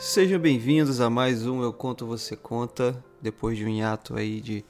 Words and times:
Sejam 0.00 0.40
bem-vindos 0.40 0.98
a 0.98 1.10
mais 1.10 1.46
um 1.46 1.62
Eu 1.62 1.74
Conto 1.74 2.06
Você 2.06 2.34
Conta. 2.34 3.04
Depois 3.20 3.58
de 3.58 3.66
um 3.66 3.68
hiato 3.68 4.16
aí 4.16 4.40
de 4.40 4.64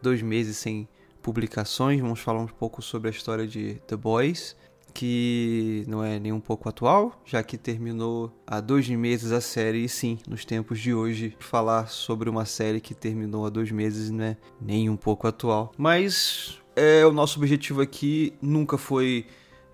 dois 0.00 0.22
meses 0.22 0.58
sem 0.58 0.88
publicações, 1.20 2.00
vamos 2.00 2.20
falar 2.20 2.38
um 2.38 2.46
pouco 2.46 2.80
sobre 2.80 3.08
a 3.08 3.10
história 3.10 3.48
de 3.48 3.82
The 3.88 3.96
Boys, 3.96 4.56
que 4.94 5.84
não 5.88 6.04
é 6.04 6.20
nem 6.20 6.32
um 6.32 6.38
pouco 6.38 6.68
atual, 6.68 7.20
já 7.24 7.42
que 7.42 7.58
terminou 7.58 8.32
há 8.46 8.60
dois 8.60 8.88
meses 8.88 9.32
a 9.32 9.40
série, 9.40 9.82
e 9.82 9.88
sim, 9.88 10.20
nos 10.28 10.44
tempos 10.44 10.78
de 10.78 10.94
hoje, 10.94 11.36
falar 11.40 11.88
sobre 11.88 12.30
uma 12.30 12.44
série 12.44 12.80
que 12.80 12.94
terminou 12.94 13.44
há 13.44 13.50
dois 13.50 13.72
meses 13.72 14.12
não 14.12 14.22
é 14.22 14.36
nem 14.60 14.88
um 14.88 14.96
pouco 14.96 15.26
atual. 15.26 15.72
Mas 15.76 16.60
é, 16.76 17.04
o 17.04 17.10
nosso 17.10 17.40
objetivo 17.40 17.80
aqui 17.80 18.34
nunca 18.40 18.78
foi 18.78 19.26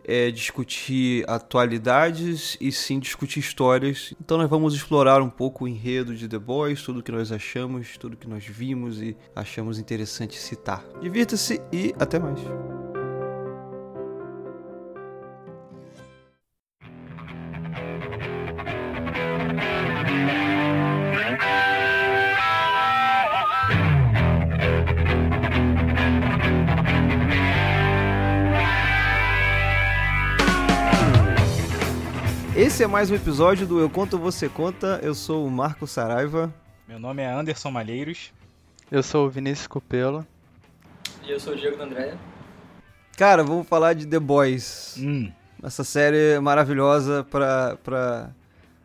é, 0.05 0.31
discutir 0.31 1.25
atualidades 1.29 2.57
e 2.61 2.71
sim 2.73 2.99
discutir 2.99 3.41
histórias. 3.41 4.15
Então 4.21 4.39
nós 4.39 4.49
vamos 4.49 4.75
explorar 4.75 5.23
um 5.23 5.31
pouco 5.31 5.65
o 5.65 5.69
enredo 5.69 6.15
de 6.15 6.29
The 6.29 6.39
Boys, 6.39 6.83
tudo 6.83 7.03
que 7.03 7.13
nós 7.13 7.33
achamos, 7.33 7.97
tudo 7.97 8.17
que 8.17 8.29
nós 8.29 8.45
vimos 8.45 9.01
e 9.01 9.17
achamos 9.35 9.79
interessante 9.79 10.39
citar. 10.39 10.85
Divirta-se 11.01 11.61
e 11.73 11.95
até 11.99 12.19
mais. 12.19 12.41
Esse 32.73 32.85
é 32.85 32.87
mais 32.87 33.11
um 33.11 33.15
episódio 33.15 33.67
do 33.67 33.79
Eu 33.79 33.91
Conto 33.91 34.19
Você 34.19 34.49
Conta. 34.49 34.99
Eu 35.03 35.15
sou 35.15 35.47
o 35.47 35.51
Marco 35.51 35.87
Saraiva. 35.87 36.51
Meu 36.89 36.99
nome 36.99 37.21
é 37.21 37.31
Anderson 37.31 37.71
Malheiros. 37.71 38.33
Eu 38.91 39.03
sou 39.03 39.27
o 39.27 39.31
Vinícius 39.31 39.67
Copelo. 39.67 40.27
E 41.23 41.31
eu 41.31 41.39
sou 41.39 41.53
o 41.53 41.57
Diego 41.57 41.83
André. 41.83 42.17
Cara, 43.15 43.45
vamos 43.45 43.69
falar 43.69 43.93
de 43.93 44.07
The 44.07 44.19
Boys. 44.19 44.97
Hum. 44.99 45.31
Essa 45.63 45.85
série 45.85 46.41
maravilhosa 46.41 47.27
pra, 47.31 47.77
pra 47.85 48.31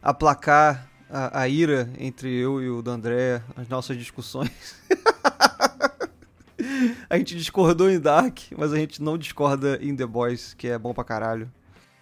aplacar 0.02 0.90
a, 1.10 1.44
a 1.44 1.48
ira 1.48 1.90
entre 1.98 2.30
eu 2.30 2.62
e 2.62 2.70
o 2.70 2.82
D'André, 2.82 3.42
as 3.56 3.70
nossas 3.70 3.96
discussões. 3.96 4.52
a 7.10 7.18
gente 7.18 7.38
discordou 7.38 7.90
em 7.90 8.02
Dark, 8.02 8.38
mas 8.58 8.74
a 8.74 8.78
gente 8.78 9.02
não 9.02 9.18
discorda 9.18 9.80
em 9.82 9.96
The 9.96 10.06
Boys, 10.06 10.54
que 10.54 10.68
é 10.68 10.78
bom 10.78 10.94
pra 10.94 11.06
caralho. 11.06 11.50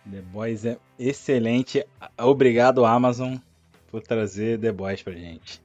The 0.09 0.21
Boys 0.21 0.65
é 0.65 0.77
excelente. 0.97 1.85
Obrigado, 2.17 2.85
Amazon, 2.85 3.37
por 3.89 4.01
trazer 4.01 4.59
The 4.59 4.71
Boys 4.71 5.01
pra 5.01 5.13
gente. 5.13 5.61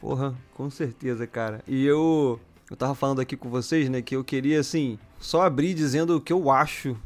Porra, 0.00 0.34
com 0.54 0.70
certeza, 0.70 1.26
cara. 1.26 1.62
E 1.66 1.84
eu. 1.84 2.40
Eu 2.70 2.76
tava 2.76 2.94
falando 2.94 3.20
aqui 3.20 3.36
com 3.36 3.50
vocês, 3.50 3.88
né, 3.88 4.00
que 4.00 4.14
eu 4.14 4.22
queria, 4.22 4.60
assim, 4.60 4.96
só 5.18 5.42
abrir 5.42 5.74
dizendo 5.74 6.16
o 6.16 6.20
que 6.20 6.32
eu 6.32 6.52
acho 6.52 6.96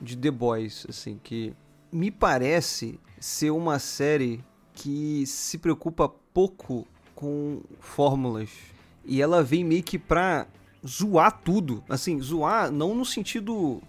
de 0.00 0.16
The 0.16 0.30
Boys, 0.30 0.86
assim, 0.88 1.18
que 1.24 1.52
me 1.90 2.08
parece 2.08 3.00
ser 3.18 3.50
uma 3.50 3.80
série 3.80 4.44
que 4.72 5.26
se 5.26 5.58
preocupa 5.58 6.08
pouco 6.32 6.86
com 7.16 7.62
fórmulas. 7.80 8.50
E 9.04 9.20
ela 9.20 9.42
vem 9.42 9.64
meio 9.64 9.82
que 9.82 9.98
pra 9.98 10.46
zoar 10.86 11.40
tudo. 11.42 11.82
Assim, 11.88 12.20
zoar 12.20 12.70
não 12.70 12.94
no 12.94 13.04
sentido 13.04 13.82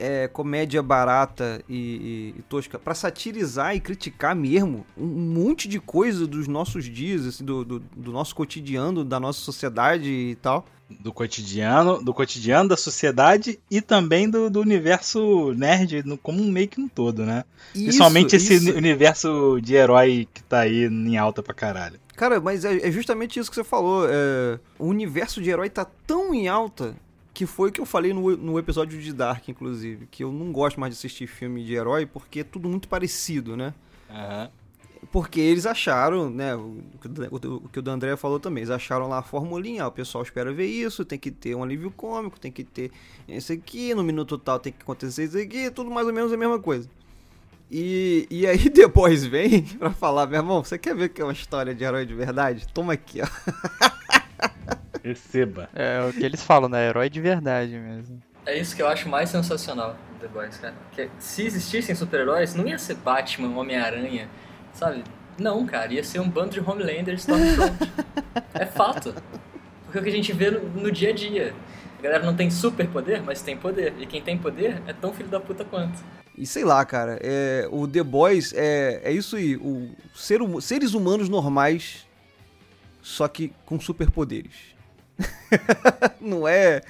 é, 0.00 0.26
comédia 0.26 0.82
barata 0.82 1.62
e, 1.68 2.34
e, 2.34 2.34
e 2.38 2.42
tosca 2.48 2.78
para 2.78 2.94
satirizar 2.94 3.76
e 3.76 3.80
criticar 3.80 4.34
mesmo 4.34 4.86
um 4.96 5.06
monte 5.06 5.68
de 5.68 5.78
coisa 5.78 6.26
dos 6.26 6.48
nossos 6.48 6.86
dias, 6.86 7.26
assim, 7.26 7.44
do, 7.44 7.62
do, 7.64 7.78
do, 7.78 8.10
nosso 8.10 8.34
cotidiano, 8.34 9.04
da 9.04 9.20
nossa 9.20 9.40
sociedade 9.40 10.08
e 10.08 10.34
tal. 10.36 10.64
Do 10.88 11.12
cotidiano, 11.12 12.02
do 12.02 12.12
cotidiano 12.12 12.70
da 12.70 12.76
sociedade 12.76 13.60
e 13.70 13.80
também 13.80 14.28
do, 14.28 14.50
do 14.50 14.60
universo 14.60 15.52
nerd 15.52 16.02
no, 16.04 16.18
como 16.18 16.42
meio 16.44 16.66
que 16.66 16.80
um 16.80 16.88
todo, 16.88 17.24
né? 17.24 17.44
Isso, 17.74 17.84
Principalmente 17.84 18.34
esse 18.34 18.54
isso. 18.54 18.72
universo 18.72 19.60
de 19.62 19.74
herói 19.74 20.26
que 20.32 20.42
tá 20.42 20.60
aí 20.60 20.86
em 20.86 21.16
alta 21.16 21.42
pra 21.42 21.54
caralho. 21.54 22.00
Cara, 22.16 22.40
mas 22.40 22.64
é, 22.64 22.88
é 22.88 22.90
justamente 22.90 23.38
isso 23.38 23.48
que 23.48 23.54
você 23.54 23.62
falou. 23.62 24.06
É, 24.08 24.58
o 24.78 24.86
universo 24.86 25.40
de 25.40 25.50
herói 25.50 25.70
tá 25.70 25.84
tão 25.84 26.34
em 26.34 26.48
alta 26.48 26.96
que 27.32 27.46
foi 27.46 27.70
o 27.70 27.72
que 27.72 27.80
eu 27.80 27.86
falei 27.86 28.12
no, 28.12 28.36
no 28.36 28.58
episódio 28.58 29.00
de 29.00 29.12
Dark, 29.12 29.48
inclusive, 29.48 30.06
que 30.10 30.24
eu 30.24 30.32
não 30.32 30.52
gosto 30.52 30.78
mais 30.78 30.94
de 30.94 30.98
assistir 30.98 31.26
filme 31.26 31.64
de 31.64 31.74
herói 31.74 32.06
porque 32.06 32.40
é 32.40 32.44
tudo 32.44 32.68
muito 32.68 32.88
parecido, 32.88 33.56
né? 33.56 33.72
Uhum. 34.08 34.48
Porque 35.10 35.40
eles 35.40 35.64
acharam, 35.64 36.28
né, 36.28 36.54
o, 36.54 36.82
o, 37.04 37.54
o 37.56 37.68
que 37.68 37.78
o 37.78 37.82
D'André 37.82 38.16
falou 38.16 38.38
também, 38.38 38.62
eles 38.62 38.70
acharam 38.70 39.08
lá 39.08 39.18
a 39.18 39.22
formulinha, 39.22 39.86
o 39.86 39.90
pessoal 39.90 40.22
espera 40.22 40.52
ver 40.52 40.66
isso, 40.66 41.04
tem 41.04 41.18
que 41.18 41.30
ter 41.30 41.54
um 41.54 41.62
alívio 41.62 41.90
cômico, 41.90 42.38
tem 42.38 42.52
que 42.52 42.62
ter 42.62 42.92
isso 43.26 43.52
aqui, 43.52 43.94
no 43.94 44.02
minuto 44.02 44.36
tal 44.36 44.58
tem 44.58 44.72
que 44.72 44.82
acontecer 44.82 45.24
isso 45.24 45.38
aqui, 45.38 45.70
tudo 45.70 45.90
mais 45.90 46.06
ou 46.06 46.12
menos 46.12 46.32
a 46.32 46.36
mesma 46.36 46.58
coisa. 46.58 46.88
E, 47.70 48.26
e 48.30 48.46
aí 48.46 48.68
depois 48.68 49.24
vem 49.24 49.62
pra 49.62 49.90
falar, 49.90 50.26
meu 50.26 50.38
irmão, 50.38 50.62
você 50.62 50.76
quer 50.76 50.94
ver 50.94 51.08
que 51.08 51.22
é 51.22 51.24
uma 51.24 51.32
história 51.32 51.74
de 51.74 51.82
herói 51.82 52.04
de 52.04 52.14
verdade? 52.14 52.66
Toma 52.74 52.92
aqui, 52.92 53.20
ó. 53.22 53.26
Receba. 55.02 55.68
É 55.74 56.00
o 56.08 56.12
que 56.12 56.24
eles 56.24 56.42
falam, 56.42 56.68
né? 56.68 56.88
Herói 56.88 57.08
de 57.08 57.20
verdade 57.20 57.78
mesmo. 57.78 58.22
É 58.46 58.58
isso 58.58 58.74
que 58.74 58.82
eu 58.82 58.88
acho 58.88 59.08
mais 59.08 59.28
sensacional 59.30 59.96
The 60.20 60.28
Boys, 60.28 60.56
cara. 60.58 60.74
Que 60.92 61.08
se 61.18 61.44
existissem 61.44 61.94
super-heróis, 61.94 62.54
não 62.54 62.66
ia 62.66 62.78
ser 62.78 62.94
Batman, 62.96 63.56
Homem-Aranha, 63.58 64.28
sabe? 64.72 65.02
Não, 65.38 65.64
cara, 65.66 65.92
ia 65.92 66.04
ser 66.04 66.20
um 66.20 66.28
bando 66.28 66.50
de 66.50 66.60
Homelanders 66.60 67.20
Stormfront. 67.26 67.92
é 68.54 68.66
fato. 68.66 69.14
Porque 69.84 69.98
é 69.98 70.00
o 70.00 70.04
que 70.04 70.10
a 70.10 70.12
gente 70.12 70.32
vê 70.32 70.50
no, 70.50 70.60
no 70.68 70.92
dia 70.92 71.10
a 71.10 71.12
dia. 71.12 71.54
A 71.98 72.02
galera 72.02 72.24
não 72.24 72.34
tem 72.34 72.50
super 72.50 72.86
poder, 72.88 73.22
mas 73.22 73.42
tem 73.42 73.56
poder. 73.56 73.94
E 73.98 74.06
quem 74.06 74.22
tem 74.22 74.38
poder 74.38 74.80
é 74.86 74.92
tão 74.92 75.12
filho 75.12 75.28
da 75.28 75.40
puta 75.40 75.64
quanto. 75.64 75.98
E 76.36 76.46
sei 76.46 76.64
lá, 76.64 76.84
cara, 76.84 77.18
é, 77.22 77.68
o 77.70 77.86
The 77.86 78.02
Boys 78.02 78.52
é, 78.54 79.00
é 79.04 79.12
isso 79.12 79.36
aí. 79.36 79.56
O 79.56 79.90
ser, 80.14 80.40
seres 80.60 80.94
humanos 80.94 81.28
normais, 81.28 82.06
só 83.02 83.28
que 83.28 83.52
com 83.66 83.78
superpoderes. 83.80 84.69
não 86.20 86.46
é 86.46 86.80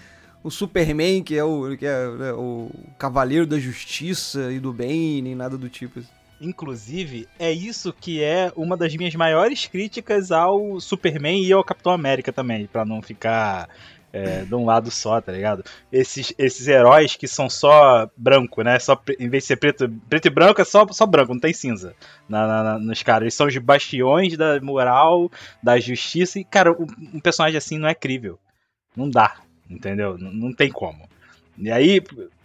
o 0.43 0.51
Superman 0.51 1.23
que 1.23 1.37
é 1.37 1.45
o, 1.45 1.77
que 1.77 1.87
é, 1.87 2.09
né, 2.11 2.33
o 2.33 2.71
Cavaleiro 2.99 3.47
da 3.47 3.59
Justiça 3.59 4.53
e 4.53 4.59
do 4.59 4.73
Bem, 4.73 5.23
nem 5.23 5.35
nada 5.35 5.57
do 5.57 5.69
tipo. 5.69 6.01
Inclusive, 6.41 7.29
é 7.39 7.53
isso 7.53 7.93
que 7.93 8.23
é 8.23 8.51
uma 8.57 8.75
das 8.75 8.97
minhas 8.97 9.15
maiores 9.15 9.67
críticas 9.67 10.33
ao 10.33 10.81
Superman 10.81 11.45
e 11.45 11.53
ao 11.53 11.63
Capitão 11.63 11.93
América 11.93 12.33
também, 12.33 12.67
para 12.67 12.85
não 12.85 13.03
ficar 13.03 13.69
é, 14.13 14.43
de 14.45 14.55
um 14.55 14.65
lado 14.65 14.91
só, 14.91 15.21
tá 15.21 15.33
ligado? 15.33 15.65
Esses, 15.93 16.33
esses 16.39 16.67
heróis 16.67 17.17
que 17.17 17.29
são 17.29 17.49
só 17.49 18.09
branco, 18.17 18.63
né? 18.63 18.79
Só, 18.79 19.01
em 19.19 19.29
vez 19.29 19.45
de 19.45 19.49
ser 19.49 19.57
preto, 19.57 19.89
preto 20.09 20.27
e 20.27 20.31
branco, 20.31 20.61
é 20.61 20.65
só, 20.65 20.87
só 20.91 21.07
branco, 21.07 21.33
não 21.33 21.41
tem 21.41 21.53
cinza 21.53 21.95
na, 22.29 22.47
na, 22.47 22.79
nos 22.79 23.03
caras. 23.03 23.23
Eles 23.23 23.35
são 23.35 23.47
os 23.47 23.57
bastiões 23.59 24.37
da 24.37 24.61
moral, 24.61 25.31
da 25.63 25.79
justiça. 25.79 26.39
E, 26.39 26.45
cara, 26.45 26.73
um, 26.73 26.87
um 27.15 27.21
personagem 27.21 27.57
assim 27.57 27.79
não 27.79 27.89
é 27.89 27.95
crível. 27.95 28.39
Não 28.97 29.09
dá, 29.09 29.37
entendeu? 29.69 30.19
Não, 30.19 30.33
não 30.33 30.53
tem 30.53 30.71
como. 30.71 31.09
E 31.57 31.71
aí, 31.71 32.03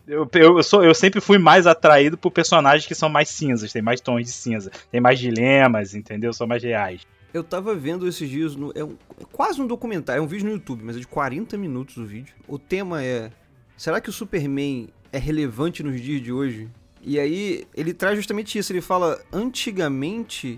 eu, 0.07 0.29
eu, 0.33 0.61
sou, 0.61 0.83
eu 0.83 0.93
sempre 0.93 1.19
fui 1.19 1.37
mais 1.37 1.65
atraído 1.65 2.17
por 2.17 2.31
personagens 2.31 2.85
que 2.85 2.93
são 2.93 3.09
mais 3.09 3.29
cinzas, 3.29 3.73
tem 3.73 3.81
mais 3.81 3.99
tons 4.01 4.23
de 4.23 4.31
cinza, 4.31 4.71
tem 4.91 5.01
mais 5.01 5.19
dilemas, 5.19 5.95
entendeu? 5.95 6.31
São 6.31 6.45
mais 6.45 6.61
reais. 6.61 7.01
Eu 7.35 7.43
tava 7.43 7.75
vendo 7.75 8.07
esses 8.07 8.29
dias, 8.29 8.55
no, 8.55 8.71
é, 8.73 8.81
um, 8.81 8.95
é, 9.19 9.25
quase 9.29 9.61
um 9.61 9.67
documentário, 9.67 10.21
é 10.21 10.23
um 10.23 10.27
vídeo 10.27 10.45
no 10.45 10.53
YouTube, 10.53 10.85
mas 10.85 10.95
é 10.95 10.99
de 10.99 11.07
40 11.07 11.57
minutos 11.57 11.97
o 11.97 12.05
vídeo. 12.05 12.33
O 12.47 12.57
tema 12.57 13.03
é: 13.03 13.29
será 13.75 13.99
que 13.99 14.09
o 14.09 14.13
Superman 14.13 14.87
é 15.11 15.17
relevante 15.17 15.83
nos 15.83 15.99
dias 15.99 16.21
de 16.21 16.31
hoje? 16.31 16.69
E 17.01 17.19
aí 17.19 17.67
ele 17.75 17.93
traz 17.93 18.15
justamente 18.15 18.57
isso. 18.57 18.71
Ele 18.71 18.79
fala: 18.79 19.21
antigamente, 19.33 20.57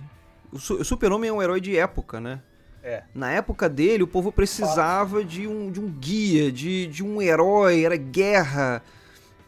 o, 0.51 0.57
o 0.57 0.85
Super-Homem 0.85 1.31
é 1.31 1.33
um 1.33 1.41
herói 1.41 1.59
de 1.59 1.75
época, 1.75 2.19
né? 2.19 2.43
É. 2.83 3.01
Na 3.11 3.31
época 3.31 3.67
dele, 3.67 4.03
o 4.03 4.07
povo 4.07 4.31
precisava 4.31 5.23
de 5.23 5.47
um, 5.47 5.71
de 5.71 5.79
um 5.79 5.89
guia, 5.89 6.51
de, 6.51 6.85
de 6.85 7.03
um 7.03 7.19
herói, 7.19 7.85
era 7.85 7.97
guerra. 7.97 8.83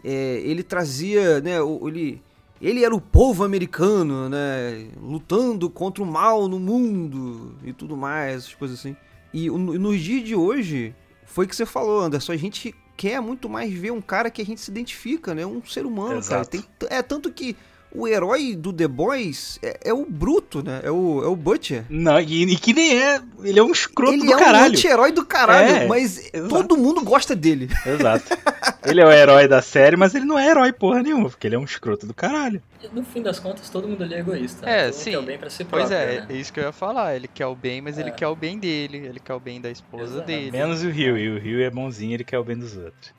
É, 0.03 0.41
ele 0.43 0.63
trazia, 0.63 1.39
né? 1.41 1.57
Ele 1.59 2.23
ele 2.61 2.83
era 2.83 2.93
o 2.93 3.01
povo 3.01 3.43
americano, 3.43 4.29
né? 4.29 4.87
Lutando 5.01 5.69
contra 5.69 6.03
o 6.03 6.05
mal 6.05 6.47
no 6.47 6.59
mundo 6.59 7.55
e 7.63 7.71
tudo 7.71 7.95
mais, 7.95 8.37
essas 8.37 8.55
coisas 8.55 8.79
assim. 8.79 8.95
E 9.33 9.49
nos 9.49 9.99
dias 10.01 10.23
de 10.23 10.35
hoje, 10.35 10.95
foi 11.23 11.47
que 11.47 11.55
você 11.55 11.65
falou, 11.65 12.01
Anderson, 12.01 12.31
a 12.31 12.37
gente 12.37 12.73
quer 12.97 13.21
muito 13.21 13.47
mais 13.47 13.71
ver 13.71 13.91
um 13.91 14.01
cara 14.01 14.29
que 14.29 14.41
a 14.41 14.45
gente 14.45 14.59
se 14.59 14.69
identifica, 14.69 15.33
né? 15.33 15.45
Um 15.45 15.63
ser 15.63 15.85
humano, 15.85 16.17
Exato. 16.17 16.49
cara. 16.51 16.65
Tem, 16.79 16.89
é 16.89 17.01
tanto 17.01 17.31
que 17.31 17.55
o 17.93 18.07
herói 18.07 18.55
do 18.55 18.71
The 18.71 18.87
Boys 18.87 19.59
é, 19.61 19.79
é, 19.85 19.93
o 19.93 20.05
Bruto, 20.05 20.63
né? 20.63 20.81
É 20.83 20.91
o, 20.91 21.23
é 21.23 21.27
o 21.27 21.35
Butcher. 21.35 21.85
Não, 21.89 22.19
e, 22.19 22.43
e, 22.43 22.55
que 22.55 22.73
nem 22.73 23.01
é. 23.01 23.21
Ele 23.43 23.59
é 23.59 23.63
um 23.63 23.71
escroto 23.71 24.13
ele 24.13 24.25
do 24.25 24.33
é 24.33 24.37
caralho. 24.37 24.55
Ele 24.55 24.57
é 24.57 24.69
um 24.69 24.71
anti-herói 24.73 25.11
do 25.11 25.25
caralho, 25.25 25.75
é, 25.75 25.87
mas 25.87 26.29
exato. 26.33 26.49
todo 26.49 26.77
mundo 26.77 27.01
gosta 27.01 27.35
dele. 27.35 27.69
Exato. 27.85 28.25
Ele 28.85 29.01
é 29.01 29.05
o 29.05 29.11
herói 29.11 29.47
da 29.47 29.61
série, 29.61 29.97
mas 29.97 30.15
ele 30.15 30.23
não 30.23 30.39
é 30.39 30.49
herói 30.49 30.71
porra 30.71 31.03
nenhuma, 31.03 31.29
porque 31.29 31.45
ele 31.45 31.55
é 31.55 31.59
um 31.59 31.65
escroto 31.65 32.07
do 32.07 32.13
caralho. 32.13 32.61
No 32.93 33.03
fim 33.03 33.21
das 33.21 33.37
contas, 33.37 33.69
todo 33.69 33.87
mundo 33.87 34.03
ali 34.03 34.15
é 34.15 34.19
egoísta. 34.19 34.67
É, 34.67 34.85
né? 34.85 34.91
Sim. 34.93 35.11
quer 35.11 35.19
o 35.19 35.21
bem 35.21 35.37
pra 35.37 35.49
si 35.49 35.65
Pois 35.65 35.89
próprio, 35.89 35.97
é, 35.97 36.21
né? 36.21 36.27
é 36.29 36.33
isso 36.33 36.51
que 36.53 36.61
eu 36.61 36.63
ia 36.63 36.71
falar. 36.71 37.13
Ele 37.13 37.27
quer 37.27 37.45
o 37.45 37.55
bem, 37.55 37.81
mas 37.81 37.97
ele 37.97 38.09
É. 38.09 38.13
quer 38.13 38.27
o 38.27 38.35
bem 38.35 38.57
dele. 38.57 38.97
Ele 38.99 39.19
quer 39.19 39.33
o 39.33 39.39
bem 39.39 39.59
da 39.59 39.69
esposa 39.69 40.13
Exato. 40.13 40.27
dele. 40.27 40.51
Menos 40.51 40.81
o 40.81 40.89
Rio, 40.89 41.17
e 41.17 41.29
o 41.29 41.39
Rio 41.39 41.61
é 41.61 41.69
bonzinho, 41.69 42.13
ele 42.13 42.23
quer 42.23 42.39
o 42.39 42.43
bem 42.43 42.57
dos 42.57 42.77
outros. 42.77 43.13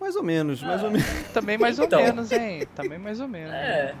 Mais 0.00 0.14
ou 0.16 0.22
menos, 0.22 0.62
mais 0.62 0.82
ou 0.82 0.90
menos. 0.90 1.06
Também 1.34 1.58
mais 1.58 1.78
ou 1.78 1.84
Então. 1.86 2.00
menos, 2.02 2.30
hein? 2.32 2.66
Também 2.74 2.98
mais 2.98 3.20
ou 3.20 3.28
menos. 3.28 3.52
É, 3.54 3.94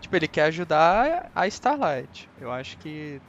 Tipo, 0.00 0.16
ele 0.16 0.28
quer 0.28 0.44
ajudar 0.44 1.30
a 1.34 1.46
Starlight. 1.48 2.28
Eu 2.40 2.52
acho 2.52 2.76
que. 2.78 3.20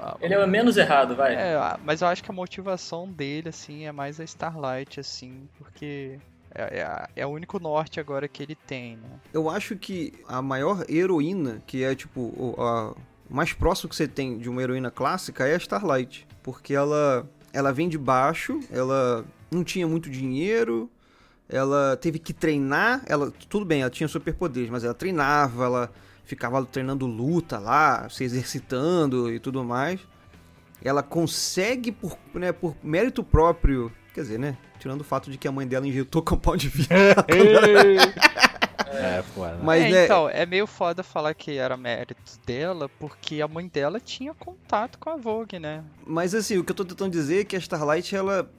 ah, 0.00 0.16
ele 0.20 0.34
é 0.34 0.44
o 0.44 0.48
menos 0.48 0.76
errado, 0.76 1.14
vai. 1.14 1.34
É, 1.34 1.54
ah, 1.54 1.78
mas 1.84 2.02
eu 2.02 2.08
acho 2.08 2.24
que 2.24 2.30
a 2.30 2.34
motivação 2.34 3.08
dele, 3.08 3.50
assim, 3.50 3.86
é 3.86 3.92
mais 3.92 4.18
a 4.18 4.24
Starlight, 4.24 4.98
assim, 4.98 5.48
porque 5.56 6.18
é, 6.52 6.80
é 6.80 7.08
é 7.22 7.26
o 7.26 7.30
único 7.30 7.60
norte 7.60 8.00
agora 8.00 8.26
que 8.26 8.42
ele 8.42 8.56
tem, 8.56 8.96
né? 8.96 9.08
Eu 9.32 9.48
acho 9.48 9.76
que 9.76 10.12
a 10.26 10.42
maior 10.42 10.84
heroína, 10.90 11.62
que 11.68 11.84
é 11.84 11.94
tipo 11.94 12.20
o, 12.20 12.54
a- 12.60 12.90
o 13.30 13.34
mais 13.34 13.52
próximo 13.52 13.88
que 13.88 13.94
você 13.96 14.08
tem 14.08 14.36
de 14.36 14.48
uma 14.50 14.60
heroína 14.60 14.90
clássica, 14.90 15.46
é 15.46 15.54
a 15.54 15.58
Starlight. 15.58 16.26
Porque 16.42 16.74
ela, 16.74 17.28
ela 17.52 17.72
vem 17.72 17.88
de 17.88 17.96
baixo, 17.96 18.58
ela 18.72 19.24
não 19.52 19.62
tinha 19.62 19.86
muito 19.86 20.10
dinheiro, 20.10 20.90
ela 21.48 21.96
teve 21.96 22.18
que 22.18 22.32
treinar, 22.32 23.02
ela 23.06 23.32
tudo 23.48 23.64
bem, 23.64 23.82
ela 23.82 23.90
tinha 23.90 24.08
superpoderes, 24.08 24.70
mas 24.70 24.84
ela 24.84 24.94
treinava, 24.94 25.64
ela 25.64 25.92
ficava 26.24 26.64
treinando 26.64 27.06
luta 27.06 27.58
lá, 27.58 28.08
se 28.08 28.24
exercitando 28.24 29.32
e 29.32 29.38
tudo 29.38 29.62
mais. 29.62 30.00
Ela 30.82 31.02
consegue 31.02 31.92
por, 31.92 32.18
né, 32.34 32.52
por 32.52 32.74
mérito 32.82 33.22
próprio, 33.22 33.90
quer 34.12 34.22
dizer, 34.22 34.38
né, 34.38 34.56
tirando 34.78 35.00
o 35.02 35.04
fato 35.04 35.30
de 35.30 35.38
que 35.38 35.48
a 35.48 35.52
mãe 35.52 35.66
dela 35.66 35.86
injetou 35.86 36.22
compound 36.22 36.68
V. 36.68 36.86
é, 38.94 39.22
foda. 39.22 39.58
Mas 39.62 39.82
é, 39.84 39.90
né, 39.90 40.04
então, 40.04 40.28
é 40.28 40.46
meio 40.46 40.66
foda 40.66 41.02
falar 41.02 41.34
que 41.34 41.56
era 41.56 41.76
mérito 41.76 42.38
dela, 42.46 42.88
porque 42.98 43.40
a 43.40 43.48
mãe 43.48 43.66
dela 43.66 44.00
tinha 44.00 44.34
contato 44.34 44.98
com 44.98 45.10
a 45.10 45.16
Vogue, 45.16 45.58
né? 45.58 45.82
Mas 46.06 46.34
assim, 46.34 46.58
o 46.58 46.64
que 46.64 46.72
eu 46.72 46.76
tô 46.76 46.84
tentando 46.84 47.12
dizer 47.12 47.40
é 47.40 47.44
que 47.44 47.56
a 47.56 47.58
Starlight, 47.58 48.14
ela. 48.14 48.50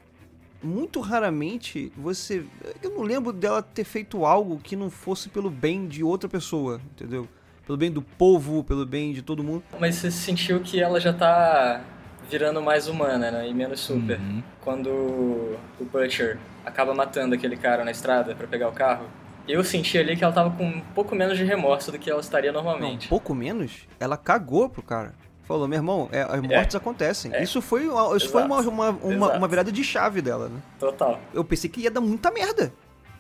Muito 0.64 1.00
raramente 1.00 1.92
você. 1.96 2.44
Eu 2.82 2.92
não 2.92 3.02
lembro 3.04 3.32
dela 3.32 3.62
ter 3.62 3.84
feito 3.84 4.26
algo 4.26 4.60
que 4.60 4.76
não 4.76 4.90
fosse 4.90 5.30
pelo 5.30 5.50
bem 5.50 5.88
de 5.88 6.04
outra 6.04 6.28
pessoa, 6.30 6.82
entendeu? 6.94 7.28
Pelo 7.66 7.78
bem 7.78 7.92
do 7.92 8.02
povo, 8.02 8.64
pelo 8.64 8.86
bem 8.86 9.14
de 9.14 9.22
todo 9.22 9.44
mundo. 9.44 9.64
Mas 9.80 9.96
você 9.96 10.12
sentiu 10.12 10.60
que 10.62 10.80
ela 10.80 11.00
já 11.00 11.14
tá 11.14 11.82
virando 12.30 12.62
mais 12.62 12.88
humana, 12.88 13.32
né? 13.32 13.48
E 13.48 13.54
menos 13.54 13.80
super. 13.80 14.20
Uhum. 14.20 14.44
Quando 14.62 14.90
o 14.90 15.86
Butcher 15.92 16.38
acaba 16.66 16.94
matando 16.94 17.36
aquele 17.36 17.56
cara 17.56 17.84
na 17.86 17.92
estrada 17.92 18.34
pra 18.36 18.48
pegar 18.48 18.70
o 18.70 18.72
carro. 18.72 19.06
Eu 19.48 19.64
senti 19.64 19.96
ali 20.00 20.16
que 20.16 20.24
ela 20.24 20.34
tava 20.34 20.50
com 20.50 20.66
um 20.66 20.82
pouco 20.96 21.16
menos 21.16 21.38
de 21.38 21.44
remorso 21.44 21.92
do 21.92 22.00
que 22.00 22.10
ela 22.10 22.20
estaria 22.20 22.52
Não, 22.52 22.62
um 22.62 22.64
normalmente. 22.64 23.08
pouco 23.08 23.36
menos, 23.36 23.88
ela 24.00 24.18
cagou 24.18 24.68
pro 24.68 24.82
cara. 24.82 25.14
Falou, 25.48 25.68
meu 25.68 25.78
irmão, 25.78 26.10
é, 26.12 26.22
as 26.24 26.42
mortes 26.42 26.76
acontecem. 26.76 27.32
É. 27.34 27.44
Isso 27.44 27.62
foi, 27.62 27.88
uma- 27.88 28.18
isso 28.18 28.30
foi 28.30 28.44
uma, 28.44 28.60
uma, 28.62 28.90
uma, 28.90 29.34
uma 29.38 29.48
virada 29.48 29.72
de 29.72 29.84
chave 29.84 30.22
dela, 30.22 30.50
né? 30.50 30.60
Total. 30.80 31.20
Eu 31.34 31.44
pensei 31.44 31.70
que 31.70 31.82
ia 31.82 31.92
dar 31.92 32.02
muita 32.02 32.32
merda. 32.32 32.74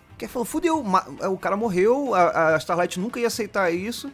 Porque 0.09 0.27
falou, 0.27 0.45
fudeu, 0.45 0.81
ma- 0.83 1.05
o 1.29 1.37
cara 1.37 1.55
morreu, 1.55 2.13
a, 2.15 2.55
a 2.55 2.57
Starlight 2.57 2.99
nunca 2.99 3.19
ia 3.19 3.27
aceitar 3.27 3.69
isso. 3.71 4.09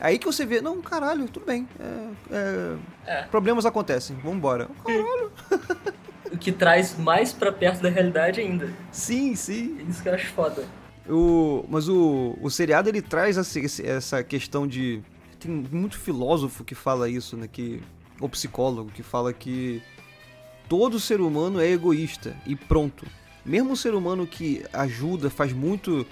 Aí 0.00 0.18
que 0.18 0.26
você 0.26 0.46
vê, 0.46 0.60
não, 0.60 0.80
caralho, 0.80 1.26
tudo 1.28 1.44
bem. 1.46 1.66
é- 1.80 2.08
é, 2.30 2.76
É. 3.06 3.22
Problemas 3.24 3.66
acontecem, 3.66 4.14
vambora. 4.22 4.68
O 6.30 6.38
que 6.38 6.52
traz 6.52 6.96
mais 6.96 7.32
pra 7.32 7.50
perto 7.50 7.82
da 7.82 7.88
realidade 7.88 8.40
ainda. 8.40 8.72
Sim, 8.92 9.34
sim. 9.34 9.78
Isso 9.88 10.00
que 10.02 10.08
eu 10.08 10.14
acho 10.14 10.26
foda. 10.32 10.62
O, 11.08 11.64
mas 11.68 11.88
o, 11.88 12.36
o 12.40 12.50
seriado 12.50 12.88
ele 12.88 13.00
traz 13.02 13.36
essa, 13.38 13.58
essa 13.82 14.22
questão 14.22 14.66
de. 14.66 15.02
Tem 15.38 15.50
muito 15.50 15.98
filósofo 15.98 16.64
que 16.64 16.74
fala 16.74 17.08
isso, 17.08 17.36
né? 17.36 17.48
Que, 17.50 17.82
ou 18.20 18.28
psicólogo 18.28 18.90
que 18.90 19.02
fala 19.02 19.32
que 19.32 19.82
todo 20.68 21.00
ser 21.00 21.20
humano 21.20 21.60
é 21.60 21.70
egoísta 21.70 22.36
e 22.46 22.54
pronto. 22.54 23.06
Mesmo 23.44 23.72
o 23.72 23.76
ser 23.76 23.94
humano 23.94 24.26
que 24.26 24.64
ajuda, 24.72 25.30
faz 25.30 25.52
muito, 25.52 26.06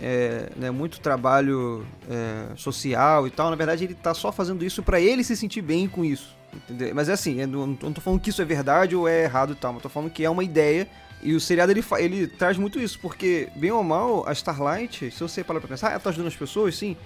é, 0.00 0.50
né, 0.56 0.70
muito 0.70 1.00
trabalho 1.00 1.84
é, 2.08 2.56
social 2.56 3.26
e 3.26 3.30
tal, 3.30 3.50
na 3.50 3.56
verdade 3.56 3.84
ele 3.84 3.94
tá 3.94 4.14
só 4.14 4.32
fazendo 4.32 4.64
isso 4.64 4.82
pra 4.82 4.98
ele 4.98 5.22
se 5.22 5.36
sentir 5.36 5.60
bem 5.60 5.86
com 5.86 6.04
isso. 6.04 6.34
Entendeu? 6.54 6.94
Mas 6.94 7.08
é 7.08 7.12
assim, 7.12 7.40
eu 7.40 7.46
não, 7.46 7.60
eu 7.60 7.66
não 7.82 7.92
tô 7.92 8.00
falando 8.00 8.20
que 8.20 8.30
isso 8.30 8.40
é 8.40 8.44
verdade 8.44 8.96
ou 8.96 9.06
é 9.06 9.24
errado 9.24 9.52
e 9.52 9.56
tal, 9.56 9.72
mas 9.72 9.82
tô 9.82 9.88
falando 9.88 10.10
que 10.10 10.24
é 10.24 10.30
uma 10.30 10.42
ideia 10.42 10.88
e 11.22 11.34
o 11.34 11.40
seriado 11.40 11.70
ele, 11.70 11.84
ele 11.98 12.26
traz 12.26 12.56
muito 12.56 12.80
isso, 12.80 12.98
porque, 12.98 13.48
bem 13.54 13.70
ou 13.70 13.82
mal, 13.82 14.26
a 14.26 14.32
Starlight, 14.32 15.10
se 15.10 15.20
você 15.20 15.44
parar 15.44 15.60
pra 15.60 15.68
pensar, 15.68 15.90
ela 15.90 16.00
tá 16.00 16.08
ajudando 16.08 16.28
as 16.28 16.36
pessoas, 16.36 16.76
sim. 16.76 16.96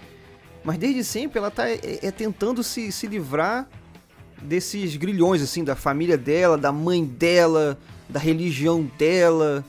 Mas 0.64 0.78
desde 0.78 1.04
sempre 1.04 1.38
ela 1.38 1.50
tá 1.50 1.68
é, 1.68 1.78
é, 2.02 2.10
tentando 2.10 2.62
se, 2.62 2.90
se 2.90 3.06
livrar 3.06 3.68
desses 4.42 4.96
grilhões, 4.96 5.42
assim, 5.42 5.62
da 5.62 5.76
família 5.76 6.16
dela, 6.16 6.56
da 6.56 6.72
mãe 6.72 7.04
dela, 7.04 7.78
da 8.08 8.18
religião 8.18 8.88
dela. 8.98 9.64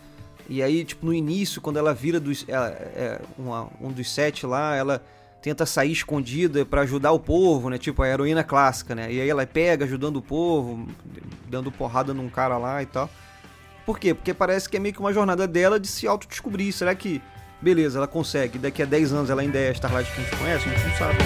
E 0.47 0.61
aí, 0.63 0.83
tipo, 0.85 1.05
no 1.05 1.13
início, 1.13 1.59
quando 1.61 1.77
ela 1.77 1.93
vira 1.93 2.19
dos, 2.19 2.45
ela, 2.47 2.69
é, 2.69 3.19
uma- 3.37 3.67
um 3.81 3.91
dos 3.91 4.09
sete 4.09 4.45
lá, 4.45 4.75
ela 4.75 5.03
tenta 5.41 5.65
sair 5.65 5.91
escondida 5.91 6.65
pra 6.65 6.81
ajudar 6.81 7.11
o 7.11 7.19
povo, 7.19 7.69
né? 7.69 7.77
Tipo, 7.77 8.01
a 8.01 8.07
heroína 8.07 8.43
clássica, 8.43 8.95
né? 8.95 9.11
E 9.11 9.21
aí 9.21 9.29
ela 9.29 9.45
pega 9.45 9.85
ajudando 9.85 10.17
o 10.17 10.21
povo, 10.21 10.87
dando 11.49 11.71
porrada 11.71 12.13
num 12.13 12.29
cara 12.29 12.57
lá 12.57 12.81
e 12.81 12.85
tal. 12.85 13.09
Por 13.85 13.99
quê? 13.99 14.13
Porque 14.13 14.33
parece 14.33 14.67
que 14.67 14.77
é 14.77 14.79
meio 14.79 14.93
que 14.93 14.99
uma 14.99 15.13
jornada 15.13 15.47
dela 15.47 15.79
de 15.79 15.87
se 15.87 16.07
autodescobrir. 16.07 16.73
Será 16.73 16.95
que, 16.95 17.21
beleza, 17.65 17.97
ela 17.97 18.07
consegue, 18.07 18.59
daqui 18.59 18.83
a 18.83 18.85
10 18.85 19.11
anos 19.11 19.29
ela 19.31 19.41
ainda 19.41 19.57
é 19.57 19.71
Starlight 19.71 20.11
que 20.11 20.21
a 20.21 20.23
gente 20.23 20.37
conhece? 20.37 20.69
A 20.69 20.71
gente 20.71 20.87
não 20.87 20.95
sabe. 20.95 21.17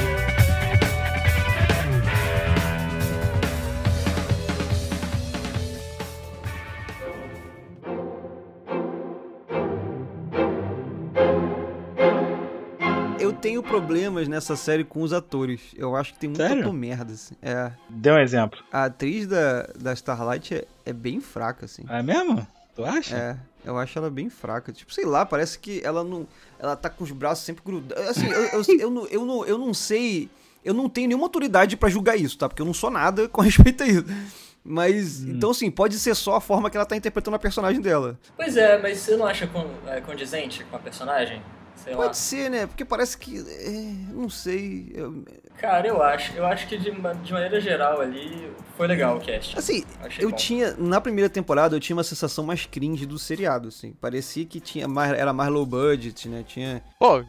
Eu 13.20 13.34
tenho 13.34 13.62
problemas 13.62 14.30
nessa 14.30 14.56
série 14.56 14.86
com 14.86 15.02
os 15.02 15.12
atores. 15.12 15.60
Eu 15.76 15.94
acho 15.94 16.14
que 16.14 16.20
tem 16.20 16.30
muito 16.30 16.42
Sério? 16.42 16.72
merda, 16.72 17.12
assim. 17.12 17.36
É. 17.42 17.70
Dê 17.90 18.12
um 18.12 18.18
exemplo. 18.18 18.60
A 18.72 18.86
atriz 18.86 19.28
da, 19.28 19.64
da 19.78 19.92
Starlight 19.92 20.56
é, 20.56 20.66
é 20.86 20.94
bem 20.94 21.20
fraca, 21.20 21.66
assim. 21.66 21.84
É 21.90 22.02
mesmo? 22.02 22.48
Tu 22.81 22.86
acha? 22.86 23.16
É, 23.16 23.38
eu 23.66 23.78
acho 23.78 23.98
ela 24.00 24.10
bem 24.10 24.30
fraca. 24.30 24.72
Tipo, 24.72 24.94
sei 24.94 25.06
lá, 25.06 25.26
parece 25.26 25.60
que 25.60 25.81
ela 25.83 26.04
não. 26.04 26.28
Ela 26.57 26.76
tá 26.76 26.90
com 26.90 27.04
os 27.04 27.12
braços 27.12 27.45
sempre 27.45 27.64
grudados. 27.66 28.07
Assim, 28.07 28.28
eu, 28.28 28.42
eu, 28.44 28.64
eu, 28.80 28.90
não, 28.90 29.06
eu, 29.07 29.26
não, 29.26 29.45
eu 29.45 29.57
não 29.57 29.74
sei. 29.74 30.30
Eu 30.64 30.74
não 30.74 30.90
tenho 30.90 31.07
nenhuma 31.07 31.26
autoridade 31.26 31.78
pra 31.78 31.90
julgar 31.90 32.18
isso, 32.18 32.38
tá? 32.38 32.48
Porque 32.50 32.62
eu 32.62 32.66
não 32.66 32.74
sou 32.74 32.90
nada 32.92 33.28
com 33.30 33.42
respeito 33.42 33.83
a 33.83 33.88
isso. 33.88 34.06
Mas, 34.64 35.21
então, 35.24 35.52
assim, 35.52 35.71
pode 35.71 35.98
ser 35.98 36.14
só 36.16 36.36
a 36.36 36.42
forma 36.42 36.69
que 36.69 36.76
ela 36.78 36.86
tá 36.86 36.95
interpretando 36.95 37.33
a 37.36 37.40
personagem 37.40 37.81
dela. 37.81 38.19
Pois 38.36 38.57
é, 38.57 38.78
mas 38.78 39.00
você 39.00 39.16
não 39.16 39.26
acha 39.26 39.48
con- 39.48 39.69
é, 39.88 40.02
condizente 40.02 40.64
com 40.66 40.76
a 40.76 40.80
personagem? 40.80 41.42
Sei 41.81 41.94
lá. 41.95 42.04
Pode 42.04 42.18
ser, 42.18 42.50
né? 42.50 42.68
Porque 42.68 42.83
parece 42.83 43.18
que. 43.18 43.38
é, 43.40 44.14
não 44.14 44.30
sei. 44.30 44.92
eu- 44.94 45.24
Cara, 45.59 45.85
eu 45.87 46.01
acho. 46.01 46.33
Eu 46.37 46.45
acho 46.45 46.68
que 46.68 46.78
de, 46.78 46.89
de 46.89 47.33
maneira 47.33 47.59
geral 47.59 47.99
ali 47.99 48.49
foi 48.78 48.87
legal 48.87 49.18
o 49.18 49.19
cast. 49.19 49.59
Assim, 49.59 49.83
Achei 50.01 50.23
eu 50.23 50.30
bom. 50.30 50.35
tinha. 50.35 50.73
Na 50.78 51.01
primeira 51.01 51.30
temporada 51.30 51.75
eu 51.75 51.80
tinha 51.80 51.95
uma 51.95 52.04
sensação 52.04 52.45
mais 52.45 52.66
cringe 52.66 53.06
do 53.06 53.19
seriado, 53.19 53.68
assim. 53.68 53.92
Parecia 53.99 54.45
que 54.45 54.59
tinha 54.61 54.87
mais, 54.87 55.11
era 55.11 55.33
mais 55.33 55.51
low 55.51 55.66
budget, 55.66 56.30
né? 56.30 56.44
Tinha. 56.47 56.81
Pô, 56.97 57.23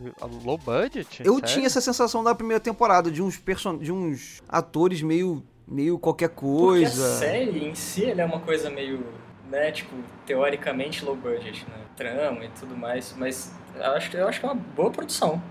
low 0.44 0.56
budget? 0.56 1.22
Eu 1.25 1.34
Sério? 1.34 1.49
tinha 1.49 1.66
essa 1.66 1.80
sensação 1.80 2.22
da 2.22 2.34
primeira 2.34 2.60
temporada, 2.60 3.10
de 3.10 3.20
uns 3.20 3.37
person... 3.37 3.76
de 3.76 3.90
uns 3.90 4.40
atores 4.49 5.02
meio. 5.02 5.42
meio 5.66 5.99
qualquer 5.99 6.28
Porque 6.28 6.46
a 6.46 6.50
coisa. 6.50 7.18
série 7.18 7.64
em 7.64 7.75
si 7.75 8.08
ela 8.08 8.22
é 8.22 8.25
uma 8.25 8.40
coisa 8.40 8.70
meio, 8.70 9.04
né, 9.50 9.72
tipo, 9.72 9.94
teoricamente 10.25 11.04
low 11.04 11.16
budget, 11.16 11.66
né? 11.68 11.76
Trama 11.96 12.44
e 12.44 12.49
tudo 12.50 12.76
mais, 12.76 13.12
mas 13.18 13.52
eu 13.75 13.92
acho, 13.92 14.16
eu 14.16 14.28
acho 14.28 14.38
que 14.38 14.46
é 14.46 14.49
uma 14.49 14.54
boa 14.54 14.90
produção. 14.90 15.42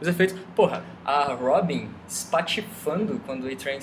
Os 0.00 0.08
efeitos. 0.08 0.36
Porra, 0.56 0.82
a 1.04 1.32
Robin 1.34 1.88
espatifando 2.08 3.20
quando 3.26 3.44
o 3.44 3.52
A-Train 3.52 3.78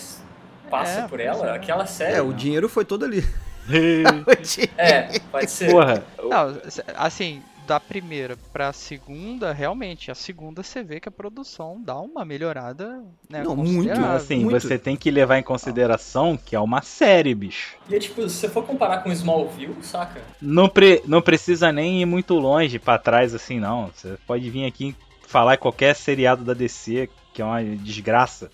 passa 0.70 1.02
É, 1.02 1.08
por 1.08 1.20
ela, 1.20 1.48
é. 1.48 1.56
aquela 1.56 1.86
série. 1.86 2.16
É, 2.16 2.22
o 2.22 2.34
dinheiro 2.34 2.68
foi 2.70 2.86
todo 2.86 3.06
ali. 3.06 3.24
É, 4.78 5.20
pode 5.32 5.50
ser. 5.52 5.72
Porra, 5.72 6.04
Não, 6.18 6.60
assim, 6.96 7.42
da 7.68 7.80
primeira 7.80 8.36
pra 8.52 8.74
segunda, 8.74 9.54
realmente, 9.54 10.10
a 10.12 10.16
segunda 10.16 10.64
você 10.64 10.84
vê 10.84 11.00
que 11.00 11.08
a 11.08 11.12
produção 11.12 11.80
dá 11.82 11.96
uma 11.98 12.26
melhorada, 12.26 13.02
né? 13.30 13.44
Não, 13.44 13.56
muito, 13.56 13.92
assim, 13.92 14.44
muito. 14.44 14.60
você 14.60 14.78
tem 14.80 14.98
que 14.98 15.12
levar 15.12 15.38
em 15.38 15.44
consideração 15.44 16.38
que 16.38 16.56
é 16.56 16.60
uma 16.60 16.82
série, 16.82 17.34
bicho. 17.36 17.76
E 17.88 17.96
é 17.96 18.00
tipo, 18.00 18.28
se 18.28 18.36
você 18.38 18.50
for 18.50 18.66
comparar 18.66 19.04
com 19.04 19.12
Smallville, 19.12 19.76
saca? 19.84 20.22
Não, 20.42 20.68
pre- 20.68 21.04
não 21.06 21.22
precisa 21.22 21.72
nem 21.72 22.02
ir 22.02 22.06
muito 22.06 22.34
longe 22.34 22.80
pra 22.80 22.98
trás 22.98 23.34
assim, 23.34 23.60
não. 23.60 23.92
Você 23.96 24.18
pode 24.28 24.50
vir 24.50 24.66
aqui 24.66 24.96
falar 25.32 25.56
em 25.56 25.58
qualquer 25.58 25.96
seriado 25.96 26.44
da 26.44 26.54
DC, 26.54 27.10
que 27.34 27.42
é 27.42 27.46
uma 27.46 27.64
desgraça. 27.64 28.52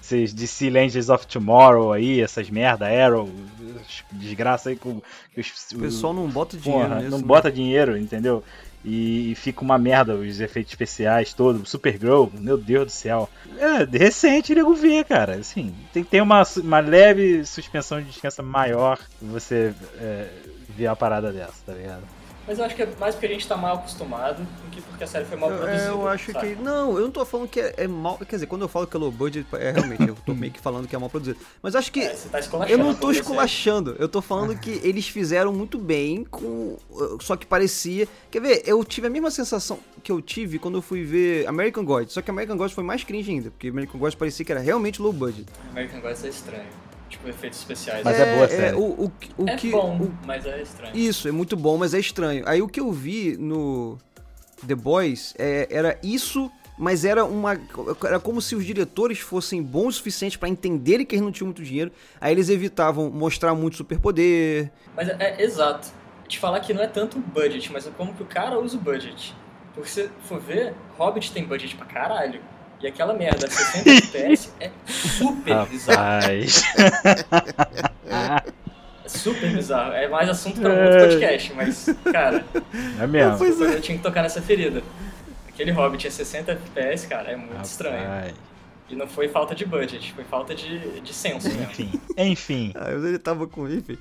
esses 0.00 0.32
DC 0.32 0.70
Legends 0.70 1.10
of 1.10 1.26
Tomorrow 1.26 1.92
aí, 1.92 2.20
essas 2.20 2.48
merda, 2.48 2.86
Arrow, 2.86 3.30
desgraça 4.10 4.70
aí 4.70 4.76
com. 4.76 5.02
Os, 5.36 5.72
o 5.72 5.78
pessoal 5.78 6.14
não 6.14 6.26
bota 6.28 6.56
dinheiro 6.56 6.88
porra, 6.88 6.96
nisso, 6.96 7.10
Não 7.10 7.18
né? 7.18 7.24
bota 7.24 7.52
dinheiro, 7.52 7.96
entendeu? 7.96 8.42
E 8.82 9.34
fica 9.36 9.62
uma 9.62 9.78
merda 9.78 10.14
os 10.14 10.40
efeitos 10.40 10.72
especiais 10.72 11.32
todos. 11.32 11.70
Supergirl, 11.70 12.26
meu 12.34 12.58
Deus 12.58 12.86
do 12.86 12.92
céu. 12.92 13.30
É, 13.58 13.86
de 13.86 13.96
recente, 13.96 14.54
nego 14.54 14.74
vê, 14.74 15.02
cara. 15.02 15.36
Assim, 15.36 15.74
tem 15.92 16.04
que 16.04 16.10
ter 16.10 16.20
uma, 16.20 16.42
uma 16.58 16.80
leve 16.80 17.46
suspensão 17.46 17.98
de 18.00 18.10
descanso 18.10 18.42
maior 18.42 18.98
você 19.22 19.74
é, 19.98 20.28
ver 20.68 20.86
a 20.86 20.96
parada 20.96 21.32
dessa, 21.32 21.64
tá 21.64 21.72
ligado? 21.72 22.02
Mas 22.46 22.58
eu 22.58 22.64
acho 22.64 22.74
que 22.74 22.82
é 22.82 22.88
mais 22.98 23.14
porque 23.14 23.26
a 23.26 23.30
gente 23.30 23.46
tá 23.48 23.56
mal 23.56 23.76
acostumado 23.76 24.38
do 24.42 24.70
que 24.70 24.80
porque 24.82 25.04
a 25.04 25.06
série 25.06 25.24
foi 25.24 25.36
mal 25.36 25.50
Eu, 25.50 25.56
produzida. 25.58 25.82
é, 25.84 25.88
eu 25.88 26.08
acho 26.08 26.32
sabe? 26.32 26.54
que. 26.56 26.62
Não, 26.62 26.96
eu 26.96 27.04
não 27.04 27.10
tô 27.10 27.24
falando 27.24 27.48
que 27.48 27.60
é, 27.60 27.74
é 27.78 27.88
mal. 27.88 28.18
Quer 28.18 28.36
dizer, 28.36 28.46
quando 28.46 28.62
eu 28.62 28.68
falo 28.68 28.86
que 28.86 28.96
é 28.96 29.00
low 29.00 29.10
budget, 29.10 29.46
é 29.54 29.70
realmente, 29.72 30.06
eu 30.06 30.14
tô 30.26 30.32
meio 30.34 30.52
que 30.52 30.60
falando 30.60 30.86
que 30.86 30.94
é 30.94 30.98
mal 30.98 31.08
produzido. 31.10 31.38
Mas 31.62 31.74
acho 31.74 31.90
que. 31.90 32.00
É, 32.00 32.14
você 32.14 32.28
tá 32.28 32.38
Eu 32.68 32.78
não 32.78 32.92
tô 32.94 33.00
produção. 33.00 33.10
esculachando, 33.12 33.96
eu 33.98 34.08
tô 34.08 34.20
falando 34.20 34.56
que 34.58 34.70
eles 34.84 35.08
fizeram 35.08 35.52
muito 35.52 35.78
bem 35.78 36.24
com. 36.24 36.76
Só 37.20 37.34
que 37.36 37.46
parecia. 37.46 38.06
Quer 38.30 38.40
ver? 38.40 38.62
Eu 38.66 38.84
tive 38.84 39.06
a 39.06 39.10
mesma 39.10 39.30
sensação 39.30 39.78
que 40.02 40.12
eu 40.12 40.20
tive 40.20 40.58
quando 40.58 40.76
eu 40.78 40.82
fui 40.82 41.02
ver 41.02 41.46
American 41.48 41.84
Gods. 41.84 42.12
Só 42.12 42.20
que 42.22 42.30
American 42.30 42.56
Gods 42.56 42.74
foi 42.74 42.84
mais 42.84 43.02
cringe 43.02 43.30
ainda, 43.30 43.50
porque 43.50 43.68
American 43.68 43.98
Gods 43.98 44.14
parecia 44.14 44.44
que 44.44 44.52
era 44.52 44.60
realmente 44.60 45.00
low 45.00 45.12
budget. 45.12 45.46
American 45.70 46.00
Gods 46.00 46.24
é 46.24 46.28
estranho. 46.28 46.64
Tipo, 47.08 47.28
efeitos 47.28 47.58
especiais. 47.58 48.02
Mas 48.04 48.18
é 48.18 48.34
boa 48.34 48.46
a 48.46 48.48
série. 48.48 48.76
o, 48.76 49.04
o, 49.04 49.12
o 49.38 49.48
é 49.48 49.56
que, 49.56 49.70
bom, 49.70 49.96
o- 50.00 50.26
mas 50.26 50.44
é 50.46 50.60
estranho. 50.62 50.96
Isso, 50.96 51.28
é 51.28 51.32
muito 51.32 51.56
bom, 51.56 51.76
mas 51.76 51.94
é 51.94 51.98
estranho. 52.00 52.42
Aí 52.46 52.60
o 52.62 52.68
que 52.68 52.80
eu 52.80 52.90
vi 52.90 53.36
no 53.38 53.98
The 54.66 54.74
Boys 54.74 55.34
é, 55.38 55.68
era 55.70 55.98
isso, 56.02 56.50
mas 56.78 57.04
era 57.04 57.24
uma. 57.24 57.52
Era 58.04 58.18
como 58.18 58.40
se 58.40 58.56
os 58.56 58.64
diretores 58.64 59.20
fossem 59.20 59.62
bons 59.62 59.88
o 59.88 59.92
suficiente 59.98 60.38
pra 60.38 60.48
entenderem 60.48 61.06
que 61.06 61.14
eles 61.14 61.24
não 61.24 61.30
tinham 61.30 61.46
muito 61.48 61.62
dinheiro. 61.62 61.92
Aí 62.20 62.32
eles 62.32 62.48
evitavam 62.48 63.10
mostrar 63.10 63.54
muito 63.54 63.76
superpoder. 63.76 64.72
Mas 64.96 65.08
é, 65.08 65.16
é 65.20 65.42
exato. 65.42 65.88
Te 66.26 66.38
falar 66.38 66.58
que 66.60 66.72
não 66.74 66.82
é 66.82 66.86
tanto 66.88 67.18
o 67.18 67.20
budget, 67.20 67.70
mas 67.70 67.86
é 67.86 67.90
como 67.90 68.12
que 68.14 68.22
o 68.22 68.26
cara 68.26 68.58
usa 68.58 68.76
o 68.76 68.80
budget. 68.80 69.34
Porque 69.74 69.90
se 69.90 70.08
for 70.24 70.40
ver, 70.40 70.72
Hobbit 70.98 71.30
tem 71.32 71.44
budget 71.44 71.76
pra 71.76 71.84
caralho. 71.86 72.40
E 72.82 72.86
aquela 72.86 73.14
merda, 73.14 73.48
60 73.48 73.90
FPS, 73.90 74.50
é 74.60 74.70
super 74.86 75.66
bizarro. 75.66 76.20
Rapaz. 76.20 76.62
É 79.04 79.08
super 79.08 79.52
bizarro. 79.52 79.92
É 79.92 80.08
mais 80.08 80.28
assunto 80.28 80.60
pra 80.60 80.72
um 80.72 80.84
outro 80.84 80.98
podcast, 81.00 81.52
mas, 81.54 81.88
cara, 82.10 82.44
é 83.00 83.06
mesmo. 83.06 83.38
Pois 83.38 83.60
é. 83.60 83.76
eu 83.76 83.80
tinha 83.80 83.96
que 83.96 84.02
tocar 84.02 84.22
nessa 84.22 84.40
ferida. 84.42 84.82
Aquele 85.48 85.70
Hobbit 85.70 86.06
é 86.06 86.10
60 86.10 86.52
FPS, 86.52 87.06
cara, 87.06 87.30
é 87.30 87.36
muito 87.36 87.64
estranho. 87.64 88.02
Rapaz. 88.02 88.34
E 88.88 88.94
não 88.94 89.06
foi 89.06 89.28
falta 89.28 89.54
de 89.54 89.64
budget, 89.64 90.12
foi 90.12 90.24
falta 90.24 90.54
de, 90.54 91.00
de 91.00 91.14
senso 91.14 91.48
mesmo. 91.48 91.62
Enfim, 91.62 92.00
enfim. 92.16 92.72
Ah, 92.74 92.90
mas 92.92 93.04
ele 93.04 93.18
tava 93.18 93.46
com 93.46 93.66
enfim. 93.68 93.96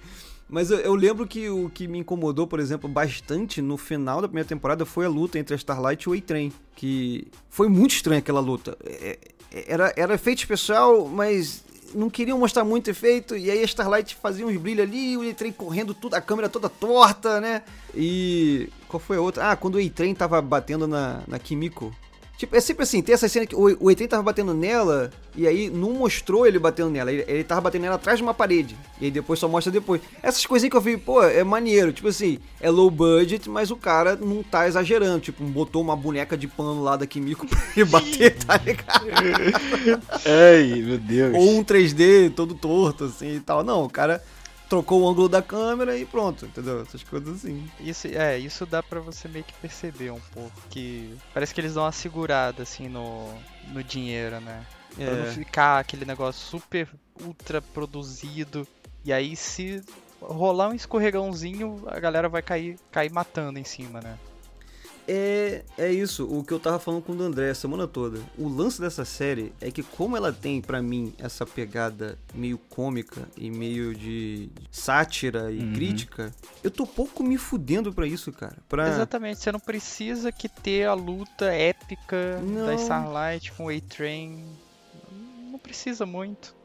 Mas 0.49 0.69
eu, 0.69 0.77
eu 0.79 0.93
lembro 0.95 1.25
que 1.25 1.49
o 1.49 1.69
que 1.69 1.87
me 1.87 1.99
incomodou, 1.99 2.45
por 2.45 2.59
exemplo, 2.59 2.87
bastante 2.89 3.61
no 3.61 3.77
final 3.77 4.21
da 4.21 4.27
primeira 4.27 4.47
temporada 4.47 4.85
foi 4.85 5.05
a 5.05 5.09
luta 5.09 5.39
entre 5.39 5.53
a 5.53 5.57
Starlight 5.57 6.03
e 6.03 6.09
o 6.09 6.13
A-Train. 6.13 6.51
Que 6.75 7.27
foi 7.49 7.67
muito 7.69 7.91
estranha 7.95 8.19
aquela 8.19 8.39
luta. 8.39 8.77
É- 8.83 9.17
é- 9.51 9.65
Era, 9.67 9.93
era 9.95 10.15
efeito 10.15 10.39
especial, 10.39 11.07
mas 11.07 11.63
não 11.93 12.09
queriam 12.09 12.39
mostrar 12.39 12.63
muito 12.65 12.89
efeito. 12.89 13.37
E 13.37 13.51
aí 13.51 13.59
a 13.61 13.65
Starlight 13.65 14.15
fazia 14.15 14.45
uns 14.47 14.57
brilhos 14.57 14.83
ali, 14.87 15.15
o 15.15 15.29
A-Train 15.29 15.51
correndo 15.51 15.93
tudo, 15.93 16.15
a 16.15 16.21
câmera 16.21 16.49
toda 16.49 16.67
torta, 16.69 17.39
né? 17.39 17.61
E. 17.95 18.67
Qual 18.87 18.99
foi 18.99 19.17
a 19.17 19.21
outra? 19.21 19.51
Ah, 19.51 19.55
quando 19.55 19.75
o 19.75 19.79
A-Train 19.79 20.13
tava 20.15 20.41
batendo 20.41 20.87
na, 20.87 21.21
na 21.27 21.37
Kimiko. 21.37 21.95
Tipo, 22.37 22.55
é 22.55 22.59
sempre 22.59 22.83
assim, 22.83 23.01
tem 23.01 23.13
essa 23.13 23.29
cena 23.29 23.45
que 23.45 23.55
o, 23.55 23.77
o 23.79 23.89
A-Train 23.89 24.07
tava 24.07 24.23
batendo 24.23 24.53
nela, 24.53 25.11
e 25.35 25.47
aí 25.47 25.69
não 25.69 25.93
mostrou 25.93 26.47
ele 26.47 26.57
batendo 26.57 26.89
nela, 26.89 27.11
ele, 27.11 27.23
ele 27.27 27.43
tava 27.43 27.61
batendo 27.61 27.83
nela 27.83 27.95
atrás 27.95 28.17
de 28.17 28.23
uma 28.23 28.33
parede, 28.33 28.75
e 28.99 29.05
aí 29.05 29.11
depois 29.11 29.39
só 29.39 29.47
mostra 29.47 29.71
depois. 29.71 30.01
Essas 30.21 30.45
coisinhas 30.45 30.71
que 30.71 30.77
eu 30.77 30.81
vi, 30.81 30.97
pô, 30.97 31.23
é 31.23 31.43
maneiro, 31.43 31.93
tipo 31.93 32.07
assim, 32.07 32.39
é 32.59 32.69
low 32.69 32.89
budget, 32.89 33.47
mas 33.49 33.69
o 33.69 33.77
cara 33.77 34.15
não 34.15 34.41
tá 34.41 34.67
exagerando, 34.67 35.19
tipo, 35.19 35.43
botou 35.43 35.81
uma 35.81 35.95
boneca 35.95 36.35
de 36.35 36.47
pano 36.47 36.83
lá 36.83 36.97
da 36.97 37.05
Kimiko 37.05 37.47
pra 37.47 37.59
ele 37.77 37.85
bater, 37.85 38.35
tá 38.43 38.57
ligado? 38.57 39.05
Ai, 40.25 40.81
meu 40.81 40.97
Deus. 40.97 41.35
Ou 41.35 41.51
um 41.51 41.63
3D 41.63 42.33
todo 42.33 42.55
torto, 42.55 43.05
assim, 43.05 43.35
e 43.35 43.39
tal. 43.39 43.63
Não, 43.63 43.83
o 43.83 43.89
cara 43.89 44.23
trocou 44.73 45.03
o 45.03 45.07
ângulo 45.07 45.29
da 45.29 45.39
câmera 45.39 45.95
e 45.95 46.03
pronto, 46.03 46.47
entendeu? 46.47 46.81
Essas 46.81 47.03
coisas 47.03 47.35
assim. 47.35 47.69
Isso, 47.79 48.07
é, 48.07 48.39
isso 48.39 48.65
dá 48.65 48.81
pra 48.81 48.99
você 48.99 49.27
meio 49.27 49.45
que 49.45 49.53
perceber 49.53 50.09
um 50.09 50.19
pouco 50.33 50.51
que 50.67 51.15
parece 51.31 51.53
que 51.53 51.61
eles 51.61 51.75
dão 51.75 51.83
uma 51.83 51.91
segurada 51.91 52.63
assim 52.63 52.89
no, 52.89 53.31
no 53.67 53.83
dinheiro, 53.83 54.41
né? 54.41 54.65
Pra 54.95 55.15
não 55.15 55.25
É. 55.25 55.31
ficar 55.31 55.77
aquele 55.79 56.05
negócio 56.05 56.41
super 56.41 56.89
ultra 57.23 57.61
produzido. 57.61 58.67
E 59.05 59.13
aí 59.13 59.35
se 59.35 59.83
rolar 60.19 60.69
um 60.69 60.73
escorregãozinho, 60.73 61.83
a 61.85 61.99
galera 61.99 62.27
vai 62.27 62.41
cair, 62.41 62.79
cair 62.91 63.11
matando 63.11 63.59
em 63.59 63.63
cima, 63.63 64.01
né? 64.01 64.17
É, 65.07 65.63
é 65.77 65.91
isso, 65.91 66.25
o 66.25 66.43
que 66.43 66.53
eu 66.53 66.59
tava 66.59 66.79
falando 66.79 67.01
com 67.01 67.11
o 67.13 67.21
André 67.21 67.49
a 67.49 67.55
semana 67.55 67.87
toda. 67.87 68.19
O 68.37 68.47
lance 68.47 68.79
dessa 68.79 69.03
série 69.03 69.51
é 69.59 69.69
que 69.69 69.83
como 69.83 70.15
ela 70.15 70.31
tem 70.31 70.61
pra 70.61 70.81
mim 70.81 71.13
essa 71.17 71.45
pegada 71.45 72.17
meio 72.33 72.57
cômica 72.57 73.27
e 73.37 73.51
meio 73.51 73.93
de 73.93 74.49
sátira 74.71 75.51
e 75.51 75.59
Uhum. 75.59 75.73
crítica, 75.73 76.33
eu 76.63 76.71
tô 76.71 76.85
pouco 76.87 77.23
me 77.23 77.37
fudendo 77.37 77.91
pra 77.93 78.07
isso, 78.07 78.31
cara. 78.31 78.57
Pra... 78.69 78.87
Exatamente, 78.87 79.39
você 79.39 79.51
não 79.51 79.59
precisa 79.59 80.31
que 80.31 80.47
ter 80.47 80.85
a 80.85 80.93
luta 80.93 81.45
épica 81.45 82.39
Não. 82.41 82.65
da 82.65 82.75
Starlight 82.75 83.51
com 83.53 83.65
o 83.65 83.69
A-Train. 83.69 84.45
Não 85.51 85.59
precisa 85.59 86.05
muito. 86.05 86.55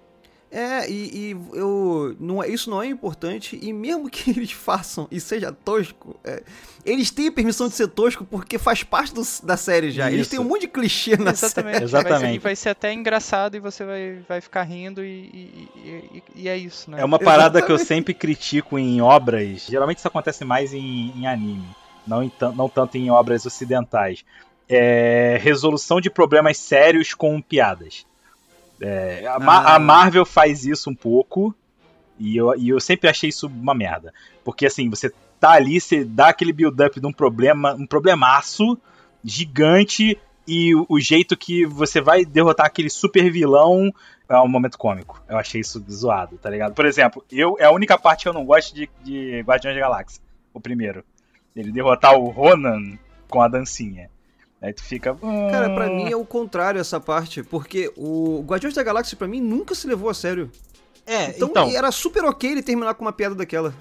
É, 0.51 0.91
e, 0.91 0.95
e 1.33 1.37
eu, 1.53 2.17
não, 2.19 2.43
é- 2.43 2.49
isso 2.49 2.71
não 2.71 2.83
é 2.83 2.87
importante, 2.87 3.59
e 3.61 3.71
mesmo 3.73 4.09
que 4.09 4.31
eles 4.33 4.51
façam 4.51 5.07
e 5.11 5.21
seja 5.21 5.53
tosco, 5.53 6.19
é, 6.25 6.43
eles 6.87 7.11
têm 7.11 7.31
permissão 7.31 7.69
de 7.69 7.75
ser 7.75 7.89
tosco 7.89 8.25
porque 8.25 8.57
faz 8.59 8.83
parte 8.83 9.13
do- 9.13 9.23
da 9.43 9.59
série 9.59 9.91
já. 9.91 10.07
Eles 10.11 10.23
Isso. 10.23 10.31
têm 10.31 10.41
um 10.41 10.45
monte 10.45 10.63
de 10.63 10.69
clichê 10.69 11.17
na 11.19 11.35
série. 11.35 11.51
Exatamente. 11.51 11.75
Vai, 11.79 11.85
Exatamente. 11.85 12.33
ser, 12.33 12.39
vai 12.39 12.57
ser 12.57 12.69
até 12.71 12.93
engraçado 12.95 13.57
e 13.57 13.61
você 13.61 13.85
vai, 13.85 14.19
vai 14.27 14.41
ficar 14.41 14.63
rindo 14.63 15.05
e, 15.05 15.09
e, 15.35 15.69
e- 16.15 16.23
e 16.35 16.49
é 16.49 16.57
isso, 16.57 16.91
né? 16.91 16.99
É 17.01 17.05
uma 17.05 17.19
parada 17.19 17.61
que 17.61 17.71
eu 17.71 17.77
Exatamente. 17.77 17.87
sempre 17.87 18.15
critico 18.15 18.79
em 18.79 19.03
obras. 19.03 19.67
Geralmente 19.69 19.99
isso 19.99 20.09
acontece 20.09 20.47
mais 20.47 20.73
em, 20.73 21.13
em 21.15 21.27
anime, 21.27 21.69
não, 22.07 22.23
em 22.23 22.33
não 22.57 22.71
tanto 22.71 22.97
em 22.97 23.11
obras 23.11 23.45
ocidentais. 23.45 24.25
É 24.67 25.39
resolução 25.43 26.01
de 26.01 26.09
problemas 26.11 26.57
sérios 26.59 27.13
com 27.15 27.39
piadas. 27.41 28.07
É, 28.81 29.27
a, 29.27 29.39
Ma- 29.39 29.59
Ah. 29.61 29.75
a 29.77 29.79
Marvel 29.79 30.25
faz 30.25 30.65
isso 30.65 30.89
um 30.91 30.95
pouco 30.95 31.55
e 32.19 32.37
eu, 32.37 32.55
e 32.57 32.69
eu 32.71 32.81
sempre 32.81 33.09
achei 33.09 33.29
isso 33.31 33.47
uma 33.47 33.75
merda. 33.75 34.13
Porque 34.45 34.67
assim, 34.67 34.89
você 34.89 35.13
tá 35.41 35.51
ali, 35.53 35.81
você 35.81 36.05
dá 36.05 36.29
aquele 36.29 36.53
build-up 36.53 36.99
de 37.01 37.07
um 37.07 37.13
problema, 37.13 37.75
um 37.75 37.87
problemaço 37.87 38.79
gigante 39.25 40.19
e 40.47 40.75
o, 40.75 40.87
o 40.89 40.99
jeito 41.01 41.37
que 41.37 41.67
você 41.67 42.01
vai 42.01 42.25
derrotar 42.25 42.67
aquele 42.67 42.89
super 42.91 43.31
vilão 43.31 43.93
é 44.29 44.37
um 44.41 44.49
momento 44.49 44.79
cômico. 44.79 45.23
Eu 45.29 45.37
achei 45.39 45.61
isso 45.61 45.83
zoado, 45.91 46.37
tá 46.39 46.51
ligado? 46.51 46.75
Por 46.75 46.85
exemplo, 46.87 47.25
eu 47.31 47.57
é 47.59 47.65
a 47.65 47.71
única 47.73 47.99
parte 47.99 48.23
que 48.23 48.29
eu 48.29 48.33
não 48.33 48.45
gosto 48.45 48.75
de, 48.75 48.89
de 49.03 49.41
Guardiões 49.41 49.77
da 49.77 49.81
Galáxia. 49.83 50.21
O 50.53 50.61
primeiro. 50.61 51.05
Ele 51.55 51.73
derrotar 51.73 52.15
o 52.17 52.29
Ronan 52.31 52.99
com 53.29 53.41
a 53.43 53.49
dancinha. 53.49 54.11
Aí 54.61 54.73
tu 54.73 54.83
fica. 54.83 55.15
Cara, 55.51 55.71
pra 55.75 55.87
"Hum". 55.89 55.97
mim 55.97 56.11
é 56.11 56.17
o 56.17 56.25
contrário 56.25 56.81
essa 56.81 56.99
parte, 57.01 57.43
porque 57.43 57.93
o 57.97 58.43
Guardiões 58.47 58.75
da 58.75 58.83
Galáxia 58.83 59.17
pra 59.17 59.29
mim 59.29 59.41
nunca 59.41 59.75
se 59.75 59.87
levou 59.87 60.11
a 60.11 60.15
sério. 60.15 60.51
É, 61.07 61.31
Então, 61.31 61.49
então, 61.49 61.71
era 61.71 61.91
super 61.93 62.25
ok 62.25 62.51
ele 62.51 62.63
terminar 62.63 62.95
com 62.95 63.05
uma 63.05 63.13
piada 63.13 63.35
daquela. 63.35 63.73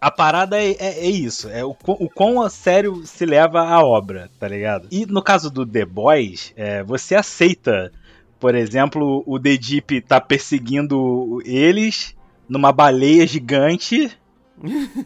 a 0.00 0.10
parada 0.10 0.60
é, 0.60 0.72
é- 0.72 1.06
é 1.06 1.10
isso. 1.10 1.48
É 1.48 1.64
o, 1.64 1.72
quão- 1.74 1.96
o 2.00 2.08
quão 2.10 2.42
a 2.42 2.50
sério 2.50 3.02
se 3.06 3.24
leva 3.24 3.60
a 3.62 3.80
obra, 3.82 4.28
tá 4.38 4.46
ligado? 4.46 4.86
E 4.90 5.06
no 5.06 5.22
caso 5.22 5.50
do 5.50 5.64
The 5.64 5.86
Boys, 5.86 6.52
é, 6.54 6.82
você 6.84 7.14
aceita, 7.14 7.90
por 8.38 8.54
exemplo, 8.54 9.22
o 9.26 9.40
The 9.40 9.56
Deep 9.56 10.02
tá 10.02 10.20
perseguindo 10.20 11.40
eles 11.46 12.14
numa 12.48 12.72
baleia 12.72 13.26
gigante. 13.26 14.10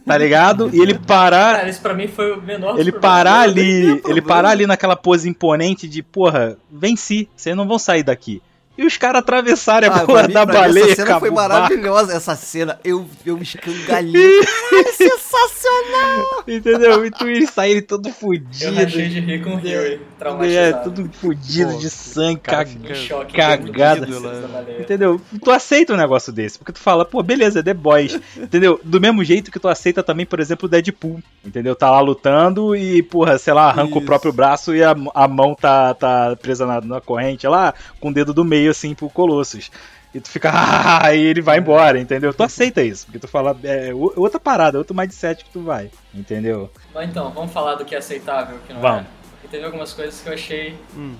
Tá 0.05 0.17
ligado? 0.17 0.69
E 0.73 0.79
ele 0.79 0.97
parar 0.97 1.57
Cara, 1.57 1.69
isso 1.69 1.81
pra 1.81 1.93
mim 1.93 2.07
foi 2.07 2.31
o 2.31 2.41
menor 2.41 2.79
ele 2.79 2.91
parar 2.91 3.41
ali, 3.41 4.01
ele 4.07 4.21
parar 4.21 4.49
ali 4.49 4.65
naquela 4.65 4.95
pose 4.95 5.27
imponente 5.27 5.87
de, 5.89 6.01
porra, 6.01 6.57
venci, 6.71 7.27
vocês 7.35 7.55
não 7.55 7.67
vão 7.67 7.77
sair 7.77 8.03
daqui. 8.03 8.41
E 8.77 8.85
os 8.85 8.97
caras 8.97 9.19
atravessarem 9.19 9.89
a 9.89 9.93
Ah, 9.95 10.05
porra 10.05 10.27
da 10.29 10.45
mim 10.45 10.53
baleia, 10.53 10.85
Essa 10.85 10.95
cena 10.95 11.19
foi 11.19 11.29
o 11.29 11.33
maravilhosa. 11.33 12.13
Essa 12.13 12.35
cena, 12.35 12.79
eu, 12.83 13.05
eu 13.25 13.37
escangalhei. 13.37 14.41
Caralho, 14.71 14.93
sensacional! 14.93 16.43
Entendeu? 16.47 17.05
E 17.05 17.11
tu 17.11 17.27
eles 17.27 17.49
saírem 17.49 17.81
todo 17.81 18.07
Eu 18.09 18.13
fudido. 18.13 18.73
rachei 18.73 19.09
de 19.09 19.19
rir 19.19 19.43
com 19.43 19.51
o 19.51 19.57
Huey, 19.57 19.75
É, 19.95 19.99
traumatizado. 20.17 20.83
tudo 20.91 21.09
fudido 21.13 21.73
Pô, 21.73 21.79
de 21.79 21.89
sangue, 21.89 22.39
cara 22.39 22.67
choque. 22.95 23.33
cagada. 23.33 24.05
baleia. 24.07 24.79
Entendeu? 24.81 25.21
Tu 25.43 25.51
aceita 25.51 25.93
um 25.93 25.97
negócio 25.97 26.31
desse, 26.31 26.57
porque 26.57 26.71
tu 26.71 26.79
fala, 26.79 27.03
pô, 27.05 27.21
beleza, 27.21 27.59
é 27.59 27.63
The 27.63 27.73
Boys, 27.73 28.19
entendeu? 28.37 28.79
Do 28.83 28.99
mesmo 29.01 29.23
jeito 29.23 29.51
que 29.51 29.59
tu 29.59 29.67
aceita 29.67 30.01
também, 30.01 30.25
por 30.25 30.39
exemplo, 30.39 30.65
o 30.65 30.69
Deadpool, 30.69 31.21
entendeu? 31.45 31.75
Tá 31.75 31.91
lá 31.91 31.99
lutando 31.99 32.75
e, 32.75 33.03
porra, 33.03 33.37
sei 33.37 33.53
lá, 33.53 33.69
arranca 33.69 33.95
o 33.95 33.97
Isso. 33.97 34.05
próprio 34.05 34.31
braço 34.33 34.73
e 34.75 34.83
a, 34.83 34.95
a 35.13 35.27
mão 35.27 35.53
tá, 35.53 35.93
tá 35.93 36.35
presa 36.41 36.65
na, 36.65 36.79
na 36.81 37.01
corrente 37.01 37.45
lá, 37.47 37.73
com 37.99 38.09
o 38.09 38.13
dedo 38.13 38.33
do 38.33 38.45
meio. 38.45 38.60
Meio 38.61 38.71
assim 38.71 38.93
pro 38.93 39.09
Colossus. 39.09 39.71
E 40.13 40.19
tu 40.19 40.29
fica, 40.29 40.51
ah, 40.53 41.13
e 41.15 41.21
ele 41.21 41.41
vai 41.41 41.57
embora, 41.57 41.99
entendeu? 41.99 42.33
Tu 42.33 42.43
aceita 42.43 42.81
isso, 42.81 43.05
porque 43.05 43.19
tu 43.19 43.27
fala, 43.27 43.57
é 43.63 43.93
outra 43.93 44.39
parada, 44.39 44.77
outro 44.77 44.95
mindset 44.95 45.43
que 45.43 45.49
tu 45.49 45.61
vai, 45.61 45.89
entendeu? 46.13 46.69
Mas 46.93 47.09
então, 47.09 47.31
vamos 47.31 47.51
falar 47.51 47.75
do 47.75 47.85
que 47.85 47.95
é 47.95 47.97
aceitável, 47.97 48.57
o 48.57 48.59
que 48.59 48.73
não 48.73 48.81
Vamos. 48.81 49.01
é. 49.01 49.05
Porque 49.31 49.47
teve 49.47 49.65
algumas 49.65 49.93
coisas 49.93 50.19
que 50.21 50.27
eu 50.27 50.33
achei 50.33 50.77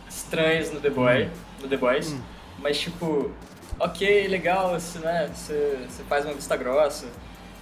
estranhas 0.09 0.71
no 0.71 0.79
The 0.79 0.89
Boy, 0.89 1.29
no 1.61 1.67
The 1.67 1.77
Boys, 1.77 2.15
mas 2.59 2.79
tipo, 2.79 3.31
ok, 3.79 4.27
legal, 4.27 4.71
você, 4.79 4.99
né, 4.99 5.29
você, 5.33 5.79
você 5.89 6.03
faz 6.03 6.25
uma 6.25 6.33
vista 6.33 6.55
grossa, 6.55 7.07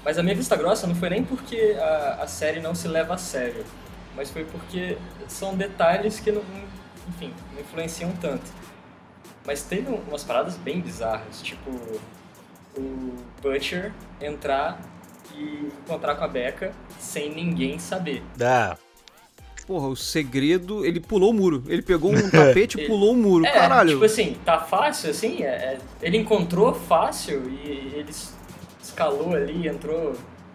mas 0.03 0.17
a 0.17 0.23
minha 0.23 0.35
vista 0.35 0.55
grossa 0.55 0.87
não 0.87 0.95
foi 0.95 1.09
nem 1.11 1.23
porque 1.23 1.77
a, 1.79 2.23
a 2.23 2.27
série 2.27 2.59
não 2.59 2.73
se 2.73 2.87
leva 2.87 3.13
a 3.13 3.17
sério, 3.17 3.63
mas 4.15 4.31
foi 4.31 4.43
porque 4.45 4.97
são 5.27 5.55
detalhes 5.55 6.19
que 6.19 6.31
não, 6.31 6.41
enfim, 7.07 7.31
não 7.53 7.61
influenciam 7.61 8.11
tanto. 8.19 8.51
Mas 9.49 9.63
teve 9.63 9.89
um- 9.89 9.99
umas 10.07 10.23
paradas 10.23 10.55
bem 10.57 10.79
bizarras, 10.79 11.41
tipo 11.41 11.71
o 12.77 13.15
Butcher 13.41 13.91
entrar 14.21 14.79
e 15.35 15.69
encontrar 15.87 16.13
com 16.13 16.23
a 16.23 16.27
Becca 16.27 16.71
sem 16.99 17.33
ninguém 17.33 17.79
saber. 17.79 18.21
Dá. 18.37 18.77
Porra, 19.65 19.87
o 19.87 19.95
segredo, 19.95 20.85
ele 20.85 20.99
pulou 20.99 21.31
o 21.31 21.33
muro. 21.33 21.63
Ele 21.67 21.81
pegou 21.81 22.11
um 22.11 22.13
tapete 22.29 22.77
e 22.77 22.81
Ele- 22.81 22.87
pulou 22.89 23.13
o 23.13 23.17
muro. 23.17 23.43
É, 23.43 23.51
Caralho. 23.51 23.89
tipo 23.93 24.05
assim, 24.05 24.35
tá 24.45 24.59
fácil 24.59 25.09
assim, 25.09 25.41
é- 25.41 25.47
é- 25.47 25.77
ele 25.99 26.17
encontrou 26.17 26.71
fácil 26.71 27.49
e 27.49 27.91
ele 27.95 28.11
es- 28.11 28.31
escalou 28.83 29.33
ali, 29.33 29.67
entrou 29.67 30.13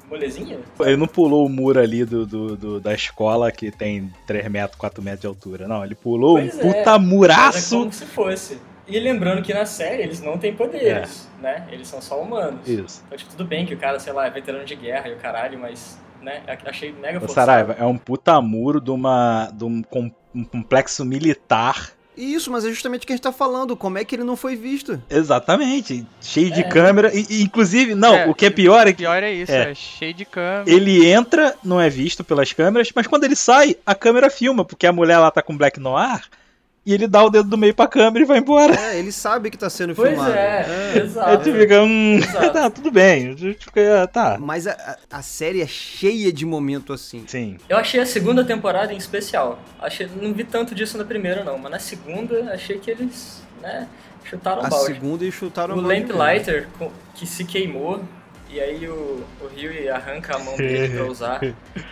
molezinha. 0.09 0.61
Ele 0.79 0.97
não 0.97 1.09
pulou 1.09 1.45
o 1.47 1.49
muro 1.49 1.81
ali 1.81 2.05
do, 2.05 2.25
do- 2.25 2.57
do- 2.57 2.81
da 2.81 2.95
escola 2.95 3.51
que 3.51 3.73
tem 3.73 4.13
3 4.25 4.49
metros, 4.49 4.79
4 4.79 5.03
metros 5.03 5.23
de 5.23 5.27
altura. 5.27 5.67
Não, 5.67 5.85
ele 5.85 5.97
pulou 5.97 6.35
Pois 6.37 6.55
um 6.55 6.61
é, 6.61 6.63
puta 6.63 6.91
é 6.95 6.99
muraço. 7.01 7.77
como 7.81 7.93
se 7.93 8.05
fosse. 8.07 8.57
E 8.87 8.99
lembrando 9.01 9.43
que 9.43 9.55
na 9.55 9.65
série 9.65 10.03
eles 10.03 10.21
não 10.21 10.37
têm 10.37 10.55
poderes, 10.55 11.29
né? 11.41 11.67
Eles 11.73 11.89
são 11.89 12.03
só 12.03 12.21
humanos. 12.21 12.61
É. 12.69 12.73
Isso. 12.73 13.03
Então, 13.07 13.17
tipo, 13.19 13.31
tudo 13.31 13.45
bem 13.45 13.65
que 13.65 13.75
o 13.75 13.79
cara, 13.79 13.99
sei 13.99 14.13
lá, 14.13 14.27
é 14.27 14.31
veterano 14.31 14.65
de 14.65 14.75
guerra 14.77 15.09
e 15.09 15.13
o 15.15 15.17
caralho, 15.17 15.59
mas, 15.59 15.99
né, 16.21 16.43
achei 16.67 16.93
mega 16.93 17.19
forçado. 17.21 17.47
Saraiva, 17.47 17.77
é 17.79 17.85
um 17.87 17.97
puta 17.97 18.39
muro 18.43 18.81
de, 18.81 18.91
uma, 18.91 19.51
de 19.55 19.65
um, 19.65 19.83
com- 19.83 20.11
um 20.35 20.45
complexo 20.45 21.05
militar. 21.05 21.93
Isso, 22.17 22.49
mas 22.53 22.65
é 22.65 22.69
justamente 22.69 23.03
o 23.03 23.07
que 23.09 23.13
a 23.13 23.17
gente 23.17 23.25
tá 23.25 23.33
falando. 23.33 23.77
Como 23.77 23.99
é 23.99 24.05
que 24.05 24.15
ele 24.15 24.23
não 24.23 24.37
foi 24.37 24.55
visto? 24.55 25.03
Exatamente. 25.11 26.07
Cheio 26.21 26.51
de 26.51 26.61
É. 26.61 26.63
câmera. 26.69 27.11
E, 27.13 27.27
e, 27.29 27.43
inclusive, 27.43 27.95
não, 27.95 28.15
É, 28.15 28.27
o 28.29 28.35
que 28.35 28.47
é 28.47 28.51
pior 28.51 28.87
é 28.87 28.91
O 28.91 28.95
que 28.95 28.99
pior 29.03 29.21
é 29.21 29.33
isso, 29.33 29.51
É. 29.51 29.71
é, 29.71 29.75
cheio 29.75 30.15
de 30.15 30.25
câmera. 30.25 30.71
ele 30.71 31.05
entra, 31.09 31.55
não 31.65 31.81
é 31.81 31.89
visto 31.91 32.23
pelas 32.23 32.53
câmeras, 32.53 32.89
mas 32.95 33.07
quando 33.09 33.25
ele 33.25 33.35
sai, 33.35 33.77
a 33.85 33.95
câmera 33.97 34.31
filma, 34.31 34.65
porque 34.65 34.87
a 34.87 34.93
mulher 34.93 35.19
lá 35.19 35.31
tá 35.31 35.43
com 35.43 35.57
Black 35.57 35.81
Noir. 35.81 36.21
E 36.87 36.93
ele 36.93 37.07
dá 37.07 37.25
o 37.25 37.31
dedo 37.31 37.49
do 37.49 37.57
meio 37.57 37.75
pra 37.75 37.87
câmera 37.87 38.25
e 38.25 38.27
vai 38.29 38.39
embora. 38.39 38.75
É, 38.79 38.99
ele 38.99 39.11
sabe 39.11 39.51
que 39.51 39.57
tá 39.57 39.71
sendo 39.71 39.95
Pois 39.95 40.11
filmado. 40.11 40.33
é, 40.35 40.93
Aí 40.95 41.01
exato. 41.01 41.45
tu 41.45 41.53
fica, 41.59 41.83
hum, 41.83 42.21
tá, 42.53 42.69
tudo 42.71 42.91
bem. 42.91 43.31
A 43.31 43.37
gente 43.37 43.65
fica, 43.65 44.07
tá. 44.13 44.37
Mas 44.39 44.67
a, 44.67 44.73
a- 44.73 45.19
a 45.19 45.23
série 45.23 45.63
é 45.63 45.67
cheia 45.67 46.31
de 46.31 46.45
momento 46.45 46.93
assim. 46.93 47.25
Sim. 47.27 47.57
Eu 47.69 47.79
achei 47.79 48.01
a 48.01 48.07
segunda 48.07 48.45
temporada 48.45 48.93
em 48.93 48.99
especial. 48.99 49.59
Achei, 49.81 50.07
não 50.21 50.35
vi 50.35 50.45
tanto 50.45 50.75
disso 50.75 50.99
na 50.99 51.05
primeira, 51.07 51.43
não. 51.43 51.57
Mas 51.57 51.71
na 51.73 51.79
segunda, 51.79 52.53
achei 52.53 52.79
que 52.79 52.91
eles, 52.91 53.43
né, 53.63 53.89
chutaram 54.25 54.63
o 54.63 54.67
A 54.67 54.69
balde. 54.69 54.93
segunda 54.93 55.25
eles 55.25 55.35
chutaram 55.35 55.79
O 55.79 55.83
balde 55.83 56.01
mesmo. 56.05 56.19
Lamplighter, 56.19 56.69
que 57.15 57.27
se 57.27 57.45
queimou, 57.47 58.03
e 58.51 58.61
aí 58.61 58.87
o, 58.87 59.25
o 59.41 59.47
Huey 59.57 59.89
arranca 59.89 60.37
a 60.37 60.39
mão 60.39 60.55
dele 60.57 60.95
pra 60.99 61.07
usar. 61.11 61.41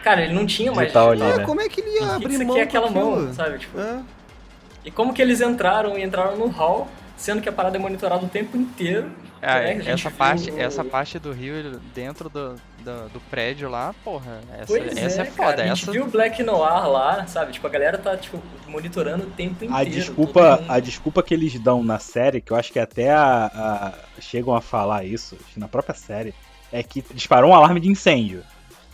Cara, 0.04 0.22
ele 0.22 0.34
não 0.34 0.44
tinha 0.44 0.70
mais 0.70 0.88
Digital 0.92 1.14
É, 1.14 1.38
né? 1.38 1.44
como 1.46 1.62
é 1.62 1.68
que 1.70 1.80
ele 1.80 1.98
ia 1.98 2.14
abrir 2.14 2.44
mão 2.44 2.54
quer 2.56 2.64
com 2.64 2.68
aquela 2.76 2.90
mão, 2.90 3.32
sabe? 3.32 3.58
Tipo, 3.58 3.80
É. 3.80 3.98
E 4.84 4.90
como 4.90 5.12
que 5.14 5.22
eles 5.22 5.40
entraram 5.40 5.96
e 5.98 6.02
entraram 6.02 6.36
no 6.36 6.48
hall, 6.48 6.88
sendo 7.16 7.40
que 7.40 7.48
a 7.48 7.52
parada 7.52 7.76
é 7.76 7.80
monitorada 7.80 8.24
o 8.24 8.28
tempo 8.28 8.56
inteiro. 8.56 9.10
Ah, 9.40 9.58
né? 9.58 9.74
Gente 9.80 9.90
essa, 10.06 10.10
parte, 10.10 10.50
o- 10.52 10.60
essa 10.60 10.84
parte 10.84 11.18
do 11.18 11.32
rio 11.32 11.80
dentro 11.92 12.28
do, 12.28 12.54
do, 12.78 13.08
do 13.14 13.20
prédio 13.28 13.68
lá, 13.68 13.92
porra, 14.04 14.38
essa, 14.56 14.66
Pois 14.66 14.96
essa 14.96 15.22
é, 15.22 15.26
é, 15.26 15.30
foda. 15.30 15.48
cara. 15.48 15.62
A 15.62 15.66
gente 15.66 15.82
essa, 15.82 15.90
viu 15.92 16.04
o 16.04 16.08
Black 16.08 16.40
Noir 16.44 16.88
lá, 16.88 17.26
sabe? 17.26 17.52
Tipo, 17.52 17.66
a 17.66 17.70
galera 17.70 17.98
tá, 17.98 18.16
tipo, 18.16 18.40
monitorando 18.68 19.24
o 19.24 19.30
tempo 19.30 19.64
inteiro. 19.64 19.74
A 19.74 19.82
desculpa, 19.82 20.62
a 20.68 20.78
desculpa 20.78 21.22
que 21.24 21.34
eles 21.34 21.58
dão 21.58 21.82
na 21.82 21.98
série, 21.98 22.40
que 22.40 22.52
eu 22.52 22.56
acho 22.56 22.72
que 22.72 22.78
até 22.78 23.10
a, 23.10 23.46
a- 23.52 24.20
chegam 24.20 24.54
a 24.54 24.60
falar 24.60 25.04
isso, 25.04 25.36
na 25.56 25.66
própria 25.66 25.94
série, 25.96 26.32
é 26.72 26.80
que 26.84 27.04
disparou 27.12 27.50
um 27.50 27.54
alarme 27.54 27.80
de 27.80 27.88
incêndio. 27.88 28.44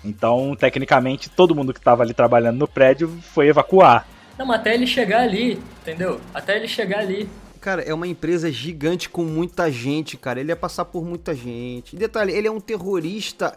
Então, 0.02 0.56
tecnicamente, 0.58 1.28
todo 1.28 1.54
mundo 1.54 1.74
que 1.74 1.80
tava 1.80 2.02
ali 2.04 2.14
trabalhando 2.14 2.56
no 2.56 2.68
prédio 2.68 3.08
foi 3.20 3.48
evacuar. 3.48 4.06
Não, 4.38 4.46
mas 4.46 4.60
até 4.60 4.74
ele 4.74 4.86
chegar 4.86 5.22
ali, 5.22 5.60
entendeu? 5.82 6.20
Até 6.32 6.56
ele 6.56 6.68
chegar 6.68 7.00
ali. 7.00 7.28
Cara, 7.60 7.82
é 7.82 7.92
uma 7.92 8.06
empresa 8.06 8.50
gigante 8.52 9.08
com 9.08 9.24
muita 9.24 9.70
gente, 9.70 10.16
cara. 10.16 10.38
Ele 10.38 10.50
ia 10.52 10.56
passar 10.56 10.84
por 10.84 11.04
muita 11.04 11.34
gente. 11.34 11.96
E 11.96 11.98
detalhe, 11.98 12.32
ele 12.32 12.46
é 12.46 12.50
um 12.50 12.60
terrorista 12.60 13.56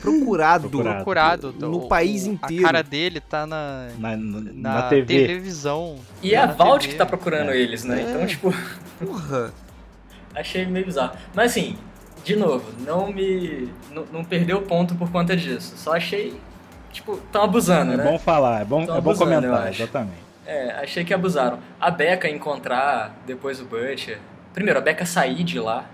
procurado, 0.00 0.70
Procurado. 0.70 1.52
no 1.58 1.78
o- 1.84 1.88
país 1.88 2.26
inteiro. 2.26 2.62
A 2.62 2.66
cara 2.68 2.82
dele 2.82 3.20
tá 3.20 3.46
na, 3.46 3.88
Na, 3.98 4.16
na, 4.16 4.40
na, 4.40 4.52
na 4.74 4.82
TV. 4.88 5.26
televisão. 5.26 5.96
E 6.22 6.32
é 6.34 6.38
a 6.38 6.46
Vault 6.46 6.82
TV. 6.82 6.92
que 6.92 6.98
tá 6.98 7.04
procurando 7.04 7.50
É. 7.50 7.58
eles, 7.60 7.82
né? 7.84 8.00
É. 8.00 8.10
Então, 8.10 8.26
tipo, 8.26 8.54
Porra. 9.04 9.52
achei 10.34 10.64
meio 10.66 10.86
bizarro. 10.86 11.16
Mas 11.34 11.50
assim, 11.50 11.76
de 12.24 12.36
novo, 12.36 12.64
não 12.86 13.12
me. 13.12 13.68
Não, 13.90 14.06
não 14.12 14.24
perdeu 14.24 14.58
o 14.58 14.62
ponto 14.62 14.94
por 14.94 15.10
conta 15.10 15.36
disso. 15.36 15.74
Só 15.76 15.94
achei. 15.96 16.34
Tipo, 16.92 17.16
tão 17.32 17.42
abusando, 17.44 17.92
É 17.92 17.96
né? 17.96 18.04
bom 18.04 18.18
falar, 18.18 18.62
é 18.62 18.64
bom, 18.64 18.84
Tão 18.84 18.96
é 18.96 19.00
bom 19.00 19.10
abusando, 19.10 19.46
comentar, 19.46 19.68
exatamente. 19.72 20.18
É, 20.46 20.72
achei 20.72 21.04
que 21.04 21.14
abusaram. 21.14 21.58
A 21.80 21.90
Becca 21.90 22.28
encontrar 22.28 23.16
depois 23.26 23.60
o 23.60 23.64
Butcher. 23.64 24.18
Primeiro, 24.52 24.78
a 24.80 24.82
Becca 24.82 25.06
sair 25.06 25.44
de 25.44 25.60
lá. 25.60 25.84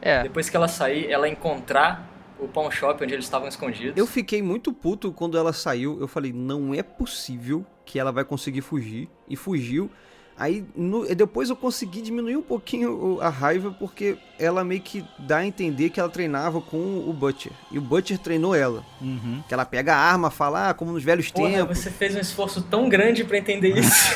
É, 0.00 0.22
Depois 0.22 0.48
que 0.48 0.56
ela 0.56 0.68
sair, 0.68 1.10
ela 1.10 1.28
encontrar 1.28 2.06
o 2.38 2.46
pawn 2.46 2.70
shop 2.70 3.02
onde 3.02 3.14
eles 3.14 3.24
estavam 3.24 3.48
escondidos. 3.48 3.96
Eu 3.96 4.06
fiquei 4.06 4.42
muito 4.42 4.72
puto 4.72 5.10
quando 5.10 5.36
ela 5.36 5.52
saiu. 5.52 5.98
Eu 6.00 6.06
falei, 6.06 6.32
não 6.32 6.72
é 6.74 6.82
possível 6.82 7.64
que 7.84 7.98
ela 7.98 8.12
vai 8.12 8.24
conseguir 8.24 8.60
fugir. 8.60 9.08
E 9.28 9.34
fugiu. 9.34 9.90
Aí 10.38 10.66
no- 10.76 11.06
depois 11.14 11.48
eu 11.48 11.56
consegui 11.56 12.02
diminuir 12.02 12.36
um 12.36 12.42
pouquinho 12.42 13.18
a 13.22 13.28
raiva 13.30 13.74
porque 13.78 14.18
ela 14.38 14.62
meio 14.62 14.82
que 14.82 15.02
dá 15.18 15.38
a 15.38 15.46
entender 15.46 15.88
que 15.88 15.98
ela 15.98 16.10
treinava 16.10 16.60
com 16.60 16.76
o 16.76 17.12
Butcher. 17.12 17.52
E 17.72 17.78
o 17.78 17.80
Butcher 17.80 18.18
treinou 18.18 18.54
ela. 18.54 18.84
Uhum. 19.00 19.42
Que 19.48 19.54
ela 19.54 19.64
pega 19.64 19.94
a 19.94 19.98
arma, 19.98 20.30
fala, 20.30 20.68
ah, 20.70 20.74
como 20.74 20.92
nos 20.92 21.02
velhos 21.02 21.30
Porra, 21.30 21.50
tempos. 21.50 21.78
você 21.78 21.90
fez 21.90 22.14
um 22.14 22.18
esforço 22.20 22.60
tão 22.62 22.86
grande 22.88 23.24
pra 23.24 23.38
entender 23.38 23.70
isso. 23.80 24.14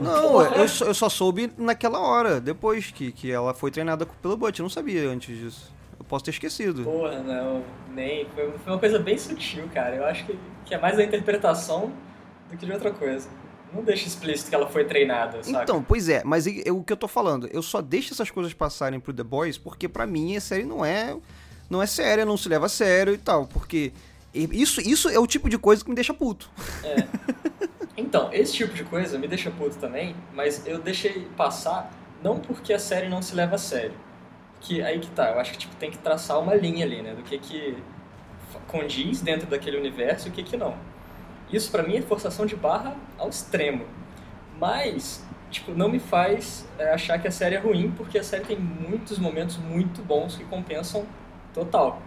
Não, 0.00 0.40
eu 0.54 0.68
só, 0.68 0.84
eu 0.84 0.94
só 0.94 1.08
soube 1.08 1.50
naquela 1.58 1.98
hora, 1.98 2.40
depois 2.40 2.90
que, 2.92 3.10
que 3.10 3.30
ela 3.32 3.52
foi 3.52 3.70
treinada 3.70 4.06
pelo 4.20 4.36
Butcher. 4.36 4.60
Eu 4.60 4.64
não 4.64 4.70
sabia 4.70 5.08
antes 5.08 5.36
disso. 5.36 5.72
Eu 5.98 6.04
posso 6.04 6.24
ter 6.24 6.30
esquecido. 6.30 6.84
Porra, 6.84 7.20
não, 7.20 7.64
nem. 7.94 8.26
Foi, 8.34 8.52
foi 8.62 8.72
uma 8.72 8.78
coisa 8.78 8.98
bem 8.98 9.18
sutil, 9.18 9.64
cara. 9.74 9.96
Eu 9.96 10.04
acho 10.04 10.24
que, 10.24 10.38
que 10.66 10.74
é 10.74 10.78
mais 10.78 10.98
a 10.98 11.02
interpretação 11.02 11.92
do 12.50 12.56
que 12.56 12.64
de 12.66 12.72
outra 12.72 12.90
coisa. 12.92 13.28
Não 13.74 13.82
deixa 13.82 14.06
explícito 14.06 14.50
que 14.50 14.54
ela 14.54 14.68
foi 14.68 14.84
treinada, 14.84 15.42
sabe? 15.42 15.62
Então, 15.64 15.82
pois 15.82 16.08
é, 16.08 16.22
mas 16.24 16.46
eu- 16.46 16.76
o 16.78 16.84
que 16.84 16.92
eu 16.92 16.96
tô 16.96 17.08
falando, 17.08 17.48
eu 17.52 17.62
só 17.62 17.80
deixo 17.80 18.12
essas 18.12 18.30
coisas 18.30 18.52
passarem 18.52 19.00
pro 19.00 19.12
The 19.12 19.22
Boys 19.22 19.56
porque 19.56 19.88
pra 19.88 20.06
mim 20.06 20.36
a 20.36 20.40
série 20.40 20.64
não 20.64 20.84
é 20.84 21.16
não 21.70 21.80
é 21.82 21.86
séria, 21.86 22.26
não 22.26 22.36
se 22.36 22.48
leva 22.50 22.66
a 22.66 22.68
sério 22.68 23.14
e 23.14 23.18
tal, 23.18 23.46
porque 23.46 23.92
isso, 24.34 24.80
isso 24.82 25.08
é 25.08 25.18
o 25.18 25.26
tipo 25.26 25.48
de 25.48 25.56
coisa 25.56 25.82
que 25.82 25.88
me 25.88 25.94
deixa 25.96 26.12
puto. 26.12 26.50
Então, 27.96 28.30
esse 28.32 28.52
tipo 28.52 28.74
de 28.74 28.84
coisa 28.84 29.18
me 29.18 29.26
deixa 29.28 29.50
puto 29.50 29.76
também, 29.76 30.14
mas 30.34 30.66
eu 30.66 30.78
deixei 30.78 31.26
passar 31.36 31.90
não 32.22 32.38
porque 32.38 32.72
a 32.72 32.78
série 32.78 33.08
não 33.08 33.20
se 33.22 33.34
leva 33.34 33.54
a 33.54 33.58
sério. 33.58 33.94
Que 34.60 34.82
aí 34.82 35.00
que 35.00 35.10
tá, 35.10 35.30
eu 35.30 35.40
acho 35.40 35.52
que 35.52 35.58
tipo, 35.58 35.74
tem 35.76 35.90
que 35.90 35.98
traçar 35.98 36.38
uma 36.40 36.54
linha 36.54 36.84
ali, 36.84 37.02
né? 37.02 37.14
Do 37.14 37.22
que 37.22 37.38
que 37.38 37.76
condiz 38.68 39.20
dentro 39.20 39.46
daquele 39.46 39.76
universo 39.78 40.28
e 40.28 40.30
o 40.30 40.32
que 40.32 40.42
que 40.42 40.56
não. 40.56 40.76
Isso 41.52 41.70
pra 41.70 41.82
mim 41.82 41.96
é 41.96 42.02
forçação 42.02 42.46
de 42.46 42.56
barra 42.56 42.94
ao 43.18 43.28
extremo. 43.28 43.84
Mas, 44.58 45.22
tipo, 45.50 45.72
não 45.72 45.88
me 45.88 45.98
faz 45.98 46.66
é, 46.78 46.92
achar 46.92 47.18
que 47.20 47.28
a 47.28 47.30
série 47.30 47.56
é 47.56 47.58
ruim, 47.58 47.92
porque 47.96 48.18
a 48.18 48.22
série 48.24 48.44
tem 48.44 48.58
muitos 48.58 49.18
momentos 49.18 49.56
muito 49.58 50.02
bons 50.02 50.36
que 50.36 50.44
compensam 50.44 51.04
total. 51.52 52.00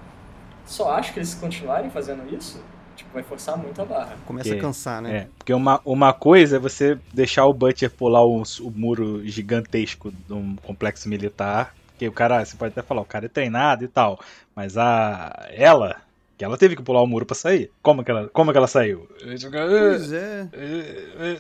Só 0.65 0.91
acho 0.91 1.13
que 1.13 1.19
eles 1.19 1.36
continuarem 1.36 1.89
fazendo 1.91 2.34
isso, 2.34 2.60
tipo, 2.95 3.12
vai 3.13 3.21
forçar 3.21 3.58
muito 3.58 3.79
a 3.81 3.86
barra. 3.86 4.15
Começa 4.25 4.49
Que- 4.49 4.58
a 4.58 4.62
cansar, 4.62 5.01
né? 5.01 5.15
É, 5.17 5.27
porque 5.38 5.53
uma, 5.53 5.79
uma 5.86 6.12
coisa 6.13 6.55
é 6.55 6.60
você 6.60 6.97
deixar 7.13 7.45
o 7.45 7.53
Butcher 7.53 7.91
pular 7.91 8.23
o, 8.25 8.41
o 8.41 8.71
muro 8.71 9.25
gigantesco 9.27 10.12
de 10.12 10.34
um 10.34 10.55
complexo 10.55 11.08
militar, 11.08 11.73
que 11.99 12.08
o 12.08 12.12
cara, 12.12 12.43
você 12.43 12.58
pode 12.58 12.71
até 12.71 12.81
falar, 12.81 13.01
o 13.01 13.05
cara 13.05 13.25
é 13.25 13.29
treinado 13.29 13.84
e 13.84 13.88
tal, 13.88 14.19
mas 14.55 14.77
a 14.77 15.47
ela, 15.51 15.97
que 16.38 16.43
ela 16.43 16.58
teve 16.58 16.76
que 16.76 16.82
pular 16.82 17.02
o 17.02 17.08
muro 17.08 17.26
pra 17.26 17.36
sair. 17.36 17.71
Como 17.82 18.04
que 18.04 18.12
ela, 18.12 18.28
como 18.30 18.52
que 18.52 18.58
ela 18.58 18.67
saiu? 18.67 19.08
Pois 19.21 20.12
é. 20.13 20.48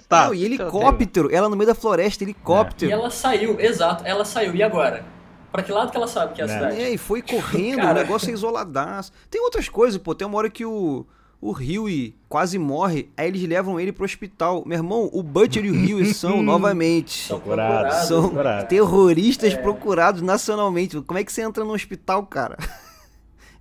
Tá. 0.07 0.27
Não, 0.27 0.33
e 0.33 0.45
helicóptero, 0.45 1.29
ela 1.33 1.49
no 1.49 1.55
meio 1.55 1.67
da 1.67 1.75
floresta, 1.75 2.23
helicóptero. 2.23 2.89
E 2.89 2.93
ela 2.93 3.09
saiu, 3.09 3.59
exato, 3.59 4.03
ela 4.05 4.23
saiu. 4.25 4.55
E 4.55 4.63
agora? 4.63 5.03
Pra 5.51 5.63
que 5.63 5.71
lado 5.71 5.89
que 5.91 5.97
ela 5.97 6.07
sabe 6.07 6.33
que 6.33 6.41
é 6.41 6.45
a 6.45 6.47
É. 6.47 6.49
cidade? 6.53 6.81
É, 6.81 6.89
e 6.89 6.97
foi 6.97 7.21
correndo, 7.21 7.77
Cara. 7.77 7.91
o 7.91 7.93
negócio 7.93 8.29
é 8.29 8.33
isoladaço. 8.33 9.11
Tem 9.29 9.41
outras 9.41 9.69
coisas, 9.69 9.99
pô. 10.01 10.13
Tem 10.13 10.27
uma 10.27 10.37
hora 10.37 10.49
que 10.49 10.65
o, 10.65 11.05
o 11.39 11.51
Huey 11.53 12.13
quase 12.27 12.57
morre, 12.59 13.09
aí 13.15 13.27
eles 13.29 13.41
levam 13.47 13.79
ele 13.79 13.93
pro 13.93 14.03
hospital. 14.03 14.63
Meu 14.65 14.77
irmão, 14.77 15.09
o 15.13 15.23
Butcher 15.23 15.63
e 15.63 15.71
o 15.71 15.73
Huey 15.73 16.13
são, 16.13 16.43
novamente, 16.43 17.27
São 17.27 17.39
Procurado, 17.39 17.73
procurados. 17.79 18.07
são 18.07 18.21
procurado. 18.23 18.67
terroristas 18.67 19.53
procurados 19.55 20.21
nacionalmente. 20.21 20.99
Como 21.01 21.17
é 21.19 21.23
que 21.23 21.31
você 21.31 21.41
entra 21.41 21.63
no 21.63 21.73
hospital, 21.73 22.25
cara? 22.25 22.57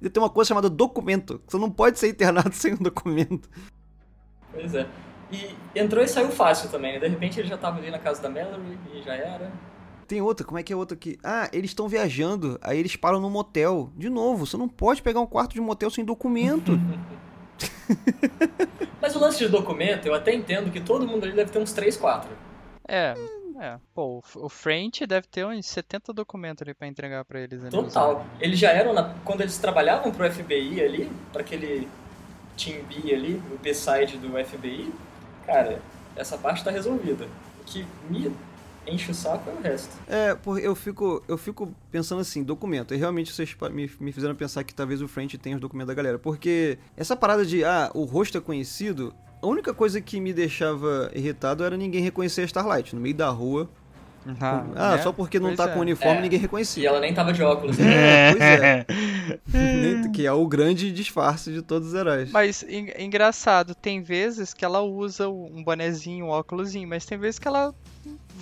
Ainda 0.05 0.13
tem 0.13 0.23
uma 0.23 0.29
coisa 0.29 0.49
chamada 0.49 0.69
documento. 0.69 1.41
Você 1.47 1.57
não 1.57 1.71
pode 1.71 1.99
ser 1.99 2.11
internado 2.11 2.53
sem 2.55 2.75
um 2.75 2.77
documento. 2.77 3.49
Pois 4.53 4.75
é. 4.75 4.87
E 5.33 5.57
entrou 5.75 6.05
e 6.05 6.07
saiu 6.07 6.29
fácil 6.29 6.69
também, 6.69 6.93
né? 6.93 6.99
De 6.99 7.09
repente 7.09 7.41
ele 7.41 7.49
já 7.49 7.57
tava 7.57 7.79
ali 7.79 7.91
na 7.91 7.99
casa 7.99 8.21
da 8.21 8.29
Mallory 8.29 8.79
e 8.93 9.03
já 9.03 9.15
era. 9.15 9.51
Tem 10.07 10.21
outra, 10.21 10.47
como 10.47 10.59
é 10.59 10.63
que 10.63 10.71
é 10.71 10.77
outra 10.77 10.95
aqui? 10.95 11.19
Ah, 11.25 11.49
eles 11.51 11.71
estão 11.71 11.89
viajando, 11.89 12.59
aí 12.61 12.79
eles 12.79 12.95
param 12.95 13.19
no 13.19 13.31
motel. 13.31 13.91
De 13.97 14.11
novo, 14.11 14.45
você 14.45 14.59
não 14.59 14.69
pode 14.69 15.01
pegar 15.01 15.21
um 15.21 15.27
quarto 15.27 15.55
de 15.55 15.61
motel 15.63 15.91
sem 15.91 16.05
documento. 16.05 16.79
Mas 19.01 19.17
o 19.17 19.19
lance 19.19 19.39
de 19.39 19.49
documento, 19.49 20.07
eu 20.07 20.15
até 20.15 20.35
entendo 20.35 20.71
que 20.71 20.81
todo 20.81 21.07
mundo 21.07 21.25
ali 21.25 21.33
deve 21.33 21.51
ter 21.51 21.59
uns 21.59 21.73
3, 21.73 21.97
4. 21.97 22.31
É, 22.87 23.15
é. 23.65 23.79
Pô, 23.95 24.23
o- 24.37 24.49
French 24.49 25.07
deve 25.07 25.27
ter 25.27 25.47
uns 25.47 25.67
70 25.67 26.13
documentos 26.13 26.63
ali 26.63 26.75
pra 26.75 26.87
entregar 26.87 27.25
pra 27.25 27.41
eles. 27.41 27.61
ali 27.61 27.71
Total. 27.71 28.25
Eles 28.41 28.59
já 28.59 28.71
eram, 28.71 28.93
na- 28.93 29.15
quando 29.25 29.41
eles 29.41 29.57
trabalhavam 29.59 30.13
pro 30.13 30.25
FBI 30.31 30.81
ali, 30.83 31.11
pra 31.33 31.41
aquele 31.43 31.89
Team 32.57 32.83
B 32.85 33.13
ali, 33.15 33.43
o 33.53 33.59
B-side 33.59 34.17
do 34.19 34.29
FBI, 34.45 34.93
cara, 35.47 35.81
essa 36.17 36.37
parte 36.39 36.63
tá 36.63 36.71
resolvida. 36.71 37.27
O 37.61 37.65
que 37.65 37.85
me 38.09 38.31
enche 38.87 39.11
o 39.11 39.15
saco 39.15 39.49
é 39.51 39.53
o 39.55 39.61
resto. 39.63 39.91
É, 40.07 40.35
porque 40.35 40.67
eu 40.67 40.75
fico, 40.75 41.23
eu 41.27 41.39
fico 41.39 41.75
pensando 41.91 42.21
assim, 42.21 42.43
documento. 42.45 42.93
E 42.95 42.97
realmente 42.97 43.33
vocês 43.33 43.57
me, 43.73 43.91
me 43.99 44.13
fizeram 44.13 44.35
pensar 44.35 44.63
que 44.63 44.75
talvez 44.75 45.01
o 45.01 45.09
French 45.09 45.39
tenha 45.39 45.57
os 45.57 45.61
documentos 45.63 45.89
da 45.89 45.95
galera. 45.95 46.19
Porque 46.19 46.79
essa 46.97 47.17
parada 47.17 47.45
de, 47.47 47.65
ah, 47.65 47.91
o 47.95 48.05
rosto 48.05 48.37
é 48.39 48.41
conhecido, 48.41 49.15
a 49.43 49.47
única 49.47 49.73
coisa 49.75 50.01
que 50.01 50.21
me 50.21 50.33
deixava 50.33 51.11
irritado 51.15 51.65
era 51.65 51.77
ninguém 51.77 52.03
reconhecer 52.03 52.43
a 52.43 52.45
Starlight. 52.45 52.95
No 52.95 53.01
meio 53.01 53.15
da 53.15 53.29
rua. 53.29 53.69
Ah, 54.41 54.65
Ah, 54.75 54.97
né? 54.97 55.03
só 55.03 55.13
porque 55.13 55.39
não 55.39 55.49
Pois 55.49 55.59
tá 55.59 55.65
é. 55.71 55.75
com 55.75 55.81
uniforme, 55.81 56.17
É. 56.19 56.23
ninguém 56.23 56.39
E 56.39 56.43
reconhecia. 56.43 56.89
ela 56.89 56.99
nem 56.99 57.13
tava 57.13 57.31
de 57.33 57.43
óculos. 57.43 57.77
né? 57.77 58.31
É, 58.31 58.33
pois 58.33 58.43
é. 58.43 58.87
Que 60.15 60.27
é 60.27 60.33
o 60.33 60.47
grande 60.47 60.91
disfarce 60.93 61.53
de 61.53 61.61
todos 61.61 61.89
os 61.89 61.95
heróis. 61.95 62.31
Mas 62.31 62.63
en- 62.63 62.93
engraçado, 62.99 63.75
tem 63.75 64.01
vezes 64.03 64.55
que 64.55 64.65
ela 64.65 64.81
usa 64.81 65.29
um 65.29 65.63
bonezinho, 65.63 66.27
um 66.27 66.29
óculosinho, 66.31 66.89
mas 66.89 67.05
tem 67.05 67.19
vezes 67.19 67.39
que 67.39 67.47
ela. 67.49 67.75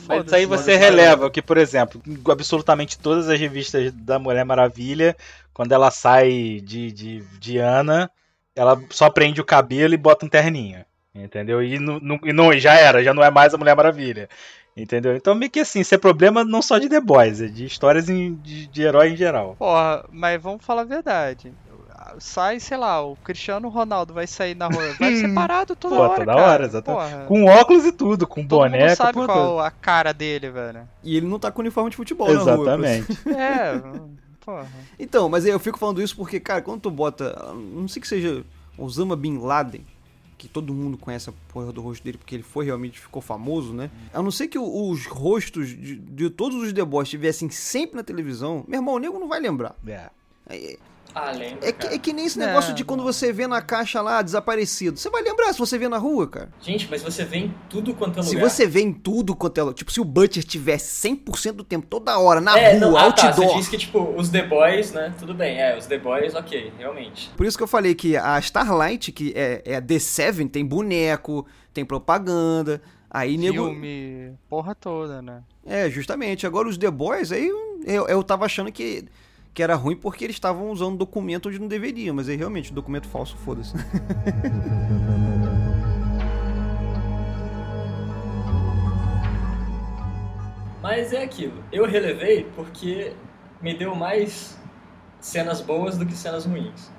Mas 0.07 0.18
Foda-se, 0.18 0.35
aí 0.37 0.46
você 0.46 0.76
releva 0.76 1.31
que, 1.31 1.42
por 1.42 1.57
exemplo, 1.57 2.00
em 2.07 2.18
absolutamente 2.31 2.98
todas 2.98 3.28
as 3.28 3.38
revistas 3.40 3.92
da 3.92 4.18
Mulher 4.18 4.44
Maravilha, 4.44 5.16
quando 5.52 5.72
ela 5.72 5.90
sai 5.90 6.61
de, 6.64 6.92
de, 6.92 7.20
de 7.40 7.59
Ana, 7.59 8.09
ela 8.56 8.80
só 8.90 9.08
prende 9.10 9.40
o 9.40 9.44
cabelo 9.44 9.94
e 9.94 9.96
bota 9.96 10.24
um 10.26 10.28
terninho. 10.28 10.84
Entendeu? 11.14 11.62
E, 11.62 11.78
não, 11.78 11.98
não- 12.00 12.20
e 12.24 12.32
não, 12.32 12.52
já 12.58 12.74
era, 12.74 13.02
já 13.04 13.12
não 13.12 13.22
é 13.22 13.30
mais 13.30 13.52
a 13.52 13.58
Mulher 13.58 13.76
Maravilha. 13.76 14.28
Entendeu? 14.74 15.14
Então, 15.14 15.34
meio 15.34 15.50
que 15.50 15.60
assim, 15.60 15.80
isso 15.80 15.94
é 15.94 15.98
problema 15.98 16.42
não 16.44 16.62
só 16.62 16.78
de 16.78 16.88
The 16.88 17.00
Boys, 17.00 17.42
é 17.42 17.46
de 17.46 17.66
histórias 17.66 18.08
em- 18.08 18.34
de, 18.36 18.66
de 18.66 18.82
herói 18.82 19.10
em 19.10 19.16
geral. 19.16 19.54
Porra, 19.58 20.04
mas 20.10 20.40
vamos 20.42 20.64
falar 20.64 20.82
a 20.82 20.84
verdade. 20.86 21.52
Sai, 22.18 22.58
sei 22.60 22.76
lá, 22.76 23.00
o 23.02 23.14
Cristiano 23.16 23.68
Ronaldo 23.68 24.12
vai 24.12 24.26
sair 24.26 24.54
na 24.54 24.66
rua, 24.66 24.94
vai 24.98 25.14
separado 25.16 25.74
toda 25.76 25.96
Pô, 25.96 26.02
hora. 26.02 26.14
toda 26.16 26.34
cara. 26.34 26.42
hora, 26.46 26.64
exatamente. 26.64 27.10
Porra, 27.12 27.24
Com 27.26 27.44
óculos 27.44 27.84
e 27.86 27.92
tudo, 27.92 28.26
com 28.26 28.46
todo 28.46 28.60
boneca. 28.60 28.84
mundo 28.86 28.96
sabe 28.96 29.12
qual 29.12 29.26
toda. 29.28 29.66
a 29.66 29.70
cara 29.70 30.12
dele, 30.12 30.50
velho. 30.50 30.88
E 31.04 31.16
ele 31.16 31.26
não 31.26 31.38
tá 31.38 31.50
com 31.50 31.60
uniforme 31.60 31.90
de 31.90 31.96
futebol 31.96 32.32
na 32.32 32.40
rua. 32.40 32.52
Exatamente. 32.54 33.12
É, 33.28 33.80
porra. 34.44 34.68
Então, 34.98 35.28
mas 35.28 35.44
eu 35.46 35.59
fico 35.59 35.78
falando 35.78 36.02
isso 36.02 36.16
porque, 36.16 36.38
cara, 36.38 36.62
quando 36.62 36.81
tu 36.81 36.90
bota. 36.90 37.52
Não 37.55 37.88
sei 37.88 38.00
que 38.00 38.09
seja 38.09 38.44
Osama 38.76 39.16
Bin 39.16 39.38
Laden, 39.38 39.85
que 40.38 40.48
todo 40.48 40.74
mundo 40.74 40.98
conhece 40.98 41.31
a 41.31 41.33
porra 41.48 41.72
do 41.72 41.81
rosto 41.81 42.02
dele 42.02 42.18
porque 42.18 42.35
ele 42.35 42.42
foi 42.42 42.64
realmente 42.64 42.98
ficou 42.98 43.22
famoso, 43.22 43.72
né? 43.72 43.90
A 44.12 44.22
não 44.22 44.31
ser 44.31 44.48
que 44.48 44.59
os 44.59 45.07
rostos 45.07 45.68
de, 45.68 45.96
de 45.96 46.31
todos 46.31 46.61
os 46.62 46.72
Boys 46.72 47.07
estivessem 47.07 47.48
sempre 47.48 47.96
na 47.96 48.02
televisão, 48.02 48.64
meu 48.66 48.78
irmão, 48.78 48.94
o 48.94 48.98
nego 48.98 49.18
não 49.18 49.28
vai 49.28 49.40
lembrar. 49.40 49.76
É. 49.87 50.11
É, 51.14 51.18
Ah, 51.18 51.31
lembra, 51.31 51.68
é 51.68 51.72
que, 51.72 51.87
é 51.87 51.98
que 51.98 52.12
nem 52.12 52.27
esse 52.27 52.38
negócio 52.38 52.75
de 52.75 52.85
quando 52.85 53.03
você 53.03 53.33
vê 53.33 53.46
na 53.46 53.61
caixa 53.61 54.01
lá 54.01 54.22
desaparecido. 54.22 54.98
Você 54.98 55.11
vai 55.11 55.22
lembrar 55.22 55.53
se 55.53 55.59
você 55.59 55.77
vê 55.79 55.88
na 55.88 55.98
rua, 55.98 56.27
cara. 56.29 56.48
Gente, 56.61 56.88
mas 56.90 57.03
você 57.03 57.25
vê 57.25 57.38
em 57.38 57.55
tudo 57.68 57.94
quanto 57.94 58.20
é 58.20 58.22
Se 58.22 58.35
lugar. 58.35 58.48
você 58.51 58.66
vê 58.66 58.81
em 58.81 58.92
tudo 58.92 59.35
quanto 59.37 59.61
é. 59.70 59.72
Tipo, 59.75 59.92
se 59.92 60.01
o 60.01 60.05
Butcher 60.05 60.42
tivesse 60.44 61.09
100% 61.09 61.53
do 61.53 61.64
tempo, 61.64 61.87
toda 61.87 62.18
hora, 62.18 62.40
na 62.40 62.59
É, 62.59 62.72
rua, 62.72 62.81
não, 62.81 62.96
ah, 62.96 63.12
tá, 63.12 63.27
outdoor. 63.29 63.48
você 63.48 63.55
disse 63.59 63.70
que, 63.70 63.79
tipo, 63.79 64.14
os 64.16 64.29
The 64.31 64.42
Boys, 64.46 64.92
né? 64.92 65.14
Tudo 65.18 65.35
bem, 65.35 65.61
é, 65.61 65.77
os 65.77 65.87
The 65.87 65.98
Boys, 65.98 66.35
ok, 66.35 66.72
realmente. 66.79 67.31
Por 67.37 67.46
isso 67.46 67.57
que 67.57 67.62
eu 67.62 67.68
falei 67.68 67.94
que 67.94 68.16
a 68.16 68.38
Starlight, 68.38 69.12
que 69.12 69.33
é, 69.37 69.62
é 69.64 69.77
a 69.77 69.83
D7, 69.83 70.48
tem 70.51 70.64
boneco, 70.64 71.46
tem 71.75 71.85
propaganda. 71.85 72.81
Aí 73.11 73.37
nego. 73.37 73.66
Filme, 73.66 74.33
porra 74.48 74.75
toda, 74.75 75.20
né? 75.20 75.42
É, 75.66 75.90
justamente. 75.90 76.46
Agora 76.46 76.66
os 76.68 76.79
The 76.79 76.90
Boys, 76.90 77.31
aí 77.31 77.46
eu, 77.85 78.09
eu 78.09 78.22
tava 78.22 78.46
achando 78.46 78.72
que, 78.72 79.05
que 79.54 79.62
era 79.62 79.74
ruim 79.74 79.96
porque 79.96 80.24
eles 80.24 80.36
estavam 80.36 80.70
usando 80.70 80.96
documento 80.96 81.48
onde 81.48 81.58
não 81.58 81.68
deveria. 81.68 82.12
Mas 82.12 82.28
aí 82.28 82.36
realmente, 82.36 82.72
documento 82.72 83.08
falso, 83.08 83.36
foda-se. 83.36 83.74
Mas 90.82 91.12
é 91.12 91.22
aquilo, 91.22 91.62
eu 91.70 91.86
relevei 91.86 92.44
porque 92.56 93.14
me 93.60 93.72
deu 93.72 93.94
mais 93.94 94.58
cenas 95.20 95.60
boas 95.60 95.96
do 95.96 96.04
que 96.04 96.12
cenas 96.12 96.44
ruins. 96.44 96.90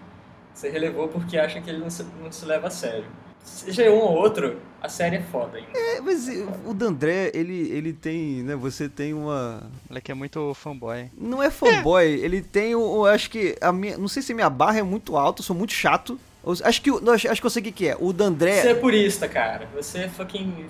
Você 0.53 0.69
relevou 0.69 1.09
porque 1.09 1.37
acha 1.37 1.59
que 1.59 1.69
ele 1.69 1.79
não 1.79 1.89
se, 1.89 2.03
não 2.21 2.31
se 2.31 2.45
leva 2.45 2.67
a 2.67 2.69
sério. 2.69 3.05
Seja 3.43 3.89
um 3.91 3.95
ou 3.99 4.15
outro, 4.15 4.57
a 4.81 4.87
série 4.89 5.17
é 5.17 5.21
foda 5.21 5.57
ainda. 5.57 5.69
É, 5.77 5.99
mas 6.01 6.27
o 6.65 6.73
Dandré, 6.73 7.29
ele, 7.33 7.69
ele 7.71 7.91
tem, 7.93 8.41
né? 8.43 8.55
Você 8.55 8.87
tem 8.89 9.13
uma. 9.13 9.63
O 9.85 9.89
moleque 9.89 10.11
é 10.11 10.15
muito 10.15 10.53
fanboy. 10.53 11.09
Não 11.17 11.43
é 11.43 11.51
fanboy, 11.51 12.05
ele 12.05 12.41
tem 12.41 12.73
o. 12.75 12.81
o- 12.99 13.05
Acho 13.05 13.29
que. 13.29 13.55
A 13.61 13.71
minha, 13.73 13.97
não 13.97 14.07
sei 14.07 14.21
se 14.23 14.33
minha 14.33 14.49
barra 14.49 14.79
é 14.79 14.83
muito 14.83 15.17
alta, 15.17 15.41
eu 15.41 15.45
sou 15.45 15.55
muito 15.55 15.73
chato. 15.73 16.17
Eu- 16.45 16.53
Acho 16.63 16.81
que, 16.81 16.89
não, 17.01 17.13
acho, 17.13 17.29
acho 17.29 17.41
que 17.41 17.45
eu 17.45 17.51
sei 17.51 17.61
o 17.61 17.65
que, 17.65 17.71
que 17.71 17.87
é. 17.87 17.97
O 17.99 18.11
Dandré. 18.13 18.61
Você 18.61 18.69
é 18.69 18.75
purista, 18.75 19.27
cara. 19.27 19.67
Você 19.75 19.99
é 19.99 20.09
fucking, 20.09 20.65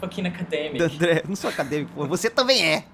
fucking 0.00 0.26
academic. 0.26 0.78
Dandré, 0.78 1.22
não 1.28 1.36
sou 1.36 1.50
acadêmico, 1.50 1.92
pô, 1.94 2.06
você 2.06 2.28
também 2.30 2.64
é. 2.64 2.84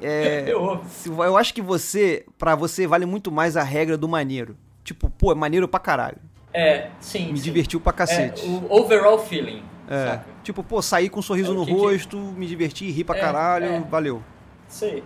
É. 0.00 0.44
Eu, 0.48 0.84
Eu 1.24 1.36
acho 1.36 1.54
que 1.54 1.62
você, 1.62 2.24
pra 2.38 2.54
você, 2.54 2.86
vale 2.86 3.06
muito 3.06 3.32
mais 3.32 3.56
a 3.56 3.62
regra 3.62 3.96
do 3.96 4.06
maneiro. 4.08 4.56
Tipo, 4.84 5.08
pô, 5.10 5.32
é 5.32 5.34
maneiro 5.34 5.66
pra 5.66 5.80
caralho. 5.80 6.18
É, 6.56 6.90
sim. 7.00 7.32
Me 7.32 7.38
sim. 7.38 7.44
divertiu 7.44 7.80
pra 7.80 7.90
É, 7.90 7.96
cacete. 7.96 8.46
o 8.46 8.66
overall 8.72 9.18
feeling, 9.18 9.62
É. 9.88 10.04
saca? 10.06 10.26
Tipo, 10.42 10.62
pô, 10.62 10.80
sair 10.80 11.08
com 11.08 11.20
um 11.20 11.22
sorriso 11.22 11.52
É, 11.52 11.54
no 11.54 11.64
que 11.66 11.72
que- 11.74 11.78
rosto, 11.78 12.16
me 12.18 12.46
divertir, 12.46 12.90
rir 12.92 13.04
pra 13.04 13.16
É, 13.16 13.20
caralho, 13.20 13.66
é. 13.66 13.80
valeu. 13.80 14.22
Sei. 14.68 15.02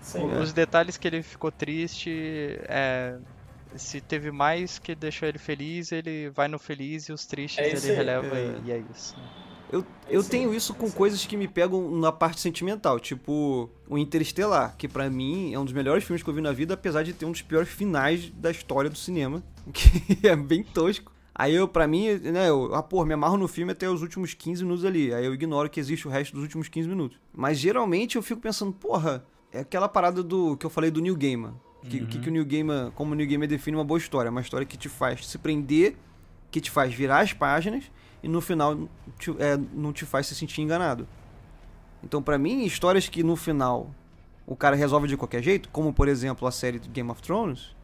Sei. 0.00 0.20
É. 0.22 0.24
Os 0.40 0.52
detalhes 0.52 0.96
que 0.96 1.06
ele 1.08 1.22
ficou 1.22 1.50
triste, 1.52 2.10
é, 2.68 3.14
se 3.76 4.00
teve 4.00 4.30
mais 4.32 4.78
que 4.78 4.94
deixou 4.94 5.28
ele 5.28 5.38
feliz, 5.38 5.92
ele 5.92 6.28
vai 6.30 6.48
no 6.48 6.58
feliz 6.58 7.08
e 7.08 7.12
os 7.12 7.24
tristes 7.24 7.84
É 7.84 7.88
ele 7.90 7.96
releva 7.96 8.36
É. 8.36 8.54
e, 8.64 8.68
e 8.68 8.72
é 8.72 8.82
isso. 8.92 9.16
Eu, 9.72 9.82
eu 10.06 10.22
tenho 10.22 10.52
isso 10.52 10.74
com 10.74 10.90
coisas 10.90 11.24
que 11.24 11.34
me 11.34 11.48
pegam 11.48 11.90
na 11.98 12.12
parte 12.12 12.42
sentimental, 12.42 13.00
tipo 13.00 13.70
o 13.88 13.96
Interestelar, 13.96 14.76
que 14.76 14.86
pra 14.86 15.08
mim 15.08 15.54
é 15.54 15.58
um 15.58 15.64
dos 15.64 15.72
melhores 15.72 16.04
filmes 16.04 16.22
que 16.22 16.28
eu 16.28 16.34
vi 16.34 16.42
na 16.42 16.52
vida, 16.52 16.74
apesar 16.74 17.02
de 17.02 17.14
ter 17.14 17.24
um 17.24 17.32
dos 17.32 17.40
piores 17.40 17.70
finais 17.70 18.30
da 18.36 18.50
história 18.50 18.90
do 18.90 18.98
cinema, 18.98 19.42
que 19.72 20.28
é 20.28 20.36
bem 20.36 20.62
tosco. 20.62 21.10
Aí 21.34 21.54
eu, 21.54 21.66
pra 21.66 21.86
mim, 21.86 22.08
né, 22.18 22.50
eu, 22.50 22.74
ah, 22.74 22.82
pô, 22.82 23.02
me 23.06 23.14
amarro 23.14 23.38
no 23.38 23.48
filme 23.48 23.72
até 23.72 23.88
os 23.88 24.02
últimos 24.02 24.34
15 24.34 24.62
minutos 24.62 24.84
ali. 24.84 25.14
Aí 25.14 25.24
eu 25.24 25.32
ignoro 25.32 25.70
que 25.70 25.80
existe 25.80 26.06
o 26.06 26.10
resto 26.10 26.34
dos 26.34 26.42
últimos 26.42 26.68
15 26.68 26.86
minutos. 26.86 27.18
Mas 27.34 27.58
geralmente 27.58 28.16
eu 28.16 28.22
fico 28.22 28.42
pensando, 28.42 28.72
porra, 28.72 29.24
é 29.50 29.60
aquela 29.60 29.88
parada 29.88 30.22
do 30.22 30.54
que 30.58 30.66
eu 30.66 30.70
falei 30.70 30.90
do 30.90 31.00
New 31.00 31.16
Gamer. 31.16 31.52
Que, 31.88 32.02
O 32.02 32.06
que, 32.06 32.18
que 32.18 32.28
o 32.28 32.32
New 32.32 32.44
Gamer, 32.44 32.90
como 32.92 33.12
o 33.12 33.14
New 33.14 33.26
Gamer 33.26 33.48
define 33.48 33.76
uma 33.78 33.84
boa 33.84 33.96
história? 33.96 34.30
Uma 34.30 34.42
história 34.42 34.66
que 34.66 34.76
te 34.76 34.90
faz 34.90 35.26
se 35.26 35.38
prender, 35.38 35.96
que 36.50 36.60
te 36.60 36.70
faz 36.70 36.92
virar 36.92 37.20
as 37.20 37.32
páginas 37.32 37.90
e 38.22 38.28
no 38.28 38.40
final 38.40 38.76
te- 39.18 39.34
é, 39.38 39.58
não 39.74 39.92
te 39.92 40.04
faz 40.04 40.26
se 40.26 40.34
sentir 40.34 40.60
enganado. 40.62 41.06
Então, 42.04 42.22
pra 42.22 42.38
mim, 42.38 42.64
histórias 42.64 43.08
que 43.08 43.22
no 43.22 43.36
final 43.36 43.90
o 44.46 44.56
cara 44.56 44.74
resolve 44.76 45.06
de 45.08 45.16
qualquer 45.16 45.42
jeito, 45.42 45.68
como 45.70 45.92
por 45.92 46.08
exemplo 46.08 46.46
a 46.48 46.52
série 46.52 46.78
de 46.78 46.88
Game 46.88 47.10
of 47.10 47.22
Thrones, 47.22 47.74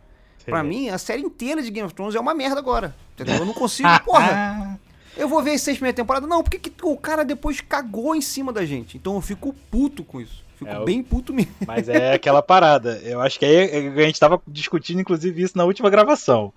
pra 0.44 0.62
mim 0.62 0.88
a 0.88 0.98
série 0.98 1.22
inteira 1.22 1.62
de 1.62 1.70
Game 1.70 1.86
of 1.86 1.94
Thrones 1.94 2.14
é 2.14 2.20
uma 2.20 2.34
merda 2.34 2.58
agora. 2.58 2.94
Entendeu? 3.14 3.36
Eu 3.36 3.46
não 3.46 3.54
consigo, 3.54 3.88
porra. 4.04 4.78
Eu 5.16 5.28
vou 5.28 5.42
ver 5.42 5.52
as 5.52 5.62
seis 5.62 5.76
primeiras 5.76 5.96
temporadas. 5.96 6.28
Não, 6.28 6.42
porque 6.42 6.58
que 6.58 6.72
o 6.84 6.96
cara 6.96 7.24
depois 7.24 7.60
cagou 7.60 8.14
em 8.14 8.20
cima 8.20 8.52
da 8.52 8.64
gente. 8.64 8.96
Então 8.96 9.14
eu 9.14 9.20
fico 9.20 9.52
puto 9.70 10.04
com 10.04 10.20
isso. 10.20 10.44
Fico 10.56 10.70
É, 10.70 10.84
bem 10.84 11.02
puto 11.02 11.32
mesmo. 11.32 11.52
Mas 11.66 11.88
é 11.88 12.12
aquela 12.14 12.42
parada. 12.42 12.98
Eu 13.04 13.20
acho 13.20 13.38
que 13.38 13.44
aí 13.44 13.88
a 13.88 14.06
gente 14.06 14.18
tava 14.18 14.40
discutindo, 14.46 15.00
inclusive, 15.00 15.42
isso 15.42 15.56
na 15.56 15.64
última 15.64 15.88
gravação. 15.90 16.52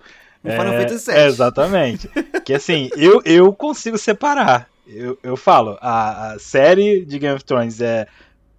Final 0.50 0.66
É, 0.74 0.80
Fantasy 0.80 1.06
VII. 1.10 1.14
é, 1.20 1.26
exatamente. 1.26 2.10
que 2.44 2.52
assim, 2.54 2.90
eu, 2.96 3.20
eu 3.24 3.52
consigo 3.52 3.96
separar. 3.98 4.68
Eu, 4.86 5.18
eu 5.22 5.36
falo, 5.36 5.78
a, 5.80 6.32
a 6.32 6.38
série 6.38 7.04
de 7.04 7.18
Game 7.18 7.34
of 7.34 7.44
Thrones 7.44 7.80
é 7.80 8.06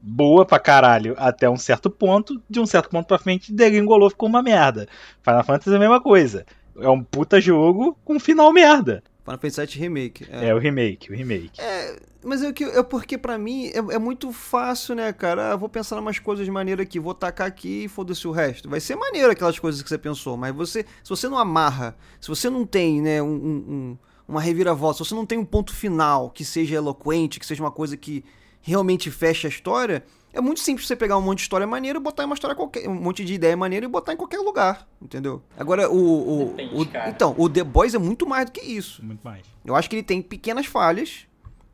boa 0.02 0.46
pra 0.46 0.60
caralho 0.60 1.14
até 1.18 1.50
um 1.50 1.58
certo 1.58 1.90
ponto, 1.90 2.42
de 2.50 2.60
um 2.60 2.66
certo 2.66 2.90
ponto 2.90 3.08
pra 3.08 3.18
frente, 3.18 3.54
degringolou, 3.54 4.10
ficou 4.10 4.28
uma 4.30 4.42
merda. 4.42 4.88
Final 5.24 5.44
Fantasy 5.44 5.72
é 5.72 5.76
a 5.76 5.80
mesma 5.80 6.02
coisa. 6.02 6.46
é 6.80 6.90
um 6.90 7.04
puta 7.04 7.40
jogo 7.42 7.98
com 8.04 8.16
um 8.16 8.20
final 8.20 8.52
merda. 8.52 9.04
Final 9.26 9.40
Fantasy 9.40 9.66
VII 9.66 9.80
Remake. 9.82 10.26
É. 10.32 10.54
o 10.54 10.58
remake, 10.60 11.12
o 11.12 11.16
remake. 11.16 11.60
É, 11.62 11.96
mas 12.24 12.42
é, 12.44 12.52
que, 12.54 12.64
é 12.64 12.82
porque 12.84 13.18
pra 13.18 13.38
mim 13.38 13.68
é, 13.68 13.78
é 13.96 14.00
muito 14.00 14.32
fácil, 14.32 14.96
né, 14.96 15.12
cara? 15.14 15.54
Ah, 15.54 15.56
vou 15.56 15.68
pensar 15.70 15.98
em 15.98 16.00
umas 16.00 16.20
coisas 16.20 16.48
maneiras 16.50 16.86
aqui, 16.86 17.00
vou 17.00 17.14
tacar 17.14 17.48
aqui 17.48 17.86
e 17.86 17.88
foda-se 17.88 18.28
o 18.28 18.32
resto. 18.32 18.70
Vai 18.70 18.80
ser 18.80 18.96
maneiro 18.96 19.32
aquelas 19.32 19.58
coisas 19.60 19.82
que 19.82 19.90
você 19.90 19.98
pensou, 19.98 20.36
mas 20.38 20.54
você, 20.56 20.86
se 21.04 21.10
você 21.10 21.28
não 21.28 21.38
amarra, 21.38 21.96
se 22.22 22.28
você 22.30 22.50
não 22.50 22.66
tem, 22.66 23.02
né, 23.02 23.22
um, 23.22 23.28
um- 23.36 23.98
uma 24.28 24.40
reviravolta, 24.42 24.98
se 25.04 25.10
você 25.10 25.16
não 25.16 25.26
tem 25.26 25.38
um 25.38 25.46
ponto 25.46 25.74
final 25.76 26.30
que 26.30 26.46
seja 26.46 26.76
eloquente, 26.76 27.40
que 27.40 27.46
seja 27.46 27.62
uma 27.64 27.72
coisa 27.72 27.98
que 27.98 28.24
realmente 28.62 29.12
feche 29.12 29.46
a 29.46 29.50
história, 29.50 30.04
é 30.32 30.40
muito 30.42 30.62
simples 30.62 30.88
você 30.88 30.96
pegar 30.96 31.18
um 31.18 31.22
monte 31.22 31.40
de 31.40 31.44
história 31.44 31.68
maneira 31.68 32.00
e 32.00 32.02
botar 32.02 32.24
em 32.24 32.26
uma 32.26 32.34
história 32.34 32.56
qualquer, 32.56 32.88
um 32.90 32.94
monte 32.96 33.24
de 33.26 33.34
ideia 33.34 33.56
maneira 33.58 33.86
e 33.86 33.90
botar 33.90 34.14
em 34.14 34.18
qualquer 34.18 34.40
lugar, 34.40 34.88
entendeu? 35.02 35.44
Agora, 35.58 35.92
o. 35.92 35.98
o- 35.98 36.46
Depende, 36.56 36.76
o- 36.82 36.86
cara. 36.88 37.10
então, 37.10 37.36
o 37.38 37.48
The 37.50 37.64
Boys 37.64 37.94
é 37.94 37.98
muito 38.00 38.26
mais 38.26 38.46
do 38.46 38.52
que 38.54 38.62
isso. 38.62 39.04
Muito 39.06 39.22
mais. 39.24 39.44
Eu 39.64 39.76
acho 39.76 39.90
que 39.90 39.96
ele 39.98 40.04
tem 40.04 40.22
pequenas 40.22 40.66
falhas, 40.66 41.28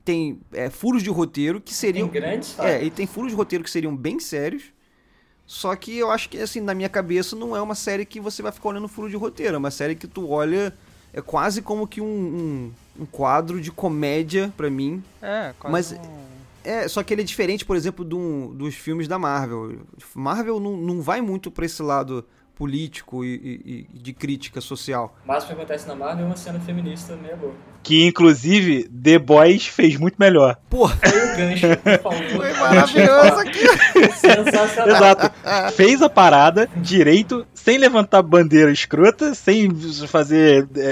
tem 0.10 0.40
é, 0.52 0.70
furos 0.70 1.04
de 1.04 1.10
roteiro 1.10 1.60
que 1.62 1.68
Tem 1.72 1.76
seriam. 1.76 2.08
grandes 2.08 2.58
É, 2.60 2.80
ele 2.82 2.90
tem 2.90 3.06
furos 3.06 3.32
de 3.32 3.36
roteiro 3.38 3.64
que 3.64 3.70
seriam 3.70 3.96
bem 3.96 4.20
sérios. 4.20 4.64
Só 5.46 5.76
que 5.76 5.98
eu 5.98 6.10
acho 6.12 6.30
que, 6.30 6.38
assim, 6.38 6.62
na 6.62 6.74
minha 6.74 6.90
cabeça, 6.90 7.36
não 7.36 7.56
é 7.56 7.62
uma 7.62 7.76
série 7.76 8.06
que 8.06 8.20
você 8.20 8.42
vai 8.42 8.52
ficar 8.52 8.70
olhando 8.70 8.88
furo 8.88 9.10
de 9.10 9.16
roteiro. 9.16 9.56
É 9.56 9.58
uma 9.58 9.72
série 9.72 9.96
que 9.96 10.08
tu 10.08 10.30
olha. 10.30 10.74
É 11.14 11.22
quase 11.22 11.62
como 11.62 11.88
que 11.88 12.00
um, 12.02 12.06
um, 12.06 12.72
um 13.02 13.06
quadro 13.06 13.60
de 13.60 13.72
comédia 13.72 14.54
pra 14.56 14.70
mim. 14.70 15.04
É, 15.22 15.54
quase 15.60 15.72
Mas- 15.96 16.06
um- 16.08 16.20
É, 16.64 16.88
só 16.88 17.02
que 17.02 17.14
ele 17.14 17.22
é 17.22 17.26
diferente, 17.26 17.66
por 17.66 17.76
exemplo, 17.78 18.04
do- 18.06 18.54
dos 18.54 18.76
filmes 18.76 19.08
da 19.08 19.18
Marvel. 19.18 19.78
Marvel 20.14 20.60
não, 20.60 20.76
não 20.78 21.02
vai 21.02 21.20
muito 21.22 21.50
pra 21.50 21.66
esse 21.66 21.82
lado 21.82 22.24
político 22.60 23.24
e, 23.24 23.36
e- 23.36 23.88
e 23.96 24.00
de 24.00 24.12
crítica 24.12 24.60
social. 24.60 25.16
O 25.24 25.28
máximo 25.30 25.56
que 25.56 25.62
acontece 25.62 25.88
na 25.88 25.96
Marvel 25.96 26.26
é 26.26 26.28
uma 26.28 26.36
cena 26.36 26.60
feminista 26.60 27.16
meia 27.16 27.38
boca. 27.38 27.56
Que 27.82 28.06
inclusive 28.06 28.84
The 28.90 29.18
Boys 29.18 29.66
fez 29.66 29.96
muito 29.98 30.18
melhor. 30.20 30.58
Porra, 30.70 30.98
Foi 30.98 31.10
o 31.10 31.38
gancho 31.38 31.68
que 31.78 31.98
foi 32.38 32.54
maravilhoso 32.54 33.40
aqui! 33.40 34.12
Sensacional. 34.14 34.96
Exato. 34.96 35.32
Fez 35.74 36.02
a 36.02 36.10
parada 36.10 36.70
direito, 36.76 37.48
sem 37.54 37.78
levantar 37.78 38.22
bandeira 38.22 38.70
escrota, 38.72 39.34
sem 39.34 39.74
fazer 40.08 40.68
é, 40.76 40.82
é, 40.82 40.86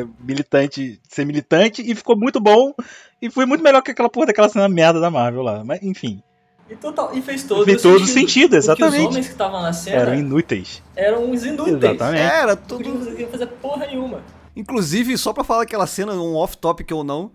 é, 0.00 0.06
militante, 0.20 1.00
ser 1.08 1.24
militante, 1.26 1.82
e 1.82 1.92
ficou 1.96 2.16
muito 2.16 2.40
bom. 2.40 2.72
E 3.20 3.28
foi 3.28 3.44
muito 3.46 3.64
melhor 3.64 3.82
que 3.82 3.90
aquela 3.90 4.08
porra 4.08 4.26
daquela 4.26 4.48
cena 4.48 4.68
merda 4.68 5.00
da 5.00 5.10
Marvel 5.10 5.42
lá. 5.42 5.64
Mas 5.64 5.82
enfim, 5.82 6.22
E, 6.68 6.74
total, 6.76 7.10
e 7.14 7.20
fez 7.20 7.42
todo 7.44 7.64
fez 7.64 7.82
todo 7.82 7.98
sentido. 8.06 8.12
sentido, 8.14 8.42
Porque 8.50 8.58
os 8.58 8.64
exatamente. 8.64 9.06
homens 9.06 9.26
que 9.26 9.32
estavam 9.32 9.60
na 9.62 9.72
cena 9.72 9.96
Eram 9.96 10.12
eram, 10.12 10.20
inúteis. 10.20 10.82
uns 11.20 11.44
inúteis. 11.44 11.76
Exatamente. 11.76 12.22
Era 12.22 12.54
Não 12.54 12.62
tudo. 12.62 13.06
queriam 13.06 13.30
fazer 13.30 13.46
porra 13.46 13.86
nenhuma. 13.86 14.22
Inclusive, 14.56 15.18
só 15.18 15.32
pra 15.32 15.44
falar 15.44 15.62
aquela 15.64 15.86
cena, 15.86 16.12
um 16.14 16.34
off-topic 16.36 16.90
ou 16.92 17.04
não. 17.04 17.32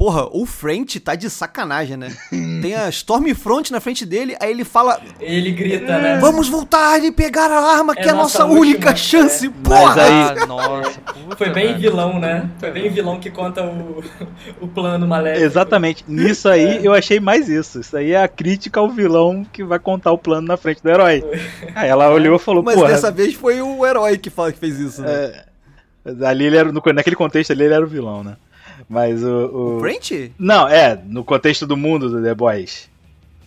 Porra, 0.00 0.26
o 0.32 0.46
French 0.46 0.98
tá 0.98 1.14
de 1.14 1.28
sacanagem, 1.28 1.94
né? 1.94 2.08
Tem 2.62 2.74
a 2.74 2.88
Stormfront 2.88 3.70
na 3.70 3.80
frente 3.80 4.06
dele, 4.06 4.34
aí 4.40 4.50
ele 4.50 4.64
fala: 4.64 4.98
Ele 5.20 5.50
grita, 5.52 5.98
né? 5.98 6.18
Vamos 6.18 6.48
voltar 6.48 7.04
e 7.04 7.12
pegar 7.12 7.50
a 7.50 7.60
arma, 7.76 7.94
que 7.94 8.00
é 8.00 8.08
a 8.08 8.14
nossa 8.14 8.46
nossa 8.46 8.58
única 8.58 8.88
última, 8.92 8.96
chance, 8.96 9.46
é. 9.46 9.50
porra! 9.62 10.02
aí- 10.02 10.38
Ah, 10.40 10.46
nossa, 10.46 11.00
puta, 11.04 11.36
Foi 11.36 11.50
bem 11.50 11.66
velho. 11.66 11.78
vilão, 11.80 12.18
né? 12.18 12.48
Foi 12.58 12.70
bem 12.70 12.88
vilão 12.88 13.20
que 13.20 13.30
conta 13.30 13.62
o, 13.62 14.02
o 14.62 14.66
plano 14.68 15.06
maléfico. 15.06 15.44
Exatamente. 15.44 16.02
Nisso 16.08 16.48
aí 16.48 16.82
eu 16.82 16.94
achei 16.94 17.20
mais 17.20 17.50
isso. 17.50 17.80
Isso 17.80 17.94
aí 17.94 18.12
é 18.12 18.22
a 18.22 18.28
crítica 18.28 18.80
ao 18.80 18.88
vilão 18.88 19.44
que 19.52 19.62
vai 19.62 19.78
contar 19.78 20.12
o 20.12 20.18
plano 20.18 20.46
na 20.48 20.56
frente 20.56 20.82
do 20.82 20.88
herói. 20.88 21.22
Aí 21.74 21.90
ela 21.90 22.08
olhou 22.08 22.36
e 22.36 22.38
falou, 22.38 22.62
Mas 22.62 22.74
porra. 22.74 22.88
dessa 22.88 23.10
vez 23.10 23.34
foi 23.34 23.60
o 23.60 23.84
herói 23.84 24.16
que, 24.16 24.30
fala, 24.30 24.50
que 24.50 24.58
fez 24.58 24.78
isso, 24.80 25.02
né? 25.02 25.44
é, 26.06 26.26
ali 26.26 26.46
ele 26.46 26.56
era, 26.56 26.72
no- 26.72 26.82
naquele 26.94 27.16
contexto 27.16 27.50
ali 27.50 27.64
ele 27.64 27.74
era 27.74 27.84
o 27.84 27.88
vilão, 27.88 28.24
né? 28.24 28.36
Mas 28.90 29.22
o. 29.22 29.76
o- 29.76 29.80
French? 29.80 30.32
Não, 30.36 30.66
é, 30.68 31.00
no 31.06 31.22
contexto 31.22 31.64
do 31.64 31.76
mundo 31.76 32.10
do 32.10 32.20
The 32.20 32.34
Boys. 32.34 32.90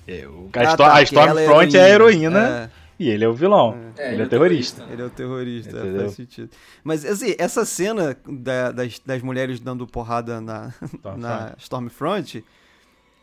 É, 0.08 0.26
o- 0.26 0.50
a, 0.56 0.62
Ah, 0.72 0.78
tá, 0.78 0.96
a 0.96 1.02
Stormfront 1.04 1.76
é 1.78 1.82
a 1.84 1.90
heroína 1.90 2.72
e 2.98 3.10
ele 3.10 3.26
é 3.26 3.28
o 3.28 3.34
vilão. 3.34 3.78
É, 3.98 4.14
ele 4.14 4.22
é 4.22 4.26
o 4.26 4.30
terrorista. 4.30 4.86
Ele 4.90 5.02
é 5.02 5.06
o 5.06 5.10
terrorista, 5.10 5.78
Entendeu? 5.78 6.02
faz 6.04 6.14
sentido. 6.14 6.50
Mas, 6.82 7.06
assim, 7.06 7.36
essa 7.38 7.66
cena 7.66 8.16
da- 8.26 8.72
das, 8.72 9.00
das 9.06 9.22
mulheres 9.22 9.60
dando 9.60 9.86
porrada 9.86 10.40
na, 10.40 10.74
na 11.18 11.54
Stormfront, 11.58 12.44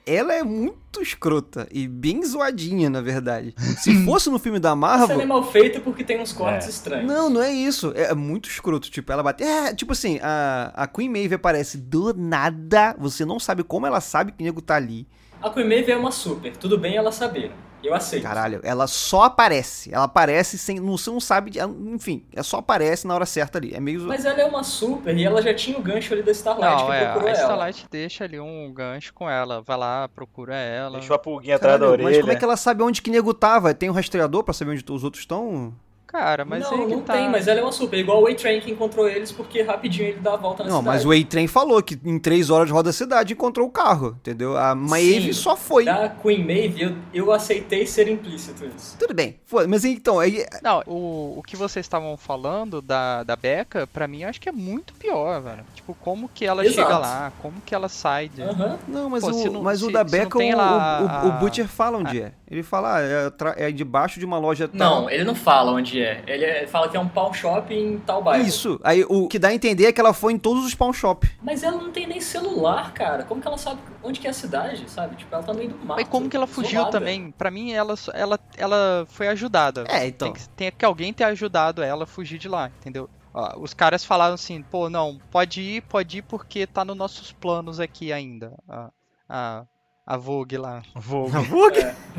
ela 0.06 0.34
é 0.34 0.42
muito 0.42 1.00
escrota 1.02 1.68
e 1.70 1.86
bem 1.86 2.24
zoadinha, 2.24 2.90
na 2.90 3.00
verdade. 3.00 3.54
Se 3.78 4.04
fosse 4.04 4.28
no 4.30 4.38
filme 4.38 4.58
da 4.58 4.74
Marvel... 4.74 5.06
cena 5.08 5.22
é 5.22 5.26
mal 5.26 5.42
feita 5.50 5.80
porque 5.80 6.02
tem 6.04 6.20
uns 6.20 6.32
cortes 6.32 6.66
É. 6.66 6.70
estranhos. 6.70 7.06
Não, 7.06 7.30
não 7.30 7.42
é 7.42 7.52
isso. 7.52 7.92
É 7.94 8.14
muito 8.14 8.48
escroto. 8.48 8.90
Tipo, 8.90 9.12
ela 9.12 9.22
bate. 9.22 9.42
É, 9.42 9.74
tipo 9.74 9.92
assim, 9.92 10.18
a, 10.22 10.72
a 10.74 10.86
Queen 10.86 11.08
Maeve 11.08 11.34
aparece 11.34 11.76
do 11.78 12.12
nada. 12.14 12.94
Você 12.98 13.24
não 13.24 13.38
sabe 13.38 13.62
como 13.62 13.86
ela 13.86 14.00
sabe 14.00 14.32
que 14.32 14.42
o 14.42 14.44
nego 14.44 14.60
tá 14.60 14.76
ali. 14.76 15.06
A 15.42 15.48
Queen 15.50 15.68
Maeve 15.68 15.92
é 15.92 15.96
uma 15.96 16.10
super. 16.12 16.56
Tudo 16.56 16.76
bem 16.76 16.96
ela 16.96 17.12
saber. 17.12 17.52
Eu 17.82 17.94
aceito. 17.94 18.22
Caralho, 18.22 18.60
ela 18.62 18.86
só 18.86 19.24
aparece. 19.24 19.92
Ela 19.92 20.04
aparece 20.04 20.58
sem. 20.58 20.78
Não, 20.78 20.96
você 20.96 21.10
não 21.10 21.20
sabe. 21.20 21.52
Enfim, 21.92 22.24
é 22.34 22.42
só 22.42 22.58
aparece 22.58 23.06
na 23.06 23.14
hora 23.14 23.24
certa 23.26 23.58
ali. 23.58 23.74
É 23.74 23.80
meio. 23.80 24.02
Mas 24.02 24.24
ela 24.24 24.40
é 24.40 24.44
uma 24.44 24.62
super 24.62 25.16
e 25.16 25.24
ela 25.24 25.40
já 25.40 25.54
tinha 25.54 25.78
o 25.78 25.82
gancho 25.82 26.12
ali 26.12 26.22
da 26.22 26.32
Starlight 26.32 26.76
Não, 26.76 26.86
que 26.86 26.92
é, 26.92 27.04
procurou 27.04 27.28
a 27.28 27.30
ela. 27.32 27.40
Starlight 27.40 27.86
deixa 27.90 28.24
ali 28.24 28.38
um 28.38 28.72
gancho 28.72 29.14
com 29.14 29.28
ela. 29.28 29.62
Vai 29.62 29.76
lá, 29.76 30.08
procura 30.08 30.54
ela. 30.54 30.98
Deixou 30.98 31.16
a 31.16 31.18
pulguinha 31.18 31.56
atrás 31.56 31.80
da 31.80 31.86
Caralho, 31.86 31.92
orelha. 32.04 32.10
mas 32.10 32.20
como 32.20 32.32
é 32.32 32.36
que 32.36 32.44
ela 32.44 32.56
sabe 32.56 32.82
onde 32.82 33.00
que 33.00 33.10
nego 33.10 33.32
tava? 33.32 33.72
Tem 33.72 33.88
um 33.88 33.94
rastreador 33.94 34.44
pra 34.44 34.52
saber 34.52 34.72
onde 34.72 34.84
os 34.90 35.04
outros 35.04 35.22
estão? 35.22 35.72
Cara, 36.10 36.44
mas 36.44 36.68
não, 36.68 36.88
não 36.88 37.00
tá. 37.02 37.12
tem, 37.12 37.28
mas 37.30 37.46
ela 37.46 37.60
é 37.60 37.62
uma 37.62 37.70
super. 37.70 37.96
Igual 37.96 38.22
o 38.22 38.26
A-Train 38.26 38.60
que 38.60 38.68
encontrou 38.70 39.08
eles 39.08 39.30
porque 39.30 39.62
rapidinho 39.62 40.08
ele 40.08 40.18
dá 40.18 40.34
a 40.34 40.36
volta 40.36 40.64
na 40.64 40.68
Não, 40.70 40.78
cidade. 40.80 40.96
mas 40.96 41.06
o 41.06 41.12
A-Train 41.12 41.46
falou 41.46 41.80
que 41.80 41.96
em 42.04 42.18
três 42.18 42.50
horas 42.50 42.68
roda 42.68 42.90
a 42.90 42.92
cidade 42.92 43.32
encontrou 43.32 43.68
o 43.68 43.70
carro, 43.70 44.16
entendeu? 44.20 44.56
A 44.56 44.74
Maeve 44.74 45.32
Sim, 45.32 45.40
só 45.40 45.56
foi. 45.56 45.84
Da 45.84 46.08
Queen 46.08 46.44
Maeve, 46.44 46.82
eu, 46.82 46.96
eu 47.14 47.32
aceitei 47.32 47.86
ser 47.86 48.08
implícito 48.08 48.64
isso. 48.76 48.96
Tudo 48.98 49.14
bem, 49.14 49.36
foda 49.46 49.68
mas 49.68 49.84
então, 49.84 50.18
aí. 50.18 50.44
Não, 50.62 50.82
o, 50.86 51.34
o 51.38 51.42
que 51.46 51.54
vocês 51.56 51.86
estavam 51.86 52.16
falando 52.16 52.82
da, 52.82 53.22
da 53.22 53.36
Becca, 53.36 53.86
pra 53.86 54.08
mim, 54.08 54.22
eu 54.22 54.28
acho 54.28 54.40
que 54.40 54.48
é 54.48 54.52
muito 54.52 54.92
pior, 54.94 55.40
velho. 55.40 55.64
Tipo, 55.76 55.94
como 56.00 56.28
que 56.28 56.44
ela 56.44 56.64
Exato. 56.66 56.80
chega 56.88 56.98
lá, 56.98 57.32
como 57.40 57.60
que 57.64 57.72
ela 57.72 57.88
sai 57.88 58.28
de... 58.28 58.42
Aham. 58.42 58.78
Não, 58.88 59.08
mas, 59.08 59.22
Pô, 59.22 59.30
o, 59.30 59.52
não- 59.52 59.62
mas 59.62 59.80
o 59.80 59.86
se- 59.86 59.92
da 59.92 60.00
se 60.08 60.16
não 60.16 60.24
Becca, 60.24 60.38
o, 60.38 60.56
lá 60.56 61.22
o, 61.22 61.26
o, 61.26 61.28
o 61.28 61.32
Butcher 61.38 61.68
fala 61.68 61.98
onde 61.98 62.20
é. 62.20 62.32
Ele 62.50 62.64
fala, 62.64 62.96
ah, 62.96 63.00
é, 63.00 63.68
é 63.68 63.70
debaixo 63.70 64.18
de 64.18 64.26
uma 64.26 64.36
loja 64.36 64.66
tal. 64.66 65.02
Não, 65.02 65.10
ele 65.10 65.22
não 65.22 65.36
fala 65.36 65.70
onde 65.70 65.99
é. 65.99 65.99
Ele 66.26 66.44
é- 66.44 66.66
fala 66.66 66.88
que 66.88 66.96
é 66.96 67.00
um 67.00 67.08
pawn 67.08 67.32
shop 67.32 67.72
em 67.74 67.98
tal 68.00 68.22
bairro. 68.22 68.46
Isso. 68.46 68.78
Aí 68.82 69.04
o 69.08 69.28
que 69.28 69.38
dá 69.38 69.48
a 69.48 69.54
entender 69.54 69.86
é 69.86 69.92
que 69.92 70.00
ela 70.00 70.12
foi 70.12 70.32
em 70.32 70.38
todos 70.38 70.64
os 70.64 70.74
pawn 70.74 70.92
shop. 70.92 71.30
Mas 71.42 71.62
ela 71.62 71.76
não 71.78 71.90
tem 71.90 72.06
nem 72.06 72.20
celular, 72.20 72.92
cara. 72.92 73.24
Como 73.24 73.40
que 73.40 73.46
ela 73.48 73.58
sabe 73.58 73.80
onde 74.02 74.20
que 74.20 74.26
é 74.26 74.30
a 74.30 74.34
cidade, 74.34 74.88
sabe? 74.90 75.16
Tipo, 75.16 75.34
ela 75.34 75.42
tá 75.44 75.52
no 75.52 75.58
meio 75.58 75.70
do 75.70 75.76
mato. 75.78 75.98
Mas 76.00 76.08
como 76.08 76.28
que 76.28 76.36
ela 76.36 76.46
fugiu 76.46 76.72
isolada. 76.80 76.98
também? 76.98 77.30
Pra 77.32 77.50
mim, 77.50 77.72
ela, 77.72 77.94
ela, 78.14 78.38
ela 78.56 79.06
foi 79.08 79.28
ajudada. 79.28 79.84
É, 79.88 80.06
então. 80.06 80.32
Tem 80.32 80.42
que, 80.42 80.48
tem 80.50 80.72
que 80.72 80.84
alguém 80.84 81.12
ter 81.12 81.24
ajudado 81.24 81.82
ela 81.82 82.04
a 82.04 82.06
fugir 82.06 82.38
de 82.38 82.48
lá, 82.48 82.70
entendeu? 82.80 83.08
Ó, 83.32 83.60
os 83.60 83.72
caras 83.72 84.04
falaram 84.04 84.34
assim, 84.34 84.60
pô, 84.60 84.90
não, 84.90 85.20
pode 85.30 85.60
ir, 85.60 85.82
pode 85.82 86.18
ir 86.18 86.22
porque 86.22 86.66
tá 86.66 86.84
nos 86.84 86.96
nossos 86.96 87.30
planos 87.30 87.78
aqui 87.78 88.12
ainda. 88.12 88.54
A, 88.68 88.90
a, 89.28 89.64
a 90.04 90.16
Vogue 90.16 90.56
lá. 90.58 90.82
Vou. 90.96 91.28
É, 91.28 91.30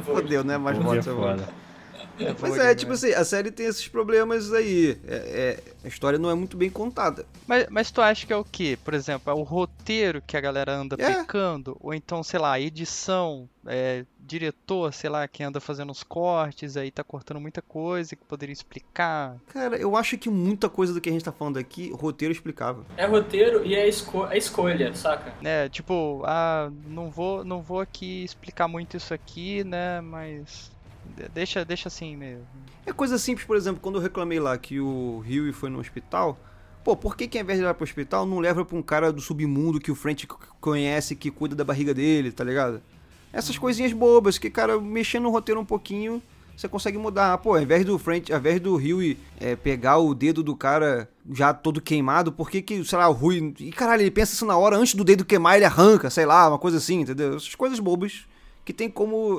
vou- 0.02 0.15
Fodeu, 0.15 0.44
né? 0.44 0.58
Mas 0.58 0.78
Vou 0.78 0.96
é 0.96 1.02
bota 1.02 1.50
Mas 2.39 2.52
Vogue, 2.52 2.60
é, 2.60 2.63
né? 2.65 2.76
tipo 2.76 2.93
assim, 2.93 3.12
a 3.13 3.24
série 3.24 3.52
tem 3.52 3.65
esses 3.65 3.88
problemas 3.88 4.52
aí. 4.54 4.97
É, 5.08 5.60
é- 5.67 5.71
a 5.84 5.88
história 5.88 6.19
não 6.19 6.30
é 6.30 6.36
muito 6.36 6.56
bem 6.56 6.69
contada. 6.69 7.26
Mas, 7.47 7.65
mas 7.69 7.89
tu 7.91 8.02
acha 8.02 8.28
que 8.28 8.32
é 8.32 8.38
o 8.38 8.43
quê? 8.43 8.78
Por 8.84 8.93
exemplo, 8.93 9.32
é 9.32 9.36
o 9.36 9.41
roteiro 9.41 10.21
que 10.21 10.38
a 10.38 10.41
galera 10.41 10.74
anda 10.76 10.95
É. 11.00 11.15
pecando? 11.15 11.76
Ou 11.80 11.91
então, 11.93 12.21
sei 12.21 12.39
lá, 12.39 12.60
edição, 12.60 13.50
é, 13.65 14.06
diretor, 14.19 14.93
sei 14.93 15.10
lá, 15.10 15.28
que 15.28 15.41
anda 15.43 15.60
fazendo 15.60 15.91
os 15.91 16.04
cortes, 16.04 16.78
aí 16.78 16.91
tá 16.91 17.04
cortando 17.04 17.39
muita 17.39 17.62
coisa 17.63 18.15
que 18.15 18.24
poderia 18.24 18.54
explicar. 18.54 19.38
Cara, 19.47 19.76
eu 19.76 19.95
acho 19.97 20.17
que 20.19 20.30
muita 20.30 20.69
coisa 20.69 20.93
do 20.93 21.02
que 21.02 21.10
a 21.10 21.12
gente 21.12 21.26
tá 21.26 21.32
falando 21.32 21.58
aqui, 21.58 21.91
roteiro 21.91 22.32
explicável. 22.32 22.86
É 22.95 23.06
roteiro 23.08 23.65
e 23.65 23.74
é 23.74 23.88
esco 23.88 24.24
a 24.24 24.38
escolha, 24.38 24.93
saca? 24.93 25.34
né, 25.41 25.67
tipo, 25.67 26.21
ah, 26.26 26.71
não 26.86 27.10
vou, 27.10 27.43
não 27.43 27.62
vou 27.62 27.80
aqui 27.80 28.24
explicar 28.24 28.67
muito 28.67 28.95
isso 28.97 29.13
aqui, 29.13 29.63
né, 29.63 30.00
mas 30.00 30.71
deixa, 31.34 31.63
deixa 31.65 31.88
assim 31.88 32.15
mesmo. 32.15 32.45
É 32.86 32.91
coisa 32.93 33.17
simples, 33.17 33.45
por 33.45 33.56
exemplo, 33.56 33.82
quando 33.82 33.95
eu 33.95 34.02
reclamei 34.02 34.39
lá 34.39 34.58
que 34.58 34.80
o 34.80 35.19
Rio 35.19 35.52
foi 35.54 35.69
no 35.69 35.80
hospital. 35.80 36.39
Pô, 36.84 36.95
por 36.95 37.15
que 37.15 37.28
que 37.28 37.38
ao 37.38 37.43
invés 37.43 37.60
de 37.60 37.63
levar 37.63 37.76
pro 37.76 37.84
hospital, 37.84 38.26
não 38.26 38.39
leva 38.39 38.65
pra 38.65 38.76
um 38.76 38.82
cara 38.82 39.12
do 39.12 39.21
submundo 39.21 39.80
que 39.80 39.91
o 39.91 39.95
French 39.95 40.28
c- 40.28 40.47
conhece, 40.60 41.15
que 41.15 41.30
cuida 41.30 41.56
da 41.56 41.63
barriga 41.63 41.93
dele, 41.93 42.32
tá 42.32 42.43
ligado? 42.43 42.82
Essas 43.32 43.58
coisinhas 43.58 43.93
bobas, 43.93 44.38
que, 44.39 44.50
cara, 44.50 44.80
mexendo 44.82 45.24
no 45.24 45.30
roteiro 45.30 45.62
um 45.62 45.65
pouquinho, 45.65 46.21
você 46.58 46.67
consegue 46.67 46.97
mudar. 46.97 47.38
Pô, 47.38 47.56
ao 47.56 47.62
invés 47.62 47.86
do 47.86 48.00
French, 48.00 48.34
ao 48.34 48.39
invés 48.39 48.60
do 48.60 48.76
Rio 48.76 49.15
é, 49.39 49.56
pegar 49.56 50.00
o 50.00 50.15
dedo 50.15 50.41
do 50.41 50.56
cara 50.56 51.08
já 51.32 51.54
todo 51.54 51.80
queimado, 51.80 52.32
por 52.32 52.50
que 52.50 52.63
que, 52.63 52.84
sei 52.84 52.97
lá, 52.97 53.08
o 53.08 53.13
Rui... 53.13 53.54
E, 53.60 53.71
caralho, 53.71 54.02
ele 54.02 54.12
pensa 54.12 54.34
isso 54.34 54.45
na 54.45 54.58
hora, 54.58 54.76
antes 54.76 54.95
do 54.95 55.04
dedo 55.04 55.24
queimar, 55.24 55.56
ele 55.56 55.65
arranca, 55.65 56.10
sei 56.10 56.26
lá, 56.26 56.50
uma 56.50 56.58
coisa 56.58 56.78
assim, 56.78 57.02
entendeu? 57.02 57.36
Essas 57.36 57.54
coisas 57.54 57.80
bobas 57.80 58.26
que 58.65 58.74
tem 58.74 58.89
como... 58.89 59.38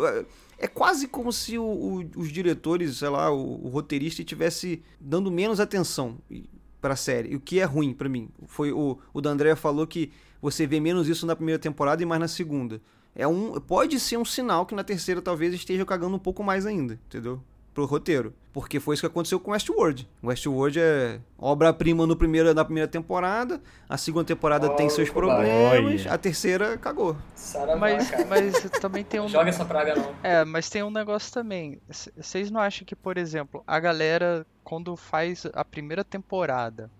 é, 0.62 0.68
quase 0.68 1.06
como 1.08 1.32
se 1.32 1.58
o- 1.58 1.64
o- 1.64 2.10
os 2.20 2.30
diretores, 2.32 2.96
sei 2.98 3.08
lá, 3.08 3.30
o, 3.32 3.66
o 3.66 3.68
roteirista 3.68 4.22
tivesse 4.24 4.82
dando 5.00 5.30
menos 5.30 5.60
atenção. 5.60 6.18
E 6.30 6.48
pra 6.80 6.96
série. 6.96 7.36
O 7.36 7.40
que 7.40 7.60
é 7.60 7.64
ruim 7.64 7.92
pra 7.94 8.08
mim. 8.08 8.28
Foi 8.46 8.72
o, 8.72 8.98
o 9.14 9.20
D'Andrea 9.20 9.54
falou 9.54 9.86
que 9.86 10.10
você 10.40 10.66
vê 10.66 10.80
menos 10.80 11.08
isso 11.08 11.24
na 11.26 11.36
primeira 11.36 11.58
temporada 11.58 12.02
e 12.02 12.06
mais 12.06 12.20
na 12.20 12.26
segunda. 12.26 12.80
É 13.14 13.26
um, 13.26 13.60
pode 13.60 14.00
ser 14.00 14.16
um 14.16 14.24
sinal 14.24 14.66
que 14.66 14.74
na 14.74 14.82
terceira 14.82 15.22
talvez 15.22 15.54
esteja 15.54 15.84
cagando 15.84 16.16
um 16.16 16.18
pouco 16.18 16.42
mais 16.42 16.66
ainda, 16.66 16.98
entendeu? 17.06 17.40
Pro 17.74 17.86
roteiro. 17.86 18.34
Porque 18.52 18.78
foi 18.78 18.94
isso 18.94 19.02
que 19.02 19.06
aconteceu 19.06 19.40
com 19.40 19.52
Westworld. 19.52 20.06
Westworld 20.22 20.78
é 20.78 21.18
obra-prima 21.38 22.06
no 22.06 22.14
primeiro, 22.14 22.52
na 22.52 22.64
primeira 22.64 22.86
temporada, 22.86 23.62
a 23.88 23.96
segunda 23.96 24.26
temporada 24.26 24.66
Oh, 24.66 24.76
tem 24.76 24.90
seus 24.90 25.08
problemas, 25.08 26.06
a 26.06 26.18
terceira 26.18 26.76
cagou. 26.76 27.16
Saravá, 27.34 27.76
Mas, 27.76 28.10
mas 28.28 28.60
também 28.78 29.02
tem 29.02 29.20
um. 29.20 29.28
Joga 29.28 29.48
essa 29.48 29.64
praga 29.64 29.94
não. 29.94 30.14
É, 30.22 30.44
mas 30.44 30.68
tem 30.68 30.82
um 30.82 30.90
negócio 30.90 31.32
também. 31.32 31.80
Vocês 31.88 32.50
não 32.50 32.60
acham 32.60 32.84
que, 32.84 32.94
por 32.94 33.16
exemplo, 33.16 33.62
a 33.66 33.80
galera, 33.80 34.46
quando 34.62 34.94
faz 34.96 35.46
a 35.54 35.64
primeira 35.64 36.04
temporada, 36.04 36.90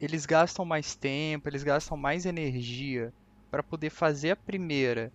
eles 0.00 0.24
gastam 0.24 0.64
mais 0.64 0.94
tempo, 0.94 1.50
eles 1.50 1.62
gastam 1.62 1.98
mais 1.98 2.24
energia 2.24 3.12
pra 3.50 3.62
poder 3.62 3.90
fazer 3.90 4.30
a 4.30 4.36
primeira. 4.36 5.12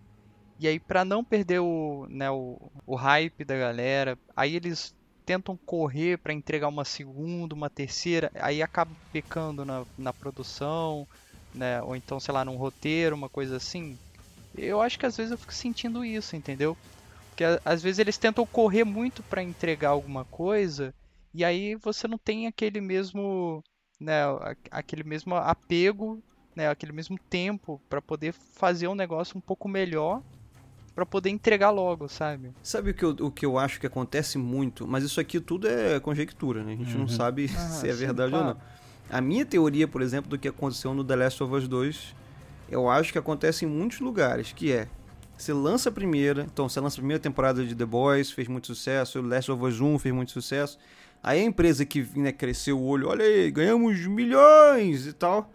E 0.59 0.67
aí, 0.67 0.79
pra 0.79 1.03
não 1.03 1.23
perder 1.23 1.59
o, 1.59 2.05
né, 2.09 2.29
o, 2.29 2.59
o 2.85 2.95
hype 2.95 3.43
da 3.43 3.57
galera, 3.57 4.17
aí 4.35 4.55
eles 4.55 4.93
tentam 5.29 5.55
correr 5.63 6.17
pra 6.17 6.33
entregar 6.33 6.67
uma 6.67 6.83
segunda, 6.83 7.53
uma 7.53 7.69
terceira, 7.69 8.31
aí 8.33 8.63
acaba 8.63 8.97
pecando 9.11 9.63
na, 9.63 9.85
na 9.95 10.11
produção, 10.11 11.07
né? 11.53 11.79
Ou 11.83 11.95
então, 11.95 12.19
sei 12.19 12.33
lá, 12.33 12.43
num 12.43 12.57
roteiro, 12.57 13.15
uma 13.15 13.29
coisa 13.29 13.57
assim. 13.57 13.99
Eu 14.55 14.81
acho 14.81 14.97
que 14.97 15.05
às 15.05 15.15
vezes 15.17 15.31
eu 15.31 15.37
fico 15.37 15.53
sentindo 15.53 16.03
isso, 16.03 16.35
entendeu? 16.35 16.75
Porque 17.29 17.43
às 17.63 17.83
vezes 17.83 17.99
eles 17.99 18.17
tentam 18.17 18.43
correr 18.47 18.83
muito 18.83 19.23
pra 19.23 19.43
entregar 19.43 19.89
alguma 19.89 20.25
coisa 20.25 20.95
e 21.31 21.45
aí 21.45 21.75
você 21.75 22.07
não 22.07 22.17
tem 22.17 22.47
aquele 22.47 22.81
mesmo, 22.81 23.63
né, 23.99 24.23
aquele 24.71 25.03
mesmo 25.03 25.35
apego, 25.35 26.23
né, 26.55 26.69
aquele 26.69 26.91
mesmo 26.91 27.17
tempo 27.29 27.79
pra 27.87 28.01
poder 28.01 28.33
fazer 28.33 28.87
um 28.87 28.95
negócio 28.95 29.37
um 29.37 29.41
pouco 29.41 29.69
melhor 29.69 30.23
pra 30.99 31.05
poder 31.05 31.29
entregar 31.29 31.69
logo, 31.69 32.07
sabe? 32.09 32.51
Sabe 32.61 32.91
o 32.91 32.93
que, 32.93 33.03
eu, 33.03 33.09
o 33.21 33.31
que 33.31 33.45
eu 33.45 33.57
acho 33.57 33.79
que 33.79 33.87
acontece 33.87 34.37
muito? 34.37 34.85
Mas 34.87 35.03
isso 35.03 35.19
aqui 35.19 35.39
tudo 35.39 35.67
é 35.67 35.99
conjectura, 35.99 36.63
né? 36.63 36.73
A 36.73 36.75
gente 36.75 36.93
não 36.95 37.01
Uhum. 37.03 37.07
sabe 37.07 37.45
Ah, 37.45 37.47
se 37.57 37.87
é 37.87 37.91
sim, 37.93 37.97
verdade 37.99 38.33
ou 38.35 38.41
claro. 38.41 38.57
não. 38.59 39.17
A 39.17 39.21
minha 39.21 39.45
teoria, 39.45 39.87
por 39.87 40.01
exemplo, 40.01 40.29
do 40.29 40.37
que 40.37 40.47
aconteceu 40.47 40.93
no 40.93 41.03
The 41.03 41.15
Last 41.15 41.41
of 41.41 41.53
Us 41.55 41.67
2, 41.67 42.15
eu 42.69 42.89
acho 42.89 43.11
que 43.11 43.17
acontece 43.17 43.65
em 43.65 43.67
muitos 43.67 43.99
lugares, 44.01 44.51
que 44.53 44.71
é, 44.71 44.87
você 45.37 45.51
lança 45.53 45.89
a 45.89 45.91
primeira, 45.91 46.43
então 46.51 46.67
você 46.69 46.79
lança 46.79 46.97
a 46.97 46.99
primeira 47.01 47.19
temporada 47.21 47.65
de 47.65 47.73
The 47.73 47.85
Boys, 47.85 48.29
fez 48.29 48.47
muito 48.47 48.67
sucesso, 48.67 49.21
Last 49.21 49.51
of 49.51 49.63
Us 49.63 49.79
1 49.81 49.97
fez 49.97 50.13
muito 50.13 50.31
sucesso, 50.31 50.77
aí 51.23 51.39
a 51.39 51.43
empresa 51.43 51.85
que 51.85 52.05
né, 52.15 52.31
cresceu 52.31 52.77
o 52.77 52.85
olho, 52.85 53.07
olha 53.07 53.23
aí, 53.25 53.49
ganhamos 53.49 54.05
milhões 54.05 55.07
e 55.07 55.13
tal, 55.13 55.51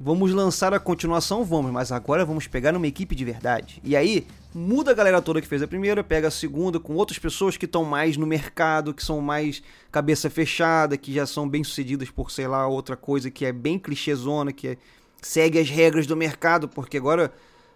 vamos 0.00 0.32
lançar 0.32 0.72
a 0.72 0.78
continuação, 0.78 1.44
vamos, 1.44 1.72
mas 1.72 1.90
agora 1.90 2.24
vamos 2.24 2.46
pegar 2.46 2.76
uma 2.76 2.86
equipe 2.86 3.14
de 3.14 3.24
verdade. 3.24 3.80
E 3.82 3.96
aí, 3.96 4.26
muda 4.54 4.92
a 4.92 4.94
galera 4.94 5.20
toda 5.20 5.40
que 5.40 5.46
fez 5.46 5.62
a 5.62 5.66
primeira, 5.66 6.04
pega 6.04 6.28
a 6.28 6.30
segunda 6.30 6.78
com 6.78 6.94
outras 6.94 7.18
pessoas 7.18 7.56
que 7.56 7.64
estão 7.64 7.84
mais 7.84 8.16
no 8.16 8.26
mercado, 8.26 8.94
que 8.94 9.04
são 9.04 9.20
mais 9.20 9.62
cabeça 9.90 10.30
fechada, 10.30 10.96
que 10.96 11.12
já 11.12 11.26
são 11.26 11.48
bem 11.48 11.64
sucedidas 11.64 12.10
por, 12.10 12.30
sei 12.30 12.46
lá, 12.46 12.66
outra 12.66 12.96
coisa 12.96 13.30
que 13.30 13.44
é 13.44 13.52
bem 13.52 13.78
clichêzona, 13.78 14.52
que 14.52 14.68
é- 14.68 14.76
segue 15.20 15.58
as 15.58 15.68
regras 15.68 16.06
do 16.06 16.16
mercado, 16.16 16.68
porque 16.68 16.96
agora 16.96 17.32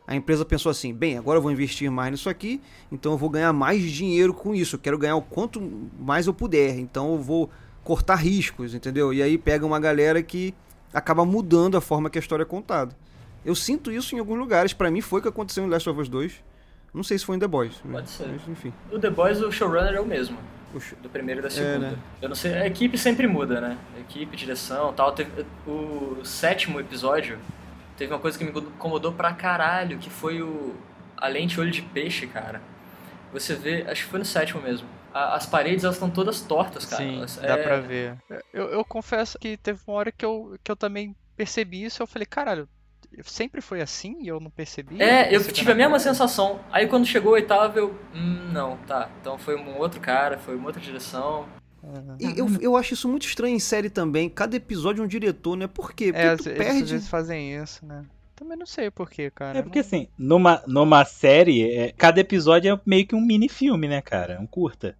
a 0.06 0.14
empresa 0.14 0.44
pensou 0.44 0.70
assim, 0.70 0.94
bem, 0.94 1.18
agora 1.18 1.38
eu 1.38 1.42
vou 1.42 1.50
investir 1.50 1.90
mais 1.90 2.10
nisso 2.12 2.28
aqui, 2.28 2.60
então 2.90 3.12
eu 3.12 3.18
vou 3.18 3.30
ganhar 3.30 3.52
mais 3.52 3.82
dinheiro 3.82 4.32
com 4.32 4.54
isso, 4.54 4.76
eu 4.76 4.80
quero 4.80 4.98
ganhar 4.98 5.16
o 5.16 5.22
quanto 5.22 5.60
mais 5.98 6.26
eu 6.26 6.34
puder, 6.34 6.78
então 6.78 7.12
eu 7.14 7.18
vou 7.18 7.50
cortar 7.82 8.16
riscos, 8.16 8.74
entendeu? 8.74 9.12
E 9.12 9.22
aí 9.22 9.36
pega 9.36 9.66
uma 9.66 9.80
galera 9.80 10.22
que 10.22 10.54
acaba 10.92 11.24
mudando 11.24 11.76
a 11.76 11.80
forma 11.80 12.08
que 12.10 12.18
a 12.18 12.20
história 12.20 12.42
é 12.42 12.46
contada. 12.46 12.94
Eu 13.44 13.54
sinto 13.54 13.90
isso 13.90 14.14
em 14.14 14.18
alguns 14.18 14.38
lugares, 14.38 14.72
pra 14.72 14.90
mim 14.90 15.00
foi 15.00 15.18
o 15.20 15.22
que 15.22 15.28
aconteceu 15.28 15.64
em 15.64 15.68
Last 15.68 15.88
of 15.88 16.00
Us 16.00 16.08
2. 16.08 16.32
Não 16.94 17.02
sei 17.02 17.18
se 17.18 17.24
foi 17.24 17.36
em 17.36 17.38
The 17.38 17.46
Boys. 17.48 17.74
Pode 17.90 18.08
ser. 18.10 18.28
Mas 18.28 18.46
enfim. 18.48 18.72
O 18.90 18.98
The 18.98 19.10
Boys, 19.10 19.40
o 19.40 19.50
showrunner 19.50 19.94
é 19.94 20.00
o 20.00 20.06
mesmo. 20.06 20.36
O 20.74 20.80
sh- 20.80 20.94
Do 21.02 21.08
primeiro 21.08 21.40
e 21.40 21.42
da 21.42 21.50
segunda. 21.50 21.90
né? 21.90 21.96
Eu 22.20 22.28
não 22.28 22.36
sei, 22.36 22.54
a 22.54 22.66
equipe 22.66 22.96
sempre 22.98 23.26
muda, 23.26 23.60
né? 23.60 23.76
A 23.96 24.00
equipe, 24.00 24.36
direção 24.36 24.92
tal. 24.92 25.12
Teve, 25.12 25.30
o 25.66 26.18
sétimo 26.24 26.78
episódio 26.80 27.38
teve 27.96 28.12
uma 28.12 28.18
coisa 28.20 28.38
que 28.38 28.44
me 28.44 28.50
incomodou 28.50 29.12
pra 29.12 29.32
caralho, 29.32 29.98
que 29.98 30.08
foi 30.10 30.40
o. 30.42 30.74
A 31.16 31.28
lente 31.28 31.58
olho 31.60 31.70
de 31.70 31.82
peixe, 31.82 32.26
cara. 32.26 32.60
Você 33.32 33.54
vê, 33.54 33.84
acho 33.88 34.04
que 34.04 34.10
foi 34.10 34.18
no 34.18 34.24
sétimo 34.24 34.60
mesmo. 34.62 34.86
A- 35.14 35.34
as 35.36 35.46
paredes 35.46 35.84
elas 35.84 35.96
estão 35.96 36.10
todas 36.10 36.40
tortas, 36.40 36.84
cara. 36.86 37.02
Sim, 37.02 37.16
Elas- 37.18 37.36
dá 37.36 37.48
é- 37.58 37.62
pra 37.62 37.80
ver. 37.80 38.16
Eu, 38.52 38.68
eu 38.70 38.84
confesso 38.84 39.38
que 39.38 39.56
teve 39.56 39.80
uma 39.86 39.96
hora 39.96 40.12
que 40.12 40.24
eu, 40.24 40.56
que 40.62 40.70
eu 40.72 40.76
também 40.76 41.14
percebi 41.36 41.84
isso, 41.84 42.02
eu 42.02 42.06
falei, 42.06 42.26
caralho, 42.26 42.68
sempre 43.24 43.60
foi 43.60 43.80
assim 43.82 44.16
e 44.22 44.28
eu 44.28 44.40
não 44.40 44.50
percebi? 44.50 45.02
É, 45.02 45.26
eu 45.26 45.30
percebi 45.32 45.52
tive 45.52 45.72
a 45.72 45.74
mesma 45.74 45.96
agora?" 45.96 46.00
sensação. 46.02 46.60
Aí 46.70 46.86
quando 46.86 47.06
chegou 47.06 47.32
o 47.32 47.34
oitavo, 47.34 47.78
eu. 47.78 47.94
Hum, 48.14 48.50
não, 48.52 48.76
tá. 48.86 49.10
Então 49.20 49.36
foi 49.38 49.56
um 49.56 49.76
outro 49.78 50.00
cara, 50.00 50.38
foi 50.38 50.56
uma 50.56 50.66
outra 50.66 50.80
direção. 50.80 51.46
E 52.20 52.38
eu, 52.38 52.46
eu 52.60 52.76
acho 52.76 52.94
isso 52.94 53.08
muito 53.08 53.26
estranho 53.26 53.56
em 53.56 53.58
série 53.58 53.90
também. 53.90 54.30
Cada 54.30 54.56
episódio 54.56 55.02
é 55.02 55.04
um 55.04 55.08
diretor, 55.08 55.56
né? 55.56 55.66
Por 55.66 55.92
quê? 55.92 56.12
Porque 56.12 56.26
É, 56.26 56.36
tu 56.36 56.48
às 56.48 56.56
perde. 56.56 56.92
vezes 56.92 57.08
fazem 57.08 57.56
isso, 57.60 57.84
né? 57.84 58.04
Também 58.36 58.56
não 58.56 58.66
sei 58.66 58.90
porquê, 58.90 59.30
cara. 59.30 59.58
É 59.58 59.62
porque 59.62 59.80
Não- 59.80 59.86
assim, 59.86 60.08
numa, 60.16 60.62
numa 60.66 61.04
série, 61.04 61.70
é, 61.76 61.92
cada 61.92 62.20
episódio 62.20 62.72
é 62.72 62.80
meio 62.86 63.06
que 63.06 63.14
um 63.14 63.20
mini 63.20 63.48
filme, 63.48 63.88
né, 63.88 64.00
cara? 64.00 64.38
Um 64.40 64.46
curta. 64.46 64.96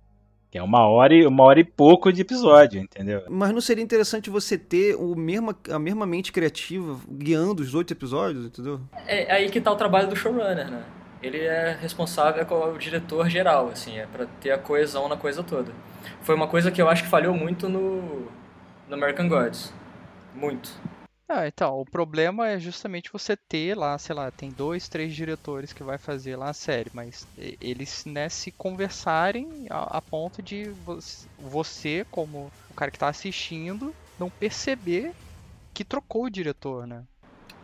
Que 0.53 0.59
é 0.59 0.62
uma 0.62 0.87
hora, 0.87 1.15
e, 1.15 1.27
uma 1.27 1.45
hora 1.45 1.61
e 1.61 1.65
pouco 1.65 2.12
de 2.12 2.21
episódio, 2.21 2.79
entendeu? 2.79 3.23
Mas 3.31 3.53
não 3.53 3.61
seria 3.62 3.83
interessante 3.83 4.29
você 4.29 4.59
ter 4.59 4.95
o 4.97 5.17
mesma, 5.17 5.57
a 5.71 5.79
mesma 5.79 6.05
mente 6.05 6.31
criativa 6.31 7.01
guiando 7.09 7.62
os 7.62 7.75
oito 7.75 7.95
episódios, 7.95 8.45
entendeu? 8.45 8.79
É 9.07 9.33
aí 9.33 9.49
que 9.49 9.62
tá 9.62 9.73
o 9.73 9.77
trabalho 9.77 10.09
do 10.09 10.15
showrunner, 10.15 10.71
né? 10.71 10.85
Ele 11.23 11.38
é 11.38 11.75
responsável, 11.81 12.43
é 12.43 12.55
o 12.55 12.77
diretor 12.77 13.31
geral, 13.31 13.71
assim, 13.73 13.97
é 13.97 14.05
pra 14.05 14.27
ter 14.43 14.51
a 14.51 14.59
coesão 14.59 15.09
na 15.09 15.17
coisa 15.17 15.43
toda. 15.43 15.73
Foi 16.21 16.35
uma 16.35 16.47
coisa 16.47 16.71
que 16.71 16.83
eu 16.83 16.88
acho 16.88 17.05
que 17.05 17.09
falhou 17.09 17.33
muito 17.33 17.67
no, 17.67 18.29
no 18.87 18.95
American 18.95 19.31
Gods. 19.31 19.73
Muito. 20.35 20.71
Ah, 21.29 21.47
então, 21.47 21.79
o 21.81 21.85
problema 21.85 22.49
é 22.49 22.59
justamente 22.61 23.11
você 23.11 23.37
ter 23.37 23.75
lá, 23.77 23.97
sei 23.97 24.15
lá, 24.15 24.31
tem 24.31 24.51
dois, 24.51 24.89
três 24.89 25.15
diretores 25.15 25.73
que 25.73 25.83
vai 25.83 25.97
fazer 25.97 26.37
lá 26.37 26.51
a 26.51 26.55
série, 26.55 26.91
mas 26.93 27.27
eles, 27.61 28.05
né, 28.05 28.29
se 28.29 28.53
conversarem 28.53 29.67
a, 29.71 29.97
a 29.99 30.03
ponto 30.03 30.43
de 30.43 30.67
você, 31.39 32.05
como 32.11 32.53
o 32.69 32.75
cara 32.75 32.91
que 32.91 32.99
tá 32.99 33.09
assistindo, 33.09 33.95
não 34.19 34.29
perceber 34.31 35.15
que 35.75 35.85
trocou 35.85 36.25
o 36.27 36.31
diretor, 36.31 36.87
né? 36.87 37.05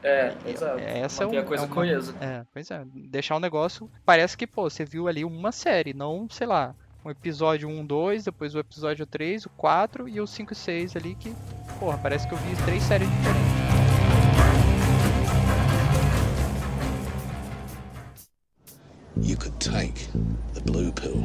É, 0.03 0.29
E- 0.47 0.51
exato. 0.53 0.79
essa 0.79 1.25
é 1.25 1.27
Manter 1.27 1.39
um- 1.39 1.41
a 1.41 1.45
coisa 1.45 1.65
é 1.65 1.67
uma- 1.67 1.75
coesa. 1.75 2.15
É, 2.25 2.45
pois 2.53 2.71
é, 2.71 2.85
deixar 3.11 3.37
um 3.37 3.41
negócio, 3.41 3.91
parece 4.05 4.37
que, 4.37 4.47
pô, 4.47 4.71
você 4.71 4.85
viu 4.85 5.09
ali 5.09 5.25
uma 5.25 5.53
série, 5.53 5.93
não, 5.93 6.27
sei 6.31 6.47
lá, 6.47 6.75
um 7.05 7.11
episódio 7.11 7.69
1, 7.69 7.87
2, 7.87 8.25
depois 8.25 8.55
o 8.55 8.59
episódio 8.59 9.07
3, 9.07 9.47
o 9.47 9.51
4 9.51 10.09
e 10.09 10.21
o 10.21 10.27
5 10.27 10.53
e 10.53 10.57
6 10.57 10.97
ali 10.97 11.15
que, 11.15 11.35
porra, 11.79 11.99
parece 11.99 12.27
que 12.27 12.35
eu 12.35 12.39
vi 12.39 12.57
três 12.65 12.83
séries 12.83 13.09
diferentes. 13.09 13.59
You 19.21 19.37
could 19.37 19.59
take 19.59 20.09
the 20.55 20.61
blue 20.61 20.93
pill. 20.93 21.25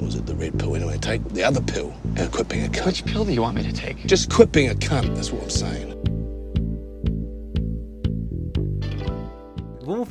Or 0.00 0.06
was 0.06 0.14
it 0.16 0.26
the 0.26 0.34
red 0.34 0.58
pill 0.58 0.74
anyway? 0.74 0.98
Take 0.98 1.22
the 1.32 1.44
other 1.44 1.60
pill 1.60 1.92
and 2.16 2.30
quit 2.32 2.48
being 2.48 2.64
a 2.64 2.68
cunt. 2.68 2.86
Which 2.86 3.04
pill 3.04 3.24
do 3.24 3.32
you 3.32 3.42
want 3.42 3.56
me 3.56 3.62
to 3.62 3.72
take? 3.72 4.06
Just 4.06 4.30
quit 4.30 4.52
being 4.52 4.70
a 4.70 4.74
cunt, 4.74 5.14
that's 5.14 5.30
what 5.30 5.42
I'm 5.42 5.50
saying. 5.50 6.03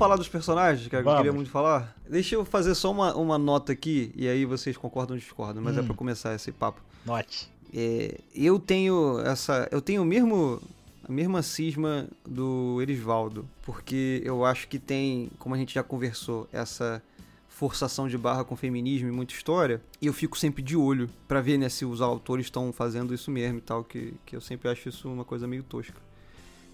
Falar 0.04 0.16
dos 0.18 0.28
personagens, 0.28 0.88
que 0.88 0.96
eu 0.96 1.04
Vamos. 1.04 1.18
queria 1.18 1.34
muito 1.34 1.50
falar? 1.50 1.96
Deixa 2.10 2.36
eu 2.36 2.44
fazer 2.46 2.76
só 2.76 2.92
uma, 2.92 3.16
uma 3.16 3.38
nota 3.38 3.72
aqui, 3.72 4.12
e 4.16 4.28
aí 4.28 4.46
vocês 4.46 4.76
concordam 4.78 5.16
ou 5.16 5.20
discordam, 5.20 5.64
mas 5.64 5.78
é 5.78 5.82
Hum. 5.82 5.86
pra 5.86 5.96
começar 5.96 6.34
esse 6.36 6.52
papo. 6.52 6.82
Note. 7.06 7.50
É, 7.74 8.20
eu 8.36 8.60
tenho 8.60 9.20
essa. 9.22 9.68
Eu 9.72 9.82
tenho 9.82 10.02
o 10.02 10.06
mesmo. 10.06 10.62
A 11.08 11.12
mesma 11.12 11.42
cisma 11.42 12.08
do 12.26 12.80
Erisvaldo. 12.82 13.46
Porque 13.64 14.22
eu 14.24 14.46
acho 14.46 14.70
que 14.70 14.80
tem, 14.80 15.30
como 15.38 15.54
a 15.54 15.58
gente 15.58 15.74
já 15.74 15.84
conversou, 15.84 16.48
essa 16.54 17.02
forçação 17.50 18.08
de 18.08 18.18
barra 18.18 18.44
com 18.46 18.56
feminismo 18.56 19.10
e 19.10 19.12
muita 19.12 19.34
história. 19.34 19.82
E 20.02 20.08
eu 20.08 20.14
fico 20.14 20.38
sempre 20.38 20.62
de 20.62 20.78
olho 20.78 21.10
pra 21.28 21.42
ver 21.42 21.58
né, 21.58 21.68
se 21.68 21.84
os 21.84 22.00
autores 22.02 22.46
estão 22.46 22.72
fazendo 22.72 23.14
isso 23.14 23.30
mesmo 23.30 23.58
e 23.58 23.62
tal. 23.62 23.84
Que, 23.84 24.14
que 24.26 24.36
eu 24.36 24.40
sempre 24.42 24.70
acho 24.70 24.88
isso 24.88 25.10
uma 25.12 25.26
coisa 25.26 25.46
meio 25.46 25.64
tosca. 25.64 26.00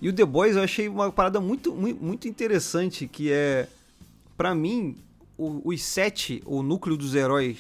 E 0.02 0.08
o 0.10 0.14
The 0.14 0.26
Boys 0.26 0.56
eu 0.56 0.64
achei 0.64 0.88
uma 0.88 1.12
parada 1.12 1.40
muito, 1.42 1.74
mui- 1.74 1.98
muito 2.00 2.28
interessante. 2.28 3.08
Que 3.08 3.32
é. 3.32 3.68
Pra 4.38 4.56
mim, 4.56 4.96
o- 5.38 5.62
os 5.66 5.84
sete, 5.84 6.42
o 6.46 6.64
núcleo 6.64 6.96
dos 6.96 7.14
heróis 7.16 7.58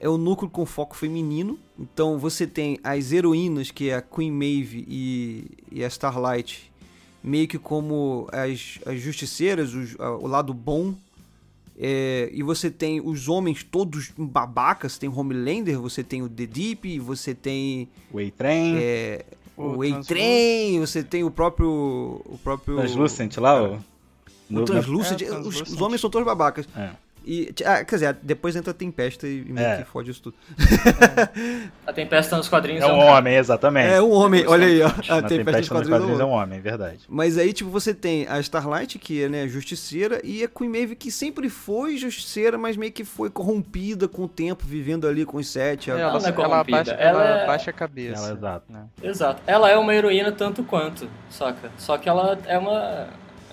é 0.00 0.08
o 0.08 0.16
núcleo 0.16 0.50
com 0.50 0.64
foco 0.64 0.96
feminino. 0.96 1.58
Então 1.78 2.18
você 2.18 2.46
tem 2.46 2.78
as 2.82 3.12
heroínas, 3.12 3.70
que 3.70 3.90
é 3.90 3.94
a 3.96 4.02
Queen 4.02 4.30
Maeve 4.32 4.84
e, 4.88 5.44
e 5.70 5.84
a 5.84 5.88
Starlight, 5.88 6.70
meio 7.22 7.46
que 7.46 7.58
como 7.58 8.26
as, 8.32 8.78
as 8.86 9.00
justiceiras, 9.00 9.74
os- 9.74 9.94
a- 10.00 10.12
o 10.16 10.26
lado 10.26 10.54
bom. 10.54 10.94
É, 11.80 12.28
e 12.32 12.42
você 12.42 12.70
tem 12.72 13.00
os 13.00 13.28
homens 13.28 13.62
todos 13.62 14.10
babacas, 14.18 14.98
tem 14.98 15.08
o 15.08 15.16
Homelander, 15.16 15.80
você 15.80 16.02
tem 16.02 16.22
o 16.22 16.28
The 16.28 16.44
Deep, 16.46 16.98
você 16.98 17.32
tem 17.34 17.88
Way 18.12 18.30
Train. 18.32 18.74
é, 18.78 19.24
o. 19.58 19.82
A-Train, 19.82 20.80
você 20.80 21.02
tem 21.02 21.24
o 21.24 21.30
próprio. 21.30 21.68
O 22.24 22.38
próprio. 22.42 22.76
Translucent 22.76 23.36
lá, 23.38 23.62
ó. 23.62 23.66
O 23.74 23.80
No- 24.50 24.64
Translucid. 24.64 25.22
É, 25.22 25.30
os- 25.30 25.46
Os, 25.46 25.54
Translucent. 25.56 25.80
homens 25.82 26.00
são 26.00 26.08
todos 26.10 26.24
babacas. 26.26 26.66
É. 26.76 26.90
E, 27.30 27.54
ah, 27.66 27.84
quer 27.84 27.96
dizer, 27.96 28.16
depois 28.22 28.56
entra 28.56 28.70
a 28.70 28.74
Tempesta 28.74 29.28
e, 29.28 29.44
meio 29.44 29.66
É. 29.66 29.76
que 29.82 29.84
fode 29.84 30.10
isso 30.10 30.22
tudo. 30.22 30.36
A 31.86 31.92
Tempesta 31.92 32.36
nos 32.38 32.48
quadrinhos 32.48 32.82
É 32.82 32.86
um 32.86 32.98
cara. 32.98 33.18
homem, 33.18 33.34
exatamente. 33.36 33.92
É 33.92 34.00
um 34.00 34.10
homem, 34.12 34.46
olha 34.46 34.66
aí, 34.66 34.80
ó. 34.82 34.86
A 34.86 34.90
Tempesta 34.92 35.28
Tempesta 35.28 35.58
nos 35.60 35.68
quadrinhos 35.68 35.90
é 35.90 35.94
um 35.94 35.98
quadrinhos 35.98 36.20
é 36.20 36.24
homem. 36.24 36.34
um 36.34 36.42
homem, 36.42 36.60
verdade. 36.60 37.00
Mas 37.06 37.36
aí, 37.36 37.52
tipo, 37.52 37.68
você 37.68 37.92
tem 37.92 38.26
a 38.28 38.40
Starlight, 38.40 38.98
que 38.98 39.22
é, 39.24 39.28
né, 39.28 39.46
justiceira, 39.46 40.20
e 40.24 40.42
a 40.42 40.48
Queen 40.48 40.70
Maeve, 40.70 40.96
que 40.96 41.10
sempre 41.10 41.50
foi 41.50 41.96
justiceira, 41.98 42.56
mas 42.56 42.76
meio 42.78 42.92
que 42.92 43.04
foi 43.04 43.28
corrompida 43.28 44.08
com 44.08 44.22
o 44.22 44.28
tempo, 44.28 44.64
vivendo 44.66 45.06
ali 45.06 45.24
com 45.26 45.36
os 45.36 45.48
sete. 45.48 45.90
É, 45.90 45.94
a- 45.94 45.98
ela, 45.98 46.12
não 46.12 46.20
é 46.20 46.22
ela 46.24 46.32
corrompida, 46.32 46.76
baixa, 46.78 46.92
ela 46.92 47.24
ela 47.24 47.42
é- 47.42 47.46
baixa 47.46 47.70
a 47.70 47.74
cabeça. 47.74 48.22
Ela, 48.24 48.32
exato. 48.38 48.72
né? 48.72 48.84
Exato. 49.02 49.42
Ela 49.46 49.70
é 49.70 49.76
uma 49.76 49.94
heroína 49.94 50.32
tanto 50.32 50.62
quanto, 50.64 51.08
saca? 51.28 51.70
Só 51.76 51.98
que 51.98 52.08
ela 52.08 52.38
é 52.46 52.56
uma, 52.58 53.06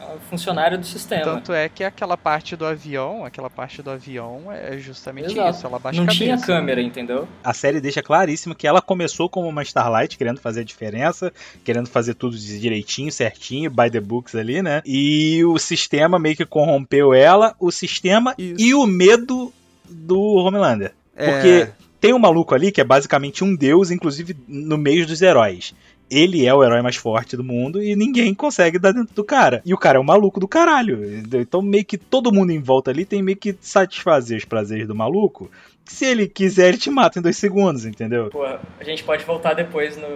é 0.08 0.12
uma 0.12 0.20
funcionária 0.20 0.78
do 0.78 0.86
sistema. 0.86 1.24
Tanto 1.24 1.52
é 1.54 1.68
que 1.70 1.84
aquela 1.84 2.16
parte 2.16 2.56
do 2.56 2.66
avião, 2.66 3.26
aquela 3.26 3.50
parte 3.50 3.82
do 3.82 3.90
avião 3.90 4.52
é 4.52 4.78
justamente 4.78 5.32
Exato. 5.32 5.58
isso, 5.58 5.68
ela 5.68 5.80
baixa 5.80 5.98
Não 5.98 6.04
a 6.04 6.08
cabeça. 6.08 6.24
tinha 6.24 6.38
câmera, 6.40 6.82
entendeu? 6.82 7.28
A 7.44 7.54
série 7.54 7.82
deixa 7.82 8.02
claríssimo 8.02 8.56
que 8.56 8.68
ela 8.68 8.82
começou 8.82 9.30
como 9.30 9.48
uma 9.48 9.64
Starlight, 9.64 10.18
querendo 10.18 10.40
fazer 10.40 10.62
a 10.62 10.64
diferença, 10.64 11.32
querendo 11.64 11.88
fazer 11.88 12.14
tudo 12.14 12.38
direitinho, 12.38 13.12
certinho, 13.12 13.70
by 13.70 13.90
the 13.90 14.00
books 14.00 14.36
ali, 14.36 14.62
né? 14.62 14.82
E 14.86 15.44
o 15.46 15.58
sistema 15.58 16.20
meio 16.20 16.36
que 16.36 16.46
corrompeu 16.46 17.14
ela, 17.14 17.56
o 17.60 17.72
sistema 17.72 18.34
Isso. 18.38 18.62
e 18.62 18.74
o 18.74 18.86
medo 18.86 19.52
do 19.90 20.20
Homelander. 20.20 20.94
É, 21.16 21.32
Porque 21.32 21.72
tem 22.00 22.14
um 22.14 22.20
maluco 22.20 22.54
ali 22.54 22.72
que 22.72 22.82
é 22.82 22.84
basicamente 22.84 23.44
um 23.44 23.56
deus, 23.56 23.90
inclusive 23.90 24.36
no 24.48 24.78
meio 24.78 25.08
dos 25.08 25.22
heróis. 25.22 25.74
Ele 26.10 26.46
é 26.46 26.54
o 26.54 26.64
herói 26.64 26.82
mais 26.82 26.96
forte 26.96 27.36
do 27.36 27.44
mundo 27.44 27.82
e 27.82 27.96
ninguém 27.96 28.34
consegue 28.34 28.78
dar 28.78 28.92
dentro 28.92 29.14
do 29.16 29.24
cara. 29.24 29.62
E 29.66 29.74
o 29.74 29.78
cara 29.78 29.98
é 29.98 30.02
um 30.02 30.06
maluco 30.06 30.40
do 30.40 30.48
caralho. 30.48 31.00
Então 31.40 31.62
meio 31.62 31.84
que 31.86 31.98
todo 31.98 32.32
mundo 32.32 32.52
em 32.52 32.62
volta 32.62 32.92
ali 32.92 33.06
tem 33.06 33.22
meio 33.24 33.38
que 33.38 33.56
satisfazer 33.60 34.38
os 34.38 34.46
prazeres 34.46 34.88
do 34.88 34.94
maluco. 34.96 35.50
Se 35.86 36.06
ele 36.06 36.28
quiser, 36.28 36.70
ele 36.70 36.78
te 36.78 36.90
mata 36.90 37.20
em 37.20 37.22
dois 37.22 37.38
segundos, 37.38 37.86
entendeu? 37.86 38.30
Porra, 38.30 38.60
a 38.80 38.84
gente 38.84 39.04
pode 39.04 39.24
voltar 39.24 39.54
depois 39.54 39.96
no, 39.98 40.08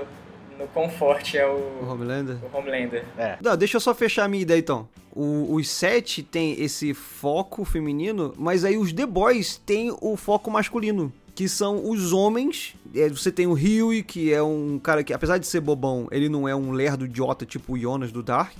no 0.60 0.68
quão 0.74 0.90
forte 0.90 1.38
é 1.38 1.46
o 1.48 1.56
o, 1.84 1.88
Homelander. 1.92 2.38
o 2.44 2.58
Homelander. 2.58 3.04
Não, 3.42 3.56
deixa 3.58 3.78
eu 3.78 3.82
só 3.82 3.94
fechar 3.94 4.26
a 4.26 4.28
minha 4.28 4.42
ideia 4.44 4.60
então. 4.60 4.88
O- 5.12 5.56
os 5.56 5.70
sete 5.70 6.22
tem 6.24 6.60
esse 6.62 6.94
foco 6.94 7.66
feminino, 7.66 8.34
mas 8.38 8.64
aí 8.64 8.78
os 8.78 8.94
The 8.94 9.06
Boys 9.06 9.58
tem 9.66 9.92
o 10.02 10.16
foco 10.16 10.50
masculino. 10.52 11.12
Que 11.40 11.48
são 11.48 11.90
os 11.90 12.12
homens. 12.12 12.76
É, 12.94 13.08
você 13.08 13.32
tem 13.32 13.48
o 13.48 13.54
Huey, 13.54 14.04
que 14.04 14.34
é 14.34 14.44
um 14.44 14.78
cara 14.78 15.06
que, 15.06 15.14
apesar 15.14 15.38
de 15.38 15.48
ser 15.48 15.62
bobão, 15.62 16.06
ele 16.12 16.28
não 16.28 16.50
é 16.50 16.54
um 16.54 16.72
lerdo 16.74 17.06
idiota 17.06 17.46
tipo 17.46 17.76
o 17.76 17.80
Jonas 17.80 18.12
do 18.12 18.22
Dark. 18.22 18.58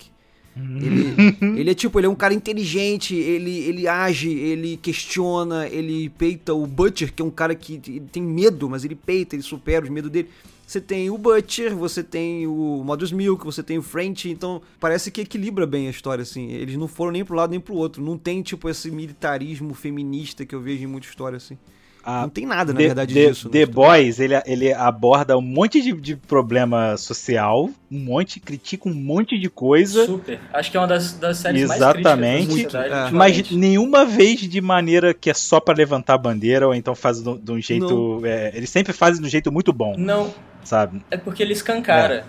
Ele, 0.56 1.14
ele 1.60 1.72
é 1.72 1.74
tipo, 1.74 2.00
ele 2.00 2.08
é 2.08 2.10
um 2.10 2.16
cara 2.16 2.34
inteligente, 2.34 3.14
ele, 3.14 3.52
ele 3.66 3.86
age, 3.86 4.30
ele 4.30 4.78
questiona, 4.78 5.68
ele 5.68 6.08
peita 6.08 6.54
o 6.54 6.66
Butcher, 6.66 7.14
que 7.14 7.22
é 7.22 7.26
um 7.26 7.30
cara 7.30 7.54
que 7.54 7.78
tem 8.14 8.24
medo, 8.24 8.70
mas 8.70 8.86
ele 8.86 8.96
peita, 8.96 9.36
ele 9.36 9.44
supera 9.44 9.84
os 9.84 9.92
medos 9.92 10.10
dele. 10.10 10.30
Você 10.66 10.80
tem 10.80 11.10
o 11.10 11.18
Butcher, 11.18 11.76
você 11.76 12.02
tem 12.02 12.48
o 12.48 12.82
Modus 12.86 13.12
Milk, 13.12 13.44
você 13.44 13.62
tem 13.62 13.78
o 13.78 13.82
French, 13.82 14.30
então 14.30 14.62
parece 14.80 15.12
que 15.12 15.20
equilibra 15.20 15.68
bem 15.68 15.88
a 15.88 15.90
história, 15.90 16.22
assim. 16.22 16.50
Eles 16.50 16.78
não 16.78 16.88
foram 16.88 17.12
nem 17.12 17.26
pro 17.26 17.36
lado 17.36 17.52
nem 17.52 17.60
pro 17.60 17.76
outro. 17.76 18.02
Não 18.02 18.18
tem, 18.18 18.42
tipo, 18.42 18.70
esse 18.70 18.90
militarismo 18.90 19.74
feminista 19.74 20.46
que 20.46 20.56
eu 20.56 20.62
vejo 20.62 20.86
em 20.86 20.88
muita 20.88 21.08
história, 21.08 21.36
assim. 21.36 21.58
Ah, 22.04 22.22
não 22.22 22.30
tem 22.30 22.46
nada, 22.46 22.72
na 22.74 22.78
The, 22.80 22.86
verdade, 22.88 23.14
The- 23.14 23.28
disso. 23.28 23.50
The 23.50 23.60
né? 23.60 23.66
Boys, 23.66 24.20
ele, 24.20 24.34
ele 24.46 24.74
aborda 24.74 25.38
um 25.38 25.42
monte 25.42 25.82
de, 25.82 25.92
de 25.94 26.16
problema 26.16 26.96
social, 26.98 27.70
um 27.92 28.00
monte, 28.00 28.40
critica 28.40 28.88
um 28.90 28.94
monte 28.94 29.38
de 29.38 29.50
coisa, 29.50 30.06
Super. 30.06 30.40
Acho 30.54 30.72
que 30.72 30.78
é 30.78 30.80
uma 30.80 30.88
das, 30.88 31.14
das 31.14 31.38
séries 31.38 31.64
Exatamente. 31.64 32.18
mais 32.18 32.46
críticas 32.48 32.72
da 32.74 32.80
sociedade. 32.80 33.02
Muito, 33.12 33.16
é. 33.16 33.18
mas 33.18 33.52
nenhuma 33.52 34.06
vez 34.06 34.40
de 34.40 34.62
maneira 34.62 35.14
que 35.14 35.30
é 35.30 35.34
só 35.34 35.60
pra 35.60 35.74
levantar 35.76 36.14
a 36.14 36.18
bandeira, 36.18 36.66
ou 36.68 36.74
então 36.74 36.96
faz 36.96 37.22
de 37.22 37.52
um- 37.52 37.62
jeito. 37.62 38.22
é, 38.26 38.52
eles 38.56 38.70
sempre 38.70 38.94
fazem 38.94 39.22
de 39.22 39.28
um 39.28 39.30
jeito 39.30 39.52
muito 39.52 39.72
bom, 39.74 39.96
Não, 39.98 40.34
sabe? 40.64 41.02
é 41.12 41.18
porque 41.18 41.44
ele 41.44 41.54
escancara. 41.54 42.26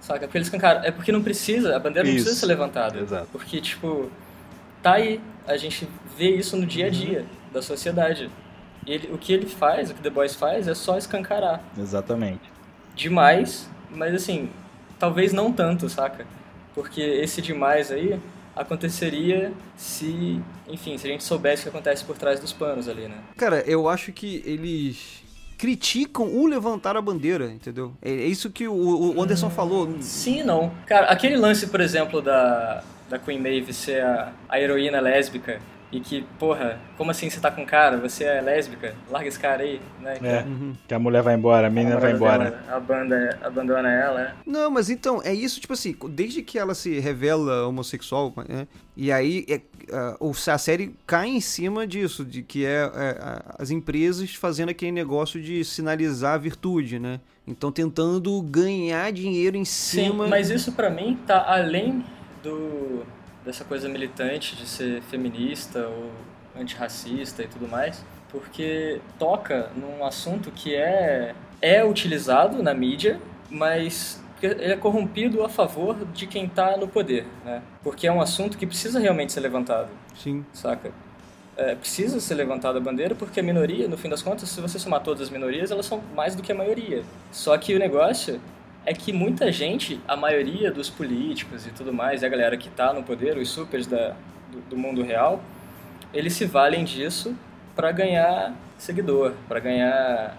Saca? 0.00 0.24
É 0.24 0.26
porque 0.26 0.38
ele 0.38 0.44
escancara. 0.44 0.80
É 0.86 0.90
porque 0.90 1.12
não 1.12 1.22
precisa, 1.22 1.76
a 1.76 1.78
bandeira 1.78 2.08
não 2.08 2.14
Isso. 2.14 2.24
precisa 2.24 2.40
ser 2.40 2.46
levantada. 2.46 2.98
Exato. 2.98 3.28
Porque, 3.30 3.60
tipo, 3.60 4.10
tá 4.82 4.94
aí. 4.94 5.20
A 5.46 5.58
gente 5.58 5.86
vê 6.16 6.30
isso 6.36 6.56
no 6.56 6.64
dia 6.64 6.86
a 6.86 6.88
dia 6.88 7.26
da 7.52 7.60
sociedade. 7.60 8.30
Ele, 8.86 9.10
o 9.12 9.18
que 9.18 9.32
ele 9.32 9.46
faz, 9.46 9.90
o 9.90 9.94
que 9.94 10.02
The 10.02 10.10
Boys 10.10 10.34
faz, 10.34 10.66
é 10.68 10.74
só 10.74 10.96
escancarar. 10.96 11.62
Exatamente. 11.78 12.50
demais, 12.94 13.68
mas 13.90 14.14
assim, 14.14 14.50
talvez 14.98 15.32
não 15.32 15.52
tanto, 15.52 15.88
saca? 15.88 16.26
Porque 16.74 17.00
esse 17.00 17.40
demais 17.42 17.90
aí 17.90 18.18
aconteceria 18.54 19.52
se, 19.76 20.40
enfim, 20.68 20.98
se 20.98 21.06
a 21.06 21.10
gente 21.10 21.24
soubesse 21.24 21.62
o 21.62 21.64
que 21.64 21.68
acontece 21.70 22.04
por 22.04 22.16
trás 22.16 22.38
dos 22.40 22.52
panos 22.52 22.88
ali, 22.88 23.08
né? 23.08 23.16
Cara, 23.36 23.62
eu 23.66 23.88
acho 23.88 24.12
que 24.12 24.42
eles 24.44 25.22
criticam 25.56 26.26
o 26.26 26.46
levantar 26.46 26.96
a 26.96 27.02
bandeira, 27.02 27.46
entendeu? 27.46 27.92
É 28.00 28.10
é 28.10 28.26
isso 28.26 28.50
que 28.50 28.66
o, 28.66 29.20
Anderson 29.20 29.50
falou. 29.50 29.94
Sim 30.00 30.40
e 30.40 30.42
não. 30.42 30.72
Cara, 30.86 31.06
aquele 31.06 31.36
lance, 31.36 31.66
por 31.66 31.80
exemplo, 31.80 32.22
da, 32.22 32.82
da 33.08 33.18
Queen 33.18 33.38
Maeve 33.38 33.72
ser 33.72 34.02
a, 34.02 34.32
a 34.48 34.60
heroína 34.60 35.00
lésbica 35.00 35.60
e 35.92 35.98
que, 36.00 36.24
porra, 36.38 36.78
como 36.96 37.10
assim 37.10 37.28
você 37.28 37.40
tá 37.40 37.50
com 37.50 37.62
um 37.62 37.66
cara? 37.66 37.96
Você 37.98 38.22
é 38.24 38.40
lésbica? 38.40 38.94
Larga 39.10 39.28
esse 39.28 39.38
cara 39.38 39.62
aí, 39.62 39.80
né? 40.00 40.18
É, 40.22 40.42
Uhum. 40.42 40.74
que 40.86 40.94
a 40.94 40.98
mulher 40.98 41.20
vai 41.22 41.34
embora, 41.34 41.66
a 41.66 41.70
menina 41.70 41.98
vai 41.98 42.12
embora. 42.12 42.50
Dela, 42.50 42.64
a 42.76 42.78
banda 42.80 43.38
abandona 43.42 43.90
ela, 43.90 44.22
é. 44.22 44.34
Não, 44.46 44.70
mas 44.70 44.88
então, 44.88 45.20
é 45.24 45.34
isso, 45.34 45.60
tipo 45.60 45.72
assim, 45.72 45.96
desde 46.10 46.42
que 46.42 46.58
ela 46.58 46.74
se 46.74 46.98
revela 47.00 47.66
homossexual, 47.66 48.32
né, 48.48 48.68
e 48.96 49.10
aí 49.10 49.44
é, 49.48 49.60
a, 49.92 50.16
o- 50.20 50.30
a 50.30 50.58
série 50.58 50.94
cai 51.06 51.28
em 51.28 51.40
cima 51.40 51.84
disso, 51.86 52.24
de 52.24 52.42
que 52.42 52.64
é, 52.64 52.82
é, 52.94 53.18
a- 53.20 53.56
as 53.58 53.70
empresas 53.72 54.32
fazendo 54.34 54.68
aquele 54.68 54.92
negócio 54.92 55.42
de 55.42 55.64
sinalizar 55.64 56.34
a 56.34 56.38
virtude, 56.38 57.00
né? 57.00 57.18
Então 57.46 57.72
tentando 57.72 58.40
ganhar 58.42 59.10
dinheiro 59.12 59.56
em 59.56 59.64
Sim, 59.64 60.04
cima. 60.04 60.28
mas 60.28 60.50
isso 60.50 60.70
pra 60.70 60.88
mim 60.88 61.18
tá 61.26 61.44
além 61.52 62.04
do 62.44 63.02
dessa 63.50 63.64
coisa 63.64 63.88
militante 63.88 64.54
de 64.54 64.64
ser 64.64 65.02
feminista 65.02 65.86
ou 65.88 66.10
antirracista 66.58 67.42
e 67.42 67.48
tudo 67.48 67.66
mais, 67.66 68.04
porque 68.30 69.00
toca 69.18 69.70
num 69.76 70.04
assunto 70.04 70.52
que 70.52 70.74
é 70.74 71.34
é 71.60 71.84
utilizado 71.84 72.62
na 72.62 72.72
mídia, 72.72 73.20
mas 73.50 74.22
ele 74.40 74.72
é 74.72 74.76
corrompido 74.76 75.44
a 75.44 75.48
favor 75.48 76.06
de 76.14 76.26
quem 76.26 76.48
tá 76.48 76.76
no 76.76 76.88
poder, 76.88 77.26
né? 77.44 77.60
Porque 77.82 78.06
é 78.06 78.12
um 78.12 78.20
assunto 78.20 78.56
que 78.56 78.66
precisa 78.66 78.98
realmente 78.98 79.32
ser 79.32 79.40
levantado 79.40 79.90
Sim. 80.16 80.44
saca? 80.52 80.90
É, 81.56 81.74
precisa 81.74 82.18
ser 82.20 82.36
levantada 82.36 82.78
a 82.78 82.80
bandeira 82.80 83.14
porque 83.14 83.40
a 83.40 83.42
minoria, 83.42 83.86
no 83.86 83.98
fim 83.98 84.08
das 84.08 84.22
contas, 84.22 84.48
se 84.48 84.60
você 84.60 84.78
somar 84.78 85.02
todas 85.02 85.22
as 85.22 85.30
minorias, 85.30 85.70
elas 85.70 85.84
são 85.84 86.00
mais 86.14 86.34
do 86.34 86.42
que 86.42 86.52
a 86.52 86.54
maioria. 86.54 87.02
Só 87.30 87.58
que 87.58 87.74
o 87.74 87.78
negócio 87.78 88.40
é 88.86 88.94
que 88.94 89.12
muita 89.12 89.50
gente, 89.52 90.00
a 90.08 90.16
maioria 90.16 90.70
dos 90.70 90.88
políticos 90.88 91.66
e 91.66 91.70
tudo 91.70 91.92
mais, 91.92 92.22
e 92.22 92.26
a 92.26 92.28
galera 92.28 92.56
que 92.56 92.68
tá 92.70 92.92
no 92.92 93.02
poder, 93.02 93.36
os 93.36 93.48
supers 93.50 93.86
da, 93.86 94.14
do, 94.50 94.60
do 94.70 94.76
mundo 94.76 95.02
real, 95.02 95.40
eles 96.12 96.32
se 96.32 96.44
valem 96.44 96.84
disso 96.84 97.34
para 97.76 97.92
ganhar 97.92 98.54
seguidor, 98.78 99.34
para 99.48 99.60
ganhar 99.60 100.36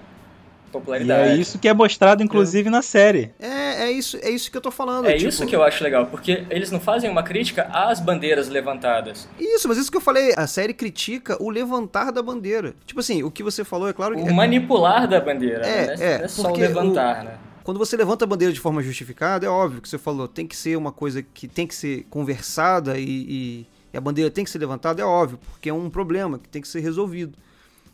E 0.67 0.71
popularidade. 0.71 1.29
é 1.29 1.35
isso 1.35 1.59
que 1.59 1.67
é 1.67 1.73
mostrado, 1.73 2.23
inclusive, 2.23 2.69
na 2.69 2.81
série. 2.81 3.31
É, 3.39 3.83
é 3.85 3.91
isso, 3.91 4.17
é 4.21 4.29
isso 4.29 4.49
que 4.51 4.57
eu 4.57 4.61
tô 4.61 4.71
falando. 4.71 5.05
É 5.07 5.13
tipo, 5.15 5.29
isso 5.29 5.45
que 5.45 5.55
eu 5.55 5.63
acho 5.63 5.83
legal, 5.83 6.07
porque 6.07 6.43
eles 6.49 6.71
não 6.71 6.79
fazem 6.79 7.09
uma 7.09 7.23
crítica 7.23 7.63
às 7.71 7.99
bandeiras 7.99 8.49
levantadas. 8.49 9.29
Isso, 9.39 9.67
mas 9.67 9.77
isso 9.77 9.89
que 9.91 9.97
eu 9.97 10.01
falei, 10.01 10.33
a 10.35 10.47
série 10.47 10.73
critica 10.73 11.37
o 11.41 11.49
levantar 11.49 12.11
da 12.11 12.21
bandeira. 12.21 12.73
Tipo 12.85 12.99
assim, 12.99 13.21
o 13.23 13.31
que 13.31 13.43
você 13.43 13.63
falou 13.63 13.87
é 13.87 13.93
claro 13.93 14.15
que. 14.15 14.21
O 14.21 14.33
manipular 14.33 15.07
da 15.07 15.19
bandeira, 15.21 15.65
É, 15.65 15.87
né? 15.87 15.95
Não 15.95 16.03
é, 16.03 16.23
é 16.23 16.27
só 16.27 16.51
o 16.51 16.55
levantar, 16.57 17.23
né? 17.23 17.33
Quando 17.71 17.77
você 17.79 17.95
levanta 17.95 18.25
a 18.25 18.27
bandeira 18.27 18.53
de 18.53 18.59
forma 18.59 18.83
justificada, 18.83 19.45
é 19.45 19.49
óbvio 19.49 19.79
que 19.81 19.87
você 19.87 19.97
falou, 19.97 20.27
tem 20.27 20.45
que 20.45 20.57
ser 20.57 20.75
uma 20.77 20.91
coisa 20.91 21.21
que 21.23 21.47
tem 21.47 21.65
que 21.65 21.73
ser 21.73 22.05
conversada 22.09 22.99
e, 22.99 23.05
e- 23.05 23.67
e 23.93 23.97
a 23.97 24.01
bandeira 24.01 24.29
tem 24.29 24.43
que 24.43 24.49
ser 24.49 24.57
levantada, 24.59 25.01
é 25.01 25.05
óbvio, 25.05 25.39
porque 25.49 25.69
é 25.69 25.73
um 25.73 25.89
problema 25.89 26.37
que 26.37 26.49
tem 26.49 26.61
que 26.61 26.67
ser 26.67 26.81
resolvido. 26.81 27.37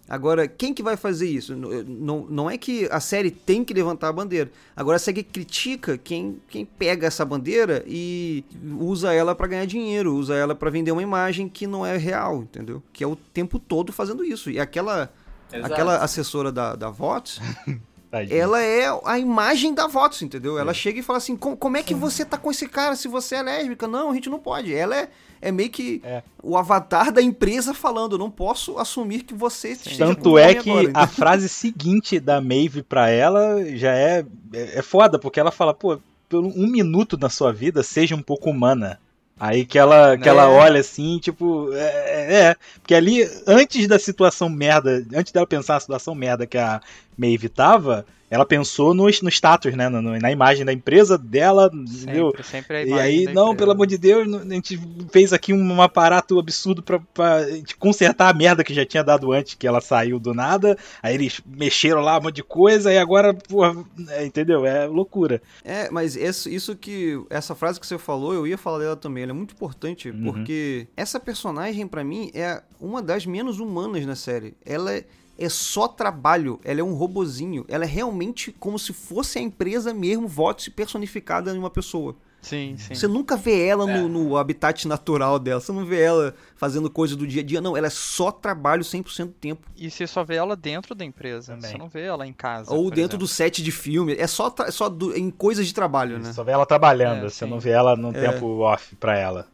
Agora, 0.09 0.47
quem 0.47 0.73
que 0.73 0.81
vai 0.81 0.97
fazer 0.97 1.29
isso? 1.29 1.53
N- 1.53 1.83
Não, 1.83 2.25
não 2.27 2.49
é 2.49 2.57
que 2.57 2.87
a 2.91 2.99
série 2.99 3.29
tem 3.29 3.63
que 3.63 3.71
levantar 3.71 4.07
a 4.07 4.13
bandeira. 4.13 4.49
Agora, 4.75 4.95
a 4.95 4.99
série 4.99 5.21
critica 5.21 5.95
quem, 5.95 6.41
quem 6.49 6.65
pega 6.65 7.05
essa 7.05 7.23
bandeira 7.23 7.83
e 7.85 8.43
usa 8.79 9.13
ela 9.13 9.35
pra 9.35 9.45
ganhar 9.45 9.65
dinheiro, 9.67 10.15
usa 10.15 10.33
ela 10.33 10.55
pra 10.55 10.71
vender 10.71 10.91
uma 10.91 11.03
imagem 11.03 11.47
que 11.47 11.67
não 11.67 11.85
é 11.85 11.95
real, 11.97 12.41
entendeu? 12.41 12.81
Que 12.91 13.03
é 13.03 13.07
o 13.07 13.15
tempo 13.15 13.59
todo 13.59 13.93
fazendo 13.93 14.23
isso. 14.25 14.49
E 14.49 14.59
aquela, 14.59 15.13
Exato. 15.53 15.71
aquela 15.71 15.97
assessora 15.97 16.51
da, 16.51 16.75
da 16.75 16.89
Vox, 16.89 17.39
Tadinho. 18.09 18.39
ela 18.39 18.61
é 18.61 18.85
a 19.05 19.19
imagem 19.19 19.73
da 19.73 19.87
Vox, 19.87 20.21
entendeu? 20.21 20.57
Ela 20.57 20.73
chega 20.73 20.99
e 20.99 21.03
fala 21.03 21.17
assim: 21.17 21.35
"Com- 21.35 21.55
como 21.57 21.77
é 21.77 21.83
que 21.83 21.93
você 21.93 22.23
tá 22.23 22.37
com 22.37 22.49
esse 22.49 22.67
cara 22.67 22.95
se 22.95 23.07
você 23.07 23.35
é 23.35 23.41
lésbica? 23.41 23.87
Não, 23.87 24.11
a 24.11 24.13
gente 24.13 24.29
não 24.29 24.39
pode. 24.39 24.73
Ela 24.73 24.95
é, 24.97 25.09
é 25.41 25.51
meio 25.51 25.69
que 25.69 26.01
É. 26.05 26.23
o 26.41 26.55
avatar 26.57 27.11
da 27.11 27.21
empresa 27.21 27.73
falando: 27.73 28.17
não 28.17 28.31
posso 28.31 28.77
assumir 28.77 29.23
que 29.23 29.33
você 29.33 29.69
esteja 29.71 30.05
com 30.05 30.13
Tanto 30.15 30.37
é 30.37 30.53
que 30.55 30.69
agora", 30.69 30.91
a 30.93 31.05
frase 31.07 31.49
seguinte 31.49 32.19
da 32.19 32.39
Maeve 32.39 32.81
pra 32.81 33.09
ela 33.09 33.63
já 33.75 33.93
é, 33.93 34.25
é, 34.53 34.79
é 34.79 34.81
foda, 34.81 35.19
porque 35.19 35.39
ela 35.39 35.51
fala, 35.51 35.73
pô, 35.73 35.99
por 36.29 36.43
um 36.45 36.67
minuto 36.67 37.17
na 37.17 37.29
sua 37.29 37.51
vida, 37.53 37.83
seja 37.83 38.15
um 38.15 38.21
pouco 38.21 38.49
humana. 38.49 38.99
Aí 39.39 39.67
que 39.67 39.77
ela, 39.77 40.17
que 40.17 40.27
ela 40.27 40.45
É. 40.45 40.47
olha 40.47 40.79
assim, 40.79 41.19
tipo, 41.19 41.71
é, 41.71 41.77
é, 41.77 42.33
é. 42.49 42.55
Porque 42.81 42.95
ali, 42.95 43.21
antes 43.45 43.87
da 43.87 43.99
situação 43.99 44.49
merda, 44.49 45.05
antes 45.13 45.31
dela 45.31 45.45
pensar 45.45 45.75
na 45.75 45.79
situação 45.79 46.15
merda 46.15 46.47
que 46.47 46.57
a 46.57 46.81
Maeve 47.17 47.49
tava, 47.49 48.05
ela 48.29 48.45
pensou 48.45 48.93
no, 48.93 49.05
no 49.05 49.29
status, 49.29 49.73
né? 49.73 49.87
no- 49.87 50.01
no- 50.01 50.19
na 50.19 50.29
imagem 50.29 50.65
da 50.65 50.73
empresa 50.73 51.17
dela, 51.17 51.71
entendeu? 51.73 52.27
Sempre, 52.31 52.43
sempre 52.43 52.77
a 52.77 52.85
E 52.85 52.93
aí, 52.93 53.25
da 53.25 53.33
não, 53.33 53.43
empresa. 53.45 53.57
pelo 53.57 53.71
amor 53.71 53.87
de 53.87 53.97
Deus, 53.97 54.27
a 54.33 54.53
gente 54.53 54.77
fez 55.13 55.31
aqui 55.31 55.53
um 55.53 55.81
aparato 55.81 56.37
absurdo 56.37 56.83
pra, 56.83 56.99
pra 57.13 57.49
gente 57.49 57.75
consertar 57.77 58.27
a 58.29 58.33
merda 58.37 58.65
que 58.65 58.73
já 58.73 58.85
tinha 58.85 59.01
dado 59.03 59.31
antes, 59.31 59.53
que 59.55 59.65
ela 59.65 59.79
saiu 59.79 60.19
do 60.19 60.33
nada. 60.33 60.77
Aí 61.01 61.15
eles 61.15 61.41
mexeram 61.45 62.01
lá 62.01 62.19
um 62.19 62.23
monte 62.23 62.35
de 62.35 62.43
coisa, 62.43 62.91
e 62.93 62.97
agora, 62.97 63.33
porra, 63.33 63.73
é, 64.09 64.25
entendeu? 64.25 64.65
É 64.65 64.85
loucura. 64.85 65.41
É, 65.63 65.89
mas 65.89 66.17
isso, 66.17 66.49
isso 66.49 66.75
que. 66.75 67.17
Essa 67.29 67.55
frase 67.55 67.79
que 67.79 67.87
você 67.87 67.97
falou, 67.97 68.33
eu 68.33 68.45
ia 68.45 68.57
falar 68.57 68.79
dela 68.79 68.95
também. 68.97 69.23
Ela 69.23 69.31
é 69.31 69.35
muito 69.35 69.53
importante, 69.53 70.09
Uhum. 70.09 70.23
porque 70.33 70.87
essa 70.97 71.17
personagem, 71.17 71.87
pra 71.87 72.03
mim, 72.03 72.29
é 72.33 72.61
uma 72.79 73.01
das 73.01 73.25
menos 73.25 73.59
humanas 73.61 74.05
na 74.05 74.15
série. 74.17 74.53
Ela 74.65 74.93
é, 74.93 75.05
é 75.37 75.49
só 75.49 75.87
trabalho, 75.87 76.59
ela 76.63 76.79
é 76.79 76.83
um 76.83 76.93
robozinho. 76.93 77.65
Ela 77.67 77.83
é 77.83 77.87
realmente 77.87 78.51
como 78.51 78.77
se 78.79 78.93
fosse 78.93 79.39
a 79.39 79.41
empresa 79.41 79.93
mesmo, 79.93 80.27
vote 80.27 80.69
personificada 80.71 81.51
em 81.53 81.57
uma 81.57 81.69
pessoa. 81.69 82.15
Sim, 82.39 82.75
sim. 82.77 82.93
Você 82.95 83.07
nunca 83.07 83.35
vê 83.35 83.65
ela 83.67 83.89
É. 83.91 83.97
no, 83.97 84.07
no 84.07 84.37
habitat 84.37 84.87
natural 84.87 85.37
dela, 85.39 85.59
você 85.59 85.71
não 85.71 85.83
vê 85.83 86.01
ela 86.01 86.33
fazendo 86.55 86.89
coisa 86.89 87.15
do 87.15 87.27
dia 87.27 87.41
a 87.41 87.45
dia, 87.45 87.59
não. 87.59 87.75
Ela 87.75 87.87
é 87.87 87.89
só 87.89 88.31
trabalho 88.31 88.83
100% 88.83 89.25
do 89.25 89.31
tempo. 89.33 89.67
E 89.75 89.89
você 89.89 90.07
só 90.07 90.23
vê 90.23 90.35
ela 90.35 90.55
dentro 90.55 90.93
da 90.95 91.03
empresa. 91.03 91.55
Também. 91.55 91.71
Você 91.71 91.77
não 91.77 91.89
vê 91.89 92.03
ela 92.03 92.25
em 92.25 92.31
casa. 92.31 92.71
Ou 92.73 92.85
dentro 92.89 93.01
exemplo. 93.17 93.17
do 93.19 93.27
set 93.27 93.61
de 93.61 93.71
filme. 93.71 94.15
É 94.17 94.27
só, 94.27 94.49
tra- 94.49 94.67
é 94.67 94.71
só 94.71 94.87
do- 94.87 95.17
em 95.17 95.29
coisas 95.31 95.65
de 95.67 95.73
trabalho, 95.73 96.19
né? 96.19 96.31
Só 96.31 96.43
vê 96.43 96.51
ela 96.51 96.65
trabalhando, 96.65 97.25
É, 97.25 97.29
você 97.29 97.43
sim. 97.43 97.51
não 97.51 97.59
vê 97.59 97.71
ela 97.71 97.95
no 97.97 98.09
É. 98.15 98.29
tempo 98.31 98.45
off 98.59 98.95
pra 98.95 99.17
ela. 99.17 99.47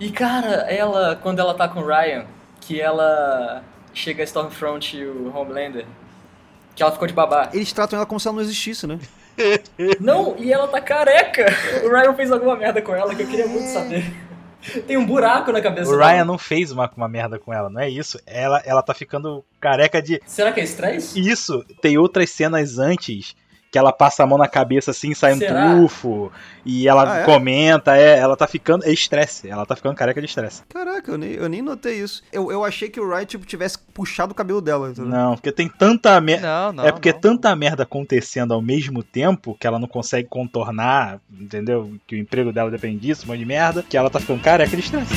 E 0.00 0.10
cara, 0.10 0.62
ela, 0.72 1.14
quando 1.16 1.38
ela 1.38 1.54
tá 1.54 1.68
com 1.68 1.80
o 1.80 1.86
Ryan, 1.86 2.24
que 2.60 2.80
ela 2.80 3.62
chega 3.92 4.22
a 4.22 4.24
Stormfront 4.24 4.96
e 4.96 5.04
o 5.04 5.34
Homelander, 5.36 5.86
que 6.74 6.82
ela 6.82 6.92
ficou 6.92 7.08
de 7.08 7.14
babá. 7.14 7.50
Eles 7.52 7.72
tratam 7.72 7.96
ela 7.96 8.06
como 8.06 8.20
se 8.20 8.28
ela 8.28 8.36
não 8.36 8.42
existisse, 8.42 8.86
né? 8.86 8.98
Não, 9.98 10.36
e 10.36 10.52
ela 10.52 10.68
tá 10.68 10.80
careca! 10.82 11.46
O 11.84 11.88
Ryan 11.88 12.14
fez 12.14 12.30
alguma 12.30 12.56
merda 12.56 12.82
com 12.82 12.94
ela 12.94 13.14
que 13.14 13.22
eu 13.22 13.26
queria 13.26 13.46
muito 13.46 13.68
saber. 13.68 14.04
Tem 14.86 14.96
um 14.98 15.06
buraco 15.06 15.50
na 15.50 15.62
cabeça 15.62 15.90
O 15.90 15.96
dela. 15.96 16.10
Ryan 16.10 16.24
não 16.24 16.36
fez 16.36 16.70
uma, 16.70 16.90
uma 16.94 17.08
merda 17.08 17.38
com 17.38 17.52
ela, 17.52 17.70
não 17.70 17.80
é 17.80 17.88
isso. 17.88 18.20
Ela, 18.26 18.62
ela 18.66 18.82
tá 18.82 18.92
ficando 18.92 19.42
careca 19.58 20.02
de. 20.02 20.20
Será 20.26 20.52
que 20.52 20.60
é 20.60 20.64
estresse? 20.64 21.18
Isso, 21.18 21.64
tem 21.80 21.96
outras 21.96 22.28
cenas 22.30 22.78
antes 22.78 23.34
que 23.70 23.78
ela 23.78 23.92
passa 23.92 24.22
a 24.24 24.26
mão 24.26 24.36
na 24.36 24.48
cabeça 24.48 24.90
assim, 24.90 25.14
sai 25.14 25.32
um 25.34 25.38
Será? 25.38 25.76
tufo, 25.76 26.32
e 26.64 26.88
ela 26.88 27.10
Ah, 27.10 27.18
é? 27.20 27.24
comenta, 27.24 27.96
é, 27.96 28.18
ela 28.18 28.36
tá 28.36 28.46
ficando. 28.46 28.84
É 28.84 28.92
estresse, 28.92 29.48
ela 29.48 29.64
tá 29.64 29.76
ficando 29.76 29.94
careca 29.94 30.20
de 30.20 30.26
estresse. 30.26 30.62
Caraca, 30.68 31.10
eu 31.10 31.16
nem, 31.16 31.30
eu 31.32 31.48
nem 31.48 31.62
notei 31.62 32.00
isso. 32.00 32.22
Eu, 32.32 32.50
eu 32.50 32.64
achei 32.64 32.88
que 32.90 33.00
o 33.00 33.08
Ryan, 33.08 33.24
tipo, 33.24 33.46
tivesse 33.46 33.78
puxado 33.78 34.32
o 34.32 34.34
cabelo 34.34 34.60
dela. 34.60 34.90
entendeu? 34.90 35.10
Não, 35.10 35.34
porque 35.34 35.52
tem 35.52 35.68
tanta 35.68 36.20
merda. 36.20 36.46
Não, 36.46 36.72
não. 36.72 36.84
é 36.86 36.90
porque 36.92 37.12
não. 37.12 37.20
tanta 37.20 37.54
merda 37.54 37.84
acontecendo 37.84 38.52
ao 38.52 38.60
mesmo 38.60 39.02
tempo 39.02 39.56
que 39.58 39.66
ela 39.66 39.78
não 39.78 39.88
consegue 39.88 40.28
contornar, 40.28 41.20
entendeu? 41.30 41.92
Que 42.06 42.16
o 42.16 42.18
emprego 42.18 42.52
dela 42.52 42.70
depende 42.70 42.98
disso, 42.98 43.24
um 43.24 43.28
monte 43.28 43.38
de 43.38 43.44
merda, 43.46 43.82
que 43.88 43.96
ela 43.96 44.10
tá 44.10 44.18
ficando 44.18 44.42
careca 44.42 44.76
de 44.76 44.82
estresse. 44.82 45.14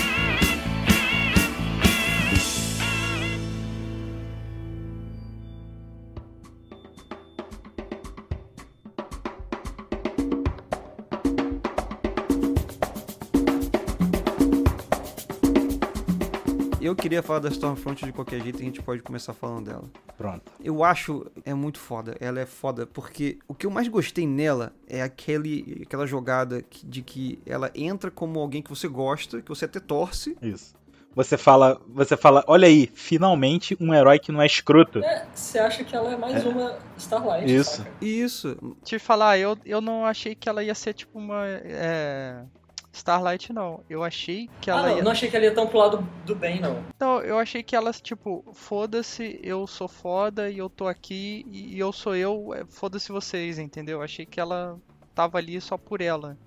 Eu 16.93 16.95
queria 16.95 17.23
falar 17.23 17.39
da 17.39 17.49
Stormfront 17.49 18.05
de 18.05 18.11
qualquer 18.11 18.39
jeito 18.39 18.59
e 18.59 18.61
a 18.61 18.65
gente 18.65 18.79
pode 18.79 19.01
começar 19.01 19.33
falando 19.33 19.65
dela. 19.65 19.83
Pronto. 20.15 20.51
Eu 20.63 20.83
acho 20.83 21.25
é 21.43 21.51
muito 21.51 21.79
foda. 21.79 22.15
Ela 22.19 22.39
é 22.39 22.45
foda 22.45 22.85
porque 22.85 23.39
o 23.47 23.55
que 23.55 23.65
eu 23.65 23.71
mais 23.71 23.87
gostei 23.87 24.27
nela 24.27 24.71
é 24.87 25.01
aquele, 25.01 25.81
aquela 25.87 26.05
jogada 26.05 26.63
de 26.83 27.01
que 27.01 27.39
ela 27.47 27.71
entra 27.73 28.11
como 28.11 28.39
alguém 28.39 28.61
que 28.61 28.69
você 28.69 28.87
gosta, 28.87 29.41
que 29.41 29.49
você 29.49 29.65
até 29.65 29.79
torce. 29.79 30.37
Isso. 30.39 30.75
Você 31.15 31.35
fala, 31.35 31.81
você 31.87 32.15
fala, 32.15 32.43
olha 32.45 32.67
aí, 32.67 32.87
finalmente 32.93 33.75
um 33.81 33.91
herói 33.91 34.19
que 34.19 34.31
não 34.31 34.39
é 34.39 34.45
escroto. 34.45 34.99
É, 35.03 35.25
você 35.33 35.57
acha 35.57 35.83
que 35.83 35.95
ela 35.95 36.13
é 36.13 36.15
mais 36.15 36.45
uma 36.45 36.77
Starlight, 36.95 37.51
Isso. 37.51 37.77
saca? 37.77 37.91
E 38.01 38.21
isso. 38.21 38.75
Te 38.83 38.99
falar, 38.99 39.39
eu, 39.39 39.57
eu 39.65 39.81
não 39.81 40.05
achei 40.05 40.35
que 40.35 40.47
ela 40.47 40.63
ia 40.63 40.75
ser 40.75 40.93
tipo 40.93 41.17
uma. 41.17 41.43
é, 41.47 42.43
Starlight, 42.93 43.51
não. 43.51 43.83
Eu 43.89 44.03
achei 44.03 44.47
que 44.61 44.69
Ah, 44.69 44.75
ela 44.77 44.89
não, 44.89 44.97
ia. 44.97 45.03
não 45.03 45.11
achei 45.11 45.29
que 45.29 45.35
ela 45.35 45.45
ia 45.45 45.53
tão 45.53 45.65
pro 45.67 45.79
lado 45.79 46.07
do 46.25 46.35
bem, 46.35 46.61
não. 46.61 46.83
Não, 46.99 47.19
eu 47.21 47.39
achei 47.39 47.63
que 47.63 47.75
ela, 47.75 47.91
tipo, 47.91 48.45
foda-se, 48.53 49.39
eu 49.43 49.65
sou 49.65 49.87
foda 49.87 50.49
e 50.49 50.59
eu 50.59 50.69
tô 50.69 50.87
aqui 50.87 51.43
e 51.51 51.77
eu 51.77 51.91
sou 51.91 52.15
eu, 52.15 52.53
é, 52.53 52.63
foda-se 52.69 53.11
vocês, 53.11 53.57
entendeu? 53.57 53.97
Eu 53.97 54.03
achei 54.03 54.25
que 54.27 54.39
ela 54.39 54.79
tava 55.15 55.39
ali 55.39 55.59
só 55.59 55.75
por 55.77 56.01
ela. 56.01 56.37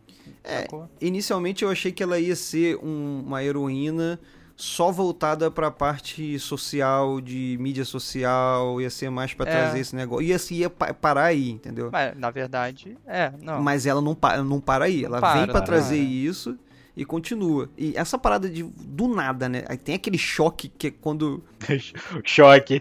É, 0.44 0.60
sacou? 0.62 0.88
Inicialmente 1.00 1.64
eu 1.64 1.70
achei 1.70 1.90
que 1.90 2.02
ela 2.02 2.18
ia 2.18 2.36
ser 2.36 2.76
um- 2.78 3.22
uma 3.26 3.42
heroína 3.42 4.18
só 4.56 4.90
voltada 4.90 5.50
pra 5.50 5.70
parte 5.70 6.38
social, 6.38 7.20
de 7.20 7.58
mídia 7.60 7.84
social, 7.84 8.80
ia 8.80 8.88
ser 8.88 9.10
mais 9.10 9.34
pra 9.34 9.46
É. 9.46 9.52
trazer 9.52 9.78
esse 9.80 9.94
negócio. 9.94 10.24
Ia, 10.26 10.38
se 10.38 10.54
ia 10.54 10.70
pa- 10.70 10.94
parar 10.94 11.24
aí, 11.24 11.50
entendeu? 11.50 11.90
Mas, 11.92 12.16
na 12.16 12.30
verdade, 12.30 12.96
é, 13.06 13.30
não. 13.42 13.62
Mas 13.62 13.84
ela 13.84 14.00
não, 14.00 14.14
pa- 14.14 14.38
não 14.42 14.58
para 14.60 14.86
aí. 14.86 15.02
Não 15.02 15.08
Ela 15.10 15.20
para, 15.20 15.34
vem 15.38 15.44
pra 15.46 15.58
não 15.60 15.64
trazer 15.66 15.96
para. 15.96 16.04
isso 16.06 16.58
e 16.96 17.04
continua. 17.04 17.68
E 17.76 17.92
essa 17.96 18.16
parada 18.16 18.48
de 18.48 18.62
do 18.62 19.06
nada, 19.08 19.46
né? 19.48 19.62
Aí 19.68 19.76
tem 19.76 19.94
aquele 19.94 20.16
choque 20.16 20.68
que 20.78 20.86
é 20.86 20.90
quando. 20.90 21.44
Choque. 22.24 22.80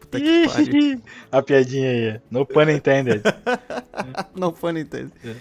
Puta 0.00 0.20
que 0.20 0.48
pariu. 0.48 1.00
A 1.30 1.42
piadinha 1.42 1.90
aí. 1.90 2.20
No 2.30 2.44
pun 2.46 2.68
intended. 2.70 3.22
não 4.34 4.52
foi 4.52 4.78
entende. 4.80 5.12
É, 5.24 5.34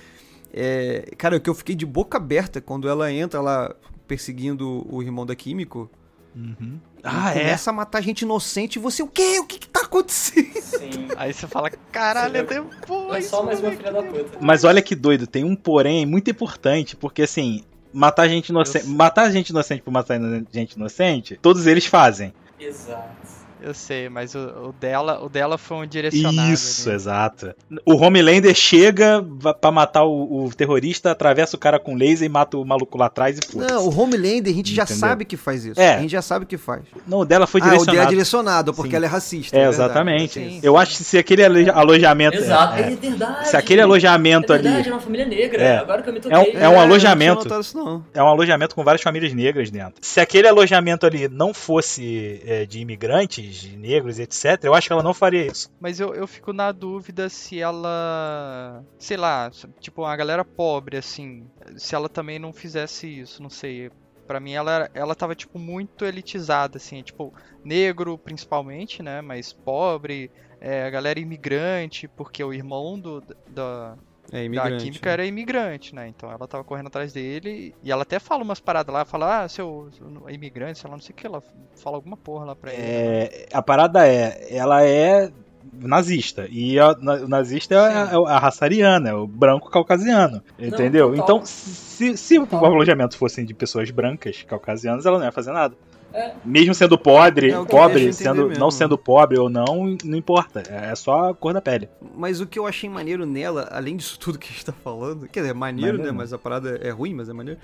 cara, 1.17 1.37
o 1.37 1.39
que 1.39 1.49
eu 1.49 1.55
fiquei 1.55 1.75
de 1.75 1.85
boca 1.85 2.17
aberta 2.17 2.61
quando 2.61 2.87
ela 2.87 3.11
entra 3.11 3.41
lá 3.41 3.75
perseguindo 4.07 4.85
o 4.89 5.01
irmão 5.01 5.25
da 5.25 5.35
Químico. 5.35 5.89
Uhum. 6.35 6.79
Ah, 7.01 7.31
é? 7.31 7.39
começa 7.39 7.69
a 7.69 7.73
matar 7.73 8.01
gente 8.01 8.23
inocente 8.23 8.75
e 8.75 8.79
você, 8.79 9.01
o 9.01 9.07
quê? 9.07 9.39
O 9.39 9.45
que 9.45 9.59
que 9.59 9.69
tá 9.69 9.81
acontecendo? 9.81 10.61
Sim. 10.61 11.07
Aí 11.15 11.33
você 11.33 11.47
fala, 11.47 11.69
caralho, 11.91 12.33
Você 12.33 12.61
depois. 12.61 13.25
É 13.25 13.27
só 13.29 13.43
mais 13.43 13.59
uma 13.61 13.71
filha 13.71 13.91
da 13.91 14.03
puta. 14.03 14.37
Mas 14.41 14.63
olha 14.63 14.81
que 14.81 14.95
doido, 14.95 15.27
tem 15.27 15.43
um 15.43 15.55
porém 15.55 16.05
muito 16.05 16.29
importante, 16.29 16.95
porque 16.95 17.21
assim, 17.21 17.63
matar 17.93 18.27
gente 18.27 18.49
inocente, 18.49 18.87
matar 18.87 19.31
gente 19.31 19.49
inocente 19.49 19.81
por 19.81 19.91
matar 19.91 20.19
gente 20.51 20.73
inocente, 20.73 21.37
todos 21.41 21.67
eles 21.67 21.85
fazem. 21.85 22.33
Exato. 22.59 23.24
Eu 23.65 23.73
sei, 23.73 24.07
mas 24.09 24.35
o, 24.35 24.39
o 24.39 24.73
dela, 24.79 25.23
o 25.25 25.27
dela 25.27 25.57
foi 25.57 25.77
um 25.77 25.87
direcionado. 25.87 26.51
Isso, 26.51 26.87
ali. 26.87 26.95
exato. 26.95 27.53
O 27.85 27.95
Homelander 27.95 28.53
chega 28.53 29.25
pra 29.59 29.71
matar 29.71 30.03
o, 30.03 30.45
o 30.45 30.53
terrorista, 30.53 31.09
atravessa 31.11 31.55
o 31.55 31.59
cara 31.59 31.79
com 31.79 31.95
laser 31.95 32.27
e 32.27 32.29
mata 32.29 32.57
o 32.57 32.63
maluco 32.65 32.95
lá 32.97 33.07
atrás 33.07 33.39
e 33.39 33.41
foda 33.51 33.65
Não, 33.67 33.87
o 33.87 33.99
Homelander, 33.99 34.53
a 34.53 34.55
gente 34.55 34.73
já 34.73 34.83
Entendeu? 34.83 34.99
sabe 34.99 35.25
que 35.25 35.35
faz 35.35 35.65
isso. 35.65 35.81
É. 35.81 35.95
A 35.95 35.99
gente 35.99 36.11
já 36.11 36.21
sabe 36.21 36.45
que 36.45 36.57
faz. 36.57 36.83
Não, 37.07 37.19
o 37.21 37.25
dela 37.25 37.47
foi 37.47 37.59
Ah, 37.61 37.63
o 37.63 37.67
direcionado. 37.69 37.95
dela 37.97 38.07
é 38.07 38.09
direcionado, 38.09 38.73
porque 38.73 38.91
Sim. 38.91 38.95
ela 38.97 39.05
é 39.05 39.09
racista. 39.09 39.55
É, 39.57 39.59
verdade. 39.61 39.75
exatamente. 39.75 40.33
Sim. 40.33 40.59
Eu 40.61 40.77
acho 40.77 40.97
que 40.97 41.03
se 41.03 41.17
aquele 41.17 41.43
alo- 41.43 41.71
alojamento. 41.73 42.37
Exato. 42.37 42.75
É, 42.75 42.81
É, 42.81 42.93
é. 42.93 42.95
verdade. 42.95 43.47
Se 43.47 43.57
aquele 43.57 43.81
alojamento 43.81 44.53
é 44.53 44.55
ali 44.57 44.63
verdade, 44.67 44.89
é 44.89 44.91
uma 44.91 45.01
família 45.01 45.25
negra. 45.25 45.61
É. 45.63 45.77
Agora 45.77 46.03
que 46.03 46.09
eu 46.09 46.13
me 46.13 46.19
É 46.19 46.21
toquei. 46.21 46.37
um- 46.37 46.41
é 46.41 46.45
um 46.45 46.51
não 46.51 46.69
tinha 46.69 46.81
alojamento. 46.83 47.43
notado 47.43 47.61
isso, 47.61 47.75
não. 47.77 48.05
é 48.13 48.21
um 48.21 48.27
alojamento 48.27 48.75
com 48.75 48.83
várias 48.83 49.01
famílias 49.01 49.33
negras 49.33 49.71
dentro. 49.71 49.95
Se 50.01 50.19
aquele 50.19 50.47
alojamento 50.47 51.05
ali 51.05 51.27
não 51.27 51.51
fosse 51.51 52.41
é, 52.45 52.65
de 52.65 52.79
imigrantes, 52.79 53.54
de 53.59 53.77
negros, 53.77 54.19
etc., 54.19 54.63
eu 54.63 54.73
acho 54.73 54.87
que 54.87 54.93
ela 54.93 55.03
não 55.03 55.13
faria 55.13 55.45
isso. 55.45 55.71
Mas 55.79 55.99
eu, 55.99 56.13
eu 56.13 56.27
fico 56.27 56.53
na 56.53 56.71
dúvida 56.71 57.29
se 57.29 57.59
ela. 57.59 58.83
Sei 58.97 59.17
lá, 59.17 59.51
tipo, 59.79 60.01
uma 60.01 60.15
galera 60.15 60.43
pobre, 60.43 60.97
assim. 60.97 61.47
Se 61.77 61.95
ela 61.95 62.09
também 62.09 62.39
não 62.39 62.53
fizesse 62.53 63.07
isso, 63.07 63.41
não 63.41 63.49
sei. 63.49 63.91
Pra 64.27 64.39
mim, 64.39 64.53
ela, 64.53 64.89
ela 64.93 65.13
tava, 65.13 65.35
tipo, 65.35 65.59
muito 65.59 66.03
elitizada, 66.03 66.77
assim. 66.77 67.03
Tipo, 67.03 67.33
negro 67.63 68.17
principalmente, 68.17 69.03
né? 69.03 69.21
Mas 69.21 69.53
pobre, 69.53 70.31
é, 70.59 70.83
a 70.83 70.89
galera 70.89 71.19
imigrante, 71.19 72.07
porque 72.07 72.43
o 72.43 72.53
irmão 72.53 72.99
do, 72.99 73.23
da, 73.47 73.95
É 74.31 74.43
química 74.77 75.09
era 75.09 75.25
imigrante, 75.25 75.93
né? 75.93 76.07
Então 76.07 76.31
ela 76.31 76.47
tava 76.47 76.63
correndo 76.63 76.87
atrás 76.87 77.13
dele. 77.13 77.73
E 77.83 77.91
ela 77.91 78.03
até 78.03 78.19
fala 78.19 78.43
umas 78.43 78.59
paradas 78.59 78.93
lá, 78.93 79.05
fala, 79.05 79.43
ah, 79.43 79.47
seu, 79.47 79.89
seu 79.97 80.29
imigrante, 80.29 80.79
sei 80.79 80.89
lá, 80.89 80.95
não 80.95 81.01
sei 81.03 81.13
o 81.13 81.15
que. 81.15 81.27
Ela 81.27 81.43
fala 81.75 81.95
alguma 81.97 82.17
porra 82.17 82.45
lá 82.45 82.55
pra 82.55 82.73
ele. 82.73 82.81
É, 82.81 83.45
a 83.53 83.61
parada 83.61 84.07
é, 84.07 84.47
ela 84.55 84.83
é 84.85 85.31
nazista. 85.73 86.47
E 86.49 86.79
a, 86.79 86.95
na- 86.99 87.15
o 87.15 87.27
nazista 87.27 87.73
é 87.73 87.77
a, 87.77 88.09
é 88.11 88.15
a 88.33 88.39
raça 88.39 88.65
ariana, 88.65 89.09
é 89.09 89.13
o 89.13 89.27
branco 89.27 89.69
caucasiano. 89.69 90.41
Entendeu? 90.59 91.09
total. 91.09 91.23
então, 91.23 91.45
se, 91.45 92.17
se 92.17 92.39
o 92.39 92.47
alojamento 92.65 93.17
fossem 93.17 93.45
de 93.45 93.53
pessoas 93.53 93.89
brancas 93.91 94.43
caucasianas, 94.43 95.05
ela 95.05 95.17
não 95.17 95.25
ia 95.25 95.31
fazer 95.31 95.51
nada. 95.51 95.75
É. 96.17 96.33
Mesmo 96.45 96.73
sendo 96.73 96.97
pobre, 96.97 97.51
É 97.51 97.65
pobre, 97.65 98.13
sendo, 98.13 98.47
mesmo. 98.47 98.59
não 98.59 98.71
sendo 98.71 98.97
pobre 98.97 99.37
ou 99.37 99.49
não, 99.49 99.97
não 100.03 100.17
importa. 100.17 100.63
É 100.69 100.95
só 100.95 101.29
a 101.31 101.35
cor 101.35 101.53
da 101.53 101.61
pele. 101.61 101.89
Mas 102.15 102.39
o 102.39 102.47
que 102.47 102.57
eu 102.57 102.65
achei 102.65 102.89
maneiro 102.89 103.25
nela, 103.25 103.67
além 103.69 103.97
disso 103.97 104.17
tudo 104.17 104.39
que 104.39 104.47
a 104.47 104.51
gente 104.51 104.65
tá 104.65 104.71
falando, 104.71 105.27
quer 105.27 105.41
dizer, 105.41 105.51
é 105.51 105.53
maneiro, 105.53 105.97
Maneiro. 105.97 106.13
né? 106.13 106.17
Mas 106.17 106.31
a 106.31 106.37
parada 106.37 106.79
é 106.81 106.89
ruim, 106.89 107.13
mas 107.13 107.27
é 107.27 107.33
maneiro. 107.33 107.59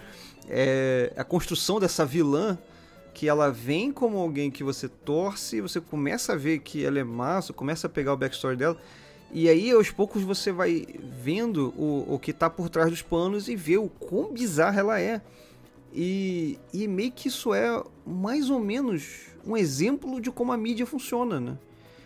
É 0.50 1.14
a 1.16 1.24
construção 1.24 1.80
dessa 1.80 2.06
vilã 2.06 2.58
que 3.14 3.28
ela 3.28 3.50
vem 3.52 3.92
como 3.92 4.18
alguém 4.18 4.52
que 4.52 4.64
você 4.64 4.88
torce, 4.90 5.62
você 5.62 5.80
começa 5.80 6.34
a 6.34 6.36
ver 6.36 6.60
que 6.60 6.84
ela 6.86 7.00
é 7.00 7.04
massa, 7.04 7.54
começa 7.54 7.88
a 7.88 7.90
pegar 7.90 8.14
o 8.14 8.18
backstory 8.18 8.56
dela. 8.58 8.78
E 9.34 9.48
aí, 9.48 9.72
aos 9.72 9.90
poucos, 9.90 10.24
você 10.24 10.52
vai 10.52 10.86
vendo 11.24 11.74
o, 11.78 12.16
o 12.16 12.20
que 12.20 12.34
tá 12.34 12.50
por 12.50 12.68
trás 12.70 12.90
dos 12.90 13.02
panos 13.02 13.48
e 13.48 13.56
vê 13.56 13.78
o 13.78 13.88
quão 13.88 14.34
bizarra 14.34 14.80
ela 14.82 15.00
é. 15.00 15.22
E, 15.94 16.58
e 16.74 16.88
meio 16.88 17.12
que 17.12 17.28
isso 17.28 17.54
é 17.54 17.84
mais 18.06 18.50
ou 18.50 18.60
menos 18.60 19.28
um 19.46 19.58
exemplo 19.58 20.22
de 20.22 20.32
como 20.32 20.52
a 20.52 20.58
mídia 20.58 20.86
funciona, 20.86 21.40
né? 21.40 21.58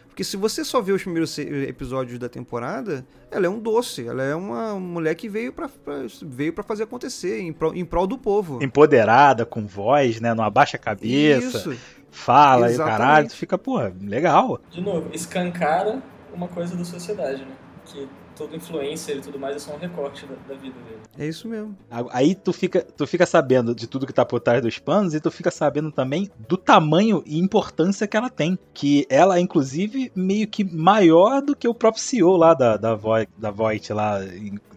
Porque 0.07 0.23
se 0.23 0.37
você 0.37 0.63
só 0.63 0.81
vê 0.81 0.93
os 0.93 1.01
primeiros 1.03 1.37
episódios 1.37 2.17
da 2.17 2.29
temporada, 2.29 3.05
ela 3.29 3.47
é 3.47 3.49
um 3.49 3.59
doce, 3.59 4.07
ela 4.07 4.23
é 4.23 4.33
uma 4.33 4.73
mulher 4.79 5.13
que 5.13 5.27
veio 5.27 5.51
pra, 5.51 5.67
pra- 5.67 6.05
veio 6.23 6.53
para 6.53 6.63
fazer 6.63 6.83
acontecer, 6.83 7.41
em 7.41 7.51
prol, 7.51 7.75
em 7.75 7.83
prol 7.83 8.07
do 8.07 8.17
povo. 8.17 8.63
Empoderada, 8.63 9.45
com 9.45 9.67
voz, 9.67 10.21
né? 10.21 10.33
Não 10.33 10.43
abaixa 10.45 10.77
a 10.77 10.79
cabeça, 10.79 11.57
Isso. 11.69 11.77
fala 12.09 12.69
e 12.69 12.75
Exatamente. 12.75 12.97
caralho. 12.97 13.27
Tu 13.27 13.35
fica, 13.35 13.57
pô, 13.57 13.77
legal. 14.01 14.61
De 14.71 14.79
novo, 14.79 15.09
escancara 15.13 16.01
uma 16.33 16.47
coisa 16.47 16.77
da 16.77 16.85
sociedade, 16.85 17.41
né? 17.41 17.51
Que 17.85 18.07
todo 18.35 18.55
influencer 18.55 19.17
e 19.17 19.21
tudo 19.21 19.39
mais 19.39 19.55
é 19.55 19.59
só 19.59 19.73
um 19.73 19.77
recorte 19.77 20.25
da, 20.25 20.35
da 20.47 20.59
vida 20.59 20.75
dele. 20.81 20.99
É 21.17 21.25
isso 21.25 21.47
mesmo. 21.47 21.75
Aí 22.11 22.35
tu 22.35 22.51
fica, 22.51 22.81
tu 22.81 23.07
fica 23.07 23.25
sabendo 23.25 23.73
de 23.73 23.87
tudo 23.87 24.05
que 24.05 24.11
tá 24.13 24.25
por 24.25 24.39
trás 24.39 24.61
dos 24.61 24.77
panos 24.77 25.13
e 25.13 25.19
tu 25.21 25.31
fica 25.31 25.49
sabendo 25.49 25.91
também 25.91 26.29
do 26.47 26.57
tamanho 26.57 27.23
e 27.25 27.39
importância 27.39 28.05
que 28.07 28.17
ela 28.17 28.29
tem. 28.29 28.59
Que 28.73 29.05
ela 29.09 29.37
é, 29.37 29.39
inclusive, 29.39 30.11
meio 30.15 30.47
que 30.47 30.63
maior 30.63 31.41
do 31.41 31.55
que 31.55 31.67
o 31.67 31.73
próprio 31.73 32.03
CEO 32.03 32.35
lá 32.35 32.53
da, 32.53 32.75
da, 32.77 32.93
Voight, 32.95 33.31
da 33.37 33.49
Voight 33.51 33.93
lá, 33.93 34.19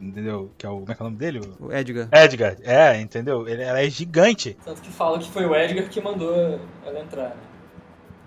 entendeu? 0.01 0.51
Que 0.57 0.65
é 0.67 0.69
o. 0.71 0.79
Como 0.81 0.93
é 0.93 0.95
que 0.95 1.03
é 1.03 1.05
o 1.05 1.09
nome 1.09 1.17
dele? 1.19 1.41
O 1.61 1.73
Edgar. 1.73 2.09
Edgar. 2.13 2.57
É, 2.63 3.01
entendeu? 3.01 3.49
Ele, 3.49 3.63
ela 3.63 3.81
é 3.83 3.91
gigante. 3.91 4.57
Tanto 4.65 4.81
que 4.81 4.91
fala 4.91 5.19
que 5.19 5.29
foi 5.29 5.45
o 5.45 5.55
Edgar 5.55 5.89
que 5.89 6.01
mandou 6.01 6.59
ela 6.87 7.01
entrar, 7.01 7.31
né? 7.31 7.37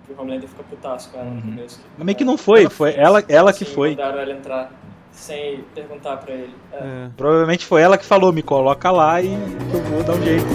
Que 0.06 0.12
o 0.12 0.20
Homelander 0.20 0.48
fica 0.48 0.62
putaço 0.64 1.10
com 1.10 1.18
ela 1.18 1.30
no 1.30 1.36
Uhum. 1.36 1.40
começo. 1.42 1.80
Mas 1.96 2.04
meio 2.04 2.18
que 2.18 2.24
não 2.24 2.36
foi, 2.36 2.68
foi 2.68 2.94
ela, 2.94 3.24
ela 3.28 3.52
que 3.52 3.64
foi. 3.64 3.90
mandaram 3.90 4.18
ela 4.18 4.32
entrar 4.32 4.72
sem 5.12 5.62
perguntar 5.74 6.16
pra 6.16 6.34
ele. 6.34 6.54
É. 6.72 6.76
É. 6.76 7.10
Provavelmente 7.16 7.64
foi 7.66 7.82
ela 7.82 7.96
que 7.96 8.04
falou, 8.04 8.32
me 8.32 8.42
coloca 8.42 8.90
lá 8.90 9.20
e 9.20 9.32
eu 9.32 9.82
vou 9.84 10.02
dar 10.02 10.14
um 10.14 10.22
jeito. 10.22 10.46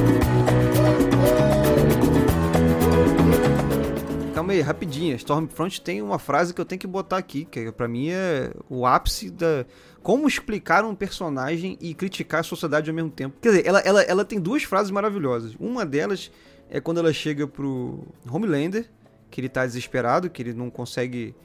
Calma 4.33 4.53
aí, 4.53 4.61
rapidinho. 4.61 5.15
Stormfront 5.15 5.81
tem 5.81 6.01
uma 6.01 6.19
frase 6.19 6.53
que 6.53 6.61
eu 6.61 6.65
tenho 6.65 6.79
que 6.79 6.87
botar 6.87 7.17
aqui, 7.17 7.45
que 7.45 7.71
pra 7.71 7.87
mim 7.87 8.09
é 8.09 8.51
o 8.69 8.85
ápice 8.85 9.29
da. 9.29 9.65
Como 10.01 10.27
explicar 10.27 10.85
um 10.85 10.95
personagem 10.95 11.77
e 11.81 11.93
criticar 11.93 12.39
a 12.39 12.43
sociedade 12.43 12.89
ao 12.89 12.95
mesmo 12.95 13.09
tempo. 13.09 13.35
Quer 13.41 13.49
dizer, 13.49 13.67
ela, 13.67 13.79
ela, 13.79 14.01
ela 14.03 14.23
tem 14.23 14.39
duas 14.39 14.63
frases 14.63 14.89
maravilhosas. 14.89 15.55
Uma 15.59 15.85
delas 15.85 16.31
é 16.69 16.79
quando 16.79 16.99
ela 16.99 17.11
chega 17.11 17.47
pro 17.47 18.05
Homelander, 18.29 18.89
que 19.29 19.41
ele 19.41 19.49
tá 19.49 19.65
desesperado, 19.65 20.29
que 20.29 20.41
ele 20.41 20.53
não 20.53 20.69
consegue. 20.69 21.35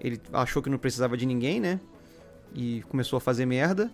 Ele 0.00 0.20
achou 0.32 0.62
que 0.62 0.70
não 0.70 0.78
precisava 0.78 1.16
de 1.16 1.26
ninguém, 1.26 1.60
né? 1.60 1.80
E 2.54 2.82
começou 2.88 3.16
a 3.16 3.20
fazer 3.20 3.46
merda. 3.46 3.90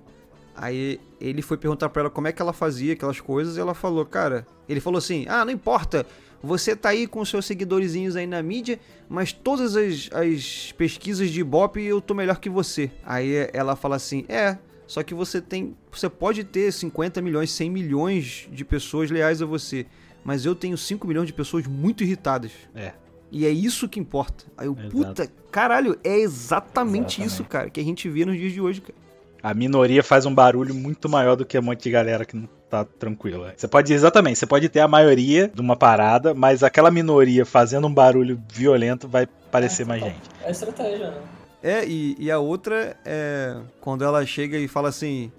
Aí 0.55 1.01
ele 1.21 1.41
foi 1.41 1.57
perguntar 1.57 1.89
pra 1.89 2.03
ela 2.03 2.11
como 2.11 2.29
é 2.29 2.33
que 2.33 2.43
ela 2.43 2.53
fazia 2.53 2.93
aquelas 2.93 3.21
coisas 3.21 3.57
e 3.57 3.61
ela 3.61 3.75
falou, 3.75 4.05
cara, 4.05 4.47
ele 4.69 4.81
falou 4.81 4.99
assim: 4.99 5.25
"Ah, 5.29 5.45
não 5.45 5.53
importa. 5.53 6.07
Você 6.43 6.75
tá 6.75 6.89
aí 6.89 7.07
com 7.07 7.25
seus 7.25 7.47
seguidorzinhos 7.47 8.17
aí 8.17 8.27
na 8.27 8.43
mídia, 8.43 8.81
mas 9.09 9.33
todas 9.33 9.77
as, 9.77 10.11
as 10.13 10.73
pesquisas 10.73 11.31
de 11.31 11.41
Ibope 11.41 11.81
eu 11.81 12.01
tô 12.01 12.15
melhor 12.15 12.39
que 12.39 12.51
você". 12.51 12.91
Aí 13.05 13.49
ela 13.53 13.77
fala 13.77 13.97
assim: 13.97 14.25
"É, 14.29 14.59
só 14.87 15.03
que 15.03 15.15
você 15.15 15.41
tem, 15.41 15.75
você 15.91 16.09
pode 16.09 16.45
ter 16.45 16.71
50 16.73 17.23
milhões, 17.23 17.51
100 17.53 17.71
milhões 17.71 18.49
de 18.53 18.65
pessoas 18.65 19.11
leais 19.11 19.41
a 19.41 19.47
você, 19.47 19.87
mas 20.25 20.45
eu 20.45 20.55
tenho 20.55 20.77
5 20.77 21.07
milhões 21.07 21.27
de 21.27 21.33
pessoas 21.33 21.67
muito 21.67 22.05
irritadas". 22.05 22.53
É. 22.75 22.93
E 23.33 23.47
é 23.47 23.51
isso 23.51 23.89
que 23.89 23.99
importa. 23.99 24.45
Aí 24.59 24.67
eu, 24.67 24.77
Exato. 24.79 24.91
puta, 24.91 25.33
caralho, 25.51 25.99
é 26.05 26.19
exatamente, 26.19 27.23
Exatamente. 27.23 27.23
isso, 27.25 27.45
cara, 27.45 27.71
que 27.71 27.81
a 27.81 27.83
gente 27.83 28.07
vê 28.07 28.27
nos 28.27 28.37
dias 28.37 28.53
de 28.53 28.61
hoje, 28.61 28.83
cara. 28.83 28.95
A 29.43 29.55
minoria 29.55 30.05
faz 30.05 30.27
um 30.27 30.35
barulho 30.35 30.75
muito 30.75 31.09
maior 31.09 31.35
do 31.35 31.45
que 31.45 31.59
um 31.59 31.63
monte 31.63 31.83
de 31.83 31.91
galera 31.91 32.27
que 32.27 32.37
não 32.37 32.49
tá 32.71 32.85
tranquila. 32.85 33.53
Você 33.57 33.67
pode, 33.67 33.93
exatamente, 33.93 34.39
você 34.39 34.47
pode 34.47 34.69
ter 34.69 34.81
a 34.81 34.87
maioria 34.87 35.51
de 35.53 35.61
uma 35.61 35.75
parada, 35.75 36.33
mas 36.35 36.63
aquela 36.63 36.91
minoria 36.91 37.45
fazendo 37.45 37.87
um 37.87 37.93
barulho 37.93 38.41
violento 38.53 39.09
vai 39.09 39.27
parecer 39.51 39.87
mais 39.87 40.03
gente. 40.03 40.21
É 40.45 40.51
estratégia, 40.51 41.11
né? 41.11 41.17
É, 41.63 41.85
e, 41.87 42.15
e 42.19 42.31
a 42.31 42.39
outra 42.39 42.97
é 43.05 43.57
quando 43.81 44.05
ela 44.05 44.25
chega 44.27 44.59
e 44.59 44.69
fala 44.69 44.91
assim: 44.91 45.33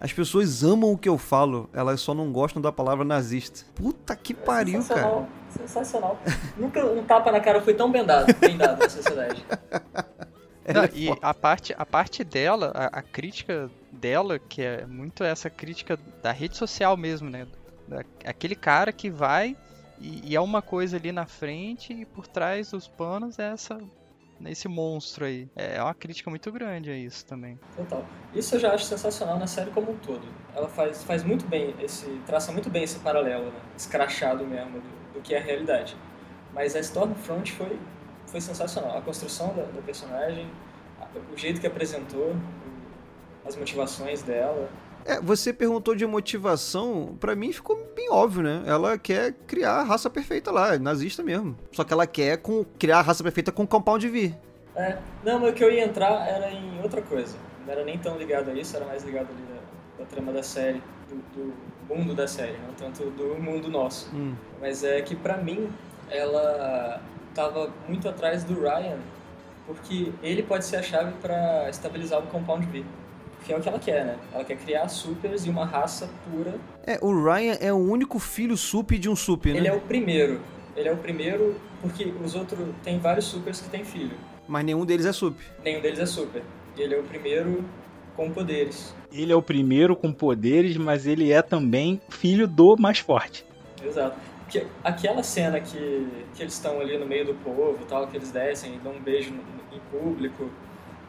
As 0.00 0.12
pessoas 0.12 0.64
amam 0.64 0.92
o 0.92 0.98
que 0.98 1.08
eu 1.08 1.16
falo, 1.16 1.70
elas 1.72 2.00
só 2.00 2.12
não 2.12 2.32
gostam 2.32 2.60
da 2.60 2.72
palavra 2.72 3.04
nazista. 3.04 3.64
Puta 3.74 4.16
que 4.16 4.34
pariu, 4.34 4.82
cara. 4.84 5.26
Sensacional. 5.50 6.18
Nunca 6.56 6.84
um 6.84 7.02
tapa 7.04 7.32
na 7.32 7.40
cara 7.40 7.60
foi 7.62 7.74
tão 7.74 7.90
bem 7.90 8.04
dado, 8.04 8.32
bem 8.34 8.56
dado 8.56 8.78
na 8.80 8.88
sociedade. 8.88 9.44
Não, 10.66 10.82
Ela 10.82 10.84
é 10.84 10.90
e 10.94 11.08
a 11.22 11.32
parte, 11.32 11.74
a 11.78 11.86
parte 11.86 12.22
dela, 12.22 12.72
a, 12.74 12.98
a 12.98 13.02
crítica 13.02 13.70
dela, 13.90 14.38
que 14.38 14.60
é 14.62 14.84
muito 14.86 15.24
essa 15.24 15.48
crítica 15.48 15.98
da 16.22 16.30
rede 16.30 16.56
social 16.56 16.96
mesmo, 16.96 17.30
né? 17.30 17.46
Da- 17.86 18.04
aquele 18.24 18.54
cara 18.54 18.92
que 18.92 19.10
vai 19.10 19.56
e, 19.98 20.32
e 20.32 20.36
é 20.36 20.40
uma 20.40 20.60
coisa 20.60 20.96
ali 20.98 21.10
na 21.10 21.24
frente 21.26 21.92
e 21.92 22.04
por 22.04 22.26
trás 22.26 22.70
dos 22.70 22.86
panos 22.86 23.38
é 23.38 23.50
essa, 23.50 23.78
esse 24.44 24.68
monstro 24.68 25.24
aí. 25.24 25.48
É 25.56 25.82
uma 25.82 25.94
crítica 25.94 26.28
muito 26.28 26.52
grande 26.52 26.90
a 26.90 26.96
isso 26.96 27.24
também. 27.24 27.58
Total. 27.74 28.04
Isso 28.34 28.54
eu 28.56 28.60
já 28.60 28.74
acho 28.74 28.84
sensacional 28.84 29.38
na 29.38 29.46
série 29.46 29.70
como 29.70 29.92
um 29.92 29.96
todo. 29.96 30.20
Ela 30.54 30.68
faz, 30.68 31.02
faz 31.02 31.24
muito 31.24 31.46
bem 31.46 31.74
esse. 31.80 32.04
traça 32.26 32.52
muito 32.52 32.68
bem 32.68 32.84
esse 32.84 32.98
paralelo, 32.98 33.46
né? 33.46 33.60
Escrachado 33.74 34.44
mesmo 34.46 34.80
do, 34.80 34.97
do 35.12 35.20
que 35.20 35.34
é 35.34 35.38
a 35.38 35.42
realidade. 35.42 35.96
Mas 36.52 36.74
a 36.74 36.80
Stormfront 36.80 37.52
foi, 37.52 37.78
foi 38.26 38.40
sensacional. 38.40 38.98
A 38.98 39.00
construção 39.02 39.54
da, 39.54 39.62
da 39.62 39.82
personagem, 39.82 40.50
o 41.32 41.36
jeito 41.36 41.60
que 41.60 41.66
apresentou, 41.66 42.34
as 43.46 43.56
motivações 43.56 44.22
dela. 44.22 44.68
É, 45.04 45.20
você 45.20 45.52
perguntou 45.52 45.94
de 45.94 46.06
motivação, 46.06 47.16
pra 47.18 47.34
mim 47.34 47.52
ficou 47.52 47.76
bem 47.94 48.10
óbvio, 48.10 48.42
né? 48.42 48.62
Ela 48.66 48.98
quer 48.98 49.32
criar 49.46 49.76
a 49.76 49.82
raça 49.82 50.10
perfeita 50.10 50.50
lá, 50.50 50.78
nazista 50.78 51.22
mesmo. 51.22 51.56
Só 51.72 51.82
que 51.84 51.92
ela 51.92 52.06
quer 52.06 52.38
com, 52.38 52.64
criar 52.78 52.98
a 52.98 53.02
raça 53.02 53.22
perfeita 53.22 53.50
com 53.50 53.66
Compound 53.66 54.06
V. 54.08 54.34
É, 54.76 54.98
não, 55.24 55.40
mas 55.40 55.50
o 55.50 55.54
que 55.54 55.64
eu 55.64 55.72
ia 55.72 55.84
entrar 55.84 56.28
era 56.28 56.50
em 56.50 56.80
outra 56.82 57.00
coisa. 57.00 57.36
Não 57.64 57.72
era 57.72 57.84
nem 57.84 57.98
tão 57.98 58.18
ligado 58.18 58.50
a 58.50 58.54
isso, 58.54 58.76
era 58.76 58.84
mais 58.84 59.02
ligado 59.02 59.28
ali 59.30 59.42
da, 59.42 60.04
da 60.04 60.10
trama 60.10 60.32
da 60.32 60.42
série, 60.42 60.82
do, 61.08 61.16
do 61.34 61.54
mundo 61.88 62.14
da 62.14 62.26
série, 62.26 62.56
não 62.58 62.74
tanto 62.74 63.10
do 63.10 63.40
mundo 63.40 63.68
nosso. 63.68 64.14
Hum. 64.14 64.34
Mas 64.60 64.84
é 64.84 65.00
que 65.00 65.16
pra 65.16 65.36
mim 65.36 65.68
ela 66.10 67.00
tava 67.34 67.70
muito 67.88 68.08
atrás 68.08 68.44
do 68.44 68.60
Ryan, 68.60 68.98
porque 69.66 70.12
ele 70.22 70.42
pode 70.42 70.64
ser 70.64 70.76
a 70.76 70.82
chave 70.82 71.12
pra 71.20 71.68
estabilizar 71.68 72.18
o 72.18 72.26
Compound 72.26 72.66
V. 72.66 72.84
Que 73.44 73.52
é 73.52 73.56
o 73.56 73.60
que 73.60 73.68
ela 73.68 73.78
quer, 73.78 74.04
né? 74.04 74.16
Ela 74.34 74.44
quer 74.44 74.56
criar 74.56 74.88
supers 74.88 75.46
e 75.46 75.50
uma 75.50 75.64
raça 75.64 76.08
pura. 76.28 76.54
É, 76.84 76.98
o 77.00 77.22
Ryan 77.22 77.56
é 77.60 77.72
o 77.72 77.76
único 77.76 78.18
filho 78.18 78.56
sup 78.56 78.90
de 78.98 79.08
um 79.08 79.14
sup, 79.14 79.46
né? 79.46 79.58
Ele 79.58 79.68
é 79.68 79.72
o 79.72 79.80
primeiro. 79.80 80.40
Ele 80.76 80.88
é 80.88 80.92
o 80.92 80.96
primeiro 80.96 81.54
porque 81.80 82.12
os 82.24 82.34
outros 82.34 82.60
tem 82.82 82.98
vários 82.98 83.26
supers 83.26 83.60
que 83.60 83.68
têm 83.68 83.84
filho. 83.84 84.16
Mas 84.46 84.64
nenhum 84.64 84.84
deles 84.84 85.06
é 85.06 85.12
sup. 85.12 85.38
Nenhum 85.64 85.80
deles 85.80 85.98
é 85.98 86.06
super. 86.06 86.42
E 86.76 86.82
ele 86.82 86.94
é 86.94 86.98
o 86.98 87.02
primeiro 87.04 87.64
com 88.18 88.30
poderes. 88.32 88.92
Ele 89.12 89.32
é 89.32 89.36
o 89.36 89.40
primeiro 89.40 89.94
com 89.94 90.12
poderes, 90.12 90.76
mas 90.76 91.06
ele 91.06 91.30
é 91.30 91.40
também 91.40 92.00
filho 92.08 92.48
do 92.48 92.76
mais 92.76 92.98
forte. 92.98 93.44
Exato. 93.82 94.16
Porque 94.42 94.66
aquela 94.82 95.22
cena 95.22 95.60
que, 95.60 96.08
que 96.34 96.42
eles 96.42 96.54
estão 96.54 96.80
ali 96.80 96.98
no 96.98 97.06
meio 97.06 97.24
do 97.26 97.34
povo, 97.34 97.78
tal, 97.88 98.08
que 98.08 98.16
eles 98.16 98.32
descem 98.32 98.74
e 98.74 98.78
dão 98.78 98.92
um 98.92 99.00
beijo 99.00 99.30
no- 99.30 99.76
em 99.76 99.80
público, 99.90 100.50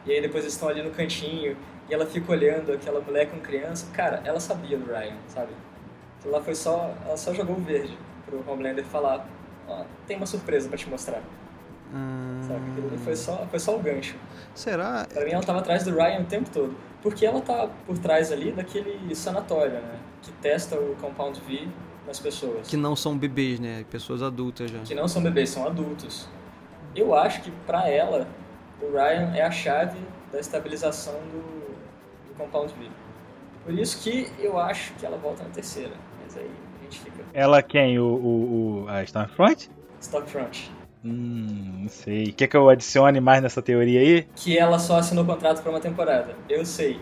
e 0.06 0.12
aí 0.12 0.20
depois 0.22 0.44
eles 0.44 0.54
estão 0.54 0.68
ali 0.68 0.82
no 0.82 0.90
cantinho, 0.90 1.56
e 1.88 1.92
ela 1.94 2.06
fica 2.06 2.30
olhando 2.30 2.72
aquela 2.72 3.00
mulher 3.00 3.28
com 3.28 3.40
criança. 3.40 3.86
Cara, 3.92 4.22
ela 4.24 4.38
sabia 4.38 4.78
do 4.78 4.86
Ryan, 4.86 5.16
sabe? 5.26 5.50
Lá 6.24 6.40
foi 6.40 6.54
só. 6.54 6.94
Ela 7.04 7.16
só 7.16 7.34
jogou 7.34 7.56
o 7.56 7.60
verde 7.60 7.96
pro 8.24 8.44
Homelander 8.48 8.84
falar: 8.84 9.26
Ó, 9.66 9.82
tem 10.06 10.16
uma 10.16 10.26
surpresa 10.26 10.68
pra 10.68 10.78
te 10.78 10.88
mostrar. 10.88 11.22
Hum, 11.92 12.40
Sabe? 12.46 12.70
Aquilo 12.70 12.88
ali 12.88 12.98
foi 12.98 13.16
só, 13.16 13.46
foi 13.50 13.58
só 13.58 13.76
o 13.76 13.80
gancho. 13.80 14.16
será? 14.54 15.06
Pra 15.12 15.24
mim 15.24 15.32
ela 15.32 15.42
tava 15.42 15.58
atrás 15.58 15.84
do 15.84 15.90
Ryan 15.94 16.20
o 16.20 16.24
tempo 16.24 16.48
todo. 16.50 16.74
Porque 17.02 17.24
ela 17.26 17.40
tá 17.40 17.68
por 17.86 17.98
trás 17.98 18.30
ali 18.30 18.52
daquele 18.52 19.14
sanatório, 19.14 19.72
né? 19.80 19.98
Que 20.22 20.30
testa 20.32 20.76
o 20.78 20.94
Compound 21.00 21.40
V 21.48 21.66
nas 22.06 22.20
pessoas. 22.20 22.68
Que 22.68 22.76
não 22.76 22.94
são 22.94 23.16
bebês, 23.16 23.58
né? 23.58 23.84
Pessoas 23.90 24.22
adultas 24.22 24.70
já. 24.70 24.78
que 24.80 24.94
não 24.94 25.08
são 25.08 25.22
bebês, 25.22 25.48
são 25.50 25.66
adultos. 25.66 26.28
Eu 26.94 27.14
acho 27.14 27.40
que 27.42 27.50
pra 27.66 27.88
ela, 27.88 28.26
o 28.82 28.90
Ryan 28.92 29.32
é 29.34 29.42
a 29.42 29.50
chave 29.50 29.98
da 30.30 30.38
estabilização 30.38 31.14
do, 31.14 31.40
do 32.28 32.34
Compound 32.36 32.72
V. 32.78 32.86
Por 33.64 33.72
isso 33.78 34.00
que 34.02 34.30
eu 34.38 34.58
acho 34.58 34.92
que 34.94 35.06
ela 35.06 35.16
volta 35.16 35.42
na 35.42 35.50
terceira. 35.50 35.92
Mas 36.22 36.36
aí 36.36 36.50
a 36.80 36.84
gente 36.84 37.00
fica. 37.00 37.24
Ela 37.32 37.62
quem? 37.62 37.98
O, 37.98 38.04
o, 38.04 38.82
o- 38.84 38.88
a 38.88 39.02
Stormfront? 39.04 39.70
Stormfront. 40.00 40.70
Hum, 41.04 41.80
não 41.82 41.88
sei. 41.88 42.32
Quer 42.32 42.46
que 42.46 42.56
eu 42.56 42.68
adicione 42.68 43.20
mais 43.20 43.42
nessa 43.42 43.62
teoria 43.62 44.00
aí? 44.00 44.26
Que 44.36 44.58
ela 44.58 44.78
só 44.78 44.98
assinou 44.98 45.24
contrato 45.24 45.62
pra 45.62 45.70
uma 45.70 45.80
temporada. 45.80 46.34
Eu 46.48 46.64
sei. 46.64 47.00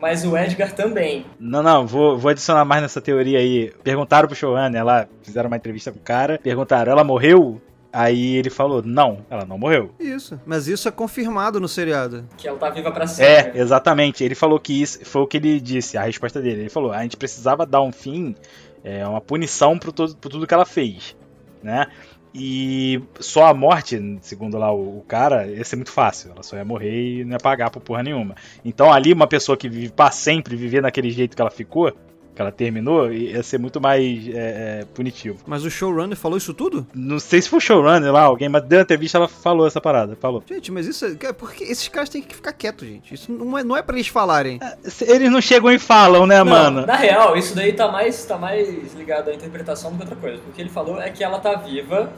Mas 0.00 0.24
o 0.24 0.36
Edgar 0.36 0.72
também. 0.72 1.24
Não, 1.38 1.62
não, 1.62 1.86
vou, 1.86 2.18
vou 2.18 2.30
adicionar 2.30 2.64
mais 2.64 2.82
nessa 2.82 3.00
teoria 3.00 3.38
aí. 3.38 3.72
Perguntaram 3.82 4.26
pro 4.28 4.36
showrunner 4.36 4.84
lá, 4.84 5.06
fizeram 5.22 5.46
uma 5.48 5.56
entrevista 5.56 5.92
com 5.92 5.98
o 5.98 6.02
cara, 6.02 6.38
perguntaram, 6.42 6.92
ela 6.92 7.04
morreu? 7.04 7.60
Aí 7.92 8.34
ele 8.34 8.50
falou, 8.50 8.82
não, 8.84 9.24
ela 9.30 9.44
não 9.44 9.56
morreu. 9.56 9.94
Isso. 10.00 10.38
Mas 10.44 10.66
isso 10.66 10.88
é 10.88 10.90
confirmado 10.90 11.60
no 11.60 11.68
seriado. 11.68 12.24
Que 12.36 12.48
ela 12.48 12.58
tá 12.58 12.68
viva 12.68 12.90
pra 12.90 13.04
É, 13.04 13.06
sempre. 13.06 13.60
exatamente. 13.60 14.24
Ele 14.24 14.34
falou 14.34 14.58
que 14.58 14.82
isso 14.82 15.04
foi 15.04 15.22
o 15.22 15.26
que 15.28 15.36
ele 15.36 15.60
disse, 15.60 15.96
a 15.96 16.02
resposta 16.02 16.40
dele. 16.42 16.62
Ele 16.62 16.68
falou: 16.70 16.92
a 16.92 17.00
gente 17.02 17.16
precisava 17.16 17.64
dar 17.64 17.82
um 17.82 17.92
fim, 17.92 18.34
é, 18.82 19.06
uma 19.06 19.20
punição 19.20 19.78
por, 19.78 19.92
todo, 19.92 20.16
por 20.16 20.28
tudo 20.28 20.44
que 20.46 20.52
ela 20.52 20.66
fez, 20.66 21.16
né? 21.62 21.86
E 22.34 23.00
só 23.20 23.46
a 23.46 23.54
morte, 23.54 24.18
segundo 24.20 24.58
lá 24.58 24.72
o, 24.74 25.04
cara, 25.06 25.46
ia 25.46 25.62
ser 25.64 25.76
muito 25.76 25.92
fácil. 25.92 26.32
Ela 26.32 26.42
só 26.42 26.56
ia 26.56 26.64
morrer 26.64 27.20
e 27.20 27.24
não 27.24 27.32
ia 27.32 27.38
pagar 27.38 27.70
por 27.70 27.80
porra 27.80 28.02
nenhuma. 28.02 28.34
Então 28.64 28.92
ali, 28.92 29.12
uma 29.12 29.28
pessoa 29.28 29.56
que 29.56 29.68
vive 29.68 29.92
pra 29.92 30.10
sempre 30.10 30.56
viver 30.56 30.82
daquele 30.82 31.10
jeito 31.10 31.36
que 31.36 31.40
ela 31.40 31.50
ficou, 31.50 31.92
que 32.34 32.42
ela 32.42 32.50
terminou, 32.50 33.12
ia 33.12 33.42
ser 33.42 33.58
muito 33.58 33.80
mais 33.80 34.28
é, 34.28 34.80
é, 34.80 34.84
punitivo. 34.92 35.38
Mas 35.46 35.64
o 35.64 35.70
showrunner 35.70 36.16
falou 36.16 36.36
isso 36.36 36.52
tudo? 36.52 36.86
Não 36.92 37.18
sei 37.18 37.40
se 37.40 37.48
foi 37.48 37.58
o 37.58 37.60
showrunner 37.60 38.12
lá, 38.12 38.22
alguém, 38.22 38.48
mas 38.48 38.62
deu 38.64 38.78
uma 38.78 38.82
entrevista, 38.82 39.18
ela 39.18 39.28
falou 39.28 39.66
essa 39.66 39.80
parada. 39.80 40.16
Falou. 40.16 40.42
Gente, 40.48 40.72
mas 40.72 40.86
isso 40.86 41.04
é. 41.04 41.32
Porque 41.32 41.64
esses 41.64 41.86
caras 41.88 42.08
têm 42.08 42.22
que 42.22 42.34
ficar 42.34 42.52
quietos, 42.52 42.86
gente. 42.86 43.14
Isso 43.14 43.30
não 43.30 43.56
é, 43.56 43.62
não 43.62 43.76
é 43.76 43.82
pra 43.82 43.96
eles 43.96 44.08
falarem. 44.08 44.58
Eles 45.06 45.30
não 45.30 45.40
chegam 45.40 45.70
e 45.70 45.78
falam, 45.78 46.26
né, 46.26 46.38
Não, 46.38 46.46
mano? 46.46 46.86
Na 46.86 46.96
real, 46.96 47.36
isso 47.36 47.54
daí 47.54 47.72
tá 47.72 47.90
mais, 47.90 48.24
tá 48.24 48.36
mais 48.36 48.94
ligado 48.94 49.30
à 49.30 49.34
interpretação 49.34 49.92
do 49.92 49.96
que 49.96 50.02
outra 50.02 50.16
coisa. 50.16 50.38
Porque 50.38 50.60
ele 50.60 50.70
falou 50.70 51.00
é 51.00 51.10
que 51.10 51.22
ela 51.22 51.38
tá 51.38 51.54
viva 51.54 52.12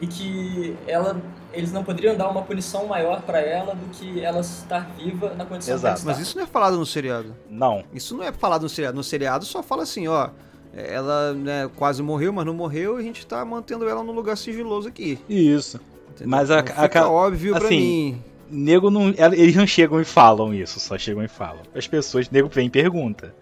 e 0.00 0.06
que 0.06 0.76
ela, 0.86 1.20
eles 1.58 1.72
não 1.72 1.82
poderiam 1.84 2.16
dar 2.16 2.28
uma 2.28 2.42
punição 2.42 2.86
maior 2.86 3.20
pra 3.22 3.40
ela 3.40 3.74
do 3.74 3.86
que 3.88 4.20
ela 4.24 4.40
estar 4.40 4.88
viva 4.96 5.34
na 5.34 5.44
condição 5.44 5.74
Exato. 5.74 6.00
que 6.00 6.06
Mas 6.06 6.18
isso 6.18 6.36
não 6.36 6.44
é 6.44 6.46
falado 6.46 6.78
no 6.78 6.86
seriado. 6.86 7.34
Não. 7.50 7.84
Isso 7.92 8.16
não 8.16 8.24
é 8.24 8.32
falado 8.32 8.62
no 8.62 8.68
seriado. 8.68 8.96
No 8.96 9.02
seriado 9.04 9.44
só 9.44 9.62
fala 9.62 9.82
assim, 9.82 10.06
ó. 10.08 10.30
Ela 10.74 11.32
né, 11.34 11.68
quase 11.76 12.02
morreu, 12.02 12.32
mas 12.32 12.44
não 12.46 12.54
morreu 12.54 12.98
e 12.98 13.00
a 13.00 13.02
gente 13.02 13.26
tá 13.26 13.44
mantendo 13.44 13.88
ela 13.88 14.02
num 14.04 14.12
lugar 14.12 14.36
sigiloso 14.36 14.86
aqui. 14.88 15.18
Isso. 15.28 15.80
entendeu? 16.10 16.28
Mas 16.28 16.50
a- 16.50 16.60
Então 16.60 16.74
a- 16.76 16.82
fica 16.82 17.00
a- 17.02 17.10
óbvio 17.10 17.54
pra 17.56 17.64
assim, 17.66 17.76
mim. 17.80 18.22
Nego 18.50 18.90
não. 18.90 19.08
Eles 19.32 19.56
não 19.56 19.66
chegam 19.66 20.00
e 20.00 20.04
falam 20.04 20.54
isso, 20.54 20.78
só 20.80 20.96
chegam 20.96 21.22
e 21.24 21.28
falam. 21.28 21.60
As 21.74 21.86
pessoas, 21.86 22.30
nego 22.30 22.48
vem 22.48 22.66
e 22.66 22.70
pergunta. 22.70 23.34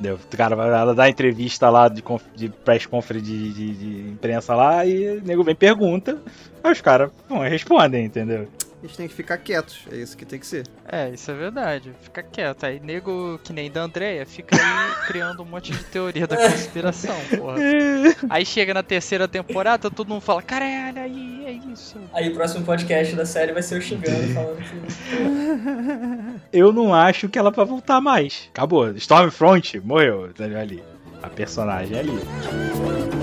Entendeu? 0.00 0.16
O 0.32 0.36
cara 0.36 0.56
vai 0.56 0.94
dá 0.94 1.10
entrevista 1.10 1.68
lá 1.68 1.86
de, 1.86 2.00
conf- 2.00 2.24
de 2.34 2.48
press 2.48 2.86
conference 2.86 3.26
de, 3.26 3.52
de- 3.52 3.74
de 3.74 4.10
imprensa 4.12 4.54
lá 4.54 4.86
e 4.86 5.18
o 5.18 5.22
nego 5.22 5.44
vem 5.44 5.54
pergunta. 5.54 6.16
Aí 6.64 6.72
os 6.72 6.80
caras 6.80 7.10
respondem, 7.48 8.06
entendeu? 8.06 8.48
Eles 8.82 8.96
têm 8.96 9.06
que 9.06 9.14
ficar 9.14 9.36
quietos. 9.38 9.86
É 9.92 9.96
isso 9.96 10.16
que 10.16 10.24
tem 10.24 10.38
que 10.38 10.46
ser. 10.46 10.66
É, 10.90 11.10
isso 11.10 11.30
é 11.30 11.34
verdade. 11.34 11.92
Fica 12.00 12.22
quieto. 12.22 12.64
Aí, 12.64 12.80
nego 12.80 13.38
que 13.44 13.52
nem 13.52 13.70
da 13.70 13.82
Andrea 13.82 14.24
fica 14.24 14.56
aí 14.56 14.90
criando 15.06 15.42
um 15.42 15.46
monte 15.46 15.72
de 15.72 15.84
teoria 15.84 16.26
da 16.26 16.36
conspiração, 16.36 17.14
porra. 17.36 17.56
Aí 18.30 18.44
chega 18.46 18.72
na 18.72 18.82
terceira 18.82 19.28
temporada, 19.28 19.90
todo 19.90 20.08
mundo 20.08 20.20
fala, 20.20 20.42
caralho, 20.42 21.00
aí 21.00 21.44
é 21.46 21.52
isso. 21.72 21.98
Aí 22.12 22.28
o 22.30 22.34
próximo 22.34 22.64
podcast 22.64 23.14
da 23.14 23.26
série 23.26 23.52
vai 23.52 23.62
ser 23.62 23.76
eu 23.76 23.80
xingando, 23.80 24.28
falando 24.34 24.56
que. 26.50 26.56
Eu 26.56 26.72
não 26.72 26.94
acho 26.94 27.28
que 27.28 27.38
ela 27.38 27.50
vai 27.50 27.64
voltar 27.64 28.00
mais. 28.00 28.48
Acabou. 28.52 28.90
Stormfront 28.96 29.80
morreu 29.80 30.30
ali. 30.58 30.82
A 31.22 31.28
personagem 31.28 31.96
é 31.96 32.00
ali. 32.00 33.19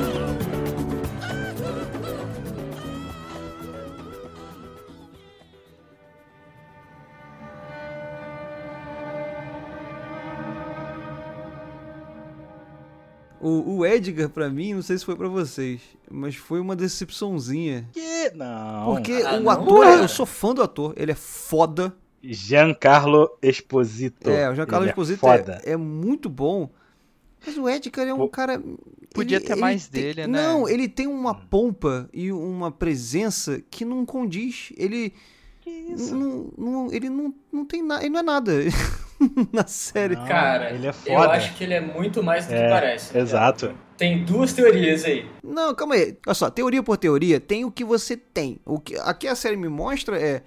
O, 13.39 13.77
o 13.77 13.85
Edgar, 13.85 14.29
pra 14.29 14.49
mim, 14.49 14.73
não 14.73 14.81
sei 14.81 14.97
se 14.97 15.05
foi 15.05 15.15
pra 15.15 15.27
vocês, 15.27 15.79
mas 16.09 16.35
foi 16.35 16.59
uma 16.59 16.75
decepçãozinha. 16.75 17.87
Que? 17.93 18.31
Não. 18.35 18.85
Porque 18.95 19.13
Ah, 19.25 19.35
o 19.35 19.39
não? 19.41 19.49
ator, 19.51 19.79
Ué. 19.85 20.03
eu 20.03 20.07
sou 20.07 20.25
fã 20.25 20.53
do 20.55 20.63
ator, 20.63 20.93
ele 20.97 21.11
é 21.11 21.15
foda. 21.15 21.95
Giancarlo 22.23 23.29
Esposito. 23.41 24.29
É, 24.29 24.49
o 24.49 24.55
Giancarlo 24.55 24.85
Ele 24.85 24.91
Esposito 24.91 25.25
é 25.27 25.29
é, 25.35 25.37
foda. 25.37 25.61
é 25.65 25.77
muito 25.77 26.29
bom. 26.29 26.69
Mas 27.45 27.55
o 27.57 27.69
Edgar 27.69 28.07
é 28.07 28.13
um 28.13 28.27
cara. 28.27 28.61
podia 29.13 29.39
ter 29.39 29.55
mais 29.55 29.87
tem- 29.87 30.01
dele, 30.01 30.27
né? 30.27 30.41
Não, 30.41 30.67
ele 30.67 30.89
tem 30.89 31.05
uma 31.07 31.35
pompa 31.35 32.09
e 32.11 32.31
uma 32.31 32.71
presença 32.71 33.61
que 33.69 33.85
não 33.85 34.05
condiz. 34.05 34.73
Ele. 34.75 35.13
Que 35.61 35.69
isso? 35.69 36.15
Não, 36.15 36.51
não- 36.57 36.91
ele 36.91 37.07
não, 37.09 37.33
não 37.51 37.63
tem 37.65 37.83
nada. 37.83 38.01
Ele 38.01 38.09
não 38.09 38.19
é 38.19 38.23
nada 38.23 38.51
na 39.53 39.65
série. 39.67 40.15
Não, 40.15 40.25
Cara, 40.25 40.71
ele 40.73 40.85
é 40.87 40.89
eu 40.89 40.93
foda. 40.93 41.31
acho 41.31 41.53
que 41.55 41.63
ele 41.63 41.73
é 41.73 41.81
muito 41.81 42.21
mais 42.23 42.45
do 42.45 42.49
que 42.49 42.55
É, 42.55 42.69
parece. 42.69 43.13
tá 43.13 43.19
exato. 43.19 43.65
ligado? 43.67 43.79
Tem 43.97 44.23
duas 44.23 44.53
teorias 44.53 45.03
aí. 45.05 45.25
Não, 45.43 45.73
calma 45.73 45.95
aí. 45.95 46.15
Olha 46.25 46.33
só, 46.35 46.49
teoria 46.49 46.83
por 46.83 46.97
teoria, 46.97 47.39
tem 47.39 47.65
o 47.65 47.71
que 47.71 47.83
você 47.83 48.15
tem. 48.15 48.59
O 48.63 48.79
que 48.79 48.95
aqui 48.99 49.27
a 49.27 49.35
série 49.35 49.57
me 49.57 49.67
mostra 49.69 50.19
é 50.19 50.43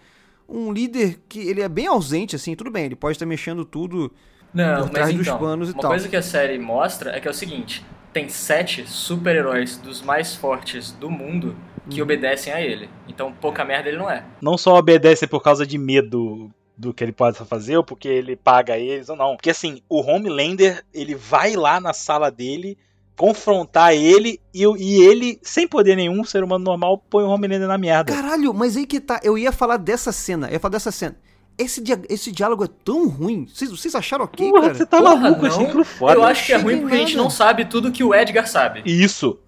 um 0.49 0.73
líder 0.73 1.19
que 1.29 1.41
ele 1.49 1.61
é 1.61 1.69
bem 1.69 1.87
ausente, 1.87 2.37
assim, 2.37 2.55
tudo 2.55 2.71
bem, 2.71 2.85
ele 2.87 2.97
pode 2.97 3.17
estar 3.17 3.27
mexendo 3.27 3.65
tudo. 3.65 4.13
Não, 4.55 4.75
Por 4.77 4.83
mas 4.85 4.91
trás 4.93 5.15
dos 5.15 5.27
então, 5.27 5.39
panos 5.39 5.69
e 5.69 5.73
uma 5.73 5.81
tal. 5.83 5.91
coisa 5.93 6.09
que 6.09 6.17
a 6.17 6.23
série 6.23 6.59
mostra 6.59 7.11
é 7.17 7.21
que 7.21 7.29
é 7.29 7.31
o 7.31 7.35
seguinte: 7.35 7.85
tem 8.13 8.29
sete 8.29 8.85
super-heróis 8.89 9.77
dos 9.77 10.03
mais 10.03 10.35
fortes 10.35 10.91
do 10.93 11.09
mundo 11.11 11.55
que 11.89 12.01
obedecem 12.03 12.53
a 12.53 12.61
ele. 12.61 12.89
Então 13.09 13.33
pouca 13.33 13.65
merda 13.65 13.89
ele 13.89 13.99
não 13.99 14.09
é. 14.11 14.25
não 14.41 14.57
só 14.59 14.77
obedece 14.77 15.27
por 15.27 15.41
causa 15.43 15.67
de 15.67 15.77
medo 15.79 16.51
do 16.81 16.95
que 16.95 17.05
ele 17.05 17.13
possa 17.13 17.45
fazer, 17.45 17.77
ou 17.77 17.85
porque 17.85 18.09
ele 18.09 18.35
paga 18.35 18.79
eles, 18.79 19.09
ou 19.11 19.17
não. 19.17 19.37
Porque 19.37 19.51
assim, 19.51 19.83
o 19.89 20.01
Homelander, 20.01 20.83
ele 20.95 21.15
vai 21.15 21.55
lá 21.55 21.79
na 21.79 21.93
sala 21.93 22.31
dele, 22.31 22.79
confrontar 23.17 23.95
ele, 23.95 24.41
e, 24.55 24.65
e 24.79 25.03
ele, 25.03 25.39
sem 25.43 25.69
poder 25.69 25.95
nenhum, 25.95 26.25
ser 26.25 26.43
humano 26.43 26.65
normal, 26.65 26.97
põe 27.11 27.23
o 27.23 27.29
Homelander 27.29 27.69
na 27.69 27.77
merda. 27.77 28.11
Caralho, 28.13 28.55
mas 28.55 28.77
aí 28.79 28.87
que 28.87 28.99
tá. 28.99 29.21
Eu 29.23 29.37
ia 29.37 29.53
falar 29.53 29.77
dessa 29.77 30.11
cena, 30.11 30.47
eu 30.49 30.55
ia 30.55 30.61
falar 30.61 30.73
dessa 30.73 30.91
cena. 30.91 31.17
Esse, 31.59 31.83
dia- 31.83 32.01
esse 32.09 32.33
diálogo 32.33 32.65
é 32.65 32.69
tão 32.83 33.07
ruim. 33.09 33.47
Vocês, 33.47 33.71
vocês 33.71 33.95
acharam 33.95 34.25
ok, 34.25 34.49
Porra, 34.49 34.63
cara? 34.63 34.75
você 34.75 34.87
tá 34.87 34.97
Porra, 34.99 35.17
maluco, 35.17 35.43
eu 35.45 35.49
achei 35.49 35.61
não. 35.61 35.67
aquilo 35.69 35.85
foda. 35.85 36.15
Eu 36.15 36.25
acho 36.25 36.47
que 36.47 36.53
é 36.55 36.57
ruim 36.57 36.81
porque 36.81 36.95
a 36.95 36.99
gente 36.99 37.13
nada. 37.17 37.23
não 37.25 37.31
sabe 37.31 37.67
tudo 37.67 37.93
que 37.93 38.03
o 38.03 38.15
Edgar 38.15 38.49
sabe. 38.49 38.83
Isso. 38.87 39.39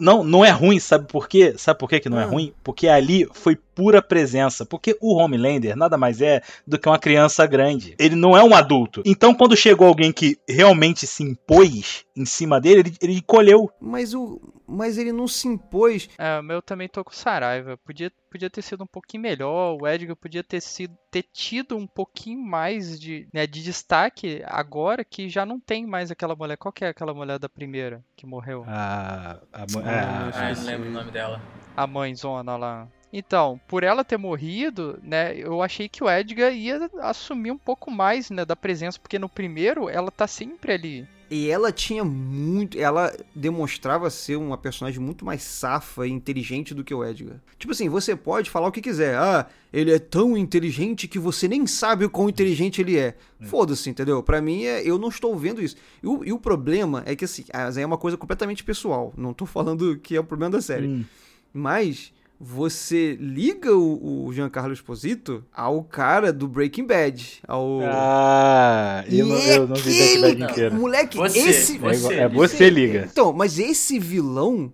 Não, 0.00 0.22
não 0.24 0.44
é 0.44 0.50
ruim, 0.50 0.78
sabe 0.78 1.06
por 1.06 1.28
quê? 1.28 1.54
Sabe 1.56 1.78
por 1.78 1.88
quê 1.88 2.00
que 2.00 2.08
não 2.08 2.20
é 2.20 2.24
Ah. 2.24 2.26
ruim? 2.26 2.52
Porque 2.62 2.88
ali 2.88 3.26
foi 3.32 3.56
pura 3.74 4.02
presença. 4.02 4.64
Porque 4.66 4.96
o 5.00 5.14
Homelander 5.14 5.76
nada 5.76 5.96
mais 5.96 6.20
é 6.20 6.42
do 6.66 6.78
que 6.78 6.88
uma 6.88 6.98
criança 6.98 7.46
grande. 7.46 7.94
Ele 7.98 8.14
não 8.14 8.36
é 8.36 8.42
um 8.42 8.54
adulto. 8.54 9.02
Então, 9.04 9.34
quando 9.34 9.56
chegou 9.56 9.86
alguém 9.88 10.12
que 10.12 10.36
realmente 10.48 11.06
se 11.06 11.22
impôs 11.22 12.04
em 12.16 12.24
cima 12.24 12.60
dele, 12.60 12.80
ele, 12.80 12.96
ele 13.00 13.22
colheu. 13.22 13.70
Mas 13.80 14.14
o. 14.14 14.40
Mas 14.66 14.96
ele 14.96 15.12
não 15.12 15.28
se 15.28 15.46
impôs. 15.48 16.08
É, 16.16 16.38
o 16.38 16.42
meu 16.42 16.62
também 16.62 16.88
tô 16.88 17.04
com 17.04 17.10
Saraiva. 17.12 17.76
Podia, 17.78 18.10
podia 18.30 18.48
ter 18.48 18.62
sido 18.62 18.84
um 18.84 18.86
pouquinho 18.86 19.22
melhor. 19.22 19.76
O 19.78 19.86
Edgar 19.86 20.16
podia 20.16 20.42
ter, 20.42 20.62
sido, 20.62 20.96
ter 21.10 21.24
tido 21.24 21.76
um 21.76 21.86
pouquinho 21.86 22.40
mais 22.40 22.98
de, 22.98 23.28
né, 23.34 23.46
de 23.46 23.62
destaque 23.62 24.42
agora 24.46 25.04
que 25.04 25.28
já 25.28 25.44
não 25.44 25.60
tem 25.60 25.86
mais 25.86 26.10
aquela 26.10 26.34
mulher. 26.34 26.56
Qual 26.56 26.72
que 26.72 26.84
é 26.86 26.88
aquela 26.88 27.12
mulher 27.12 27.38
da 27.38 27.50
primeira 27.50 28.02
que 28.16 28.24
morreu? 28.24 28.64
A, 28.66 29.40
a, 29.52 29.62
Ah, 29.62 29.66
é, 29.84 29.98
Ah, 30.00 30.30
a- 30.46 30.50
eu 30.50 30.56
não 30.56 30.64
lembro 30.64 30.88
o 30.88 30.92
nome 30.92 31.10
dela. 31.10 31.40
A 31.76 31.86
mãezona 31.86 32.56
lá. 32.56 32.88
Então, 33.12 33.60
por 33.68 33.82
ela 33.82 34.02
ter 34.02 34.16
morrido, 34.16 34.98
né, 35.02 35.36
eu 35.36 35.62
achei 35.62 35.88
que 35.88 36.02
o 36.02 36.10
Edgar 36.10 36.52
ia 36.52 36.90
assumir 37.00 37.50
um 37.50 37.58
pouco 37.58 37.90
mais, 37.90 38.30
né, 38.30 38.44
da 38.44 38.56
presença, 38.56 38.98
porque 38.98 39.18
no 39.18 39.28
primeiro 39.28 39.88
ela 39.88 40.10
tá 40.10 40.26
sempre 40.26 40.72
ali. 40.72 41.06
E 41.34 41.48
ela 41.48 41.72
tinha 41.72 42.04
muito. 42.04 42.78
Ela 42.78 43.10
demonstrava 43.34 44.10
ser 44.10 44.36
uma 44.36 44.58
personagem 44.58 45.00
muito 45.00 45.24
mais 45.24 45.42
safa 45.42 46.06
e 46.06 46.10
inteligente 46.10 46.74
do 46.74 46.84
que 46.84 46.92
o 46.92 47.02
Edgar. 47.02 47.40
Tipo 47.58 47.72
assim, 47.72 47.88
você 47.88 48.14
pode 48.14 48.50
falar 48.50 48.68
o 48.68 48.72
que 48.72 48.82
quiser. 48.82 49.16
Ah, 49.16 49.46
ele 49.72 49.90
é 49.94 49.98
tão 49.98 50.36
inteligente 50.36 51.08
que 51.08 51.18
você 51.18 51.48
nem 51.48 51.66
sabe 51.66 52.04
o 52.04 52.10
quão 52.10 52.28
inteligente 52.28 52.82
ele 52.82 52.98
é. 52.98 53.16
Foda-se, 53.40 53.88
entendeu? 53.88 54.22
Pra 54.22 54.42
mim, 54.42 54.64
é, 54.64 54.86
eu 54.86 54.98
não 54.98 55.08
estou 55.08 55.34
vendo 55.34 55.62
isso. 55.62 55.74
E 56.02 56.06
o, 56.06 56.22
e 56.22 56.32
o 56.34 56.38
problema 56.38 57.02
é 57.06 57.16
que, 57.16 57.24
assim, 57.24 57.46
ah, 57.50 57.70
é 57.74 57.86
uma 57.86 57.96
coisa 57.96 58.18
completamente 58.18 58.62
pessoal. 58.62 59.10
Não 59.16 59.32
tô 59.32 59.46
falando 59.46 59.96
que 59.96 60.14
é 60.14 60.20
o 60.20 60.24
problema 60.24 60.50
da 60.50 60.60
série. 60.60 60.86
Hum. 60.86 61.04
Mas 61.50 62.12
você 62.44 63.16
liga 63.20 63.72
o, 63.72 64.26
o 64.26 64.32
Giancarlo 64.32 64.72
Esposito 64.72 65.44
ao 65.52 65.84
cara 65.84 66.32
do 66.32 66.48
Breaking 66.48 66.84
Bad. 66.84 67.40
Ao. 67.46 67.78
Ah, 67.84 69.04
eu, 69.08 69.26
não, 69.26 69.36
eu 69.38 69.68
não 69.68 69.76
vi 69.76 69.96
Breaking 69.96 70.20
Bad 70.20 70.42
inteiro. 70.52 70.74
Moleque, 70.74 71.16
Você, 71.18 71.38
esse. 71.38 71.78
você. 71.78 72.14
É 72.14 72.28
você 72.28 72.68
liga. 72.68 73.08
Então, 73.10 73.32
mas 73.32 73.60
esse 73.60 73.96
vilão 74.00 74.72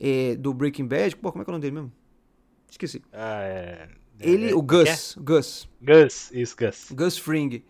é, 0.00 0.34
do 0.36 0.54
Breaking 0.54 0.86
Bad, 0.86 1.14
pô, 1.16 1.30
como 1.30 1.42
é 1.42 1.44
que 1.44 1.50
é 1.50 1.52
o 1.52 1.54
nome 1.54 1.62
dele 1.62 1.74
mesmo? 1.74 1.92
Esqueci. 2.70 3.02
Ah, 3.12 3.42
é. 3.42 3.88
Ele, 4.18 4.50
é- 4.50 4.54
o 4.54 4.62
Gus, 4.62 5.16
Gus, 5.20 5.68
Gus, 5.82 6.30
isso, 6.32 6.56
Gus. 6.56 6.86
Gus 6.92 7.18
Fring. 7.18 7.62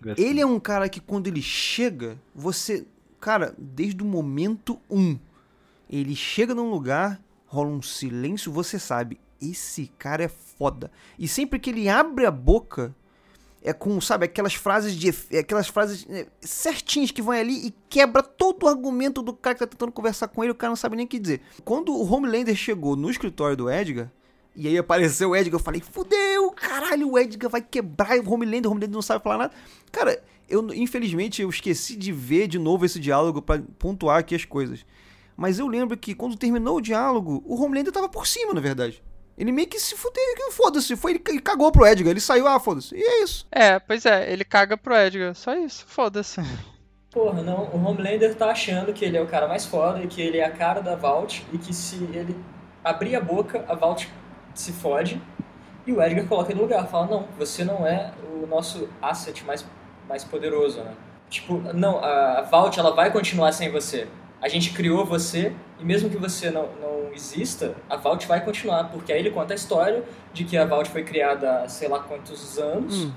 Gus. 0.00 0.14
Ele 0.16 0.40
é 0.40 0.46
um 0.46 0.58
cara 0.58 0.88
que 0.88 1.00
quando 1.00 1.26
ele 1.26 1.42
chega, 1.42 2.18
você, 2.34 2.86
cara, 3.20 3.54
desde 3.58 4.02
o 4.02 4.06
momento 4.06 4.78
um, 4.90 5.18
ele 5.90 6.16
chega 6.16 6.54
num 6.54 6.70
lugar, 6.70 7.20
rola 7.46 7.70
um 7.70 7.82
silêncio, 7.82 8.52
você 8.52 8.78
sabe, 8.78 9.18
esse 9.40 9.90
cara 9.98 10.24
é 10.24 10.28
foda. 10.28 10.90
E 11.18 11.28
sempre 11.28 11.58
que 11.58 11.70
ele 11.70 11.88
abre 11.88 12.26
a 12.26 12.30
boca, 12.30 12.94
é 13.62 13.72
com, 13.72 14.00
sabe, 14.00 14.26
aquelas 14.26 14.54
frases 14.54 14.94
de 14.94 15.12
aquelas 15.36 15.68
frases 15.68 16.06
é, 16.08 16.26
certinhas 16.40 17.10
que 17.10 17.20
vão 17.20 17.34
ali 17.34 17.66
e 17.66 17.74
quebra 17.88 18.22
todo 18.22 18.64
o 18.64 18.68
argumento 18.68 19.22
do 19.22 19.32
cara 19.32 19.54
que 19.54 19.60
tá 19.60 19.66
tentando 19.66 19.92
conversar 19.92 20.28
com 20.28 20.42
ele, 20.42 20.52
o 20.52 20.54
cara 20.54 20.70
não 20.70 20.76
sabe 20.76 20.96
nem 20.96 21.04
o 21.04 21.08
que 21.08 21.18
dizer. 21.18 21.40
Quando 21.64 21.92
o 21.92 22.12
Homelander 22.12 22.54
chegou 22.54 22.94
no 22.94 23.10
escritório 23.10 23.56
do 23.56 23.70
Edgar, 23.70 24.10
e 24.54 24.68
aí 24.68 24.78
apareceu 24.78 25.30
o 25.30 25.36
Edgar, 25.36 25.60
eu 25.60 25.64
falei, 25.64 25.80
fudeu, 25.80 26.50
caralho, 26.52 27.10
o 27.10 27.18
Edgar 27.18 27.50
vai 27.50 27.60
quebrar 27.60 28.18
o 28.18 28.32
Homelander, 28.32 28.70
o 28.70 28.72
Homelander 28.72 28.94
não 28.94 29.02
sabe 29.02 29.22
falar 29.22 29.38
nada. 29.38 29.54
Cara, 29.90 30.22
eu 30.48 30.72
infelizmente 30.72 31.42
eu 31.42 31.50
esqueci 31.50 31.96
de 31.96 32.12
ver 32.12 32.46
de 32.46 32.58
novo 32.58 32.86
esse 32.86 33.00
diálogo 33.00 33.42
para 33.42 33.62
pontuar 33.78 34.18
aqui 34.18 34.34
as 34.34 34.44
coisas. 34.44 34.86
Mas 35.36 35.58
eu 35.58 35.66
lembro 35.66 35.96
que 35.96 36.14
quando 36.14 36.36
terminou 36.36 36.76
o 36.76 36.80
diálogo, 36.80 37.42
o 37.44 37.60
Homelander 37.62 37.92
tava 37.92 38.08
por 38.08 38.26
cima, 38.26 38.54
na 38.54 38.60
verdade. 38.60 39.02
Ele 39.36 39.52
meio 39.52 39.68
que 39.68 39.78
se 39.78 39.94
fudeu, 39.94 40.22
foda-se, 40.50 40.96
foi, 40.96 41.20
ele 41.28 41.40
cagou 41.40 41.70
pro 41.70 41.86
Edgar, 41.86 42.10
ele 42.10 42.20
saiu, 42.20 42.48
ah, 42.48 42.58
foda-se, 42.58 42.94
e 42.94 43.02
é 43.02 43.22
isso. 43.22 43.46
É, 43.52 43.78
pois 43.78 44.06
é, 44.06 44.32
ele 44.32 44.44
caga 44.44 44.78
pro 44.78 44.96
Edgar, 44.96 45.34
só 45.34 45.54
isso, 45.54 45.84
foda-se. 45.86 46.40
Porra, 47.12 47.42
não, 47.42 47.64
o 47.64 47.84
Homelander 47.84 48.34
tá 48.34 48.50
achando 48.50 48.94
que 48.94 49.04
ele 49.04 49.16
é 49.16 49.22
o 49.22 49.26
cara 49.26 49.46
mais 49.46 49.66
foda 49.66 50.02
e 50.02 50.06
que 50.06 50.22
ele 50.22 50.38
é 50.38 50.44
a 50.44 50.50
cara 50.50 50.80
da 50.80 50.94
Vault 50.94 51.46
e 51.52 51.58
que 51.58 51.74
se 51.74 51.96
ele 52.14 52.36
abrir 52.82 53.14
a 53.14 53.20
boca, 53.20 53.64
a 53.68 53.74
Vault 53.74 54.10
se 54.54 54.72
fode 54.72 55.20
e 55.86 55.92
o 55.92 56.02
Edgar 56.02 56.26
coloca 56.26 56.50
ele 56.50 56.60
no 56.60 56.64
lugar, 56.64 56.86
fala, 56.88 57.06
não, 57.06 57.28
você 57.38 57.62
não 57.64 57.86
é 57.86 58.12
o 58.32 58.46
nosso 58.46 58.88
asset 59.00 59.44
mais, 59.44 59.64
mais 60.08 60.24
poderoso, 60.24 60.80
né? 60.80 60.94
Tipo, 61.28 61.58
não, 61.72 62.02
a 62.04 62.42
Vault 62.42 62.78
ela 62.78 62.94
vai 62.94 63.10
continuar 63.10 63.52
sem 63.52 63.70
você. 63.70 64.08
A 64.46 64.48
gente 64.48 64.70
criou 64.70 65.04
você 65.04 65.52
e 65.80 65.84
mesmo 65.84 66.08
que 66.08 66.16
você 66.16 66.52
não, 66.52 66.68
não 66.80 67.12
exista, 67.12 67.74
a 67.90 67.96
Vault 67.96 68.28
vai 68.28 68.44
continuar, 68.44 68.84
porque 68.84 69.12
aí 69.12 69.18
ele 69.18 69.32
conta 69.32 69.52
a 69.52 69.56
história 69.56 70.04
de 70.32 70.44
que 70.44 70.56
a 70.56 70.64
Vault 70.64 70.88
foi 70.88 71.02
criada 71.02 71.62
há 71.62 71.68
sei 71.68 71.88
lá 71.88 71.98
quantos 71.98 72.56
anos. 72.56 73.06
Hum. 73.06 73.12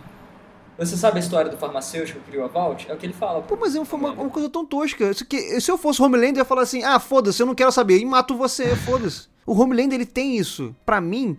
Você 0.80 0.98
sabe 0.98 1.18
a 1.18 1.20
história 1.20 1.52
do 1.52 1.56
farmacêutico 1.56 2.20
que 2.20 2.32
criou 2.32 2.46
a 2.46 2.48
Vault? 2.48 2.90
É 2.90 2.94
o 2.96 2.98
que 2.98 3.06
ele 3.06 3.14
fala. 3.14 3.44
Pô, 3.44 3.56
mas 3.62 3.78
foi 3.78 4.00
uma, 4.00 4.12
uma, 4.14 4.30
coisa 4.32 4.50
tão 4.50 4.66
tosca. 4.66 5.12
Que, 5.30 5.62
se 5.62 5.70
eu 5.70 5.78
fosse 5.78 6.02
Homelander, 6.02 6.38
eu 6.38 6.40
ia 6.40 6.46
falar 6.46 6.64
assim, 6.64 6.84
ah, 6.84 7.00
foda-se, 7.00 7.40
eu 7.40 7.46
não 7.46 7.54
quero 7.54 7.72
saber, 7.72 8.00
e 8.00 8.06
mato 8.06 8.36
você, 8.36 8.74
foda-se. 8.88 9.28
O 9.46 9.54
Homelander, 9.54 10.00
ele 10.00 10.08
tem 10.08 10.36
isso. 10.36 10.76
Para 10.84 11.00
mim, 11.00 11.38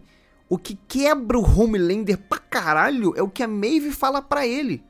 o 0.48 0.56
que 0.56 0.78
quebra 0.86 1.36
o 1.36 1.42
Homelander 1.42 2.16
pra 2.16 2.38
caralho 2.38 3.12
é 3.16 3.22
o 3.24 3.28
que 3.28 3.42
a 3.42 3.48
Maeve 3.48 3.90
fala 3.90 4.22
para 4.22 4.46
ele. 4.46 4.84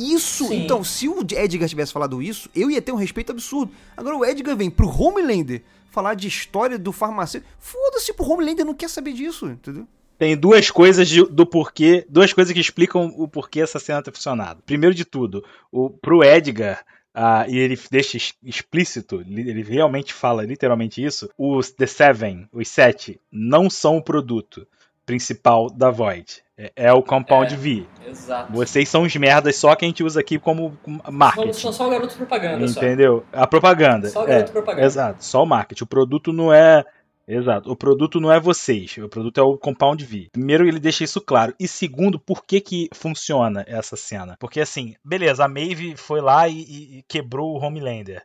Isso, 0.00 0.48
Sim. 0.48 0.62
então, 0.62 0.82
se 0.82 1.08
o 1.08 1.20
Edgar 1.20 1.68
tivesse 1.68 1.92
falado 1.92 2.22
isso, 2.22 2.48
eu 2.54 2.70
ia 2.70 2.80
ter 2.80 2.92
um 2.92 2.96
respeito 2.96 3.32
absurdo. 3.32 3.72
Agora 3.96 4.16
o 4.16 4.24
Edgar 4.24 4.56
vem 4.56 4.70
pro 4.70 4.88
Homelander 4.88 5.62
falar 5.90 6.14
de 6.14 6.26
história 6.26 6.78
do 6.78 6.92
farmacêutico. 6.92 7.52
Foda-se, 7.58 8.12
pro 8.12 8.28
Homelander 8.28 8.64
não 8.64 8.74
quer 8.74 8.88
saber 8.88 9.12
disso, 9.12 9.46
entendeu? 9.46 9.86
Tem 10.18 10.36
duas 10.36 10.70
coisas 10.70 11.08
de, 11.08 11.24
do 11.24 11.46
porquê, 11.46 12.06
duas 12.08 12.32
coisas 12.32 12.52
que 12.52 12.60
explicam 12.60 13.12
o 13.16 13.26
porquê 13.26 13.60
essa 13.60 13.78
cena 13.78 14.02
ter 14.02 14.12
funcionado. 14.12 14.62
Primeiro 14.64 14.94
de 14.94 15.04
tudo, 15.04 15.44
o, 15.70 15.90
pro 15.90 16.24
Edgar, 16.24 16.84
Uh, 17.12 17.42
e 17.50 17.58
ele 17.58 17.76
deixa 17.90 18.16
explícito, 18.40 19.20
ele 19.20 19.64
realmente 19.64 20.14
fala 20.14 20.44
literalmente 20.44 21.04
isso. 21.04 21.28
Os 21.36 21.72
The 21.72 21.86
Seven, 21.86 22.48
os 22.52 22.68
sete, 22.68 23.20
não 23.32 23.68
são 23.68 23.96
o 23.96 24.02
produto 24.02 24.64
principal 25.10 25.68
da 25.68 25.90
Void. 25.90 26.40
É, 26.56 26.72
é 26.76 26.92
o 26.92 27.02
Compound 27.02 27.52
é, 27.52 27.56
V. 27.56 27.86
Exato. 28.06 28.52
Vocês 28.52 28.88
são 28.88 29.02
os 29.02 29.16
merdas 29.16 29.56
só 29.56 29.74
que 29.74 29.84
a 29.84 29.88
gente 29.88 30.04
usa 30.04 30.20
aqui 30.20 30.38
como 30.38 30.78
marketing. 31.10 31.52
São 31.52 31.72
só 31.72 31.88
o 31.88 31.90
garoto 31.90 32.14
propaganda. 32.14 32.64
Entendeu? 32.64 33.24
Só. 33.32 33.42
A 33.42 33.46
propaganda. 33.46 34.08
Só 34.08 34.22
o 34.22 34.26
garoto 34.26 34.50
é, 34.50 34.52
propaganda. 34.52 34.86
Exato, 34.86 35.24
só 35.24 35.42
o 35.42 35.46
marketing. 35.46 35.82
O 35.82 35.86
produto 35.86 36.32
não 36.32 36.52
é. 36.52 36.84
Exato. 37.26 37.70
O 37.72 37.76
produto 37.76 38.20
não 38.20 38.32
é 38.32 38.38
vocês. 38.38 38.96
O 38.98 39.08
produto 39.08 39.38
é 39.38 39.42
o 39.42 39.58
Compound 39.58 40.04
V. 40.04 40.28
Primeiro, 40.30 40.66
ele 40.66 40.78
deixa 40.78 41.02
isso 41.02 41.20
claro. 41.20 41.54
E 41.58 41.66
segundo, 41.66 42.20
por 42.20 42.44
que 42.44 42.60
que 42.60 42.88
funciona 42.94 43.64
essa 43.66 43.96
cena? 43.96 44.36
Porque 44.38 44.60
assim, 44.60 44.94
beleza, 45.04 45.44
a 45.44 45.48
Maeve 45.48 45.96
foi 45.96 46.20
lá 46.20 46.46
e, 46.46 46.60
e 46.98 47.04
quebrou 47.08 47.52
o 47.52 47.60
Homelander. 47.60 48.22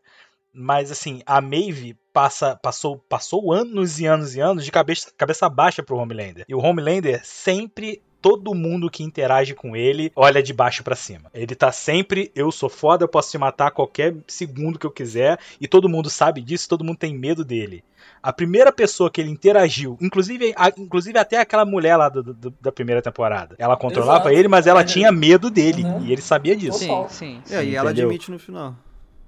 Mas 0.53 0.91
assim, 0.91 1.21
a 1.25 1.41
Maeve 1.41 1.97
passa, 2.16 2.55
passou, 2.55 2.97
passou 3.09 3.51
anos 3.51 3.99
e 3.99 4.05
anos 4.05 4.38
e 4.38 4.39
anos 4.39 4.63
de 4.63 4.72
cabeça, 4.72 5.11
cabeça 5.18 5.49
baixa 5.49 5.84
pro 5.84 5.97
Homelander. 5.97 6.45
E 6.47 6.55
o 6.55 6.59
Homelander 6.59 7.20
sempre 7.26 8.01
todo 8.22 8.55
mundo 8.55 8.89
que 8.89 9.03
interage 9.03 9.53
com 9.53 9.76
ele 9.76 10.13
olha 10.16 10.41
de 10.41 10.53
baixo 10.53 10.82
para 10.82 10.95
cima. 10.95 11.30
Ele 11.34 11.53
tá 11.53 11.74
sempre, 11.74 12.32
eu 12.34 12.49
sou 12.53 12.70
foda, 12.70 13.03
eu 13.03 13.09
posso 13.09 13.32
te 13.32 13.38
matar 13.38 13.68
a 13.68 13.72
qualquer 13.72 14.16
segundo 14.28 14.80
que 14.80 14.86
eu 14.86 14.91
quiser, 14.91 15.38
e 15.59 15.68
todo 15.68 15.89
mundo 15.89 16.09
sabe 16.09 16.39
disso, 16.39 16.70
todo 16.70 16.86
mundo 16.86 16.97
tem 16.97 17.13
medo 17.13 17.43
dele. 17.43 17.84
A 18.24 18.32
primeira 18.32 18.72
pessoa 18.72 19.11
que 19.11 19.20
ele 19.20 19.30
interagiu, 19.30 19.97
inclusive, 20.01 20.53
a, 20.55 20.70
inclusive 20.70 21.20
até 21.20 21.38
aquela 21.38 21.66
mulher 21.66 21.97
lá 21.97 22.07
do, 22.07 22.24
do, 22.24 22.49
da 22.61 22.72
primeira 22.72 23.01
temporada, 23.01 23.55
ela 23.59 23.76
controlava 23.76 24.30
Exato. 24.30 24.39
ele, 24.39 24.47
mas 24.47 24.68
ela 24.68 24.82
é. 24.82 24.86
tinha 24.86 25.11
medo 25.11 25.49
dele, 25.49 25.84
uhum. 25.84 26.05
e 26.05 26.13
ele 26.13 26.22
sabia 26.22 26.55
disso. 26.55 26.80
Sim, 26.80 27.05
sim. 27.09 27.41
sim. 27.43 27.55
É, 27.55 27.63
e 27.63 27.76
ela 27.76 27.89
admite 27.89 28.32
no 28.32 28.39
final. 28.39 28.74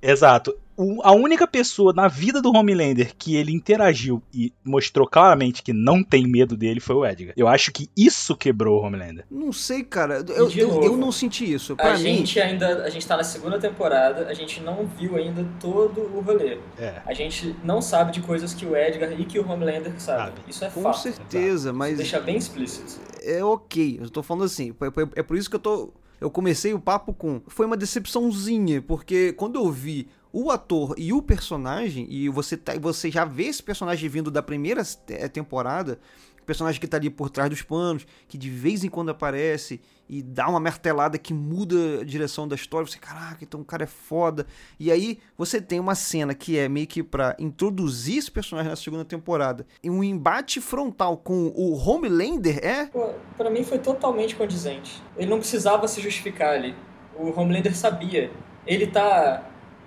Exato. 0.02 0.56
A 1.04 1.12
única 1.12 1.48
pessoa 1.48 1.92
na 1.92 2.08
vida 2.08 2.42
do 2.42 2.56
Homelander 2.56 3.16
que 3.18 3.36
ele 3.36 3.52
interagiu 3.52 4.22
e 4.32 4.54
mostrou 4.64 5.08
claramente 5.08 5.64
que 5.64 5.74
não 5.74 6.04
tem 6.04 6.28
medo 6.28 6.56
dele 6.56 6.80
foi 6.80 6.96
o 6.96 7.06
Edgar. 7.06 7.34
Eu 7.36 7.48
acho 7.48 7.72
que 7.72 7.90
isso 7.98 8.36
quebrou 8.36 8.80
o 8.80 8.86
Homelander. 8.86 9.26
Não 9.30 9.52
sei, 9.52 9.84
cara. 9.84 10.24
Eu, 10.28 10.52
eu, 10.52 10.84
eu, 10.84 10.98
não 10.98 11.12
senti 11.12 11.52
isso. 11.52 11.76
Pra 11.76 11.94
a 11.94 11.98
mim... 11.98 12.04
gente 12.04 12.40
ainda. 12.40 12.84
A 12.84 12.90
gente 12.90 13.08
tá 13.08 13.18
na 13.18 13.24
segunda 13.24 13.58
temporada, 13.58 14.28
a 14.28 14.34
gente 14.34 14.62
não 14.62 14.86
viu 14.86 15.16
ainda 15.16 15.46
todo 15.60 16.02
o 16.02 16.22
rolê. 16.22 16.60
É. 16.78 17.02
A 17.06 17.14
gente 17.14 17.56
não 17.64 17.82
sabe 17.82 18.12
de 18.12 18.22
coisas 18.22 18.54
que 18.54 18.66
o 18.66 18.76
Edgar 18.76 19.20
e 19.20 19.26
que 19.26 19.40
o 19.40 19.50
Homelander 19.50 20.00
sabem. 20.00 20.26
Sabe. 20.28 20.42
Isso 20.48 20.64
é 20.64 20.70
Com 20.70 20.84
fato. 20.84 20.96
Com 20.96 21.02
certeza, 21.02 21.74
mas. 21.74 21.98
Deixa 21.98 22.20
bem 22.20 22.38
explícito. 22.38 23.00
É 23.24 23.44
ok. 23.44 24.00
Eu 24.00 24.10
tô 24.10 24.22
falando 24.22 24.44
assim. 24.44 24.76
É 25.16 25.24
por 25.24 25.38
isso 25.38 25.50
que 25.50 25.56
eu 25.56 25.60
tô 25.60 25.94
eu 26.20 26.30
comecei 26.30 26.74
o 26.74 26.80
papo 26.80 27.14
com. 27.14 27.42
Foi 27.48 27.66
uma 27.66 27.78
decepçãozinha, 27.78 28.82
porque 28.82 29.34
quando 29.34 29.56
eu 29.56 29.72
vi 29.72 30.08
o 30.32 30.52
ator 30.52 30.94
e 30.98 31.14
o 31.14 31.22
personagem, 31.22 32.08
e 32.10 32.30
você, 32.30 32.58
tá, 32.58 32.74
você 32.80 33.10
já 33.10 33.26
vê 33.26 33.46
esse 33.46 33.64
personagem 33.64 34.10
vindo 34.10 34.30
da 34.30 34.44
primeira 34.44 34.84
temporada, 35.32 36.00
personagem 36.48 36.80
que 36.80 36.88
tá 36.88 36.98
ali 36.98 37.10
por 37.10 37.30
trás 37.30 37.50
dos 37.50 37.62
panos, 37.62 38.08
que 38.28 38.38
de 38.38 38.50
vez 38.50 38.84
em 38.84 38.90
quando 38.90 39.10
aparece 39.10 39.82
e 40.10 40.24
dá 40.24 40.48
uma 40.48 40.60
martelada 40.60 41.18
que 41.18 41.34
muda 41.34 42.00
a 42.02 42.04
direção 42.06 42.48
da 42.48 42.56
história, 42.56 42.88
você, 42.88 42.98
caraca, 42.98 43.44
então 43.44 43.60
o 43.60 43.66
cara 43.66 43.84
é 43.84 43.88
foda. 43.88 44.48
E 44.80 44.90
aí 44.90 45.20
você 45.38 45.62
tem 45.62 45.80
uma 45.80 45.94
cena 45.94 46.34
que 46.34 46.58
é 46.58 46.70
meio 46.70 46.88
que 46.88 47.04
pra 47.04 47.36
introduzir 47.38 48.18
esse 48.18 48.32
personagem 48.32 48.70
na 48.70 48.78
segunda 48.78 49.04
temporada, 49.04 49.68
e 49.84 49.90
um 49.90 50.02
embate 50.02 50.62
frontal 50.62 51.18
com 51.18 51.52
o 51.54 51.76
Homelander 51.76 52.60
é. 52.64 52.86
Pô, 52.86 53.10
pra 53.36 53.50
mim 53.50 53.66
foi 53.66 53.80
totalmente 53.80 54.34
condizente. 54.36 55.04
Ele 55.18 55.30
não 55.30 55.40
precisava 55.40 55.88
se 55.88 56.02
justificar 56.02 56.54
ali. 56.54 56.74
O 57.14 57.38
Homelander 57.38 57.76
sabia. 57.76 58.32
Ele 58.66 58.88
tá 58.88 59.44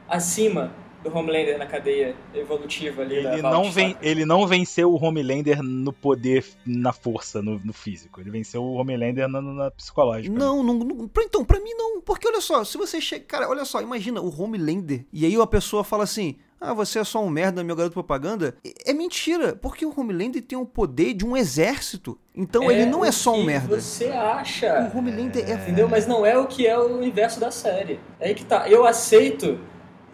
acima 0.06 0.72
do 1.02 1.16
Homelander 1.16 1.58
na 1.58 1.66
cadeia 1.66 2.14
evolutiva 2.34 3.02
ali 3.02 3.16
ele 3.16 3.42
não 3.42 3.70
vem, 3.70 3.96
Ele 4.02 4.24
não 4.24 4.46
venceu 4.46 4.92
o 4.92 5.02
Homelander 5.02 5.62
no 5.62 5.92
poder, 5.92 6.44
na 6.66 6.92
força, 6.92 7.40
no, 7.40 7.58
no 7.58 7.72
físico. 7.72 8.20
Ele 8.20 8.30
venceu 8.30 8.62
o 8.62 8.74
Homelander 8.74 9.28
na, 9.28 9.40
na 9.40 9.70
psicológica. 9.70 10.36
Não, 10.36 10.62
não, 10.62 10.74
não, 10.74 11.10
então, 11.18 11.44
pra 11.44 11.60
mim 11.60 11.72
não. 11.74 12.00
Porque 12.00 12.28
olha 12.28 12.40
só, 12.40 12.64
se 12.64 12.76
você 12.76 13.00
chega. 13.00 13.24
Cara, 13.24 13.48
olha 13.48 13.64
só, 13.64 13.80
imagina 13.80 14.20
o 14.20 14.42
Homelander. 14.42 15.04
E 15.12 15.24
aí 15.24 15.36
a 15.36 15.46
pessoa 15.46 15.82
fala 15.82 16.04
assim: 16.04 16.36
ah, 16.60 16.74
você 16.74 16.98
é 16.98 17.04
só 17.04 17.24
um 17.24 17.30
merda, 17.30 17.64
meu 17.64 17.74
garoto 17.74 17.94
propaganda. 17.94 18.54
É 18.84 18.92
mentira, 18.92 19.56
porque 19.56 19.86
o 19.86 19.94
Homelander 19.96 20.42
tem 20.42 20.58
o 20.58 20.66
poder 20.66 21.14
de 21.14 21.24
um 21.24 21.34
exército. 21.34 22.18
Então 22.34 22.70
é 22.70 22.74
ele 22.74 22.86
não 22.86 23.02
é 23.02 23.10
só 23.10 23.34
um 23.34 23.42
merda. 23.42 23.80
Você 23.80 24.08
acha? 24.08 24.90
O 24.92 24.98
Homelander 24.98 25.48
é... 25.48 25.52
é. 25.52 25.54
Entendeu? 25.54 25.88
Mas 25.88 26.06
não 26.06 26.26
é 26.26 26.36
o 26.38 26.46
que 26.46 26.66
é 26.66 26.78
o 26.78 26.96
universo 26.96 27.40
da 27.40 27.50
série. 27.50 27.98
É 28.18 28.28
aí 28.28 28.34
que 28.34 28.44
tá. 28.44 28.68
Eu 28.68 28.84
aceito 28.84 29.58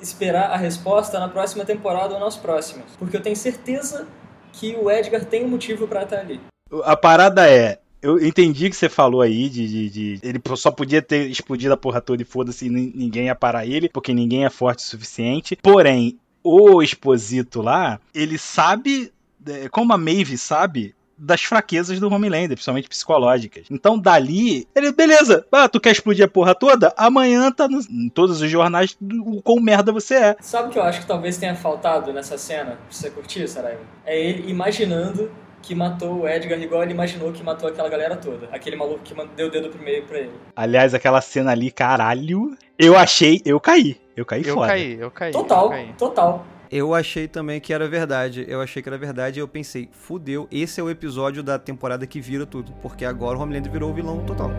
esperar 0.01 0.51
a 0.51 0.57
resposta 0.57 1.18
na 1.18 1.28
próxima 1.28 1.64
temporada 1.64 2.14
ou 2.14 2.20
nas 2.20 2.36
próximas. 2.36 2.86
Porque 2.99 3.16
eu 3.16 3.22
tenho 3.22 3.36
certeza 3.36 4.07
que 4.53 4.76
o 4.76 4.90
Edgar 4.90 5.24
tem 5.24 5.44
um 5.44 5.49
motivo 5.49 5.86
para 5.86 6.03
estar 6.03 6.18
ali. 6.18 6.40
A 6.84 6.97
parada 6.97 7.49
é, 7.49 7.78
eu 8.03 8.24
entendi 8.24 8.70
que 8.70 8.76
você 8.76 8.88
falou 8.88 9.20
aí 9.20 9.49
de, 9.49 9.68
de, 9.68 9.90
de, 9.90 10.20
Ele 10.22 10.40
só 10.57 10.70
podia 10.70 11.03
ter 11.03 11.28
explodido 11.28 11.74
a 11.74 11.76
porra 11.76 12.01
toda 12.01 12.22
e 12.22 12.24
foda-se 12.24 12.68
ninguém 12.68 13.26
ia 13.26 13.34
parar 13.34 13.66
ele, 13.66 13.88
porque 13.88 14.12
ninguém 14.12 14.44
é 14.44 14.51
forte 14.51 14.80
o 14.80 14.86
suficiente. 14.86 15.57
Porém, 15.62 16.18
o 16.42 16.82
Exposito 16.82 17.62
lá, 17.62 18.01
ele 18.14 18.38
sabe. 18.38 19.12
É, 19.49 19.68
como 19.68 19.92
a 19.92 19.99
Maeve 19.99 20.36
sabe, 20.36 20.92
das 21.19 21.43
fraquezas 21.43 21.99
do 21.99 22.12
Homelander, 22.12 22.57
principalmente 22.57 22.89
psicológicas. 22.89 23.67
Então, 23.71 23.99
dali, 23.99 24.67
ele, 24.75 24.93
beleza, 24.93 25.47
ah, 25.51 25.69
tu 25.69 25.81
quer 25.81 25.93
explodir 25.93 26.25
a 26.25 26.29
porra 26.29 26.55
toda? 26.55 26.93
Amanhã 26.97 27.51
tá 27.51 27.69
no, 27.69 27.81
em 27.91 28.09
todos 28.09 28.41
os 28.41 28.51
jornais 28.51 28.97
o 29.01 29.41
quão 29.43 29.61
merda 29.61 29.93
você 29.93 30.14
é. 30.14 30.37
Sabe 30.41 30.69
o 30.69 30.71
que 30.71 30.79
eu 30.79 30.83
acho 30.83 31.01
que 31.01 31.07
talvez 31.07 31.37
tenha 31.37 31.55
faltado 31.55 32.12
nessa 32.12 32.37
cena, 32.37 32.73
pra 32.73 32.79
você 32.91 33.11
curtir, 33.11 33.49
Saraiva? 33.49 33.81
É 34.05 34.19
ele 34.19 34.51
imaginando 34.51 35.31
que 35.62 35.75
matou 35.75 36.21
o 36.21 36.29
Edgar 36.29 36.61
igual 36.61 36.83
ele 36.83 36.93
imaginou 36.93 37.33
que 37.33 37.43
matou 37.43 37.69
aquela 37.69 37.89
galera 37.89 38.17
toda. 38.17 38.49
Aquele 38.53 38.77
maluco 38.77 39.01
que 39.03 39.14
deu 39.35 39.49
o 39.49 39.51
dedo 39.51 39.69
primeiro 39.69 40.07
pra 40.07 40.19
ele. 40.19 40.31
Aliás, 40.55 40.95
aquela 40.95 41.21
cena 41.21 41.51
ali, 41.51 41.73
caralho, 41.73 42.57
eu 42.79 42.97
achei, 42.97 43.43
eu 43.45 43.59
caí. 43.59 43.97
Eu 44.17 44.25
caí 44.25 44.47
eu 44.47 44.55
foda. 44.55 44.69
Caí, 44.69 44.99
eu 44.99 45.11
caí, 45.11 45.33
total, 45.33 45.64
eu 45.64 45.71
caí. 45.71 45.93
total. 45.99 46.47
Eu 46.71 46.95
achei 46.95 47.29
também 47.29 47.61
que 47.61 47.73
era 47.73 47.89
verdade. 47.89 48.45
Eu 48.49 48.61
achei 48.61 48.83
que 48.83 48.89
era 48.89 48.99
verdade 48.99 49.39
e 49.39 49.41
eu 49.41 49.49
pensei, 49.49 49.89
fudeu, 49.93 50.49
esse 50.51 50.81
é 50.81 50.83
o 50.83 50.91
episódio 50.91 51.43
da 51.43 51.59
temporada 51.59 52.07
que 52.07 52.21
vira 52.21 52.45
tudo. 52.45 52.73
Porque 52.83 53.05
agora 53.05 53.39
o 53.39 53.41
Homelander 53.41 53.71
virou 53.71 53.91
o 53.91 53.95
vilão 53.95 54.25
total. 54.25 54.51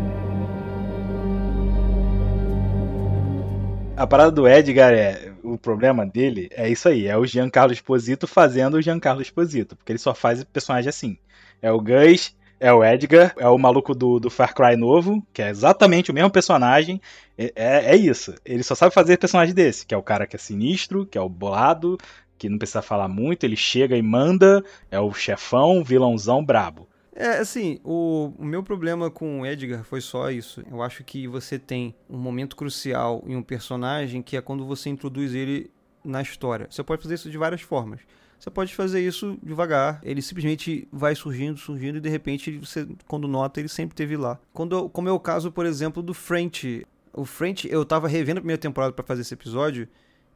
A 3.96 4.06
parada 4.06 4.32
do 4.32 4.48
Edgar 4.48 4.94
é. 4.94 5.34
O 5.44 5.58
problema 5.58 6.06
dele 6.06 6.50
é 6.52 6.70
isso 6.70 6.90
aí, 6.90 7.08
é 7.08 7.18
o 7.18 7.26
Giancarlo 7.26 7.72
Esposito 7.72 8.28
fazendo 8.28 8.76
o 8.76 8.82
Giancarlo 8.82 9.22
Esposito. 9.22 9.76
Porque 9.76 9.92
ele 9.92 10.00
só 10.00 10.14
faz 10.14 10.44
personagem 10.44 10.90
assim. 10.90 11.18
É 11.62 11.72
o 11.72 11.80
Gus, 11.80 12.36
é 12.60 12.72
o 12.74 12.84
Edgar, 12.84 13.34
é 13.38 13.48
o 13.48 13.58
maluco 13.58 13.94
do, 13.94 14.20
do 14.20 14.30
Far 14.30 14.54
Cry 14.54 14.76
novo, 14.76 15.26
que 15.34 15.42
é 15.42 15.50
exatamente 15.50 16.12
o 16.12 16.14
mesmo 16.14 16.30
personagem. 16.30 17.02
É, 17.38 17.54
é, 17.56 17.86
é 17.94 17.96
isso. 17.96 18.34
Ele 18.46 18.64
só 18.64 18.76
sabe 18.76 18.94
fazer 18.94 19.18
personagem 19.18 19.54
desse, 19.54 19.86
que 19.86 19.94
é 19.94 19.98
o 19.98 20.04
cara 20.04 20.26
que 20.26 20.36
é 20.36 20.40
sinistro, 20.40 21.06
que 21.06 21.18
é 21.18 21.22
o 21.22 21.30
bolado, 21.30 21.98
que 22.38 22.50
não 22.50 22.58
precisa 22.58 22.82
falar 22.82 23.08
muito, 23.08 23.44
ele 23.44 23.56
chega 23.56 23.98
e 23.98 24.02
manda, 24.02 24.64
é 24.92 25.00
o 25.00 25.14
chefão, 25.14 25.84
vilãozão 25.84 26.44
brabo. 26.44 26.88
É, 27.20 27.40
assim, 27.40 27.80
o, 27.84 28.32
o, 28.38 28.46
meu 28.46 28.62
problema 28.62 29.10
com 29.10 29.42
o 29.42 29.46
Edgar 29.46 29.84
foi 29.84 30.02
só 30.02 30.30
isso. 30.30 30.64
Eu 30.70 30.84
acho 30.84 31.04
que 31.04 31.28
você 31.28 31.58
tem 31.58 31.96
um 32.08 32.18
momento 32.18 32.56
crucial 32.56 33.24
em 33.26 33.36
um 33.36 33.42
personagem 33.42 34.22
que 34.22 34.38
é 34.38 34.42
quando 34.42 34.64
você 34.68 34.90
introduz 34.90 35.34
ele 35.34 35.72
na 36.06 36.22
história. 36.22 36.68
Você 36.70 36.84
pode 36.84 37.02
fazer 37.02 37.16
isso 37.16 37.32
de 37.32 37.38
várias 37.38 37.62
formas. 37.62 38.02
Você 38.40 38.50
pode 38.50 38.76
fazer 38.76 39.02
isso 39.02 39.38
devagar. 39.42 40.00
Ele 40.04 40.22
simplesmente 40.22 40.88
vai 40.92 41.16
surgindo, 41.16 41.58
surgindo 41.58 41.98
e 41.98 42.02
de 42.02 42.10
repente 42.10 42.58
você, 42.58 42.88
quando 43.08 43.28
nota, 43.28 43.60
ele 43.60 43.70
sempre 43.70 43.96
teve 43.96 44.16
lá. 44.16 44.40
Quando, 44.54 44.90
como 44.90 45.10
é 45.10 45.12
o 45.12 45.20
caso, 45.20 45.52
por 45.52 45.66
exemplo, 45.66 46.04
do 46.04 46.14
French. 46.14 46.86
O 47.14 47.26
French, 47.26 47.68
eu 47.70 47.84
tava 47.84 48.08
revendo 48.08 48.38
a 48.38 48.42
primeira 48.42 48.62
temporada 48.62 48.94
para 48.94 49.04
fazer 49.04 49.22
esse 49.22 49.34
episódio 49.34 49.88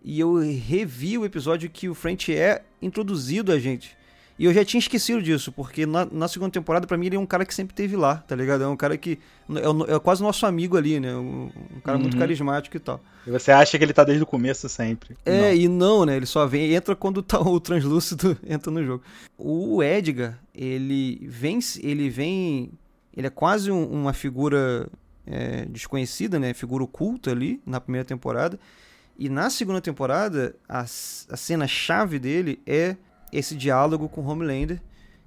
e 0.03 0.19
eu 0.19 0.35
revi 0.35 1.17
o 1.17 1.25
episódio 1.25 1.69
que 1.69 1.87
o 1.87 1.93
French 1.93 2.33
é 2.35 2.63
introduzido 2.81 3.51
a 3.51 3.59
gente. 3.59 3.95
E 4.41 4.45
eu 4.45 4.51
já 4.51 4.65
tinha 4.65 4.79
esquecido 4.79 5.21
disso, 5.21 5.51
porque 5.51 5.85
na, 5.85 6.03
na 6.03 6.27
segunda 6.27 6.51
temporada, 6.51 6.87
para 6.87 6.97
mim, 6.97 7.05
ele 7.05 7.15
é 7.15 7.19
um 7.19 7.27
cara 7.27 7.45
que 7.45 7.53
sempre 7.53 7.75
teve 7.75 7.95
lá, 7.95 8.15
tá 8.15 8.35
ligado? 8.35 8.63
É 8.63 8.67
um 8.67 8.75
cara 8.75 8.97
que. 8.97 9.19
É, 9.51 9.93
é 9.93 9.99
quase 9.99 10.23
nosso 10.23 10.47
amigo 10.47 10.75
ali, 10.75 10.99
né? 10.99 11.15
Um, 11.15 11.51
um 11.75 11.79
cara 11.79 11.95
uhum. 11.95 12.01
muito 12.01 12.17
carismático 12.17 12.75
e 12.75 12.79
tal. 12.79 12.99
E 13.27 13.29
você 13.29 13.51
acha 13.51 13.77
que 13.77 13.83
ele 13.83 13.93
tá 13.93 14.03
desde 14.03 14.23
o 14.23 14.25
começo 14.25 14.67
sempre. 14.67 15.15
É, 15.23 15.49
não. 15.49 15.53
e 15.53 15.67
não, 15.67 16.05
né? 16.07 16.17
Ele 16.17 16.25
só 16.25 16.47
vem, 16.47 16.73
entra 16.73 16.95
quando 16.95 17.21
tá 17.21 17.39
o 17.39 17.59
translúcido 17.59 18.35
entra 18.43 18.71
no 18.71 18.83
jogo. 18.83 19.03
O 19.37 19.83
Edgar, 19.83 20.39
ele 20.55 21.19
vem. 21.29 21.59
Ele 21.79 22.09
vem. 22.09 22.71
Ele 23.15 23.27
é 23.27 23.29
quase 23.29 23.69
um, 23.69 23.85
uma 23.85 24.11
figura 24.11 24.89
é, 25.27 25.65
desconhecida, 25.65 26.39
né? 26.39 26.51
Figura 26.55 26.83
oculta 26.83 27.29
ali 27.29 27.61
na 27.63 27.79
primeira 27.79 28.05
temporada. 28.05 28.59
E 29.19 29.29
na 29.29 29.51
segunda 29.51 29.79
temporada, 29.79 30.55
a, 30.67 30.79
a 30.79 31.37
cena-chave 31.37 32.17
dele 32.17 32.59
é 32.65 32.95
esse 33.31 33.55
diálogo 33.55 34.09
com 34.09 34.25
Homelander, 34.25 34.81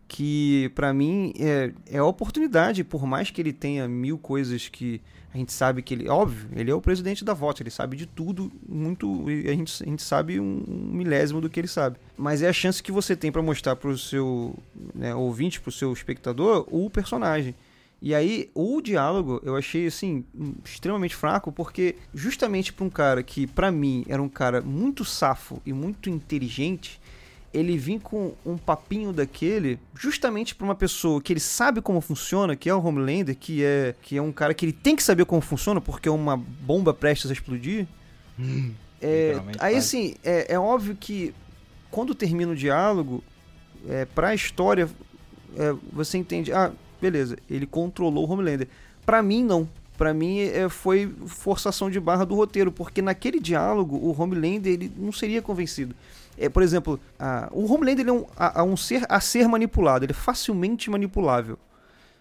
que 0.06 0.70
para 0.74 0.92
mim 0.92 1.32
é, 1.38 1.72
é 1.90 1.98
a 1.98 2.04
oportunidade, 2.04 2.84
por 2.84 3.06
mais 3.06 3.30
que 3.30 3.40
ele 3.40 3.52
tenha 3.52 3.88
mil 3.88 4.18
coisas 4.18 4.68
que 4.68 5.00
a 5.34 5.36
gente 5.36 5.52
sabe 5.52 5.82
que 5.82 5.92
ele. 5.92 6.08
Óbvio, 6.08 6.48
ele 6.54 6.70
é 6.70 6.74
o 6.74 6.80
presidente 6.80 7.24
da 7.24 7.34
VOT, 7.34 7.60
ele 7.60 7.70
sabe 7.70 7.96
de 7.96 8.06
tudo, 8.06 8.52
muito. 8.68 9.24
A 9.26 9.52
gente, 9.52 9.82
a 9.82 9.86
gente 9.86 10.02
sabe 10.02 10.38
um 10.38 10.62
milésimo 10.68 11.40
do 11.40 11.50
que 11.50 11.58
ele 11.58 11.66
sabe. 11.66 11.98
Mas 12.16 12.40
é 12.40 12.48
a 12.48 12.52
chance 12.52 12.80
que 12.80 12.92
você 12.92 13.16
tem 13.16 13.32
para 13.32 13.42
mostrar 13.42 13.74
pro 13.74 13.98
seu 13.98 14.56
né, 14.94 15.12
ouvinte, 15.12 15.60
pro 15.60 15.72
seu 15.72 15.92
espectador, 15.92 16.64
o 16.70 16.88
personagem. 16.88 17.52
E 18.00 18.14
aí, 18.14 18.48
o 18.54 18.80
diálogo 18.80 19.40
eu 19.42 19.56
achei, 19.56 19.86
assim, 19.86 20.24
extremamente 20.64 21.16
fraco, 21.16 21.50
porque 21.50 21.96
justamente 22.14 22.72
para 22.72 22.84
um 22.84 22.90
cara 22.90 23.22
que, 23.22 23.46
para 23.46 23.72
mim, 23.72 24.04
era 24.08 24.22
um 24.22 24.28
cara 24.28 24.60
muito 24.60 25.04
safo 25.04 25.60
e 25.66 25.72
muito 25.72 26.08
inteligente, 26.08 27.00
ele 27.54 27.78
vir 27.78 28.00
com 28.00 28.32
um 28.44 28.58
papinho 28.58 29.12
daquele, 29.12 29.78
justamente 29.94 30.56
para 30.56 30.64
uma 30.64 30.74
pessoa 30.74 31.22
que 31.22 31.32
ele 31.32 31.40
sabe 31.40 31.80
como 31.80 32.00
funciona, 32.00 32.56
que 32.56 32.68
é 32.68 32.74
o 32.74 32.84
Homelander, 32.84 33.36
que 33.36 33.64
é, 33.64 33.94
que 34.02 34.16
é 34.16 34.22
um 34.22 34.32
cara 34.32 34.52
que 34.52 34.66
ele 34.66 34.72
tem 34.72 34.96
que 34.96 35.02
saber 35.02 35.24
como 35.24 35.40
funciona, 35.40 35.80
porque 35.80 36.08
é 36.08 36.12
uma 36.12 36.36
bomba 36.36 36.92
prestes 36.92 37.30
a 37.30 37.32
explodir. 37.32 37.86
Hum, 38.36 38.72
é, 39.00 39.40
aí, 39.60 39.76
assim, 39.76 40.16
é, 40.24 40.54
é, 40.54 40.58
óbvio 40.58 40.96
que 40.96 41.32
quando 41.92 42.12
termina 42.12 42.50
o 42.50 42.56
diálogo, 42.56 43.22
é, 43.88 44.04
pra 44.04 44.34
história, 44.34 44.88
é, 45.56 45.74
você 45.92 46.18
entende, 46.18 46.52
ah, 46.52 46.72
beleza, 47.00 47.38
ele 47.48 47.66
controlou 47.66 48.26
o 48.28 48.32
Homelander. 48.32 48.66
Pra 49.06 49.22
mim, 49.22 49.44
não. 49.44 49.68
Pra 49.96 50.12
mim, 50.12 50.40
é, 50.40 50.68
foi 50.68 51.14
forçação 51.26 51.88
de 51.88 52.00
barra 52.00 52.24
do 52.24 52.34
roteiro, 52.34 52.72
porque 52.72 53.00
naquele 53.00 53.38
diálogo, 53.38 53.96
o 53.96 54.20
Homelander 54.20 54.72
ele 54.72 54.90
não 54.96 55.12
seria 55.12 55.40
convencido. 55.40 55.94
É, 56.36 56.48
por 56.48 56.62
exemplo, 56.62 56.98
a, 57.18 57.48
o 57.52 57.72
Homelander 57.72 58.00
ele 58.00 58.10
é 58.10 58.12
um, 58.12 58.26
a, 58.36 58.60
a 58.60 58.64
um 58.64 58.76
ser 58.76 59.04
a 59.08 59.20
ser 59.20 59.46
manipulado, 59.48 60.04
ele 60.04 60.12
é 60.12 60.14
facilmente 60.14 60.90
manipulável. 60.90 61.58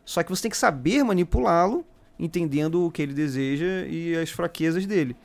Só 0.06 0.22
que 0.22 0.30
você 0.30 0.44
tem 0.44 0.52
que 0.52 0.58
saber 0.58 1.04
manipulá-lo, 1.04 1.86
entendendo 2.20 2.86
o 2.86 2.92
que 2.92 3.02
ele 3.02 3.14
deseja 3.14 3.86
e 3.88 4.16
as 4.16 4.30
fraquezas 4.30 4.86
dele. 4.86 5.16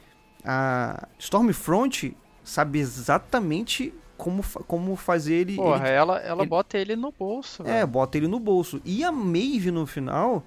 A 0.45 1.07
Stormfront 1.19 2.17
sabe 2.45 2.79
exatamente 2.79 3.93
como, 4.17 4.43
como 4.67 4.97
fazer 4.97 5.35
ele. 5.35 5.57
Porra, 5.57 5.89
ele, 5.89 5.97
ela, 5.97 6.19
ela 6.19 6.43
ele, 6.43 6.49
bota 6.49 6.79
ele 6.79 6.97
no 6.97 7.13
bolso. 7.13 7.63
É, 7.63 7.67
velho. 7.73 7.87
bota 7.87 8.17
ele 8.17 8.29
no 8.29 8.39
bolso. 8.39 8.81
E 8.85 9.05
a 9.05 9.13
Maeve 9.13 9.71
no 9.71 9.87
final, 9.87 10.45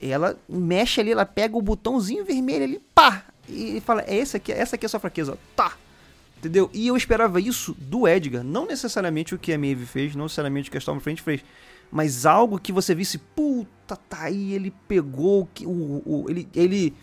ela 0.00 0.36
mexe 0.48 1.00
ali, 1.00 1.12
ela 1.12 1.26
pega 1.26 1.56
o 1.56 1.62
botãozinho 1.62 2.24
vermelho 2.24 2.64
ali, 2.64 2.82
pá! 2.94 3.24
E 3.48 3.80
fala: 3.80 4.02
é 4.06 4.18
essa 4.18 4.38
aqui, 4.38 4.52
essa 4.52 4.76
aqui 4.76 4.84
é 4.84 4.88
a 4.88 4.90
sua 4.90 5.00
fraqueza, 5.00 5.38
tá! 5.54 5.72
Entendeu? 6.44 6.68
E 6.74 6.86
eu 6.86 6.96
esperava 6.96 7.40
isso 7.40 7.74
do 7.78 8.06
Edgar. 8.06 8.44
Não 8.44 8.66
necessariamente 8.66 9.34
o 9.34 9.38
que 9.38 9.52
a 9.52 9.58
Maeve 9.58 9.86
fez, 9.86 10.14
não 10.14 10.24
necessariamente 10.24 10.68
o 10.68 10.70
que 10.70 10.76
a 10.76 10.78
Stormfront 10.78 11.22
fez. 11.22 11.42
Mas 11.90 12.26
algo 12.26 12.58
que 12.58 12.70
você 12.70 12.94
visse, 12.94 13.16
puta, 13.16 13.96
tá 13.96 14.24
aí, 14.24 14.52
ele 14.52 14.70
pegou 14.86 15.48
o, 15.62 15.68
o, 15.68 16.02
o 16.04 16.30
ele, 16.30 16.46
ele 16.54 16.94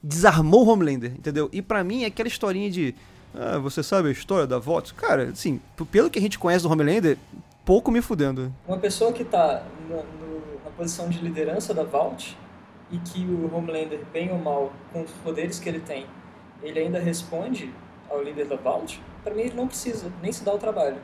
desarmou 0.00 0.64
o 0.64 0.68
Homelander, 0.68 1.12
entendeu? 1.12 1.48
E 1.52 1.60
para 1.60 1.82
mim, 1.82 2.04
aquela 2.04 2.28
historinha 2.28 2.70
de. 2.70 2.94
Ah, 3.34 3.58
você 3.58 3.82
sabe 3.82 4.08
a 4.08 4.12
história 4.12 4.46
da 4.46 4.60
VOT? 4.60 4.94
Cara, 4.94 5.30
assim, 5.30 5.60
pelo 5.90 6.08
que 6.08 6.20
a 6.20 6.22
gente 6.22 6.38
conhece 6.38 6.62
do 6.62 6.70
Homelander, 6.70 7.18
pouco 7.64 7.90
me 7.90 8.00
fudendo. 8.00 8.54
Uma 8.68 8.78
pessoa 8.78 9.12
que 9.12 9.24
tá 9.24 9.66
no, 9.88 9.96
na 10.64 10.70
posição 10.76 11.08
de 11.08 11.18
liderança 11.18 11.74
da 11.74 11.82
Vault 11.82 12.36
e 12.92 12.98
que 12.98 13.24
o 13.24 13.52
Homelander, 13.52 14.04
bem 14.12 14.30
ou 14.30 14.38
mal, 14.38 14.72
com 14.92 15.02
os 15.02 15.10
poderes 15.24 15.58
que 15.58 15.68
ele 15.68 15.80
tem, 15.80 16.06
ele 16.62 16.78
ainda 16.78 17.00
responde 17.00 17.72
ao 18.14 18.22
líder 18.22 18.46
da 18.46 18.56
Vault, 18.56 19.00
para 19.22 19.34
mim 19.34 19.42
ele 19.42 19.54
não 19.54 19.66
precisa 19.66 20.10
nem 20.22 20.32
se 20.32 20.44
dar 20.44 20.54
o 20.54 20.58
trabalho. 20.58 20.96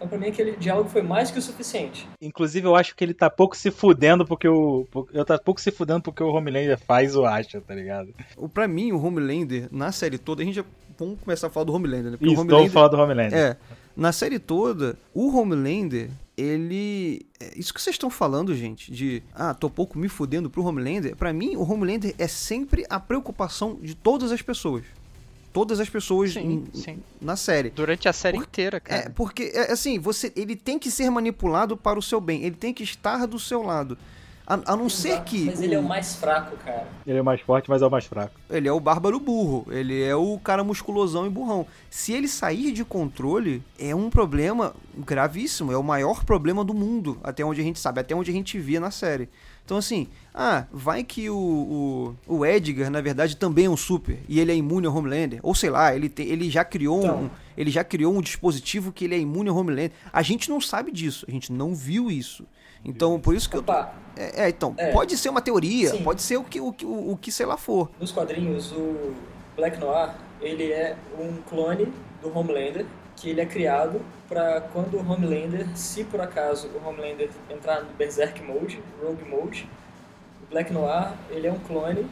Então, 0.00 0.08
pra 0.08 0.16
mim, 0.16 0.28
aquele 0.28 0.56
diálogo 0.56 0.88
foi 0.88 1.02
mais 1.02 1.30
que 1.30 1.38
o 1.38 1.42
suficiente. 1.42 2.08
Inclusive, 2.22 2.66
eu 2.66 2.74
acho 2.74 2.96
que 2.96 3.04
ele 3.04 3.12
tá 3.12 3.28
pouco 3.28 3.54
se 3.54 3.70
fudendo 3.70 4.24
porque 4.24 4.48
o. 4.48 4.86
Eu 5.12 5.26
tá 5.26 5.38
pouco 5.38 5.60
se 5.60 5.70
fudendo 5.70 6.00
porque 6.00 6.22
o 6.22 6.28
Homelander 6.28 6.78
faz 6.78 7.14
ou 7.14 7.26
acha, 7.26 7.60
tá 7.60 7.74
ligado? 7.74 8.14
Pra 8.54 8.66
mim, 8.66 8.92
o 8.92 9.04
Homelander, 9.04 9.68
na 9.70 9.92
série 9.92 10.16
toda, 10.16 10.40
a 10.40 10.44
gente 10.44 10.54
já. 10.54 10.64
Vamos 10.98 11.20
começar 11.20 11.48
a 11.48 11.50
falar 11.50 11.64
do 11.64 11.74
Homelander, 11.74 12.12
né? 12.12 12.16
Porque 12.16 12.32
Isso, 12.32 12.36
o 12.36 12.40
Homelander, 12.40 12.58
vamos 12.60 12.72
falar 12.72 12.88
do 12.88 12.96
Homelander. 12.96 13.38
É. 13.38 13.56
Na 13.94 14.10
série 14.10 14.38
toda, 14.38 14.96
o 15.12 15.36
Homelander, 15.36 16.08
ele. 16.34 17.26
É, 17.38 17.58
isso 17.58 17.74
que 17.74 17.82
vocês 17.82 17.92
estão 17.92 18.08
falando, 18.08 18.54
gente, 18.54 18.90
de. 18.90 19.22
Ah, 19.34 19.52
tô 19.52 19.68
pouco 19.68 19.98
me 19.98 20.08
fudendo 20.08 20.48
pro 20.48 20.64
Homelander. 20.64 21.14
Para 21.14 21.30
mim, 21.30 21.56
o 21.56 21.70
Homelander 21.70 22.14
é 22.18 22.26
sempre 22.26 22.86
a 22.88 22.98
preocupação 22.98 23.78
de 23.82 23.94
todas 23.94 24.32
as 24.32 24.40
pessoas 24.40 24.86
todas 25.52 25.80
as 25.80 25.88
pessoas 25.88 26.32
sim, 26.32 26.64
sim. 26.72 26.98
na 27.20 27.36
série. 27.36 27.70
Durante 27.70 28.08
a 28.08 28.12
série 28.12 28.38
Por, 28.38 28.44
inteira, 28.44 28.80
cara. 28.80 29.02
É, 29.02 29.08
porque, 29.08 29.52
é, 29.54 29.72
assim, 29.72 29.98
você, 29.98 30.32
ele 30.36 30.56
tem 30.56 30.78
que 30.78 30.90
ser 30.90 31.10
manipulado 31.10 31.76
para 31.76 31.98
o 31.98 32.02
seu 32.02 32.20
bem. 32.20 32.42
Ele 32.42 32.56
tem 32.56 32.72
que 32.72 32.82
estar 32.82 33.26
do 33.26 33.38
seu 33.38 33.62
lado. 33.62 33.96
A, 34.46 34.54
a 34.54 34.76
não 34.76 34.86
Exato, 34.86 34.90
ser 34.90 35.22
que. 35.22 35.44
Mas 35.44 35.62
ele 35.62 35.76
é 35.76 35.78
o 35.78 35.82
mais 35.82 36.16
fraco, 36.16 36.56
cara. 36.56 36.88
Ele 37.06 37.18
é 37.18 37.20
o 37.20 37.24
mais 37.24 37.40
forte, 37.40 37.70
mas 37.70 37.82
é 37.82 37.86
o 37.86 37.90
mais 37.90 38.04
fraco. 38.04 38.34
Ele 38.50 38.66
é 38.66 38.72
o 38.72 38.80
bárbaro 38.80 39.20
burro. 39.20 39.64
Ele 39.70 40.02
é 40.02 40.16
o 40.16 40.40
cara 40.40 40.64
musculosão 40.64 41.24
e 41.24 41.30
burrão. 41.30 41.64
Se 41.88 42.12
ele 42.12 42.26
sair 42.26 42.72
de 42.72 42.84
controle, 42.84 43.62
é 43.78 43.94
um 43.94 44.10
problema 44.10 44.74
gravíssimo. 44.98 45.70
É 45.70 45.76
o 45.76 45.84
maior 45.84 46.24
problema 46.24 46.64
do 46.64 46.74
mundo, 46.74 47.16
até 47.22 47.44
onde 47.44 47.60
a 47.60 47.64
gente 47.64 47.78
sabe, 47.78 48.00
até 48.00 48.12
onde 48.12 48.32
a 48.32 48.34
gente 48.34 48.58
via 48.58 48.80
na 48.80 48.90
série. 48.90 49.28
Então, 49.70 49.78
assim, 49.78 50.08
ah, 50.34 50.64
vai 50.72 51.04
que 51.04 51.30
o, 51.30 52.16
o, 52.26 52.38
o, 52.38 52.44
Edgar, 52.44 52.90
na 52.90 53.00
verdade, 53.00 53.36
também 53.36 53.66
é 53.66 53.70
um 53.70 53.76
super 53.76 54.18
e 54.28 54.40
ele 54.40 54.50
é 54.50 54.56
imune 54.56 54.88
ao 54.88 54.96
Homelander. 54.96 55.38
Ou 55.44 55.54
sei 55.54 55.70
lá, 55.70 55.94
ele, 55.94 56.08
te, 56.08 56.22
ele, 56.22 56.50
já 56.50 56.64
criou 56.64 57.04
então. 57.04 57.22
um, 57.22 57.30
ele 57.56 57.70
já 57.70 57.84
criou 57.84 58.12
um 58.12 58.20
dispositivo 58.20 58.90
que 58.90 59.04
ele 59.04 59.14
é 59.14 59.18
imune 59.20 59.48
ao 59.48 59.56
Homelander. 59.56 59.92
A 60.12 60.22
gente 60.22 60.50
não 60.50 60.60
sabe 60.60 60.90
disso, 60.90 61.24
a 61.28 61.30
gente 61.30 61.52
não 61.52 61.72
viu 61.72 62.10
isso. 62.10 62.44
Então, 62.84 63.20
por 63.20 63.32
isso 63.32 63.48
que 63.48 63.58
Opa. 63.58 63.94
eu. 64.16 64.24
É, 64.24 64.46
é, 64.46 64.48
então, 64.48 64.74
é. 64.76 64.90
pode 64.90 65.16
ser 65.16 65.28
uma 65.28 65.40
teoria, 65.40 65.90
Sim. 65.90 66.02
pode 66.02 66.20
ser 66.20 66.36
o 66.36 66.42
que, 66.42 66.60
o, 66.60 66.74
o, 66.82 67.12
o 67.12 67.16
que 67.16 67.30
sei 67.30 67.46
lá 67.46 67.56
for. 67.56 67.88
Nos 68.00 68.10
quadrinhos, 68.10 68.72
o 68.72 69.14
Black 69.54 69.78
Noir, 69.78 70.16
ele 70.40 70.72
é 70.72 70.96
um 71.16 71.36
clone 71.48 71.92
do 72.20 72.36
Homelander 72.36 72.86
que 73.20 73.28
ele 73.28 73.40
é 73.40 73.46
criado 73.46 74.00
para 74.28 74.60
quando 74.72 74.94
o 74.96 75.00
Homelander, 75.12 75.66
se 75.76 76.04
por 76.04 76.20
acaso 76.20 76.68
o 76.68 76.88
Homelander 76.88 77.28
entrar 77.50 77.80
no 77.82 77.90
Berserk 77.98 78.42
Mode, 78.42 78.80
Rogue 79.02 79.24
Mode, 79.28 79.68
o 80.46 80.50
Black 80.50 80.72
Noir 80.72 81.12
ele 81.30 81.46
é 81.46 81.52
um 81.52 81.58
clone 81.58 82.06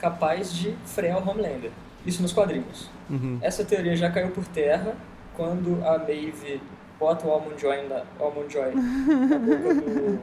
capaz 0.00 0.52
de 0.54 0.74
frear 0.86 1.18
o 1.18 1.30
Homelander. 1.30 1.70
Isso 2.06 2.22
nos 2.22 2.32
quadrinhos. 2.32 2.88
Uhum. 3.10 3.38
Essa 3.42 3.64
teoria 3.64 3.94
já 3.96 4.10
caiu 4.10 4.30
por 4.30 4.44
terra 4.46 4.94
quando 5.36 5.84
a 5.84 5.98
Maeve 5.98 6.60
bota 6.98 7.26
o 7.26 7.30
Almond 7.30 7.60
Joy 7.60 7.86
na, 7.88 8.02
Almond 8.18 8.52
Joy 8.52 8.72
na 8.74 9.38
boca 9.38 9.74
do 9.74 10.22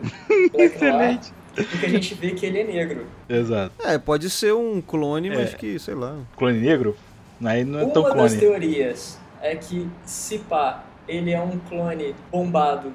Black 0.51 0.83
Noir, 0.83 1.19
porque 1.53 1.85
a 1.85 1.89
gente 1.89 2.15
vê 2.15 2.31
que 2.31 2.45
ele 2.45 2.59
é 2.61 2.63
negro. 2.63 3.05
Exato. 3.29 3.71
É, 3.83 3.97
pode 3.97 4.29
ser 4.29 4.53
um 4.53 4.81
clone, 4.81 5.29
mas 5.29 5.53
É. 5.53 5.57
que, 5.57 5.77
sei 5.77 5.93
lá. 5.93 6.17
Clone 6.35 6.59
negro? 6.59 6.95
Aí 7.43 7.63
não 7.63 7.79
é 7.79 7.85
tão 7.87 8.03
Uma 8.03 8.15
das 8.15 8.33
clone. 8.33 8.39
teorias 8.39 9.19
é 9.45 9.55
que, 9.55 9.87
se 10.05 10.39
pá, 10.39 10.83
ele 11.07 11.31
é 11.31 11.39
um 11.41 11.57
clone 11.69 12.15
bombado 12.31 12.91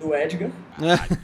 do 0.00 0.14
Edgar. 0.14 0.50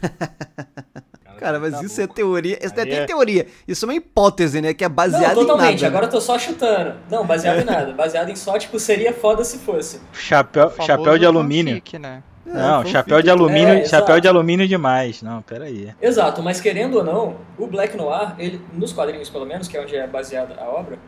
Cara, 1.39 1.59
mas 1.59 1.72
Tá 1.72 1.83
isso 1.83 1.99
é 2.01 2.05
louco. 2.05 2.14
teoria. 2.14 2.59
Isso 2.62 2.74
não 2.76 2.83
é 2.83 2.87
nem 2.87 2.99
é- 2.99 3.05
teoria. 3.07 3.47
Isso 3.66 3.85
é 3.85 3.89
uma 3.89 3.95
hipótese, 3.95 4.61
né? 4.61 4.74
Que 4.74 4.85
é 4.85 4.89
Não, 4.89 4.95
baseada 4.95 5.33
em 5.33 5.37
totalmente, 5.37 5.81
nada. 5.83 5.87
agora 5.87 6.05
eu 6.07 6.11
tô 6.11 6.20
só 6.20 6.39
chutando. 6.39 6.97
Não, 7.11 7.24
baseado 7.26 7.61
em 7.61 7.64
nada. 7.64 7.93
Baseado 7.93 8.28
em 8.28 8.37
só, 8.37 8.59
tipo, 8.59 8.78
seria 8.78 9.12
foda 9.14 9.43
se 9.43 9.59
fosse. 9.59 10.01
Chapéu, 10.12 10.70
chapéu 10.83 11.16
de 11.18 11.24
alumínio. 11.24 11.76
fanfic, 11.76 11.99
né? 11.99 12.22
É, 12.47 12.53
Não, 12.53 12.78
fanfic. 12.81 12.91
chapéu 12.93 13.22
de 13.22 13.31
alumínio, 13.31 13.68
É, 13.68 13.85
chapéu 13.87 14.16
exato. 14.16 14.20
de 14.20 14.28
alumínio 14.28 14.68
demais. 14.68 15.22
Não, 15.22 15.41
pera 15.41 15.64
aí. 15.64 15.95
Exato, 16.03 16.43
mas 16.43 16.61
querendo 16.61 16.99
ou 16.99 17.05
não, 17.05 17.37
o 17.57 17.66
Black 17.66 17.97
Noir, 17.97 18.35
ele, 18.39 18.61
nos 18.74 18.93
quadrinhos 18.93 19.31
pelo 19.31 19.47
menos, 19.47 19.66
que 19.66 19.78
é 19.78 19.81
onde 19.81 19.97
é 19.97 20.07
baseada 20.07 20.57
a 20.61 20.64
obra, 20.68 20.99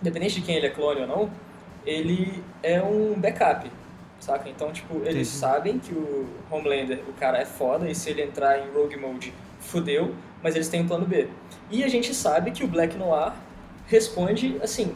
independente 0.00 0.34
de 0.36 0.42
quem 0.42 0.56
ele 0.56 0.66
é 0.66 0.70
clone 0.70 1.02
ou 1.02 1.06
não, 1.06 1.30
ele 1.86 2.42
é 2.62 2.82
um 2.82 3.14
backup, 3.18 3.70
saca? 4.18 4.48
Então, 4.48 4.72
tipo, 4.72 4.96
eles 4.98 5.08
Entendi. 5.08 5.26
sabem 5.26 5.78
que 5.78 5.92
o 5.92 6.28
Homelander, 6.50 7.00
o 7.08 7.12
cara 7.14 7.38
é 7.38 7.44
foda, 7.44 7.88
e 7.88 7.94
se 7.94 8.10
ele 8.10 8.22
entrar 8.22 8.58
em 8.58 8.70
Rogue 8.72 8.96
Mode, 8.96 9.32
fudeu, 9.60 10.14
mas 10.42 10.54
eles 10.54 10.68
têm 10.68 10.82
um 10.82 10.86
plano 10.88 11.06
B. 11.06 11.28
E 11.70 11.84
a 11.84 11.88
gente 11.88 12.14
sabe 12.14 12.50
que 12.50 12.64
o 12.64 12.68
Black 12.68 12.96
Noir 12.96 13.32
responde, 13.86 14.58
assim, 14.62 14.94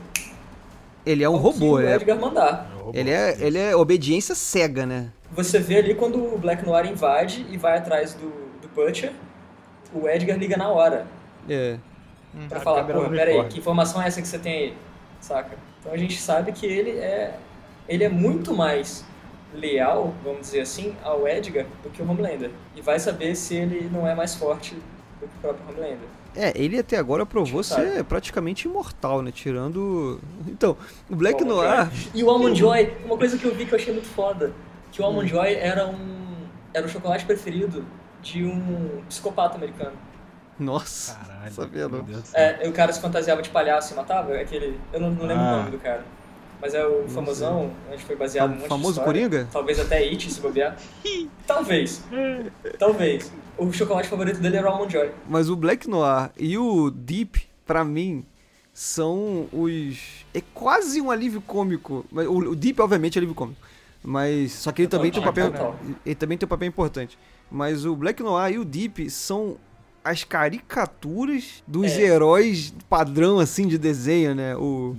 Ele 1.05 1.22
é 1.22 1.28
um 1.28 1.35
ao 1.35 1.39
que 1.41 1.47
robô, 1.47 1.72
o 1.76 1.80
é. 1.80 1.95
Edgar 1.97 2.18
mandar. 2.18 2.70
Ele 2.93 3.11
é, 3.11 3.37
ele 3.41 3.59
é 3.59 3.74
obediência 3.76 4.35
cega, 4.35 4.87
né? 4.87 5.11
Você 5.32 5.59
vê 5.59 5.76
ali 5.78 5.95
quando 5.95 6.35
o 6.35 6.39
Black 6.39 6.64
Noir 6.64 6.87
invade 6.87 7.45
e 7.51 7.57
vai 7.59 7.76
atrás 7.78 8.14
do, 8.14 8.28
do 8.62 8.68
Butcher, 8.74 9.12
o 9.93 10.09
Edgar 10.09 10.39
liga 10.39 10.57
na 10.57 10.68
hora. 10.68 11.07
É. 11.49 11.78
Pra 12.49 12.59
A 12.59 12.61
falar, 12.61 12.85
pô, 12.85 13.09
peraí, 13.11 13.45
que 13.49 13.59
informação 13.59 14.03
é 14.03 14.07
essa 14.09 14.20
que 14.20 14.28
você 14.28 14.39
tem 14.39 14.53
aí? 14.53 14.76
Saca? 15.20 15.57
Então 15.85 15.93
a 15.93 15.99
gente 15.99 16.18
sabe 16.18 16.51
que 16.53 16.64
ele 16.64 16.93
é 16.93 17.39
ele 17.87 18.03
é 18.03 18.09
muito 18.09 18.55
mais 18.55 19.05
leal, 19.55 20.14
vamos 20.24 20.41
dizer 20.41 20.61
assim, 20.61 20.97
ao 21.03 21.28
Edgar 21.28 21.66
do 21.82 21.91
que 21.91 22.01
o 22.01 22.11
Homelander. 22.11 22.51
E 22.74 22.80
vai 22.80 22.99
saber 22.99 23.37
se 23.37 23.55
ele 23.55 23.91
não 23.93 24.09
é 24.09 24.14
mais 24.14 24.35
forte 24.35 24.74
do 24.74 25.28
que 25.28 25.37
o 25.37 25.41
próprio 25.43 25.68
Homelander. 25.68 26.09
É, 26.35 26.53
ele 26.57 26.78
até 26.78 26.97
agora 26.97 27.24
provou 27.24 27.62
Sabe. 27.62 27.93
ser 27.93 28.05
praticamente 28.05 28.66
imortal, 28.66 29.22
né? 29.22 29.30
Tirando. 29.30 30.20
Então, 30.49 30.76
o 31.09 31.14
Black 31.14 31.45
Noir. 31.45 31.89
E 32.12 32.24
o 32.24 32.30
Almond 32.30 32.59
Joy, 32.59 32.93
uma 33.05 33.16
coisa 33.16 33.39
que 33.39 33.45
eu 33.45 33.55
vi 33.55 33.66
que 33.66 33.72
eu 33.72 33.78
achei 33.78 33.93
muito 33.93 34.09
foda, 34.09 34.53
que 34.91 35.01
o 35.01 35.05
Almond 35.05 35.28
Joy 35.28 35.55
era 35.55 35.87
um 35.87 36.24
era 36.72 36.85
o 36.85 36.89
chocolate 36.89 37.24
preferido 37.24 37.85
de 38.20 38.45
um 38.45 39.03
psicopata 39.09 39.55
americano. 39.55 39.93
Nossa, 40.59 41.15
Caralho. 41.15 41.53
sabia 41.53 41.89
não. 41.89 42.05
É, 42.33 42.69
o 42.69 42.73
cara 42.73 42.93
se 42.93 43.01
fantasiava 43.01 43.43
de 43.43 43.51
palhaço 43.51 43.93
e 43.93 43.97
matava, 43.97 44.35
aquele. 44.35 44.79
Eu 44.93 45.01
não, 45.01 45.11
não 45.11 45.27
lembro 45.27 45.43
Ah. 45.45 45.53
o 45.55 45.57
nome 45.59 45.71
do 45.73 45.79
cara. 45.79 46.05
Mas 46.61 46.73
é 46.73 46.87
o 46.87 47.07
famosão, 47.09 47.71
onde 47.93 48.03
foi 48.05 48.17
baseado 48.17 48.51
um 48.53 48.55
monte 48.57 48.69
famoso 48.69 48.95
de 48.95 48.99
história. 49.01 49.23
Coringa? 49.29 49.49
Talvez 49.53 49.79
até 49.81 49.99
It, 49.99 50.31
se 50.33 50.41
bobear. 50.41 50.77
Talvez. 51.47 52.03
Talvez. 52.79 53.31
O 53.59 53.71
chocolate 53.73 54.09
favorito 54.09 54.41
dele 54.41 54.57
era 54.57 54.67
o 54.69 54.73
Almond 54.73 54.93
Joy. 54.93 55.11
Mas 55.29 55.51
o 55.51 55.57
Black 55.57 55.89
Noir 55.89 56.31
e 56.39 56.57
o 56.57 56.91
Deep, 56.91 57.47
pra 57.67 57.85
mim, 57.85 58.25
são 58.73 59.47
os. 59.53 60.25
É 60.33 60.41
quase 60.55 61.01
um 61.01 61.11
alívio 61.11 61.41
cômico. 61.41 62.05
Mas 62.11 62.27
O, 62.27 62.55
Deep, 62.55 62.81
obviamente, 62.81 63.17
é 63.17 63.21
alívio 63.21 63.35
cômico. 63.35 63.61
Mas. 64.03 64.53
Só 64.53 64.73
que 64.73 64.83
ele 64.83 64.89
também 64.89 65.11
tem 65.11 65.21
um 65.21 65.25
papel. 65.25 65.53
Ele 66.07 66.15
também 66.15 66.39
tem 66.39 66.47
um 66.47 66.49
papel 66.49 66.69
importante. 66.69 67.19
Mas 67.51 67.85
o 67.85 67.95
Black 67.95 68.23
Noir 68.23 68.55
e 68.55 68.59
o 68.59 68.65
Deep 68.65 69.11
são 69.11 69.57
as 70.05 70.23
caricaturas 70.23 71.63
dos 71.67 71.93
É. 71.93 72.03
heróis 72.03 72.75
padrão, 72.91 73.39
assim, 73.39 73.67
de 73.67 73.79
desenho, 73.79 74.35
né? 74.35 74.55
O. 74.57 74.95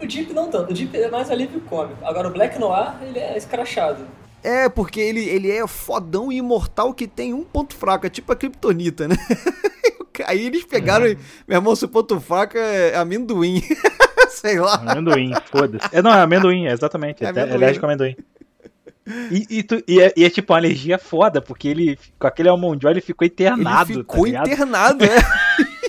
O 0.00 0.06
Deep 0.06 0.32
não 0.34 0.50
tanto. 0.50 0.70
O 0.70 0.74
Deep 0.74 0.96
é 0.96 1.10
mais 1.10 1.30
alívio 1.30 1.60
cômico. 1.62 2.04
Agora 2.04 2.28
o 2.28 2.30
Black 2.30 2.58
Noir, 2.58 2.94
ele 3.02 3.18
é 3.18 3.36
escrachado. 3.38 4.04
É, 4.42 4.68
porque 4.68 5.00
ele, 5.00 5.24
ele 5.24 5.50
é 5.50 5.66
fodão 5.66 6.30
e 6.32 6.36
imortal 6.36 6.94
que 6.94 7.06
tem 7.06 7.34
um 7.34 7.44
ponto 7.44 7.74
fraco, 7.74 8.06
é 8.06 8.10
tipo 8.10 8.32
a 8.32 8.36
Kryptonita, 8.36 9.06
né? 9.08 9.16
Aí 10.26 10.44
eles 10.46 10.64
pegaram, 10.64 11.06
e, 11.06 11.16
meu 11.48 11.58
irmão, 11.58 11.74
seu 11.74 11.88
ponto 11.88 12.20
fraco 12.20 12.56
é 12.58 12.94
amendoim. 12.96 13.62
Sei 14.30 14.58
lá. 14.58 14.74
Amendoim, 14.76 15.32
foda-se. 15.50 15.86
É, 15.92 16.00
não, 16.02 16.10
é 16.12 16.20
amendoim, 16.20 16.66
é 16.66 16.72
exatamente. 16.72 17.24
É 17.24 17.28
É, 17.28 17.32
é 17.38 17.52
alérgico 17.52 17.84
a 17.84 17.88
amendoim. 17.88 18.16
E, 19.30 19.46
e, 19.58 19.62
tu- 19.62 19.82
e 19.88 20.00
é, 20.00 20.12
e 20.16 20.24
é 20.24 20.30
tipo 20.30 20.52
uma 20.52 20.58
alergia 20.58 20.98
foda, 20.98 21.40
porque 21.40 21.68
ele, 21.68 21.98
com 22.18 22.26
aquele 22.26 22.48
Almond 22.48 22.82
Joy, 22.82 22.92
ele 22.92 23.00
ficou 23.00 23.24
Ele 23.24 23.32
internado. 23.32 23.94
ficou 23.94 24.24
tá 24.30 24.42
internado, 24.42 25.04
é. 25.04 25.16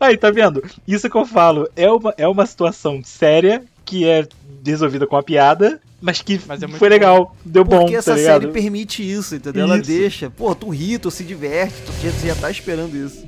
Aí, 0.00 0.16
tá 0.16 0.30
vendo? 0.30 0.62
Isso 0.86 1.08
que 1.08 1.16
eu 1.16 1.24
falo 1.24 1.68
é 1.76 1.90
uma, 1.90 2.14
é 2.16 2.26
uma 2.26 2.44
situação 2.46 3.00
séria 3.04 3.62
que 3.84 4.06
é 4.08 4.26
resolvida 4.64 5.06
com 5.06 5.16
uma 5.16 5.22
piada, 5.22 5.80
mas 6.00 6.20
que 6.20 6.40
Mas 6.46 6.62
é 6.62 6.68
foi 6.68 6.88
legal, 6.88 7.36
deu 7.44 7.64
bom, 7.64 7.80
Porque 7.80 7.92
tá 7.92 7.98
essa 7.98 8.14
ligado? 8.14 8.42
série 8.42 8.52
permite 8.52 9.08
isso, 9.08 9.34
entendeu? 9.36 9.64
Ela 9.64 9.78
Isso. 9.78 9.86
deixa. 9.90 10.30
Pô, 10.30 10.54
tu 10.54 10.68
ri, 10.70 10.98
tu 10.98 11.10
se 11.10 11.22
diverte, 11.24 11.74
tu 11.86 12.26
já 12.26 12.34
tá 12.34 12.50
esperando 12.50 12.96
isso. 12.96 13.24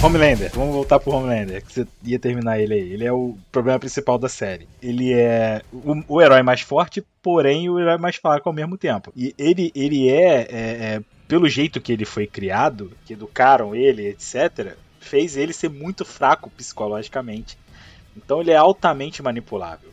Homelander, 0.00 0.50
vamos 0.54 0.74
voltar 0.74 1.00
pro 1.00 1.12
Homelander, 1.12 1.64
que 1.64 1.72
você 1.72 1.86
ia 2.04 2.18
terminar 2.20 2.60
ele 2.60 2.74
aí. 2.74 2.92
Ele 2.92 3.04
é 3.04 3.12
o 3.12 3.36
problema 3.50 3.80
principal 3.80 4.16
da 4.16 4.28
série. 4.28 4.68
Ele 4.80 5.12
é 5.12 5.60
o, 5.72 6.02
o 6.06 6.22
herói 6.22 6.40
mais 6.42 6.60
forte, 6.60 7.04
porém 7.20 7.68
o 7.68 7.80
herói 7.80 7.98
mais 7.98 8.14
fraco 8.14 8.48
ao 8.48 8.54
mesmo 8.54 8.78
tempo. 8.78 9.12
E 9.16 9.34
ele, 9.36 9.72
ele 9.74 10.08
é, 10.08 10.42
é, 10.42 10.46
é, 10.50 11.00
pelo 11.26 11.48
jeito 11.48 11.80
que 11.80 11.92
ele 11.92 12.04
foi 12.04 12.28
criado, 12.28 12.92
que 13.04 13.14
educaram 13.14 13.74
ele, 13.74 14.06
etc., 14.06 14.76
fez 15.00 15.36
ele 15.36 15.52
ser 15.52 15.68
muito 15.68 16.04
fraco 16.04 16.48
psicologicamente. 16.50 17.58
Então 18.16 18.40
ele 18.40 18.52
é 18.52 18.56
altamente 18.56 19.20
manipulável. 19.20 19.90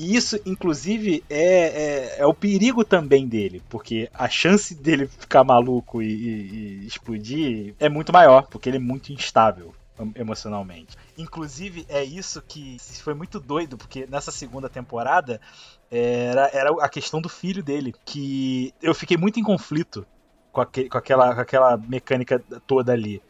E 0.00 0.16
isso, 0.16 0.40
inclusive, 0.46 1.22
é, 1.28 2.16
é, 2.16 2.20
é 2.20 2.26
o 2.26 2.32
perigo 2.32 2.82
também 2.84 3.28
dele, 3.28 3.62
porque 3.68 4.08
a 4.14 4.30
chance 4.30 4.74
dele 4.74 5.06
ficar 5.06 5.44
maluco 5.44 6.00
e, 6.00 6.06
e- 6.06 6.80
e 6.82 6.86
explodir 6.86 7.74
é 7.78 7.86
muito 7.88 8.10
maior, 8.10 8.46
porque 8.48 8.70
ele 8.70 8.78
é 8.78 8.80
muito 8.80 9.12
instável 9.12 9.74
em- 10.00 10.12
emocionalmente. 10.16 10.96
Inclusive, 11.18 11.84
é 11.86 12.02
isso 12.02 12.40
que 12.48 12.78
foi 13.02 13.12
muito 13.12 13.38
doido, 13.38 13.76
porque 13.76 14.06
nessa 14.10 14.30
segunda 14.30 14.70
temporada 14.70 15.38
era, 15.90 16.48
era 16.52 16.70
a 16.82 16.88
questão 16.88 17.20
do 17.20 17.28
filho 17.28 17.62
dele, 17.62 17.94
que 18.04 18.72
eu 18.80 18.94
fiquei 18.94 19.18
muito 19.18 19.38
em 19.38 19.42
conflito 19.42 20.06
com, 20.50 20.62
aque- 20.62 20.88
com 20.88 20.96
aquela, 20.96 21.34
com 21.34 21.40
aquela 21.42 21.76
mecânica 21.76 22.42
toda 22.66 22.92
ali. 22.92 23.20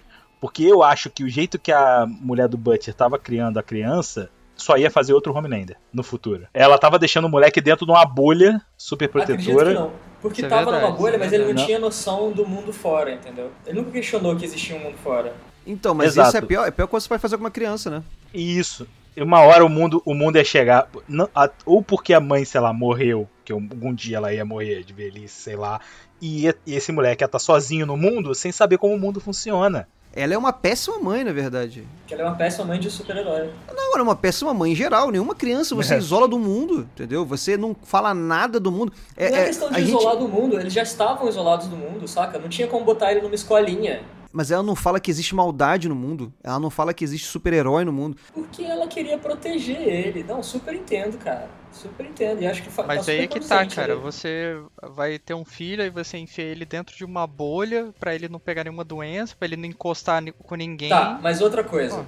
Porque 0.41 0.63
eu 0.63 0.85
acho 0.85 1.11
que 1.11 1.25
o 1.25 1.29
jeito 1.29 1.59
que 1.59 1.73
a 1.73 2.07
mulher 2.07 2.49
do 2.49 2.57
Butcher 2.57 2.93
estava 2.95 3.19
criando 3.19 3.59
a 3.59 3.63
criança 3.63 4.31
só 4.61 4.77
ia 4.77 4.91
fazer 4.91 5.13
outro 5.15 5.35
Homelander 5.37 5.77
no 5.93 6.03
futuro. 6.03 6.47
Ela 6.55 6.79
tava 6.79 6.99
deixando 6.99 7.25
o 7.25 7.29
moleque 7.29 7.61
dentro 7.61 7.85
de 7.87 7.93
uma 7.93 8.05
bolha 8.05 8.61
super 8.77 9.07
Acredito 9.07 9.39
que 9.39 9.45
protetora. 9.53 9.75
não. 9.75 9.93
Porque 10.23 10.41
Isso 10.43 10.47
é 10.47 10.49
tava 10.51 10.71
verdade, 10.71 10.87
numa 10.87 10.97
bolha, 10.99 11.15
é 11.15 11.19
mas 11.19 11.33
ele 11.33 11.39
não 11.39 11.47
verdade. 11.49 11.67
tinha 11.67 11.79
noção 11.79 12.31
do 12.31 12.47
mundo 12.47 12.73
fora, 12.73 13.13
entendeu? 13.13 13.51
Ele 13.67 13.79
nunca 13.79 13.91
questionou 13.91 14.37
que 14.37 14.45
existia 14.45 14.77
um 14.77 14.81
mundo 14.81 14.97
fora. 15.03 15.35
Então, 15.67 15.95
mas 15.95 16.09
Exato. 16.09 16.29
isso 16.29 16.37
é 16.37 16.41
pior, 16.43 16.69
é 16.69 16.71
pior 16.71 16.87
quando 16.87 17.03
você 17.03 17.09
vai 17.09 17.19
fazer 17.19 17.37
com 17.39 17.45
uma 17.45 17.51
criança, 17.51 17.89
né? 17.91 18.03
E 18.35 18.59
isso. 18.59 18.87
E 19.17 19.23
Uma 19.23 19.41
hora 19.41 19.65
o 19.65 19.69
mundo, 19.69 20.03
o 20.05 20.15
mundo 20.15 20.37
ia 20.37 20.45
chegar. 20.45 20.89
não- 21.09 21.29
a- 21.35 21.51
ou 21.65 21.83
porque 21.83 22.13
a 22.13 22.21
mãe, 22.21 22.45
sei 22.45 22.61
lá, 22.61 22.73
morreu, 22.73 23.29
que 23.45 23.53
algum 23.53 23.95
dia 23.95 24.19
ela 24.19 24.33
ia 24.33 24.45
morrer 24.45 24.85
de 24.85 24.93
velhice, 24.93 25.41
sei 25.41 25.57
lá. 25.57 25.81
E, 26.21 26.47
e 26.67 26.75
esse 26.75 26.93
moleque 26.93 27.23
ia 27.23 27.27
estar 27.27 27.39
sozinho 27.39 27.87
no 27.87 27.97
mundo 27.97 28.35
sem 28.35 28.53
saber 28.53 28.77
como 28.79 28.95
o 28.95 28.99
mundo 28.99 29.21
funciona. 29.21 29.89
Ela 30.13 30.35
é 30.35 30.39
uma 30.39 30.53
péssima 30.53 30.99
mãe, 30.99 31.23
na 31.23 31.33
verdade. 31.33 31.87
Que 32.07 32.15
ela 32.15 32.25
é 32.25 32.27
uma 32.27 32.35
péssima 32.35 32.65
mãe 32.65 32.81
de 32.81 32.91
super-herói. 32.91 33.51
Não, 33.73 33.91
ela 33.93 33.99
é 34.01 34.03
uma 34.03 34.17
péssima 34.17 34.53
mãe 34.53 34.73
em 34.73 34.75
geral. 34.75 35.11
Nenhuma 35.11 35.35
criança 35.37 35.75
você 35.75 35.95
É. 35.95 35.99
isola 35.99 36.27
do 36.27 36.37
mundo, 36.39 36.81
entendeu? 36.95 37.25
Você 37.27 37.57
não 37.57 37.77
fala 37.85 38.13
nada 38.13 38.59
do 38.59 38.73
mundo. 38.73 38.93
É, 39.17 39.31
não 39.31 39.37
é 39.39 39.43
é, 39.43 39.47
questão 39.47 39.69
de 39.71 39.77
gente- 39.81 39.89
isolar 39.89 40.17
do 40.17 40.27
mundo, 40.29 40.59
eles 40.59 40.73
já 40.73 40.83
estavam 40.83 41.29
isolados 41.29 41.69
do 41.69 41.77
mundo, 41.77 42.09
saca? 42.09 42.39
Não 42.39 42.49
tinha 42.49 42.67
como 42.67 42.85
botar 42.85 43.13
ele 43.13 43.21
numa 43.23 43.35
escolinha. 43.35 44.01
Mas 44.33 44.51
ela 44.51 44.63
não 44.63 44.77
fala 44.77 45.01
que 45.01 45.11
existe 45.11 45.35
maldade 45.35 45.89
no 45.89 45.95
mundo. 45.95 46.33
Ela 46.43 46.59
não 46.59 46.71
fala 46.71 46.95
que 46.95 47.03
existe 47.03 47.27
super-herói 47.27 47.85
no 47.85 47.93
mundo. 47.93 48.17
Porque 48.33 48.63
ela 48.63 48.87
queria 48.87 49.19
proteger 49.19 49.81
ele. 49.81 50.23
Não, 50.23 50.43
super 50.43 50.75
entendo, 50.75 51.19
cara. 51.19 51.49
Super 51.73 52.07
entendo. 52.07 52.43
E 52.43 52.47
acho 52.47 52.63
que 52.63 52.71
Mas 52.87 53.07
tá 53.07 53.13
aí 53.13 53.21
é 53.21 53.27
que 53.27 53.41
tá, 53.41 53.67
cara. 53.67 53.97
Você 53.97 54.61
vai 54.93 55.19
ter 55.19 55.35
um 55.35 55.45
filho 55.45 55.83
e 55.83 55.91
você 55.91 56.19
enfia 56.19 56.45
ele 56.45 56.65
dentro 56.65 56.97
de 56.97 57.05
uma 57.05 57.27
bolha 57.27 57.93
pra 57.99 58.15
ele 58.15 58.29
não 58.29 58.39
pegar 58.39 58.65
nenhuma 58.65 58.85
doença, 58.85 59.35
pra 59.37 59.47
ele 59.47 59.57
não 59.57 59.67
encostar 59.67 60.23
com 60.39 60.55
ninguém. 60.55 60.91
Tá, 60.91 61.19
mas 61.23 61.41
outra 61.41 61.65
coisa. 61.65 62.01
Ó. 62.01 62.05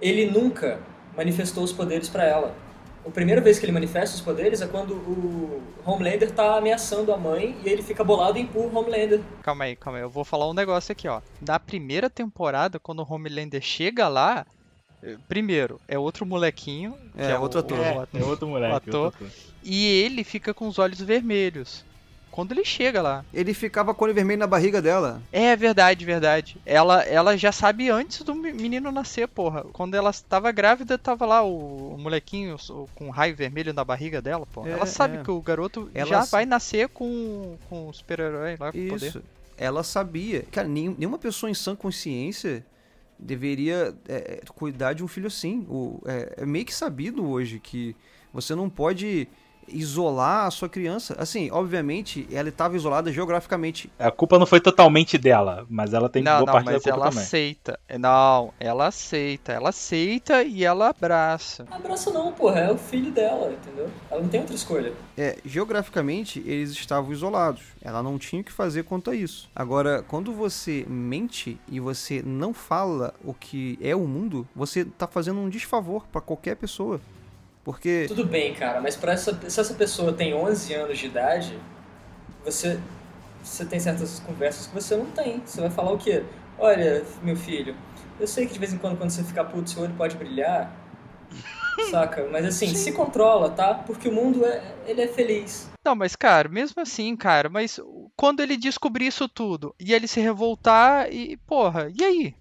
Ele 0.00 0.30
nunca 0.30 0.78
manifestou 1.16 1.64
os 1.64 1.72
poderes 1.72 2.08
pra 2.08 2.24
ela. 2.24 2.54
A 3.06 3.10
primeira 3.10 3.40
vez 3.40 3.58
que 3.58 3.64
ele 3.64 3.72
manifesta 3.72 4.16
os 4.16 4.20
poderes 4.20 4.60
é 4.60 4.66
quando 4.66 4.94
o 4.94 5.62
Homelander 5.84 6.30
tá 6.32 6.56
ameaçando 6.58 7.12
a 7.12 7.16
mãe 7.16 7.56
e 7.64 7.68
ele 7.68 7.82
fica 7.82 8.02
bolado 8.02 8.36
e 8.36 8.42
empurra 8.42 8.66
o 8.66 8.78
Homelander. 8.80 9.20
Calma 9.42 9.64
aí, 9.64 9.76
calma 9.76 9.98
aí. 9.98 10.04
Eu 10.04 10.10
vou 10.10 10.24
falar 10.24 10.48
um 10.50 10.54
negócio 10.54 10.90
aqui, 10.90 11.06
ó. 11.06 11.20
Na 11.40 11.58
primeira 11.60 12.10
temporada, 12.10 12.80
quando 12.80 13.00
o 13.00 13.06
Homelander 13.14 13.62
chega 13.62 14.08
lá, 14.08 14.44
Primeiro, 15.28 15.78
é 15.86 15.96
outro 15.96 16.26
molequinho. 16.26 16.96
que 17.14 17.22
É, 17.22 17.38
o- 17.38 17.42
outro 17.42 17.60
ator. 17.60 17.78
o 17.78 17.82
É, 17.82 17.90
ator. 17.98 18.20
é 18.20 18.24
outro 18.24 18.48
moleque. 18.48 18.72
o 18.72 18.76
ator. 18.76 19.04
outro 19.04 19.26
ator. 19.26 19.36
E 19.62 19.86
ele 19.86 20.24
fica 20.24 20.52
com 20.52 20.66
os 20.66 20.78
olhos 20.80 21.00
vermelhos. 21.00 21.84
Quando 22.36 22.52
ele 22.52 22.66
chega 22.66 23.00
lá. 23.00 23.24
Ele 23.32 23.54
ficava 23.54 23.94
com 23.94 24.04
o 24.04 24.06
olho 24.06 24.14
vermelho 24.14 24.38
na 24.40 24.46
barriga 24.46 24.82
dela. 24.82 25.22
É 25.32 25.56
verdade, 25.56 26.04
verdade. 26.04 26.58
Ela, 26.66 27.02
ela 27.04 27.34
já 27.34 27.50
sabe 27.50 27.88
antes 27.88 28.20
do 28.22 28.34
me- 28.34 28.52
menino 28.52 28.92
nascer, 28.92 29.26
porra. 29.26 29.64
Quando 29.72 29.94
ela 29.94 30.10
estava 30.10 30.52
grávida, 30.52 30.98
tava 30.98 31.24
lá 31.24 31.42
o, 31.42 31.94
o 31.94 31.98
molequinho 31.98 32.56
o- 32.68 32.86
com 32.94 33.08
raio 33.08 33.34
vermelho 33.34 33.72
na 33.72 33.82
barriga 33.82 34.20
dela, 34.20 34.44
porra. 34.44 34.68
É, 34.68 34.72
ela 34.72 34.84
sabe 34.84 35.16
é. 35.16 35.22
que 35.22 35.30
o 35.30 35.40
garoto 35.40 35.90
Ela 35.94 36.06
já 36.10 36.24
vai 36.26 36.44
nascer 36.44 36.88
com, 36.90 37.56
com 37.70 37.88
o 37.88 37.92
super-herói 37.94 38.56
lá, 38.60 38.70
com 38.70 38.86
poder. 38.88 39.06
Isso. 39.06 39.22
Ela 39.56 39.82
sabia. 39.82 40.44
Cara, 40.52 40.68
nenhum- 40.68 40.94
nenhuma 40.98 41.18
pessoa 41.18 41.48
em 41.48 41.54
sã 41.54 41.74
consciência 41.74 42.62
deveria 43.18 43.94
é, 44.08 44.14
é, 44.14 44.40
cuidar 44.54 44.92
de 44.92 45.02
um 45.02 45.08
filho 45.08 45.26
assim. 45.26 45.66
O, 45.70 46.02
é, 46.04 46.34
é 46.42 46.46
meio 46.46 46.64
que 46.66 46.74
sabido 46.74 47.26
hoje 47.26 47.58
que 47.58 47.96
você 48.32 48.54
não 48.54 48.68
pode 48.68 49.26
isolar 49.68 50.46
a 50.46 50.50
sua 50.50 50.68
criança. 50.68 51.16
Assim, 51.18 51.50
obviamente, 51.50 52.26
ela 52.30 52.48
estava 52.48 52.76
isolada 52.76 53.12
geograficamente. 53.12 53.90
A 53.98 54.10
culpa 54.10 54.38
não 54.38 54.46
foi 54.46 54.60
totalmente 54.60 55.18
dela, 55.18 55.66
mas 55.68 55.92
ela 55.92 56.08
tem 56.08 56.22
não, 56.22 56.44
boa 56.44 56.46
não, 56.46 56.52
parte 56.52 56.66
da 56.66 56.72
culpa 56.72 56.90
ela 56.90 57.04
também. 57.10 57.22
aceita. 57.24 57.80
Não, 57.98 58.52
ela 58.58 58.86
aceita. 58.86 59.52
Ela 59.52 59.68
aceita 59.70 60.42
e 60.42 60.64
ela 60.64 60.90
abraça. 60.90 61.66
Abraça 61.70 62.10
não, 62.10 62.32
porra, 62.32 62.60
é 62.60 62.72
o 62.72 62.78
filho 62.78 63.10
dela, 63.10 63.52
entendeu? 63.52 63.90
Ela 64.10 64.22
não 64.22 64.28
tem 64.28 64.40
outra 64.40 64.54
escolha. 64.54 64.92
É, 65.16 65.38
geograficamente, 65.44 66.42
eles 66.46 66.70
estavam 66.70 67.12
isolados. 67.12 67.62
Ela 67.82 68.02
não 68.02 68.18
tinha 68.18 68.42
o 68.42 68.44
que 68.44 68.52
fazer 68.52 68.82
quanto 68.84 69.10
a 69.10 69.14
isso. 69.14 69.48
Agora, 69.54 70.04
quando 70.06 70.32
você 70.32 70.84
mente 70.88 71.58
e 71.68 71.80
você 71.80 72.22
não 72.24 72.52
fala 72.52 73.14
o 73.24 73.32
que 73.32 73.78
é 73.80 73.94
o 73.94 74.06
mundo, 74.06 74.46
você 74.54 74.84
tá 74.84 75.06
fazendo 75.06 75.40
um 75.40 75.48
desfavor 75.48 76.06
para 76.10 76.20
qualquer 76.20 76.56
pessoa. 76.56 77.00
Porque 77.66 78.04
Tudo 78.06 78.24
bem, 78.24 78.54
cara, 78.54 78.80
mas 78.80 78.94
pra 78.94 79.14
essa, 79.14 79.36
se 79.50 79.58
essa 79.60 79.74
pessoa 79.74 80.12
tem 80.12 80.32
11 80.32 80.72
anos 80.72 80.96
de 80.96 81.06
idade, 81.06 81.58
você, 82.44 82.78
você 83.42 83.64
tem 83.64 83.80
certas 83.80 84.20
conversas 84.20 84.68
que 84.68 84.72
você 84.72 84.94
não 84.94 85.06
tem. 85.06 85.42
Você 85.44 85.60
vai 85.60 85.70
falar 85.70 85.90
o 85.90 85.98
quê? 85.98 86.22
Olha, 86.60 87.04
meu 87.24 87.34
filho, 87.34 87.74
eu 88.20 88.26
sei 88.28 88.46
que 88.46 88.52
de 88.52 88.60
vez 88.60 88.72
em 88.72 88.78
quando, 88.78 88.96
quando 88.96 89.10
você 89.10 89.24
ficar 89.24 89.46
puto, 89.46 89.68
seu 89.68 89.82
olho 89.82 89.92
pode 89.94 90.16
brilhar, 90.16 90.70
saca? 91.90 92.28
Mas 92.30 92.46
assim, 92.46 92.72
se 92.72 92.92
controla, 92.92 93.50
tá? 93.50 93.74
Porque 93.74 94.08
o 94.08 94.12
mundo, 94.12 94.46
é, 94.46 94.62
ele 94.86 95.02
é 95.02 95.08
feliz. 95.08 95.68
Não, 95.84 95.96
mas 95.96 96.14
cara, 96.14 96.48
mesmo 96.48 96.80
assim, 96.80 97.16
cara, 97.16 97.48
mas 97.48 97.80
quando 98.14 98.44
ele 98.44 98.56
descobrir 98.56 99.08
isso 99.08 99.28
tudo 99.28 99.74
e 99.80 99.92
ele 99.92 100.06
se 100.06 100.20
revoltar 100.20 101.12
e, 101.12 101.36
porra, 101.38 101.90
e 101.92 102.04
aí? 102.04 102.34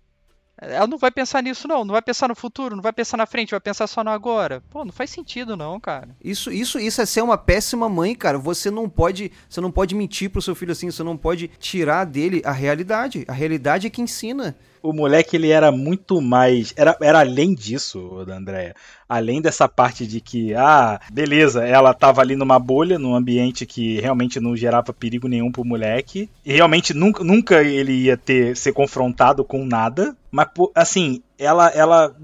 Ela 0.58 0.88
não 0.88 0.98
vai 0.98 1.12
pensar 1.12 1.44
nisso 1.44 1.68
não, 1.68 1.84
não 1.84 1.92
vai 1.92 2.02
pensar 2.02 2.30
no 2.30 2.36
futuro, 2.36 2.76
não 2.76 2.84
vai 2.84 2.94
pensar 2.94 3.18
na 3.18 3.26
frente, 3.26 3.52
vai 3.52 3.60
pensar 3.60 3.88
só 3.88 4.04
no 4.04 4.10
agora. 4.10 4.64
Pô, 4.70 4.86
não 4.86 4.92
faz 4.92 5.10
sentido 5.10 5.58
não, 5.58 5.80
cara. 5.80 6.16
Isso, 6.24 6.52
isso, 6.52 6.80
isso 6.80 7.02
é 7.02 7.06
ser 7.06 7.22
uma 7.22 7.38
péssima 7.38 7.90
mãe, 7.90 8.16
cara. 8.16 8.38
Você 8.38 8.72
não 8.72 8.90
pode, 8.90 9.32
você 9.50 9.60
não 9.60 9.72
pode 9.72 9.94
mentir 9.94 10.30
pro 10.30 10.42
seu 10.42 10.56
filho 10.56 10.72
assim, 10.72 10.90
você 10.90 11.04
não 11.04 11.18
pode 11.18 11.50
tirar 11.60 12.06
dele 12.06 12.42
a 12.46 12.52
realidade. 12.52 13.26
A 13.28 13.34
realidade 13.34 13.88
é 13.88 13.90
que 13.90 14.02
ensina. 14.02 14.56
O 14.86 14.94
moleque, 14.94 15.36
ele 15.36 15.50
era 15.50 15.72
muito 15.72 16.22
mais. 16.22 16.72
Era, 16.78 16.96
era 17.02 17.20
além 17.22 17.56
disso, 17.56 18.24
da 18.24 18.38
Andréia. 18.38 18.76
Além 19.10 19.42
dessa 19.42 19.68
parte 19.68 20.06
de 20.06 20.22
que, 20.22 20.54
ah, 20.54 21.00
beleza, 21.12 21.66
ela 21.66 21.92
tava 21.92 22.22
ali 22.22 22.36
numa 22.36 22.60
bolha, 22.60 23.00
num 23.00 23.16
ambiente 23.16 23.66
que 23.66 24.00
realmente 24.00 24.40
não 24.40 24.56
gerava 24.56 24.94
perigo 24.94 25.28
nenhum 25.28 25.52
pro 25.52 25.66
moleque. 25.66 26.30
E 26.46 26.54
realmente 26.54 26.94
nunca, 26.94 27.24
nunca 27.24 27.64
ele 27.64 27.94
ia 27.94 28.16
ter 28.16 28.56
ser 28.56 28.74
confrontado 28.74 29.44
com 29.44 29.66
nada. 29.66 30.16
Mas, 30.32 30.50
assim, 30.76 31.24
ela, 31.40 31.68
ela 31.70 32.16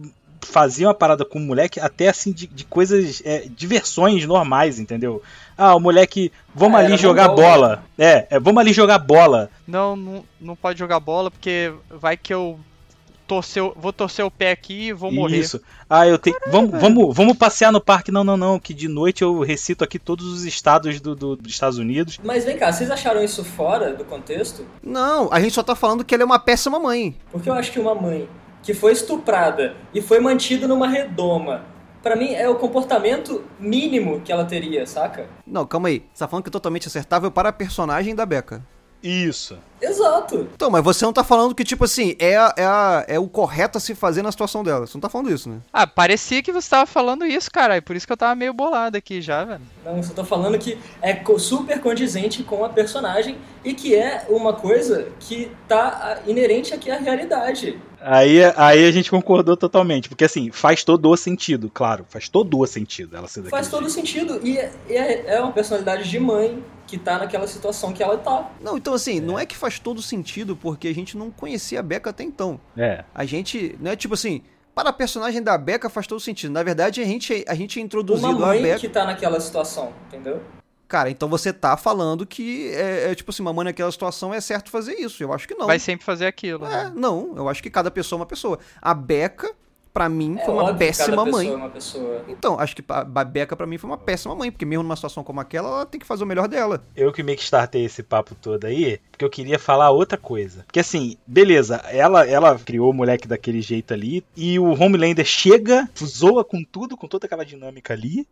fazia 0.42 0.88
uma 0.88 0.94
parada 0.94 1.24
com 1.26 1.40
o 1.40 1.42
moleque 1.42 1.80
até 1.80 2.08
assim 2.10 2.32
de, 2.32 2.48
de 2.48 2.66
coisas, 2.66 3.22
é, 3.26 3.46
diversões 3.50 4.26
normais, 4.26 4.80
entendeu? 4.80 5.22
Ah, 5.58 5.76
o 5.76 5.80
moleque, 5.80 6.32
vamos 6.56 6.80
Ah, 6.80 6.84
ali 6.84 6.98
jogar 6.98 7.30
bola. 7.30 7.84
É, 7.98 8.28
é, 8.30 8.40
vamos 8.40 8.60
ali 8.62 8.74
jogar 8.74 8.98
bola. 9.00 9.50
Não, 9.68 9.96
não, 9.96 10.24
não 10.40 10.56
pode 10.56 10.80
jogar 10.80 11.00
bola 11.00 11.30
porque 11.30 11.72
vai 11.90 12.18
que 12.18 12.34
eu 12.34 12.60
torcer, 13.28 13.64
o- 13.64 13.74
vou 13.78 13.94
torcer 13.94 14.26
o 14.26 14.32
pé 14.32 14.52
aqui 14.52 14.88
e 14.88 14.94
vou 14.94 15.10
morrer. 15.12 15.38
Isso. 15.38 15.62
Ah, 15.90 16.06
eu 16.08 16.18
tenho. 16.18 16.36
Vamos, 16.48 16.72
vamos, 16.82 17.16
vamos 17.16 17.38
passear 17.38 17.72
no 17.72 17.80
parque. 17.80 18.12
Não, 18.12 18.24
não, 18.26 18.36
não. 18.36 18.60
Que 18.60 18.74
de 18.74 18.88
noite 18.90 19.22
eu 19.22 19.40
recito 19.42 19.84
aqui 19.84 19.98
todos 20.00 20.26
os 20.26 20.44
estados 20.44 21.00
do, 21.00 21.16
do- 21.16 21.36
dos 21.38 21.52
Estados 21.54 21.78
Unidos. 21.78 22.20
Mas 22.24 22.44
vem 22.44 22.58
cá, 22.58 22.74
vocês 22.74 22.90
acharam 22.92 23.24
isso 23.24 23.44
fora 23.46 23.94
do 23.94 24.04
contexto? 24.04 24.66
Não, 24.84 25.32
a 25.32 25.40
gente 25.40 25.54
só 25.54 25.64
tá 25.64 25.76
falando 25.76 26.04
que 26.04 26.14
ela 26.14 26.24
é 26.24 26.26
uma 26.26 26.40
péssima 26.40 26.78
mãe. 26.80 27.16
Porque 27.32 27.50
eu 27.50 27.54
acho 27.54 27.72
que 27.72 27.80
uma 27.80 27.96
mãe 27.96 28.28
que 28.64 28.74
foi 28.74 28.92
estuprada 28.94 29.76
e 29.94 30.02
foi 30.02 30.20
mantida 30.20 30.68
numa 30.68 30.88
redoma, 30.88 31.64
pra 32.04 32.16
mim 32.16 32.34
é 32.34 32.48
o 32.50 32.56
comportamento 32.56 33.44
mínimo 33.60 34.22
que 34.22 34.32
ela 34.32 34.46
teria, 34.46 34.86
saca? 34.86 35.28
Não, 35.46 35.66
calma 35.66 35.88
aí. 35.90 36.04
Você 36.14 36.20
tá 36.24 36.28
falando 36.28 36.44
que 36.44 36.50
é 36.50 36.52
totalmente 36.52 36.88
acertável 36.88 37.32
para 37.32 37.50
a 37.50 37.54
personagem 37.54 38.14
da 38.16 38.26
Becca. 38.26 38.62
Isso. 39.04 39.58
Exato. 39.82 40.48
Então, 40.54 40.70
mas 40.70 40.84
você 40.84 41.04
não 41.04 41.12
tá 41.12 41.24
falando 41.24 41.56
que, 41.56 41.64
tipo 41.64 41.84
assim, 41.86 42.16
é, 42.20 42.38
a- 42.38 42.54
é, 42.56 42.64
a- 42.64 43.06
é 43.08 43.18
o 43.20 43.28
correto 43.28 43.80
a 43.80 43.82
se 43.82 43.96
fazer 43.96 44.22
na 44.22 44.32
situação 44.32 44.64
dela. 44.64 44.86
Você 44.86 44.96
não 44.96 45.02
tá 45.02 45.10
falando 45.10 45.32
isso, 45.34 45.50
né? 45.50 45.58
Ah, 45.74 45.88
parecia 45.88 46.44
que 46.44 46.52
você 46.52 46.70
tava 46.70 46.86
falando 46.86 47.26
isso, 47.26 47.50
cara, 47.50 47.82
por 47.82 47.96
isso 47.96 48.06
que 48.06 48.14
eu 48.14 48.18
tava 48.18 48.36
meio 48.36 48.54
bolado 48.54 48.96
aqui 48.96 49.20
já, 49.20 49.44
velho. 49.44 49.62
Não, 49.84 50.04
só 50.04 50.14
tô 50.14 50.24
falando 50.24 50.56
que 50.60 50.78
é 51.02 51.20
super 51.40 51.82
condizente 51.82 52.44
com 52.44 52.64
a 52.64 52.70
personagem 52.70 53.38
e 53.66 53.74
que 53.74 53.96
é 53.96 54.24
uma 54.30 54.54
coisa 54.54 55.08
que 55.20 55.52
tá 55.68 56.20
inerente 56.28 56.72
aqui 56.72 56.92
à 56.92 56.98
realidade. 57.00 57.82
Aí, 58.02 58.44
aí 58.56 58.86
a 58.86 58.92
gente 58.92 59.10
concordou 59.12 59.56
totalmente. 59.56 60.10
Porque 60.10 60.26
assim, 60.26 60.52
faz 60.52 60.84
todo 60.84 61.10
o 61.10 61.16
sentido, 61.16 61.70
claro. 61.74 62.06
Faz 62.10 62.28
todo 62.28 62.60
o 62.60 62.66
sentido 62.66 63.16
ela 63.16 63.28
ser 63.28 63.44
Faz 63.44 63.68
todo 63.70 63.84
jeito. 63.90 63.94
sentido 63.94 64.40
e 64.44 64.58
é, 64.58 64.72
é- 64.90 65.36
é 65.36 65.40
uma 65.42 65.52
personalidade 65.52 66.10
de 66.10 66.20
mãe 66.20 66.64
que 66.88 66.98
tá 66.98 67.18
naquela 67.20 67.48
situação 67.48 67.94
que 67.94 68.04
ela 68.04 68.18
tá. 68.18 68.50
Não, 68.62 68.78
então 68.78 68.94
assim, 68.94 69.20
não 69.22 69.40
é 69.40 69.46
que 69.46 69.56
faz 69.56 69.80
todo 69.80 70.02
sentido 70.02 70.56
porque 70.56 70.88
a 70.88 70.94
gente 70.94 71.16
não 71.18 71.32
conhecia 71.32 71.80
a 71.80 71.84
Becca 71.84 72.10
até 72.10 72.24
então. 72.24 72.60
É. 72.76 73.04
A 73.16 73.24
gente, 73.26 73.78
não 73.80 73.92
é 73.92 73.96
tipo 73.96 74.14
assim, 74.16 74.42
para 74.76 74.90
a 74.90 74.94
personagem 74.94 75.42
da 75.42 75.58
Becca 75.58 75.90
faz 75.90 76.08
todo 76.08 76.20
sentido. 76.20 76.52
Na 76.52 76.64
verdade, 76.64 77.02
a 77.02 77.06
gente, 77.06 77.46
a 77.48 77.54
gente 77.56 77.78
é 77.78 77.82
Uma 77.82 77.86
introduzido 77.86 78.28
a 78.28 78.34
mãe 78.34 78.62
Becca. 78.62 78.80
que 78.80 78.90
tá 78.90 79.06
naquela 79.06 79.40
situação, 79.40 79.94
entendeu? 80.08 80.42
Cara, 80.92 81.10
então 81.10 81.30
você 81.30 81.54
tá 81.54 81.78
falando 81.78 82.26
que 82.26 82.70
é, 82.74 83.12
é, 83.12 83.16
tipo 83.16 83.32
assim, 83.32 83.42
uma 83.42 83.54
mãe 83.54 83.64
naquela 83.64 83.90
situação 83.90 84.34
é 84.34 84.42
certo 84.42 84.70
fazer 84.70 84.96
isso. 84.96 85.24
Eu 85.24 85.32
acho 85.32 85.48
que 85.48 85.56
não. 85.56 85.66
Vai 85.66 85.80
sempre 85.80 86.06
fazer 86.06 86.26
aquilo, 86.26 86.66
É, 86.66 86.84
né? 86.84 86.92
não, 86.94 87.32
eu 87.38 87.48
acho 87.48 87.64
que 87.64 87.70
cada 87.70 87.90
pessoa 87.90 88.18
é 88.18 88.20
uma 88.20 88.26
pessoa. 88.26 88.60
A 88.82 88.94
Becca, 88.94 89.56
pra 89.94 90.10
mim, 90.10 90.36
É 90.38 90.44
foi 90.44 90.54
uma 90.54 90.64
óbvio 90.64 90.78
que 90.78 90.80
cada 90.80 90.92
péssima 90.92 91.24
pessoa 91.24 91.32
mãe. 91.44 91.48
É 91.50 91.56
uma 91.56 91.70
pessoa. 91.70 92.26
Então, 92.28 92.60
acho 92.60 92.76
que 92.76 92.84
a 92.90 93.08
a 93.22 93.24
Becca 93.24 93.56
pra 93.56 93.66
mim 93.66 93.78
foi 93.78 93.90
uma 93.90 93.98
péssima 93.98 94.36
mãe, 94.36 94.52
porque 94.52 94.66
mesmo 94.66 94.84
numa 94.84 94.98
situação 94.98 95.24
como 95.24 95.40
aquela, 95.40 95.70
ela 95.70 95.86
tem 95.86 95.98
que 95.98 96.06
fazer 96.06 96.26
o 96.26 96.28
melhor 96.28 96.50
dela. 96.50 96.84
Eu 96.94 97.14
que 97.14 97.24
meio 97.24 97.38
que 97.38 97.44
startei 97.46 97.86
esse 97.86 98.04
papo 98.04 98.36
todo 98.36 98.66
aí, 98.66 99.00
porque 99.10 99.24
eu 99.24 99.30
queria 99.30 99.58
falar 99.58 99.92
outra 99.92 100.18
coisa. 100.18 100.64
Porque 100.66 100.82
assim, 100.82 101.16
beleza, 101.26 101.78
ela, 101.90 102.28
ela 102.28 102.60
criou 102.60 102.90
o 102.90 102.94
moleque 102.94 103.30
daquele 103.30 103.62
jeito 103.62 103.94
ali, 103.94 104.26
e 104.36 104.60
o 104.60 104.74
Homelander 104.74 105.24
chega, 105.26 105.90
zoa 106.04 106.44
com 106.44 106.62
tudo, 106.66 106.98
com 106.98 107.08
toda 107.08 107.28
aquela 107.28 107.46
dinâmica 107.46 107.94
ali, 107.94 108.28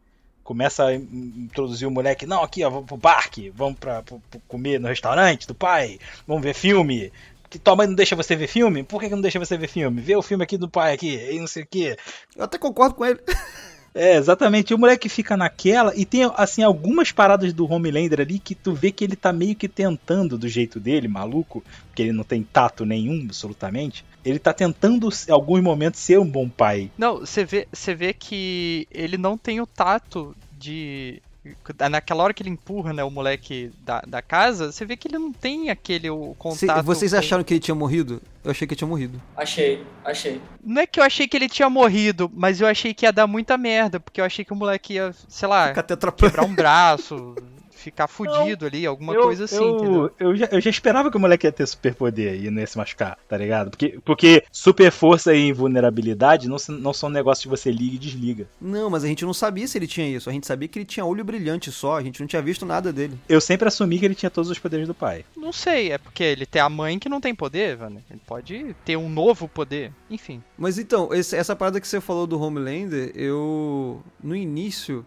começa 0.49 0.85
a 0.85 0.95
in- 0.95 1.07
introduzir 1.45 1.87
o 1.87 1.91
moleque, 1.91 2.25
não, 2.25 2.41
aqui 2.41 2.63
ó, 2.63 2.71
vamos 2.71 2.87
pro 2.87 2.97
parque, 2.97 3.51
vamos 3.51 3.77
pra, 3.77 4.01
pro- 4.01 4.19
pro 4.31 4.39
comer 4.47 4.79
no 4.79 4.87
restaurante 4.87 5.45
do 5.47 5.53
pai, 5.53 5.99
vamos 6.27 6.41
ver 6.41 6.55
filme. 6.55 7.11
Que 7.51 7.59
tua 7.59 7.75
mãe 7.75 7.85
não 7.87 7.93
deixa 7.93 8.15
você 8.15 8.35
ver 8.35 8.47
filme? 8.47 8.81
Por 8.83 8.99
que, 8.99 9.07
que 9.09 9.13
não 9.15 9.21
deixa 9.21 9.37
você 9.37 9.55
ver 9.57 9.67
filme? 9.67 10.01
Vê 10.01 10.15
o 10.15 10.23
filme 10.23 10.43
aqui 10.43 10.57
do 10.57 10.67
pai 10.67 10.93
aqui, 10.93 11.15
e 11.31 11.39
não 11.39 11.45
sei 11.45 11.61
o 11.63 11.67
que. 11.67 11.95
Eu 12.35 12.45
até 12.45 12.57
concordo 12.57 12.95
com 12.95 13.05
ele. 13.05 13.19
É, 13.91 14.15
exatamente. 14.17 14.69
E 14.69 14.75
o 14.75 14.77
moleque 14.77 15.09
fica 15.09 15.35
naquela 15.35 15.91
e 15.95 16.05
tem, 16.05 16.21
assim, 16.37 16.61
algumas 16.61 17.11
paradas 17.11 17.51
do 17.51 17.65
Homelander 17.69 18.21
ali 18.21 18.37
que 18.37 18.53
tu 18.53 18.71
vê 18.71 18.91
que 18.91 19.03
ele 19.03 19.15
tá 19.15 19.33
meio 19.33 19.55
que 19.55 19.67
tentando 19.67 20.37
do 20.37 20.47
jeito 20.47 20.79
dele, 20.79 21.07
maluco, 21.07 21.63
porque 21.87 22.03
ele 22.03 22.11
não 22.11 22.23
tem 22.23 22.43
tato 22.43 22.85
nenhum, 22.85 23.23
absolutamente. 23.25 24.05
Ele 24.25 24.39
tá 24.39 24.53
tentando, 24.53 25.09
em 25.27 25.31
alguns 25.31 25.61
momentos, 25.61 25.99
ser 25.99 26.19
um 26.19 26.25
bom 26.29 26.47
pai. 26.49 26.91
Não, 26.97 27.19
você 27.19 27.43
vê, 27.45 27.67
você 27.71 27.95
vê 27.95 28.13
que 28.13 28.87
ele 28.91 29.17
não 29.17 29.37
tem 29.37 29.61
o 29.61 29.65
tato 29.67 30.35
de. 30.57 31.21
Naquela 31.89 32.21
hora 32.23 32.33
que 32.33 32.43
ele 32.43 32.49
empurra 32.49 32.91
né, 32.91 33.01
o 33.03 33.09
moleque 33.09 33.71
da, 33.83 34.01
da 34.01 34.21
casa, 34.21 34.71
você 34.71 34.85
vê 34.85 34.97
que 34.97 35.07
ele 35.07 35.17
não 35.17 35.31
tem 35.31 35.69
aquele 35.69 36.09
o 36.09 36.35
Cê- 36.53 36.67
contato. 36.67 36.85
vocês 36.85 37.11
com- 37.13 37.17
acharam 37.17 37.43
que 37.45 37.53
ele 37.53 37.61
tinha 37.61 37.73
morrido? 37.73 38.21
Eu 38.43 38.51
achei 38.51 38.67
que 38.67 38.73
ele 38.73 38.77
tinha 38.77 38.87
morrido. 38.87 39.19
Achei, 39.37 39.81
achei. 40.03 40.41
Não 40.63 40.81
é 40.81 40.85
que 40.85 40.99
eu 40.99 41.03
achei 41.03 41.27
que 41.27 41.37
ele 41.37 41.47
tinha 41.47 41.69
morrido, 41.69 42.29
mas 42.35 42.59
eu 42.59 42.67
achei 42.67 42.93
que 42.93 43.05
ia 43.05 43.11
dar 43.13 43.25
muita 43.25 43.57
merda, 43.57 43.99
porque 44.01 44.19
eu 44.19 44.25
achei 44.25 44.43
que 44.43 44.51
o 44.51 44.55
moleque 44.55 44.95
ia, 44.95 45.15
sei 45.29 45.47
lá, 45.47 45.73
quebrar 46.17 46.43
um 46.45 46.53
braço, 46.53 47.33
ficar 47.79 48.07
fudido 48.07 48.65
ali, 48.65 48.85
alguma 48.85 49.13
eu, 49.13 49.23
coisa 49.23 49.45
assim, 49.45 49.55
eu, 49.63 49.75
entendeu? 49.77 50.11
Eu 50.19 50.35
já, 50.35 50.47
eu 50.51 50.61
já 50.61 50.69
esperava 50.69 51.09
que 51.09 51.17
o 51.17 51.19
moleque 51.19 51.47
ia 51.47 51.51
ter 51.51 51.65
superpoder 51.67 52.35
e 52.43 52.49
não 52.49 52.59
ia 52.61 52.67
se 52.67 52.77
machucar, 52.77 53.17
tá 53.27 53.37
ligado? 53.37 53.69
Porque, 53.71 53.99
porque 54.03 54.43
super 54.51 54.91
força 54.91 55.33
e 55.33 55.47
invulnerabilidade 55.49 56.47
não, 56.47 56.59
se- 56.59 56.71
não 56.71 56.93
são 56.93 57.09
negócios 57.09 57.43
que 57.43 57.49
você 57.49 57.71
liga 57.71 57.95
e 57.95 57.99
desliga. 57.99 58.47
Não, 58.61 58.89
mas 58.89 59.03
a 59.03 59.07
gente 59.07 59.25
não 59.25 59.33
sabia 59.33 59.67
se 59.67 59.77
ele 59.77 59.87
tinha 59.87 60.07
isso. 60.07 60.29
A 60.29 60.33
gente 60.33 60.45
sabia 60.47 60.67
que 60.67 60.77
ele 60.79 60.85
tinha 60.85 61.05
olho 61.05 61.23
brilhante 61.23 61.71
só. 61.71 61.97
A 61.97 62.03
gente 62.03 62.19
não 62.19 62.27
tinha 62.27 62.41
visto 62.41 62.65
nada 62.65 62.91
dele. 62.91 63.17
Eu 63.27 63.39
sempre 63.41 63.67
assumi 63.67 63.97
que 63.99 64.05
ele 64.05 64.15
tinha 64.15 64.29
todos 64.29 64.49
os 64.51 64.59
poderes 64.59 64.87
do 64.87 64.93
pai. 64.93 65.23
Não 65.35 65.51
sei, 65.53 65.91
é 65.91 65.97
porque 65.97 66.23
ele 66.23 66.45
tem 66.45 66.61
a 66.61 66.69
mãe 66.69 66.99
que 66.99 67.09
não 67.09 67.21
tem 67.21 67.33
poder, 67.33 67.77
velho. 67.77 68.03
Ele 68.09 68.21
pode 68.25 68.75
ter 68.85 68.97
um 68.97 69.09
novo 69.09 69.47
poder, 69.47 69.91
enfim. 70.09 70.43
Mas 70.57 70.77
então, 70.77 71.13
esse- 71.13 71.35
essa 71.35 71.55
parada 71.55 71.79
que 71.79 71.87
você 71.87 72.01
falou 72.01 72.27
do 72.27 72.39
Homelander, 72.41 73.11
eu. 73.15 74.01
No 74.23 74.35
início, 74.35 75.05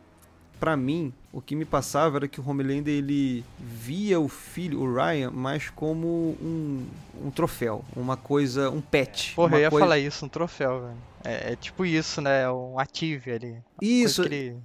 pra 0.59 0.77
mim, 0.77 1.13
o 1.33 1.41
que 1.41 1.57
me 1.57 1.65
passava 1.65 2.19
era 2.19 2.29
que 2.29 2.41
o 2.41 2.47
Homelander 2.47 2.93
ele 2.93 3.43
via 3.59 4.21
o 4.21 4.29
filho, 4.29 4.81
o 4.81 4.95
Ryan, 4.95 5.31
mais 5.31 5.71
como 5.71 6.37
um, 6.41 6.87
um 7.25 7.31
troféu, 7.31 7.83
uma 7.97 8.19
coisa, 8.19 8.69
um 8.69 8.83
pet. 8.83 9.33
Porra, 9.35 9.49
uma 9.49 9.57
eu 9.57 9.61
ia 9.63 9.71
coisa... 9.71 9.87
falar 9.87 9.99
isso, 9.99 10.27
um 10.27 10.29
troféu, 10.29 10.83
velho. 10.83 10.97
É, 11.25 11.53
é 11.53 11.57
tipo 11.57 11.87
isso, 11.87 12.21
né? 12.21 12.51
Um 12.51 12.79
ative 12.79 13.33
ali. 13.33 13.57
Isso, 13.81 14.23
ele... 14.23 14.59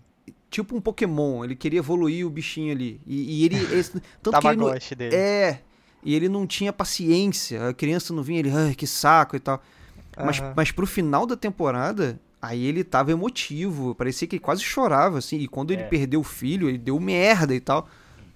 tipo 0.49 0.75
um 0.75 0.81
Pokémon, 0.81 1.45
ele 1.45 1.55
queria 1.55 1.79
evoluir 1.79 2.27
o 2.27 2.29
bichinho 2.29 2.73
ali. 2.73 2.99
E, 3.07 3.41
e 3.41 3.45
ele. 3.45 3.55
esse- 3.73 4.01
tanto 4.21 4.37
que 4.37 4.47
ele 4.47 4.57
não, 4.57 4.71
dele. 4.97 5.15
É. 5.15 5.61
E 6.03 6.13
ele 6.13 6.27
não 6.27 6.45
tinha 6.45 6.73
paciência. 6.73 7.69
A 7.69 7.73
criança 7.73 8.13
não 8.13 8.21
vinha, 8.21 8.39
ele, 8.39 8.51
ai, 8.51 8.75
que 8.75 8.85
saco 8.85 9.37
e 9.37 9.39
tal. 9.39 9.63
Mas, 10.17 10.41
mas 10.55 10.71
pro 10.71 10.87
final 10.87 11.25
da 11.25 11.37
temporada, 11.37 12.19
aí 12.41 12.65
ele 12.65 12.83
tava 12.83 13.11
emotivo. 13.11 13.93
Parecia 13.95 14.27
que 14.27 14.35
ele 14.35 14.43
quase 14.43 14.61
chorava, 14.63 15.17
assim. 15.17 15.37
E 15.37 15.47
quando 15.47 15.71
ele 15.71 15.83
É. 15.83 15.85
perdeu 15.87 16.19
o 16.21 16.23
filho, 16.23 16.69
ele 16.69 16.77
deu 16.77 16.99
merda 16.99 17.53
e 17.55 17.59
tal. 17.59 17.87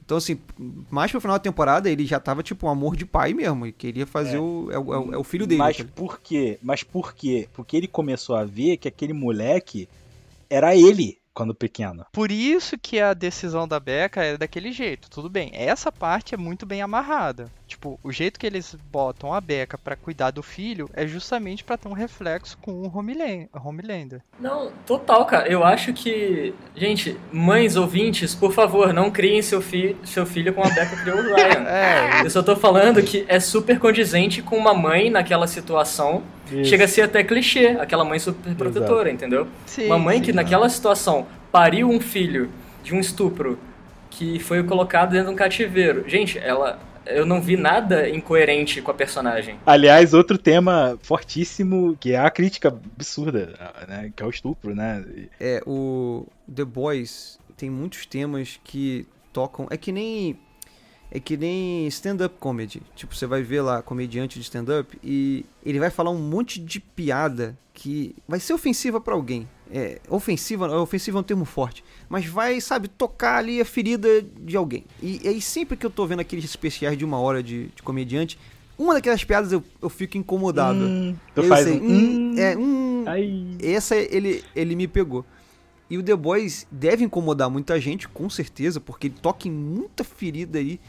Então, 0.04 0.18
assim, 0.18 0.38
mais 0.90 1.10
pro 1.10 1.22
final 1.22 1.38
da 1.38 1.42
temporada, 1.44 1.90
ele 1.90 2.06
já 2.06 2.20
tava, 2.20 2.44
tipo, 2.44 2.68
um 2.68 2.70
amor 2.70 2.98
de 2.98 3.06
pai 3.06 3.34
mesmo. 3.34 3.66
E 3.66 3.72
queria 3.72 4.06
fazer 4.06 4.38
É. 4.38 4.40
o, 4.40 4.70
é, 4.72 4.78
o- 4.78 4.94
é 4.94 5.18
o- 5.18 5.22
é 5.22 5.24
filho 5.24 5.48
dele. 5.48 5.60
Mas 5.60 5.78
tá 5.78 5.86
por 5.96 6.20
quê? 6.20 6.60
Mas 6.62 6.84
por 6.84 7.14
quê? 7.14 7.48
Porque 7.54 7.78
ele 7.78 7.88
começou 7.88 8.36
a 8.36 8.44
ver 8.44 8.76
que 8.78 8.88
aquele 8.90 9.14
moleque 9.14 9.88
era 10.50 10.76
ele 10.76 11.18
quando 11.34 11.56
pequeno. 11.56 12.06
Por 12.12 12.30
isso 12.30 12.78
que 12.78 13.00
a 13.00 13.14
decisão 13.14 13.66
da 13.66 13.80
Becca 13.80 14.22
é 14.22 14.38
daquele 14.38 14.74
jeito, 14.74 15.10
tudo 15.10 15.30
bem. 15.30 15.50
Essa 15.54 15.90
parte 15.94 16.34
é 16.36 16.38
muito 16.38 16.66
bem 16.66 16.82
amarrada. 16.82 17.50
Tipo, 17.72 17.98
o 18.04 18.12
jeito 18.12 18.38
que 18.38 18.46
eles 18.46 18.76
botam 18.92 19.34
a 19.34 19.40
Becca 19.40 19.78
pra 19.78 19.96
cuidar 19.96 20.32
do 20.32 20.44
filho 20.44 20.90
é 20.94 21.08
justamente 21.08 21.64
pra 21.64 21.78
ter 21.78 21.88
um 21.88 21.94
reflexo 21.94 22.58
com 22.58 22.72
o 22.74 22.92
Homelan- 22.98 23.48
Homelander. 23.54 24.20
Não, 24.38 24.74
total, 24.86 25.26
cara. 25.26 25.48
Eu 25.48 25.64
acho 25.64 25.94
que. 25.94 26.54
Gente, 26.76 27.18
mães 27.32 27.78
ouvintes, 27.78 28.36
por 28.36 28.52
favor, 28.52 28.92
não 28.92 29.10
criem 29.10 29.42
seu, 29.42 29.62
fi 29.62 29.96
seu 30.04 30.26
filho 30.26 30.54
com 30.54 30.62
a 30.62 30.68
Becca 30.70 30.98
criou 30.98 31.18
o 31.18 31.22
Ryan. 31.34 31.62
É, 31.72 32.26
Eu 32.26 32.30
só 32.30 32.44
tô 32.44 32.58
falando 32.58 33.02
que 33.02 33.24
é 33.30 33.40
super 33.40 33.80
condizente 33.80 34.42
com 34.42 34.58
uma 34.58 34.74
mãe 34.74 35.10
naquela 35.10 35.48
situação. 35.48 36.24
Chega 36.66 36.84
a 36.84 36.88
ser 36.90 37.04
até 37.04 37.24
clichê, 37.24 37.68
aquela 37.80 38.04
mãe 38.04 38.20
super 38.20 38.54
protetora, 38.56 39.10
entendeu? 39.10 39.48
sim, 39.66 39.86
Uma 39.86 39.98
mãe 39.98 40.18
sim. 40.18 40.24
que 40.26 40.34
naquela 40.34 40.68
situação 40.68 41.26
pariu 41.50 41.90
um 41.90 42.02
filho 42.02 42.50
de 42.84 42.94
um 42.94 43.00
estupro 43.00 43.58
que 44.10 44.40
foi 44.40 44.62
colocado 44.62 45.12
dentro 45.12 45.28
de 45.28 45.34
um 45.34 45.38
cativeiro. 45.38 46.04
Gente, 46.06 46.38
ela. 46.38 46.78
Eu 47.06 47.26
não 47.26 47.42
vi 47.42 47.58
nada 47.58 48.10
incoerente 48.10 48.82
com 48.82 48.92
a 48.92 48.94
personagem. 48.94 49.60
Aliás, 49.66 50.14
outro 50.14 50.38
tema 50.38 50.98
fortíssimo 51.02 51.98
que 52.00 52.14
é 52.14 52.20
a 52.20 52.30
crítica 52.30 52.70
absurda, 52.70 53.54
né? 53.88 54.12
Que 54.16 54.24
é 54.24 54.26
o 54.26 54.30
estupro, 54.30 54.76
né? 54.76 55.04
É, 55.40 55.62
o 55.66 56.28
The 56.54 56.66
Boys 56.66 57.40
tem 57.58 57.70
muitos 57.70 58.06
temas 58.06 58.60
que 58.64 59.08
tocam. 59.32 59.68
É 59.70 59.78
que 59.78 59.92
nem. 59.92 60.40
É 61.14 61.20
que 61.20 61.36
nem 61.36 61.86
stand-up 61.88 62.36
comedy. 62.40 62.82
Tipo, 62.96 63.14
você 63.14 63.28
vai 63.28 63.44
ver 63.44 63.62
lá 63.62 63.82
comediante 63.82 64.40
de 64.40 64.46
stand-up 64.46 64.98
e 65.04 65.46
ele 65.64 65.78
vai 65.78 65.90
falar 65.90 66.10
um 66.10 66.18
monte 66.18 66.60
de 66.60 66.80
piada 66.80 67.58
que 67.74 68.16
vai 68.28 68.40
ser 68.40 68.54
ofensiva 68.54 69.02
pra 69.02 69.14
alguém. 69.14 69.48
É, 69.74 70.00
ofensiva, 70.10 70.68
ofensiva 70.80 71.18
é 71.18 71.22
um 71.22 71.24
termo 71.24 71.46
forte, 71.46 71.84
mas 72.10 72.26
vai, 72.26 72.60
sabe, 72.60 72.90
tocar 72.90 73.38
ali 73.38 73.62
a 73.62 73.66
ferida 73.66 74.22
de 74.22 74.58
alguém. 74.58 74.84
E, 75.02 75.22
e 75.24 75.28
aí 75.30 75.42
sempre 75.42 75.78
que 75.78 75.86
eu 75.86 75.90
tô 75.90 76.06
vendo 76.06 76.20
aqueles 76.20 76.44
especiais 76.44 76.98
de 76.98 77.06
uma 77.06 77.20
hora 77.20 77.42
de, 77.42 77.68
de 77.68 77.82
comediante, 77.82 78.38
uma 78.78 78.94
daquelas 78.96 79.24
piadas 79.24 79.52
eu, 79.52 79.64
eu 79.82 79.90
fico 79.90 80.18
incomodado. 80.18 80.80
Hum, 80.80 81.16
tu 81.36 81.42
eu 81.42 81.48
faz 81.48 81.66
sei, 81.68 81.80
um... 81.80 81.86
hum, 81.86 82.36
é, 82.38 82.58
hum, 82.58 83.04
Ai. 83.06 83.58
essa 83.62 83.96
ele, 83.96 84.44
ele 84.56 84.76
me 84.76 84.88
pegou. 84.88 85.26
E 85.90 85.98
o 85.98 86.04
The 86.04 86.16
Boys 86.16 86.66
deve 86.72 87.04
incomodar 87.04 87.50
muita 87.50 87.80
gente, 87.80 88.08
com 88.08 88.30
certeza, 88.30 88.80
porque 88.80 89.08
ele 89.08 89.16
toca 89.22 89.48
em 89.48 89.52
muita 89.52 90.04
ferida 90.04 90.58
aí. 90.58 90.80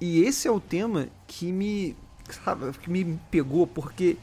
E 0.00 0.22
esse 0.22 0.46
é 0.46 0.50
o 0.50 0.60
tema 0.60 1.08
que 1.26 1.50
me, 1.50 1.96
sabe, 2.44 2.72
que 2.78 2.90
me 2.90 3.18
pegou, 3.30 3.66
porque 3.66 4.16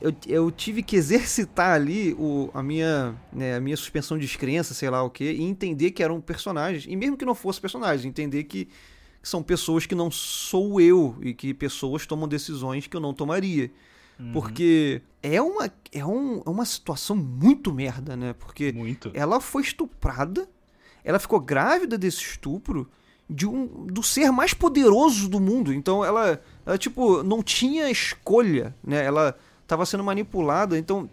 eu, 0.00 0.14
eu 0.26 0.50
tive 0.50 0.82
que 0.82 0.96
exercitar 0.96 1.72
ali 1.72 2.14
o, 2.14 2.50
a, 2.54 2.62
minha, 2.62 3.14
né, 3.32 3.56
a 3.56 3.60
minha 3.60 3.76
suspensão 3.76 4.18
de 4.18 4.26
descrença, 4.26 4.72
sei 4.72 4.88
lá 4.88 5.02
o 5.02 5.10
que, 5.10 5.24
e 5.24 5.42
entender 5.42 5.90
que 5.90 6.02
eram 6.02 6.20
personagens. 6.20 6.86
E 6.88 6.94
mesmo 6.96 7.16
que 7.16 7.24
não 7.24 7.34
fossem 7.34 7.60
personagens, 7.60 8.04
entender 8.04 8.44
que 8.44 8.68
são 9.22 9.42
pessoas 9.42 9.84
que 9.86 9.94
não 9.94 10.10
sou 10.10 10.80
eu 10.80 11.16
e 11.20 11.34
que 11.34 11.52
pessoas 11.52 12.06
tomam 12.06 12.26
decisões 12.26 12.86
que 12.86 12.96
eu 12.96 13.00
não 13.00 13.12
tomaria. 13.12 13.70
Porque 14.32 15.00
é 15.22 15.40
uma, 15.40 15.70
é, 15.92 16.04
um, 16.04 16.42
é 16.44 16.50
uma 16.50 16.64
situação 16.64 17.16
muito 17.16 17.72
merda, 17.72 18.16
né? 18.16 18.34
Porque 18.34 18.70
Muito. 18.72 19.10
ela 19.14 19.40
foi 19.40 19.62
estuprada, 19.62 20.48
ela 21.02 21.18
ficou 21.18 21.40
grávida 21.40 21.96
desse 21.96 22.18
estupro 22.18 22.88
de 23.30 23.46
um, 23.46 23.66
do 23.86 24.02
ser 24.02 24.30
mais 24.32 24.52
poderoso 24.52 25.28
do 25.28 25.38
mundo. 25.38 25.72
Então 25.72 26.04
ela, 26.04 26.40
ela, 26.66 26.76
tipo, 26.76 27.22
não 27.22 27.42
tinha 27.42 27.88
escolha, 27.90 28.74
né? 28.84 29.04
Ela 29.04 29.36
tava 29.66 29.86
sendo 29.86 30.02
manipulada, 30.04 30.76
então... 30.76 31.08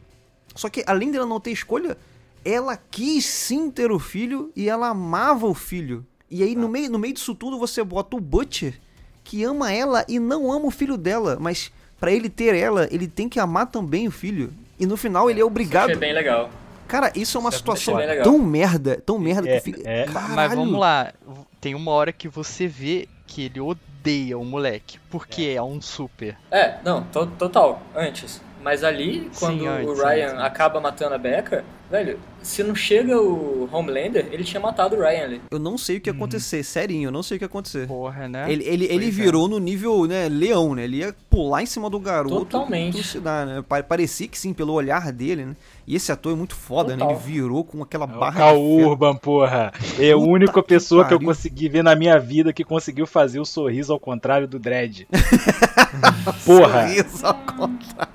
Só 0.55 0.67
que 0.69 0.83
além 0.87 1.11
dela 1.11 1.27
não 1.27 1.39
ter 1.39 1.51
escolha, 1.51 1.95
ela 2.43 2.75
quis 2.89 3.25
sim 3.25 3.69
ter 3.69 3.91
o 3.91 3.99
filho 3.99 4.51
e 4.55 4.67
ela 4.67 4.87
amava 4.87 5.45
o 5.45 5.53
filho. 5.53 6.03
E 6.31 6.41
aí 6.41 6.55
no, 6.55 6.67
meio, 6.67 6.89
no 6.89 6.97
meio 6.97 7.13
disso 7.13 7.35
tudo 7.35 7.59
você 7.59 7.83
bota 7.83 8.15
o 8.17 8.19
Butcher, 8.19 8.79
que 9.23 9.43
ama 9.43 9.71
ela 9.71 10.03
e 10.07 10.19
não 10.19 10.51
ama 10.51 10.65
o 10.65 10.71
filho 10.71 10.97
dela, 10.97 11.37
mas 11.39 11.71
pra 11.99 12.11
ele 12.11 12.29
ter 12.29 12.55
ela, 12.55 12.87
ele 12.91 13.07
tem 13.07 13.29
que 13.29 13.39
amar 13.39 13.67
também 13.67 14.07
o 14.07 14.11
filho. 14.11 14.51
E 14.79 14.85
no 14.87 14.97
final 14.97 15.29
ele 15.29 15.39
é 15.39 15.45
obrigado. 15.45 15.89
Achei 15.89 15.97
bem 15.97 16.13
legal. 16.13 16.49
Cara, 16.87 17.11
isso 17.15 17.37
é 17.37 17.39
uma 17.41 17.49
Isso 17.49 17.57
é 17.57 17.59
situação 17.59 17.95
tão 18.23 18.39
merda, 18.39 19.01
tão 19.05 19.19
merda 19.19 19.49
É, 19.49 19.57
que 19.57 19.63
fica. 19.63 19.81
é. 19.87 20.05
Caralho. 20.05 20.35
Mas 20.35 20.55
vamos 20.55 20.79
lá, 20.79 21.13
tem 21.59 21.75
uma 21.75 21.91
hora 21.91 22.11
que 22.11 22.27
você 22.27 22.67
vê 22.67 23.07
que 23.25 23.43
ele 23.45 23.59
odeia 23.59 24.37
o 24.37 24.45
moleque, 24.45 24.99
porque 25.09 25.53
é, 25.55 25.61
um 25.61 25.81
super. 25.81 26.37
É, 26.51 26.77
não, 26.83 27.03
to- 27.03 27.27
total, 27.37 27.81
antes. 27.95 28.41
Mas 28.61 28.83
ali, 28.83 29.29
quando 29.39 29.67
antes, 29.67 29.87
o 29.87 29.93
Ryan 29.93 30.29
antes. 30.31 30.43
acaba 30.43 30.79
matando 30.81 31.15
a 31.15 31.17
Becca, 31.17 31.63
velho, 31.89 32.19
se 32.41 32.63
não 32.63 32.75
chega 32.75 33.19
o 33.19 33.67
Homelander, 33.71 34.27
ele 34.31 34.43
tinha 34.43 34.59
matado 34.59 34.95
o 34.95 34.99
Ryan 34.99 35.23
ali. 35.23 35.41
Eu 35.51 35.59
não 35.59 35.77
sei 35.77 35.97
o 35.97 36.01
que 36.01 36.09
ia 36.09 36.13
acontecer, 36.13 36.63
serinho, 36.63 37.07
eu 37.07 37.11
não 37.11 37.23
sei 37.23 37.35
o 37.35 37.39
que 37.39 37.43
ia 37.43 37.47
acontecer. 37.47 37.87
Porra, 37.87 38.27
né? 38.27 38.51
Ele, 38.51 38.63
ele, 38.65 38.85
ele 38.85 39.07
é. 39.07 39.11
virou 39.11 39.47
no 39.47 39.59
nível, 39.59 40.05
né, 40.05 40.27
leão, 40.29 40.75
né? 40.75 40.83
Ele 40.83 40.97
ia 40.97 41.15
pular 41.29 41.61
em 41.61 41.65
cima 41.65 41.89
do 41.89 41.99
garoto. 41.99 42.35
Totalmente. 42.45 42.93
trucidar, 42.93 43.45
né? 43.45 43.63
Pa- 43.67 43.83
Parecia 43.83 44.27
que 44.27 44.37
sim, 44.39 44.53
pelo 44.53 44.73
olhar 44.73 45.11
dele, 45.11 45.45
né? 45.45 45.55
E 45.85 45.95
esse 45.95 46.11
ator 46.11 46.33
é 46.33 46.35
muito 46.35 46.53
foda, 46.55 46.91
né? 46.95 46.99
Total. 46.99 47.11
Ele 47.15 47.19
virou 47.23 47.63
com 47.63 47.81
aquela 47.81 48.05
É 48.05 48.15
o 48.15 48.19
barra 48.19 48.37
Cal 48.37 48.55
ferro. 48.55 48.89
Urban, 48.89 49.15
porra. 49.15 49.71
É 49.97 50.11
a 50.11 50.15
Puta 50.17 50.29
única 50.29 50.61
que 50.61 50.67
pessoa 50.67 51.05
que 51.05 51.13
eu 51.13 51.17
pariu. 51.17 51.29
consegui 51.33 51.69
ver 51.69 51.83
na 51.83 51.95
minha 51.95 52.19
vida 52.19 52.51
que 52.51 52.63
conseguiu 52.65 53.07
fazer 53.07 53.39
o 53.39 53.45
sorriso 53.45 53.93
ao 53.93 53.99
contrário 53.99 54.47
do 54.47 54.59
Dredd. 54.59 55.05
porra. 56.45 56.87
Sorriso 56.87 57.25
ao 57.25 57.33
contrário. 57.35 58.13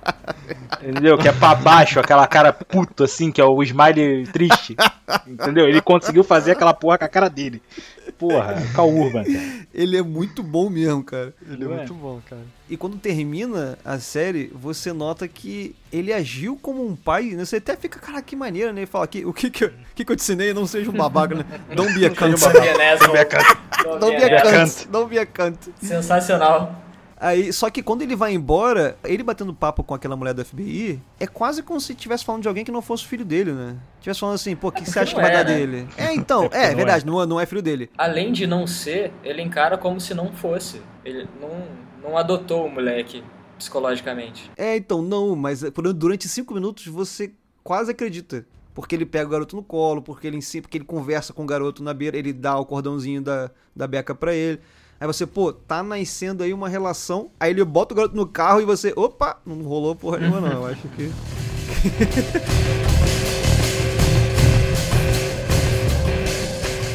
Entendeu? 0.82 1.16
Que 1.16 1.28
é 1.28 1.32
pra 1.32 1.54
baixo, 1.54 2.00
aquela 2.00 2.26
cara 2.26 2.52
puto 2.52 3.04
assim, 3.04 3.30
que 3.30 3.40
é 3.40 3.44
o 3.44 3.61
smile 3.62 4.26
triste. 4.32 4.76
Entendeu? 5.26 5.68
Ele 5.68 5.80
conseguiu 5.80 6.24
fazer 6.24 6.52
aquela 6.52 6.72
porra 6.74 6.98
com 6.98 7.04
a 7.04 7.08
cara 7.08 7.28
dele. 7.28 7.62
Porra, 8.18 8.56
Cal 8.74 8.88
Urban, 8.88 9.24
cara. 9.24 9.66
Ele 9.74 9.96
é 9.96 10.02
muito 10.02 10.42
bom 10.42 10.68
mesmo, 10.70 11.02
cara. 11.02 11.34
Ele 11.50 11.64
é 11.64 11.68
muito 11.68 11.94
bom, 11.94 12.20
cara. 12.28 12.42
E 12.70 12.76
quando 12.76 12.96
termina 12.96 13.78
a 13.84 13.98
série, 13.98 14.50
você 14.54 14.92
nota 14.92 15.26
que 15.28 15.74
ele 15.92 16.12
agiu 16.12 16.56
como 16.60 16.86
um 16.86 16.94
pai, 16.96 17.30
né? 17.30 17.44
Você 17.44 17.56
até 17.56 17.76
fica, 17.76 17.98
cara, 17.98 18.22
que 18.22 18.34
maneira, 18.36 18.72
né? 18.72 18.80
Ele 18.80 18.86
fala, 18.86 19.06
que, 19.06 19.24
o 19.24 19.32
que 19.32 19.50
que, 19.50 19.64
eu- 19.64 19.68
o 19.68 19.94
que 19.94 20.04
que 20.04 20.12
eu 20.12 20.16
te 20.16 20.20
ensinei? 20.22 20.54
Não 20.54 20.66
seja 20.66 20.90
um 20.90 20.94
babaca, 20.94 21.34
né? 21.34 21.44
Don't 21.74 21.92
be 21.94 22.06
a 22.06 22.10
cunt. 22.10 22.38
Don't 24.00 24.16
be 24.16 24.24
a 24.24 24.42
cunt. 24.42 24.86
Don't 24.90 25.10
be 25.10 25.18
a 25.18 25.26
cunt. 25.26 25.58
Sensacional. 25.82 26.81
Aí, 27.22 27.52
só 27.52 27.70
que 27.70 27.84
quando 27.84 28.02
ele 28.02 28.16
vai 28.16 28.34
embora, 28.34 28.98
ele 29.04 29.22
batendo 29.22 29.54
papo 29.54 29.84
com 29.84 29.94
aquela 29.94 30.16
mulher 30.16 30.34
do 30.34 30.44
FBI, 30.44 31.00
é 31.20 31.26
quase 31.28 31.62
como 31.62 31.80
se 31.80 31.92
estivesse 31.92 32.24
falando 32.24 32.42
de 32.42 32.48
alguém 32.48 32.64
que 32.64 32.72
não 32.72 32.82
fosse 32.82 33.04
filho 33.06 33.24
dele, 33.24 33.52
né? 33.52 33.76
Tivesse 34.00 34.18
falando 34.18 34.34
assim, 34.34 34.56
pô, 34.56 34.68
o 34.68 34.72
que 34.72 34.82
É 34.82 34.84
você 34.84 34.90
porque 34.90 34.98
acha 34.98 35.10
que 35.14 35.14
não 35.14 35.22
vai 35.22 35.30
é, 35.30 35.44
dar 35.44 35.48
né? 35.48 35.54
dele? 35.56 35.88
É, 35.96 36.12
então, 36.14 36.42
porque 36.50 36.56
é, 36.56 36.70
não 36.70 36.76
verdade, 36.76 37.06
não 37.06 37.22
é, 37.22 37.26
não 37.26 37.40
é 37.40 37.46
filho 37.46 37.62
dele. 37.62 37.88
Além 37.96 38.32
de 38.32 38.44
não 38.44 38.66
ser, 38.66 39.12
ele 39.22 39.40
encara 39.40 39.78
como 39.78 40.00
se 40.00 40.12
não 40.14 40.32
fosse. 40.32 40.82
Ele 41.04 41.28
não, 41.40 42.08
não 42.10 42.18
adotou 42.18 42.66
o 42.66 42.68
moleque 42.68 43.22
psicologicamente. 43.56 44.50
É, 44.56 44.76
então, 44.76 45.00
não, 45.00 45.36
mas 45.36 45.62
por- 45.70 45.92
durante 45.92 46.28
cinco 46.28 46.52
minutos 46.54 46.86
você 46.88 47.30
quase 47.62 47.92
acredita. 47.92 48.44
Porque 48.74 48.96
ele 48.96 49.06
pega 49.06 49.26
o 49.26 49.30
garoto 49.30 49.54
no 49.54 49.62
colo, 49.62 50.02
porque 50.02 50.26
ele 50.26 50.38
ensina, 50.38 50.62
porque 50.62 50.78
ele 50.78 50.84
conversa 50.84 51.32
com 51.32 51.44
o 51.44 51.46
garoto 51.46 51.82
na 51.84 51.94
beira, 51.94 52.16
ele 52.16 52.32
dá 52.32 52.58
o 52.58 52.64
cordãozinho 52.66 53.22
da, 53.22 53.50
da 53.76 53.86
beca 53.86 54.12
pra 54.12 54.34
ele. 54.34 54.58
Aí 55.02 55.06
você, 55.08 55.26
pô, 55.26 55.52
tá 55.52 55.82
nascendo 55.82 56.44
aí 56.44 56.54
uma 56.54 56.68
relação. 56.68 57.32
Aí 57.40 57.50
ele 57.50 57.64
bota 57.64 57.92
o 57.92 57.96
garoto 57.96 58.14
no 58.14 58.24
carro 58.24 58.60
e 58.60 58.64
você, 58.64 58.92
opa, 58.94 59.36
não 59.44 59.60
rolou 59.64 59.96
porra 59.96 60.18
nenhuma, 60.18 60.40
não. 60.40 60.52
Eu 60.52 60.66
acho 60.66 60.86
que. 60.90 61.10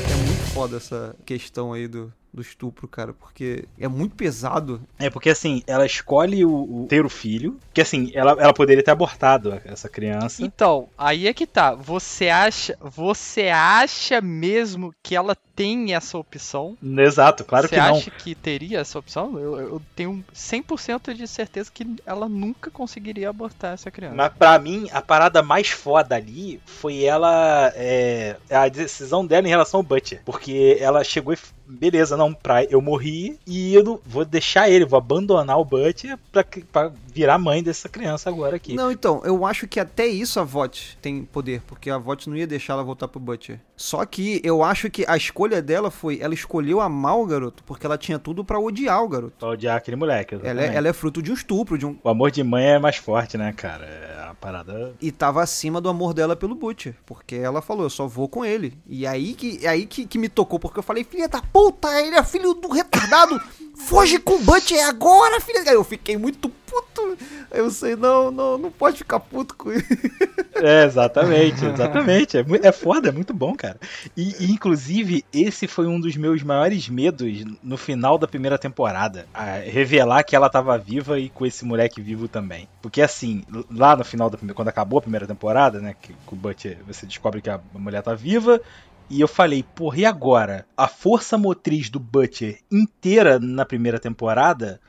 é 0.09 0.15
muito 0.25 0.53
foda 0.53 0.77
essa 0.77 1.13
questão 1.25 1.73
aí 1.73 1.85
do, 1.85 2.09
do 2.37 2.41
estupro, 2.41 2.87
cara, 2.87 3.13
porque 3.13 3.65
é 3.79 3.87
muito 3.87 4.15
pesado. 4.15 4.79
É, 4.99 5.09
porque 5.09 5.29
assim, 5.29 5.63
ela 5.65 5.85
escolhe 5.85 6.45
o, 6.45 6.83
o 6.83 6.87
ter 6.87 7.05
o 7.05 7.09
filho, 7.09 7.59
que 7.73 7.81
assim, 7.81 8.11
ela, 8.13 8.31
ela 8.39 8.53
poderia 8.53 8.83
ter 8.83 8.91
abortado 8.91 9.59
essa 9.65 9.89
criança. 9.89 10.43
Então, 10.43 10.87
aí 10.97 11.27
é 11.27 11.33
que 11.33 11.47
tá. 11.47 11.73
Você 11.73 12.29
acha, 12.29 12.77
você 12.79 13.49
acha 13.49 14.21
mesmo 14.21 14.93
que 15.01 15.15
ela 15.15 15.35
tem 15.55 15.95
essa 15.95 16.17
opção? 16.19 16.77
Exato, 16.83 17.43
claro 17.43 17.67
você 17.67 17.75
que 17.75 17.81
não. 17.81 17.95
acha 17.95 18.11
que 18.11 18.35
teria 18.35 18.79
essa 18.79 18.99
opção? 18.99 19.39
Eu, 19.39 19.59
eu 19.59 19.81
tenho 19.95 20.23
100% 20.33 21.15
de 21.15 21.27
certeza 21.27 21.71
que 21.73 21.95
ela 22.05 22.29
nunca 22.29 22.69
conseguiria 22.69 23.29
abortar 23.29 23.73
essa 23.73 23.89
criança. 23.89 24.13
Mas 24.13 24.31
pra 24.33 24.59
mim, 24.59 24.87
a 24.91 25.01
parada 25.01 25.41
mais 25.41 25.69
foda 25.69 26.15
ali 26.15 26.61
foi 26.65 27.03
ela. 27.03 27.73
É, 27.75 28.37
a 28.51 28.67
decisão 28.67 29.25
dela 29.25 29.47
em 29.47 29.49
relação 29.49 29.79
ao 29.79 29.83
Butcher. 29.83 30.21
Porque 30.23 30.77
ela 30.79 31.03
chegou 31.03 31.33
e. 31.33 31.37
Beleza, 31.67 32.15
não, 32.15 32.33
pra, 32.33 32.63
eu 32.63 32.81
morri 32.81 33.37
e 33.45 33.73
eu 33.73 33.83
não, 33.83 33.99
vou 34.05 34.23
deixar 34.23 34.69
ele, 34.69 34.85
vou 34.85 34.97
abandonar 34.97 35.59
o 35.59 35.65
Butcher 35.65 36.17
pra, 36.31 36.45
pra 36.71 36.91
virar 37.13 37.37
mãe 37.37 37.61
dessa 37.61 37.89
criança 37.89 38.29
agora 38.29 38.55
aqui. 38.55 38.73
Não, 38.73 38.91
então, 38.91 39.21
eu 39.25 39.45
acho 39.45 39.67
que 39.67 39.79
até 39.79 40.07
isso 40.07 40.39
a 40.39 40.43
VOT 40.43 40.97
tem 41.01 41.23
poder, 41.23 41.61
porque 41.67 41.89
a 41.89 41.97
VOT 41.97 42.29
não 42.29 42.37
ia 42.37 42.47
deixar 42.47 42.73
ela 42.73 42.83
voltar 42.83 43.07
pro 43.07 43.19
Butcher. 43.19 43.59
Só 43.77 44.03
que 44.05 44.41
eu 44.43 44.63
acho 44.63 44.89
que 44.89 45.05
a 45.07 45.15
escolha 45.15 45.61
dela 45.61 45.91
foi, 45.91 46.19
ela 46.19 46.33
escolheu 46.33 46.81
amar 46.81 47.17
o 47.19 47.25
garoto, 47.27 47.63
porque 47.63 47.85
ela 47.85 47.97
tinha 47.97 48.17
tudo 48.17 48.43
pra 48.43 48.59
odiar 48.59 49.03
o 49.03 49.07
garoto. 49.07 49.33
Pra 49.37 49.49
odiar 49.49 49.77
aquele 49.77 49.95
moleque. 49.95 50.35
Ela 50.43 50.63
é, 50.63 50.75
ela 50.75 50.87
é 50.87 50.93
fruto 50.93 51.21
de 51.21 51.31
um 51.31 51.35
estupro, 51.35 51.77
de 51.77 51.85
um. 51.85 51.95
O 52.03 52.09
amor 52.09 52.31
de 52.31 52.43
mãe 52.43 52.65
é 52.65 52.79
mais 52.79 52.97
forte, 52.97 53.37
né, 53.37 53.53
cara? 53.53 53.85
É 53.85 54.25
uma 54.25 54.35
parada. 54.35 54.95
E 54.99 55.11
tava 55.11 55.43
acima 55.43 55.79
do 55.79 55.89
amor 55.89 56.15
dela 56.15 56.35
pelo 56.35 56.55
Butcher. 56.55 56.95
Porque 57.05 57.35
ela 57.35 57.61
falou, 57.61 57.83
eu 57.83 57.89
só 57.89 58.07
vou 58.07 58.27
com 58.27 58.43
ele. 58.43 58.73
E 58.87 59.05
aí 59.05 59.35
que, 59.35 59.65
aí 59.67 59.85
que, 59.85 60.07
que 60.07 60.17
me 60.17 60.27
tocou, 60.27 60.59
porque 60.59 60.79
eu 60.79 60.83
falei, 60.83 61.03
filha 61.03 61.29
da 61.29 61.41
puta, 61.41 61.87
ele 62.01 62.15
é 62.15 62.23
filho 62.23 62.55
do 62.55 62.69
retardado. 62.69 63.39
Foge 63.77 64.19
com 64.19 64.35
o 64.35 64.39
Butcher 64.43 64.85
agora, 64.87 65.39
filha. 65.39 65.63
Eu 65.71 65.83
fiquei 65.83 66.17
muito 66.17 66.49
puto. 66.49 67.17
Eu 67.51 67.69
sei, 67.69 67.95
não, 67.95 68.29
não, 68.31 68.57
não 68.57 68.71
pode 68.71 68.97
ficar 68.97 69.19
puto 69.19 69.55
com 69.55 69.71
isso. 69.71 69.87
É, 70.55 70.85
exatamente, 70.85 71.63
exatamente. 71.63 72.37
É, 72.37 72.45
é 72.63 72.71
foda, 72.71 73.09
é 73.09 73.11
muito 73.11 73.33
bom, 73.33 73.55
cara. 73.55 73.79
E, 74.15 74.35
e, 74.39 74.51
inclusive, 74.51 75.23
esse 75.31 75.67
foi 75.67 75.85
um 75.85 75.99
dos 75.99 76.17
meus 76.17 76.41
maiores 76.41 76.89
medos 76.89 77.45
no 77.61 77.77
final 77.77 78.17
da 78.17 78.27
primeira 78.27 78.57
temporada. 78.57 79.27
revelar 79.65 80.23
que 80.23 80.35
ela 80.35 80.49
tava 80.49 80.77
viva 80.77 81.19
e 81.19 81.29
com 81.29 81.45
esse 81.45 81.63
moleque 81.63 82.01
vivo 82.01 82.27
também. 82.27 82.67
Porque 82.81 83.01
assim, 83.01 83.43
lá 83.71 83.95
no 83.95 84.03
final 84.03 84.29
da 84.29 84.37
primeira. 84.37 84.55
Quando 84.55 84.69
acabou 84.69 84.97
a 84.97 85.03
primeira 85.03 85.27
temporada, 85.27 85.79
né? 85.79 85.95
Que, 86.01 86.13
que 86.13 86.33
o 86.33 86.35
Butcher, 86.35 86.79
você 86.87 87.05
descobre 87.05 87.41
que 87.41 87.49
a 87.49 87.59
mulher 87.73 88.01
tá 88.01 88.15
viva. 88.15 88.59
E 89.09 89.21
eu 89.21 89.27
falei, 89.27 89.63
porra, 89.63 89.99
e 89.99 90.05
agora? 90.05 90.65
A 90.75 90.87
força 90.87 91.37
motriz 91.37 91.89
do 91.89 91.99
Butcher 91.99 92.59
inteira 92.71 93.39
na 93.39 93.65
primeira 93.65 93.99
temporada 93.99 94.79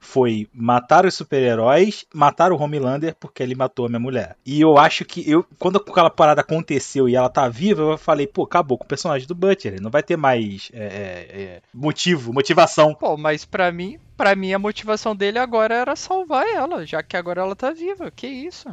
foi 0.00 0.48
matar 0.52 1.04
os 1.04 1.14
super-heróis, 1.14 2.06
matar 2.14 2.52
o 2.52 2.60
Homelander 2.60 3.16
porque 3.18 3.42
ele 3.42 3.54
matou 3.54 3.86
a 3.86 3.88
minha 3.88 4.00
mulher. 4.00 4.36
E 4.44 4.60
eu 4.60 4.78
acho 4.78 5.04
que 5.04 5.28
eu 5.28 5.44
quando 5.58 5.76
aquela 5.76 6.10
parada 6.10 6.40
aconteceu 6.40 7.08
e 7.08 7.16
ela 7.16 7.28
tá 7.28 7.48
viva, 7.48 7.82
eu 7.82 7.98
falei, 7.98 8.26
pô, 8.26 8.44
acabou 8.44 8.78
com 8.78 8.84
o 8.84 8.88
personagem 8.88 9.26
do 9.26 9.34
Butcher, 9.34 9.80
não 9.80 9.90
vai 9.90 10.02
ter 10.02 10.16
mais 10.16 10.70
é, 10.72 10.84
é, 10.84 11.42
é, 11.42 11.62
motivo, 11.74 12.32
motivação. 12.32 12.94
Pô, 12.94 13.16
mas 13.16 13.44
pra 13.44 13.70
mim, 13.72 13.98
pra 14.16 14.34
mim 14.34 14.52
a 14.52 14.58
motivação 14.58 15.14
dele 15.14 15.38
agora 15.38 15.74
era 15.74 15.96
salvar 15.96 16.46
ela, 16.46 16.86
já 16.86 17.02
que 17.02 17.16
agora 17.16 17.42
ela 17.42 17.56
tá 17.56 17.72
viva. 17.72 18.10
Que 18.10 18.26
isso? 18.26 18.68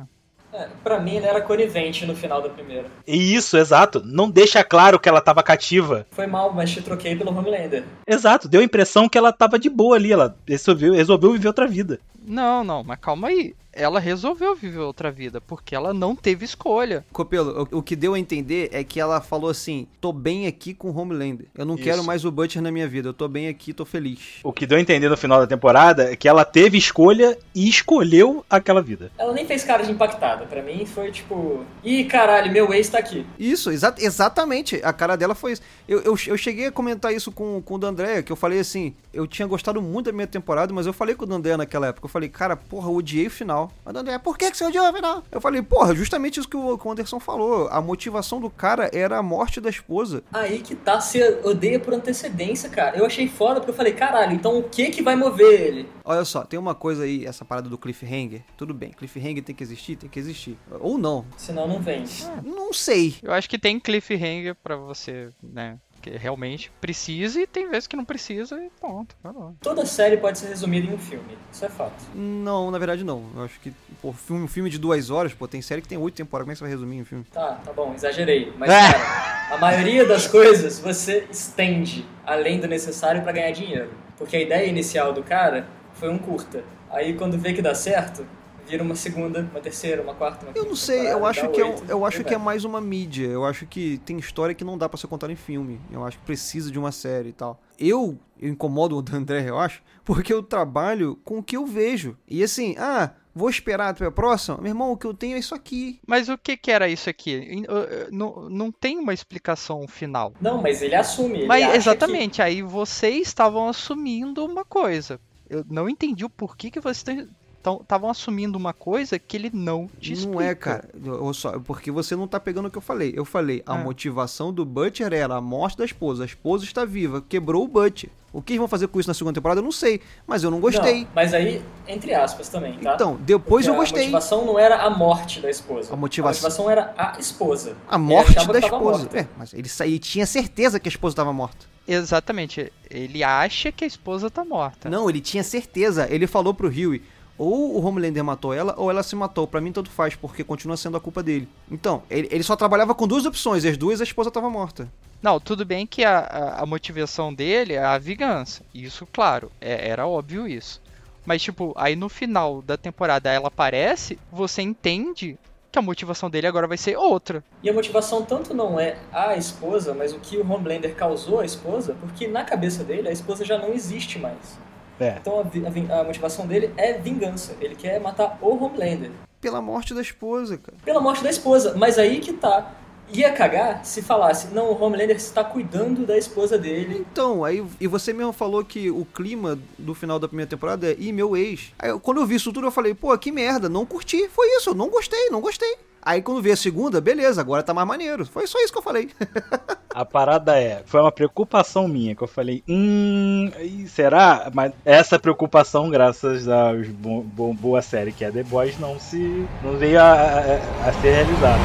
É, 0.57 0.69
pra 0.83 0.99
mim, 0.99 1.15
ele 1.15 1.25
era 1.25 1.41
conivente 1.41 2.05
no 2.05 2.15
final 2.15 2.41
da 2.41 2.47
primeira. 2.47 2.85
E 3.05 3.35
isso, 3.35 3.57
exato, 3.57 4.01
não 4.05 4.29
deixa 4.29 4.63
claro 4.63 4.97
que 4.97 5.09
ela 5.09 5.19
tava 5.19 5.43
cativa. 5.43 6.05
Foi 6.11 6.25
mal, 6.25 6.53
mas 6.53 6.71
te 6.71 6.81
troquei 6.81 7.13
pelo 7.15 7.37
Homelander. 7.37 7.83
Exato, 8.07 8.47
deu 8.47 8.61
a 8.61 8.63
impressão 8.63 9.09
que 9.09 9.17
ela 9.17 9.33
tava 9.33 9.59
de 9.59 9.69
boa 9.69 9.97
ali, 9.97 10.13
ela 10.13 10.37
resolveu, 10.47 10.93
resolveu 10.93 11.33
viver 11.33 11.47
outra 11.47 11.67
vida. 11.67 11.99
Não, 12.25 12.63
não, 12.63 12.83
mas 12.83 12.99
calma 12.99 13.27
aí. 13.27 13.53
Ela 13.75 13.99
resolveu 13.99 14.55
viver 14.55 14.79
outra 14.79 15.11
vida, 15.11 15.41
porque 15.41 15.75
ela 15.75 15.93
não 15.93 16.15
teve 16.15 16.45
escolha. 16.45 17.05
Copelo, 17.11 17.67
o, 17.71 17.79
o 17.79 17.83
que 17.83 17.95
deu 17.95 18.13
a 18.13 18.19
entender 18.19 18.69
é 18.71 18.83
que 18.83 18.99
ela 18.99 19.19
falou 19.19 19.49
assim: 19.49 19.85
tô 19.99 20.13
bem 20.13 20.47
aqui 20.47 20.73
com 20.73 20.89
o 20.89 20.97
Homelander. 20.97 21.45
Eu 21.53 21.65
não 21.65 21.75
Isso. 21.75 21.83
quero 21.83 22.03
mais 22.03 22.23
o 22.23 22.31
Butcher 22.31 22.61
na 22.61 22.71
minha 22.71 22.87
vida. 22.87 23.09
Eu 23.09 23.13
tô 23.13 23.27
bem 23.27 23.49
aqui, 23.49 23.73
tô 23.73 23.83
feliz. 23.83 24.39
O 24.43 24.53
que 24.53 24.65
deu 24.65 24.77
a 24.77 24.81
entender 24.81 25.09
no 25.09 25.17
final 25.17 25.39
da 25.39 25.47
temporada 25.47 26.11
é 26.11 26.15
que 26.15 26.27
ela 26.27 26.45
teve 26.45 26.77
escolha 26.77 27.37
e 27.53 27.67
escolheu 27.67 28.45
aquela 28.49 28.81
vida. 28.81 29.11
Ela 29.17 29.33
nem 29.33 29.45
fez 29.45 29.63
cara 29.63 29.83
de 29.83 29.91
impactada. 29.91 30.45
Pra 30.45 30.61
mim 30.61 30.85
foi 30.85 31.11
tipo. 31.11 31.65
Ih, 31.83 32.05
caralho, 32.05 32.51
meu 32.51 32.73
ex 32.73 32.87
tá 32.87 32.99
aqui. 32.99 33.25
Isso, 33.37 33.71
exa 33.71 33.93
exatamente. 33.99 34.79
A 34.83 34.93
cara 34.93 35.15
dela 35.15 35.35
foi 35.35 35.51
isso. 35.51 35.61
Eu, 35.87 36.01
eu, 36.01 36.17
eu 36.27 36.37
cheguei 36.37 36.67
a 36.67 36.71
comentar 36.71 37.13
isso 37.13 37.31
com, 37.31 37.61
com 37.61 37.75
o 37.75 37.77
D'Andrea, 37.77 38.23
que 38.23 38.31
eu 38.31 38.37
falei 38.37 38.59
assim: 38.59 38.95
eu 39.13 39.27
tinha 39.27 39.47
gostado 39.47 39.81
muito 39.81 40.05
da 40.05 40.13
minha 40.13 40.27
temporada, 40.27 40.73
mas 40.73 40.85
eu 40.85 40.93
falei 40.93 41.15
com 41.15 41.25
o 41.25 41.27
D'Andrea 41.27 41.57
naquela 41.57 41.87
época. 41.87 42.05
Eu 42.05 42.09
falei, 42.09 42.29
cara, 42.29 42.55
porra, 42.55 42.89
eu 42.89 42.95
odiei 42.95 43.27
o 43.27 43.31
final. 43.31 43.64
Mas 43.83 43.93
D'Andrea, 43.93 44.19
por 44.19 44.37
que, 44.37 44.49
que 44.51 44.57
você 44.57 44.65
odiou 44.65 44.89
o 44.89 44.93
final? 44.93 45.23
Eu 45.31 45.41
falei, 45.41 45.61
porra, 45.61 45.95
justamente 45.95 46.39
isso 46.39 46.49
que 46.49 46.57
o, 46.57 46.77
que 46.77 46.87
o 46.87 46.91
Anderson 46.91 47.19
falou. 47.19 47.67
A 47.69 47.81
motivação 47.81 48.39
do 48.39 48.49
cara 48.49 48.89
era 48.93 49.17
a 49.17 49.23
morte 49.23 49.59
da 49.61 49.69
esposa. 49.69 50.23
Aí 50.31 50.59
que 50.59 50.75
tá, 50.75 50.99
você 50.99 51.39
odeia 51.43 51.79
por 51.79 51.93
antecedência, 51.93 52.69
cara. 52.69 52.97
Eu 52.97 53.05
achei 53.05 53.27
foda 53.27 53.59
porque 53.59 53.71
eu 53.71 53.75
falei, 53.75 53.93
caralho, 53.93 54.33
então 54.33 54.57
o 54.57 54.63
que 54.63 54.89
que 54.89 55.01
vai 55.01 55.15
mover 55.15 55.61
ele? 55.61 55.89
Olha 56.03 56.25
só, 56.25 56.43
tem 56.43 56.59
uma 56.59 56.75
coisa 56.75 57.03
aí, 57.03 57.25
essa 57.25 57.43
parada 57.43 57.69
do 57.69 57.77
cliffhanger. 57.77 58.43
Tudo 58.55 58.73
bem, 58.73 58.91
cliffhanger 58.91 59.43
tem 59.43 59.55
que 59.55 59.63
existir? 59.63 59.95
Tem 59.95 60.09
que 60.09 60.19
existir. 60.19 60.57
Ou 60.79 60.97
não. 60.97 61.25
Senão 61.37 61.67
não 61.67 61.79
vem. 61.79 62.03
Não 62.43 62.73
sei. 62.73 63.15
Eu 63.23 63.33
acho 63.33 63.49
que 63.49 63.57
tem 63.57 63.79
cliffhanger 63.79 64.55
pra 64.55 64.75
você, 64.75 65.29
né? 65.41 65.79
Que 66.05 66.11
realmente 66.11 66.71
precisa 66.79 67.41
e 67.41 67.47
tem 67.47 67.67
vezes 67.67 67.87
que 67.87 67.95
não 67.95 68.05
precisa 68.05 68.63
e 68.63 68.69
ponto. 68.79 69.15
Tá 69.23 69.33
bom. 69.33 69.55
Toda 69.59 69.87
série 69.87 70.17
pode 70.17 70.37
ser 70.37 70.49
resumida 70.49 70.85
em 70.85 70.93
um 70.93 70.99
filme. 70.99 71.35
Isso 71.51 71.65
é 71.65 71.69
fato. 71.69 71.95
Não, 72.13 72.69
na 72.69 72.77
verdade 72.77 73.03
não. 73.03 73.23
Eu 73.35 73.43
acho 73.45 73.59
que, 73.59 73.73
pô, 74.03 74.13
filme- 74.13 74.43
um 74.43 74.47
filme 74.47 74.69
de 74.69 74.77
duas 74.77 75.09
horas, 75.09 75.33
pô, 75.33 75.47
tem 75.47 75.63
série 75.63 75.81
que 75.81 75.87
tem 75.87 75.97
oito 75.97 76.13
temporadas. 76.13 76.45
Como 76.45 76.51
é 76.51 76.53
que 76.53 76.59
você 76.59 76.63
vai 76.63 76.71
resumir 76.71 77.01
um 77.01 77.05
filme? 77.05 77.25
Tá, 77.33 77.59
tá 77.65 77.73
bom, 77.73 77.91
exagerei. 77.95 78.53
Mas, 78.55 78.69
cara, 78.69 79.55
a 79.55 79.57
maioria 79.57 80.05
das 80.05 80.27
coisas 80.27 80.77
você 80.79 81.25
estende 81.31 82.05
além 82.23 82.59
do 82.59 82.67
necessário 82.67 83.23
pra 83.23 83.31
ganhar 83.31 83.49
dinheiro. 83.49 83.89
Porque 84.15 84.37
a 84.37 84.41
ideia 84.41 84.67
inicial 84.69 85.11
do 85.11 85.23
cara 85.23 85.67
foi 85.93 86.09
um 86.09 86.19
curta. 86.19 86.63
Aí 86.91 87.15
quando 87.15 87.35
vê 87.35 87.51
que 87.51 87.63
dá 87.63 87.73
certo, 87.73 88.27
vira 88.67 88.83
uma 88.83 88.95
segunda, 88.95 89.47
uma 89.51 89.59
terceira, 89.61 90.01
uma 90.01 90.13
quarta, 90.15 90.45
uma 90.45 90.49
Eu 90.49 90.53
quinta 90.55 90.67
não 90.69 90.75
sei, 90.75 91.11
eu 91.11 91.25
acho 91.25 91.47
que 91.49 91.61
é, 91.61 91.65
um- 91.65 91.69
oito, 91.69 91.85
eu 91.89 92.05
acho 92.05 92.23
que 92.23 92.33
é 92.33 92.37
vai. 92.37 92.45
mais 92.45 92.65
uma 92.65 92.81
mídia. 92.81 93.27
Eu 93.27 93.45
acho 93.45 93.65
que 93.65 93.97
tem 94.05 94.17
história 94.17 94.55
que 94.55 94.63
não 94.63 94.77
dá 94.77 94.87
pra 94.89 94.97
ser 94.97 95.07
contada 95.07 95.31
em 95.31 95.35
filme. 95.35 95.79
Eu 95.91 96.03
acho 96.05 96.17
que 96.19 96.25
precisa 96.25 96.71
de 96.71 96.79
uma 96.79 96.91
série 96.91 97.29
e 97.29 97.33
tal. 97.33 97.59
Eu, 97.79 98.17
eu 98.39 98.49
incomodo 98.49 98.95
o 98.97 99.15
André, 99.15 99.49
eu 99.49 99.59
acho, 99.59 99.81
porque 100.03 100.33
eu 100.33 100.41
trabalho 100.43 101.17
com 101.23 101.37
o 101.39 101.43
que 101.43 101.57
eu 101.57 101.65
vejo. 101.65 102.17
E 102.27 102.43
assim, 102.43 102.75
ah, 102.77 103.11
vou 103.33 103.49
esperar 103.49 103.89
até 103.89 104.05
a 104.05 104.11
próxima. 104.11 104.57
Meu 104.57 104.69
irmão, 104.69 104.91
o 104.91 104.97
que 104.97 105.05
eu 105.05 105.13
tenho 105.13 105.35
é 105.35 105.39
isso 105.39 105.53
aqui. 105.53 105.99
Mas 106.07 106.29
o 106.29 106.37
que 106.37 106.55
que 106.55 106.71
era 106.71 106.87
isso 106.87 107.09
aqui? 107.09 107.65
Uh, 107.67 107.73
uh, 107.73 108.15
Não, 108.15 108.49
não 108.49 108.71
tem 108.71 108.97
uma 108.97 109.13
explicação 109.13 109.85
final. 109.87 110.33
Não, 110.39 110.61
mas 110.61 110.81
ele 110.81 110.95
assume. 110.95 111.39
Ele 111.39 111.47
Mas 111.47 111.75
exatamente, 111.75 112.41
aí 112.41 112.61
vocês 112.61 113.27
estavam 113.27 113.67
assumindo 113.67 114.45
uma 114.45 114.63
coisa. 114.63 115.19
Eu 115.49 115.63
não 115.69 115.87
entendi 115.89 116.25
o 116.25 116.29
porquê 116.29 116.71
que 116.71 116.79
vocês 116.79 117.27
estavam 117.73 118.09
assumindo 118.09 118.57
uma 118.57 118.73
coisa 118.73 119.17
que 119.19 119.35
ele 119.37 119.49
não 119.53 119.89
te 119.99 120.13
explica. 120.13 120.33
Não 120.35 120.41
é, 120.41 120.55
cara. 120.55 120.89
Eu 121.03 121.33
só, 121.33 121.59
porque 121.59 121.91
você 121.91 122.15
não 122.15 122.27
tá 122.27 122.39
pegando 122.39 122.67
o 122.67 122.71
que 122.71 122.77
eu 122.77 122.81
falei. 122.81 123.13
Eu 123.15 123.25
falei, 123.25 123.61
a 123.65 123.73
Ah. 123.73 123.77
motivação 123.77 124.53
do 124.53 124.63
Butcher 124.65 125.11
era 125.13 125.35
a 125.35 125.41
morte 125.41 125.77
da 125.77 125.85
esposa. 125.85 126.23
A 126.23 126.25
esposa 126.25 126.63
está 126.63 126.85
viva, 126.85 127.21
quebrou 127.27 127.63
o 127.63 127.67
Butcher. 127.67 128.09
O 128.33 128.41
que 128.41 128.51
eles 128.51 128.59
vão 128.59 128.67
fazer 128.67 128.87
com 128.89 128.99
isso 128.99 129.07
na 129.09 129.13
segunda 129.13 129.33
temporada, 129.35 129.59
eu 129.61 129.63
não 129.63 129.71
sei. 129.71 130.01
Mas 130.27 130.43
eu 130.43 130.51
não 130.51 130.59
gostei. 130.59 131.01
Não, 131.03 131.07
mas 131.15 131.33
aí, 131.33 131.63
entre 131.87 132.13
aspas 132.13 132.49
também, 132.49 132.77
tá? 132.79 132.93
Então, 132.95 133.15
depois 133.21 133.65
Porque 133.65 133.75
eu 133.77 133.79
gostei. 133.79 134.01
A 134.01 134.05
motivação 134.07 134.45
não 134.45 134.59
era 134.59 134.83
a 134.83 134.89
morte 134.89 135.39
da 135.39 135.49
esposa. 135.49 135.93
A 135.93 135.95
motivação- 135.95 136.47
A 136.47 136.49
motivação 136.49 136.69
era 136.69 136.93
a 136.97 137.17
esposa. 137.17 137.77
A 137.87 137.97
morte 137.97 138.33
da 138.47 138.59
esposa. 138.59 139.09
É, 139.13 139.25
mas 139.37 139.53
ele, 139.53 139.69
ele 139.85 139.99
tinha 139.99 140.25
certeza 140.25 140.81
que 140.81 140.89
a 140.89 140.91
esposa 140.91 141.13
estava 141.13 141.31
morta. 141.31 141.65
Exatamente. 141.87 142.73
Ele 142.89 143.23
acha 143.23 143.71
que 143.71 143.83
a 143.85 143.87
esposa 143.87 144.29
tá 144.29 144.43
morta. 144.43 144.89
Não, 144.89 145.09
ele 145.09 145.21
tinha 145.21 145.43
certeza. 145.43 146.05
Ele 146.09 146.27
falou 146.27 146.53
pro 146.53 146.67
Huey, 146.67 147.01
ou 147.37 147.75
o 147.75 147.85
Homelander 147.85 148.23
matou 148.23 148.53
ela, 148.53 148.73
ou 148.77 148.89
ela 148.89 149.03
se 149.03 149.15
matou. 149.15 149.47
Pra 149.47 149.61
mim 149.61 149.71
tanto 149.71 149.89
faz, 149.89 150.15
porque 150.15 150.43
continua 150.43 150.77
sendo 150.77 150.97
a 150.97 151.01
culpa 151.01 151.21
dele. 151.23 151.47
Então, 151.69 152.03
ele, 152.09 152.27
ele 152.31 152.43
só 152.43 152.55
trabalhava 152.55 152.95
com 152.95 153.07
duas 153.07 153.25
opções, 153.25 153.63
e 153.63 153.67
as 153.69 153.77
duas 153.77 153.99
a 154.01 154.03
esposa 154.03 154.29
estava 154.29 154.49
morta. 154.49 154.91
Não, 155.21 155.39
tudo 155.39 155.65
bem 155.65 155.87
que 155.87 156.03
a, 156.03 156.19
a, 156.19 156.61
a 156.63 156.65
motivação 156.65 157.33
dele 157.33 157.73
é 157.73 157.83
a 157.83 157.97
vingança. 157.97 158.61
Isso, 158.73 159.07
claro, 159.11 159.51
é- 159.59 159.89
era 159.89 160.05
óbvio 160.07 160.47
isso. 160.47 160.81
Mas, 161.25 161.41
tipo, 161.41 161.73
aí 161.75 161.95
no 161.95 162.07
final 162.07 162.61
da 162.61 162.77
temporada 162.77 163.31
ela 163.31 163.47
aparece, 163.47 164.19
você 164.31 164.61
entende 164.61 165.37
que 165.71 165.79
a 165.79 165.81
motivação 165.81 166.29
dele 166.29 166.45
agora 166.47 166.67
vai 166.67 166.77
ser 166.77 166.95
outra. 166.95 167.43
E 167.63 167.69
a 167.69 167.73
motivação 167.73 168.21
tanto 168.23 168.53
não 168.53 168.79
é 168.79 168.97
a 169.11 169.35
esposa, 169.35 169.93
mas 169.93 170.13
o 170.13 170.19
que 170.19 170.37
o 170.37 170.49
Homelander 170.49 170.93
causou 170.95 171.39
à 171.39 171.45
esposa, 171.45 171.95
porque 171.99 172.27
na 172.27 172.43
cabeça 172.45 172.83
dele 172.83 173.09
a 173.09 173.11
esposa 173.11 173.43
já 173.43 173.57
não 173.57 173.73
existe 173.73 174.19
mais. 174.19 174.57
É. 174.99 175.17
Então 175.19 175.39
a, 175.39 175.95
a 175.95 176.01
a 176.01 176.03
motivação 176.03 176.47
dele 176.47 176.71
é 176.77 176.93
vingança. 176.93 177.55
Ele 177.59 177.75
quer 177.75 177.99
matar 177.99 178.37
o 178.41 178.55
Homelander. 178.63 179.11
Pela 179.41 179.61
morte 179.61 179.93
da 179.93 180.01
esposa, 180.01 180.57
cara. 180.57 180.77
Pela 180.83 180.99
morte 180.99 181.23
da 181.23 181.29
esposa. 181.29 181.75
Mas 181.77 181.99
aí 181.99 182.19
que 182.19 182.33
tá. 182.33 182.73
Ia 183.13 183.31
cagar 183.31 183.85
se 183.85 184.01
falasse, 184.01 184.47
não, 184.47 184.71
o 184.71 184.83
Homelander 184.83 185.15
está 185.15 185.43
cuidando 185.43 186.07
da 186.07 186.17
esposa 186.17 186.57
dele. 186.57 187.05
Então, 187.11 187.45
aí, 187.45 187.63
e 187.79 187.85
você 187.85 188.11
mesmo 188.11 188.33
falou 188.33 188.65
que 188.65 188.89
o 188.89 189.05
clima 189.05 189.59
do 189.77 189.93
final 189.93 190.17
da 190.17 190.27
primeira 190.27 190.49
temporada 190.49 190.89
é 190.89 190.95
e 190.97 191.13
meu 191.13 191.37
ex. 191.37 191.71
Aí, 191.77 191.97
quando 191.99 192.19
eu 192.19 192.25
vi 192.25 192.33
isso 192.33 192.51
tudo, 192.51 192.65
eu 192.65 192.71
falei, 192.71 192.95
pô, 192.95 193.15
que 193.15 193.31
merda, 193.31 193.69
não 193.69 193.85
curti. 193.85 194.27
Foi 194.29 194.47
isso, 194.57 194.71
eu 194.71 194.73
não 194.73 194.89
gostei, 194.89 195.29
não 195.29 195.39
gostei. 195.39 195.77
Aí 196.05 196.21
quando 196.21 196.39
vi 196.41 196.51
a 196.51 196.55
segunda, 196.55 197.01
beleza, 197.01 197.41
agora 197.41 197.63
tá 197.63 197.73
mais 197.73 197.87
maneiro. 197.87 198.25
Foi 198.27 198.45
só 198.45 198.59
isso 198.63 198.71
que 198.71 198.77
eu 198.77 198.83
falei. 198.83 199.09
A 199.95 200.03
parada 200.05 200.59
é, 200.59 200.83
foi 200.85 200.99
uma 200.99 201.11
preocupação 201.11 201.87
minha 201.87 202.13
que 202.13 202.21
eu 202.21 202.27
falei, 202.27 202.61
hum, 202.67 203.49
será? 203.87 204.51
Mas 204.53 204.73
essa 204.83 205.17
preocupação, 205.17 205.89
graças 205.89 206.49
à 206.49 206.73
bo 206.73 207.21
bo 207.23 207.53
boa 207.53 207.81
série 207.81 208.11
que 208.11 208.25
é 208.25 208.29
The 208.29 208.43
Boys, 208.43 208.77
não 208.77 208.99
se 208.99 209.47
não 209.63 209.77
veio 209.77 209.97
a, 210.01 210.11
a- 210.11 210.89
a 210.89 210.93
ser 211.01 211.11
realizada. 211.13 211.61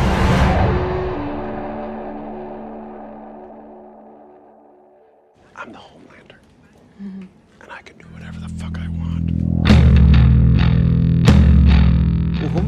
I'm 5.57 5.73
the 5.73 5.79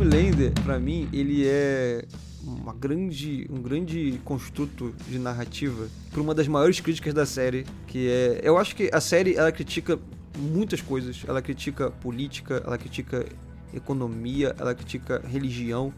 Homelander, 0.02 0.52
pra 0.64 0.80
mim, 0.80 1.08
ele 1.12 1.46
é 1.46 2.04
uma 2.42 2.74
grande, 2.74 3.46
um 3.48 3.62
grande 3.62 4.20
construto 4.24 4.92
de 5.08 5.16
narrativa 5.16 5.86
por 6.10 6.20
uma 6.20 6.34
das 6.34 6.48
maiores 6.48 6.80
críticas 6.80 7.14
da 7.14 7.24
série, 7.24 7.64
que 7.86 8.08
é, 8.08 8.40
eu 8.42 8.58
acho 8.58 8.74
que 8.74 8.90
a 8.92 9.00
série 9.00 9.36
ela 9.36 9.52
critica 9.52 9.96
muitas 10.36 10.80
coisas, 10.80 11.22
ela 11.24 11.40
critica 11.40 11.88
política, 11.88 12.60
ela 12.66 12.76
critica 12.76 13.24
economia, 13.72 14.56
ela 14.58 14.74
critica 14.74 15.22
religião, 15.24 15.94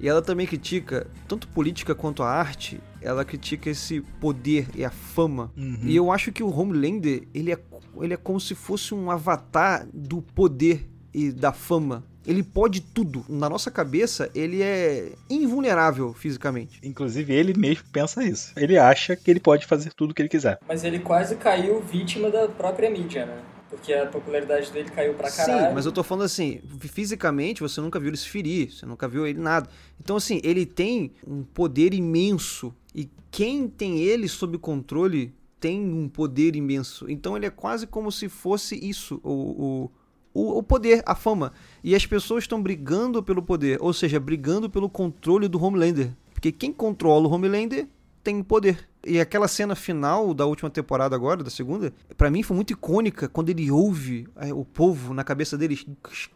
e 0.00 0.08
ela 0.08 0.22
também 0.22 0.46
critica 0.46 1.06
tanto 1.28 1.48
política 1.48 1.94
quanto 1.94 2.22
a 2.22 2.30
arte, 2.30 2.80
ela 3.02 3.26
critica 3.26 3.68
esse 3.68 4.00
poder 4.18 4.68
e 4.74 4.82
a 4.86 4.90
fama. 4.90 5.52
E 5.82 5.94
eu 5.94 6.10
acho 6.10 6.32
que 6.32 6.42
o 6.42 6.48
Homelander, 6.48 7.28
ele 7.34 7.52
é, 7.52 7.58
ele 8.00 8.14
é 8.14 8.16
como 8.16 8.40
se 8.40 8.54
fosse 8.54 8.94
um 8.94 9.10
avatar 9.10 9.86
do 9.92 10.22
poder 10.22 10.88
e 11.12 11.30
da 11.30 11.52
fama. 11.52 12.04
Ele 12.28 12.42
pode 12.42 12.82
tudo. 12.82 13.24
Na 13.26 13.48
nossa 13.48 13.70
cabeça, 13.70 14.30
ele 14.34 14.62
é 14.62 15.12
invulnerável 15.30 16.12
fisicamente. 16.12 16.78
Inclusive 16.82 17.32
ele 17.32 17.58
mesmo 17.58 17.84
pensa 17.90 18.22
isso. 18.22 18.52
Ele 18.54 18.76
acha 18.76 19.16
que 19.16 19.30
ele 19.30 19.40
pode 19.40 19.64
fazer 19.64 19.94
tudo 19.94 20.10
o 20.10 20.14
que 20.14 20.20
ele 20.20 20.28
quiser. 20.28 20.60
Mas 20.68 20.84
ele 20.84 20.98
quase 20.98 21.36
caiu 21.36 21.80
vítima 21.80 22.30
da 22.30 22.46
própria 22.46 22.90
mídia, 22.90 23.24
né? 23.24 23.40
Porque 23.70 23.94
a 23.94 24.06
popularidade 24.06 24.70
dele 24.70 24.90
caiu 24.90 25.14
pra 25.14 25.30
caralho. 25.30 25.68
Sim, 25.68 25.74
mas 25.74 25.86
eu 25.86 25.92
tô 25.92 26.02
falando 26.02 26.24
assim, 26.24 26.60
fisicamente 26.80 27.60
você 27.62 27.80
nunca 27.80 27.98
viu 27.98 28.08
ele 28.08 28.16
se 28.16 28.28
ferir, 28.28 28.72
você 28.72 28.84
nunca 28.84 29.08
viu 29.08 29.26
ele 29.26 29.38
nada. 29.38 29.68
Então 30.00 30.16
assim, 30.16 30.40
ele 30.44 30.66
tem 30.66 31.12
um 31.26 31.42
poder 31.42 31.94
imenso 31.94 32.74
e 32.94 33.08
quem 33.30 33.68
tem 33.68 34.00
ele 34.00 34.28
sob 34.28 34.56
controle 34.58 35.34
tem 35.60 35.80
um 35.80 36.08
poder 36.08 36.56
imenso. 36.56 37.10
Então 37.10 37.36
ele 37.36 37.46
é 37.46 37.50
quase 37.50 37.86
como 37.86 38.10
se 38.10 38.28
fosse 38.28 38.74
isso, 38.76 39.20
o, 39.22 39.32
o, 39.32 39.90
o, 40.38 40.58
o 40.58 40.62
poder, 40.62 41.02
a 41.04 41.14
fama. 41.14 41.52
E 41.82 41.94
as 41.94 42.06
pessoas 42.06 42.44
estão 42.44 42.62
brigando 42.62 43.22
pelo 43.22 43.42
poder, 43.42 43.78
ou 43.80 43.92
seja, 43.92 44.20
brigando 44.20 44.70
pelo 44.70 44.88
controle 44.88 45.48
do 45.48 45.62
Homelander. 45.62 46.10
Porque 46.32 46.52
quem 46.52 46.72
controla 46.72 47.26
o 47.26 47.32
Homelander 47.32 47.86
tem 48.22 48.42
poder. 48.42 48.86
E 49.06 49.18
aquela 49.20 49.48
cena 49.48 49.74
final 49.74 50.34
da 50.34 50.44
última 50.44 50.68
temporada 50.68 51.14
agora, 51.16 51.42
da 51.42 51.50
segunda, 51.50 51.92
pra 52.16 52.30
mim 52.30 52.42
foi 52.42 52.54
muito 52.54 52.72
icônica 52.72 53.28
quando 53.28 53.48
ele 53.48 53.70
ouve 53.70 54.28
é, 54.36 54.52
o 54.52 54.64
povo 54.64 55.14
na 55.14 55.24
cabeça 55.24 55.56
dele 55.56 55.78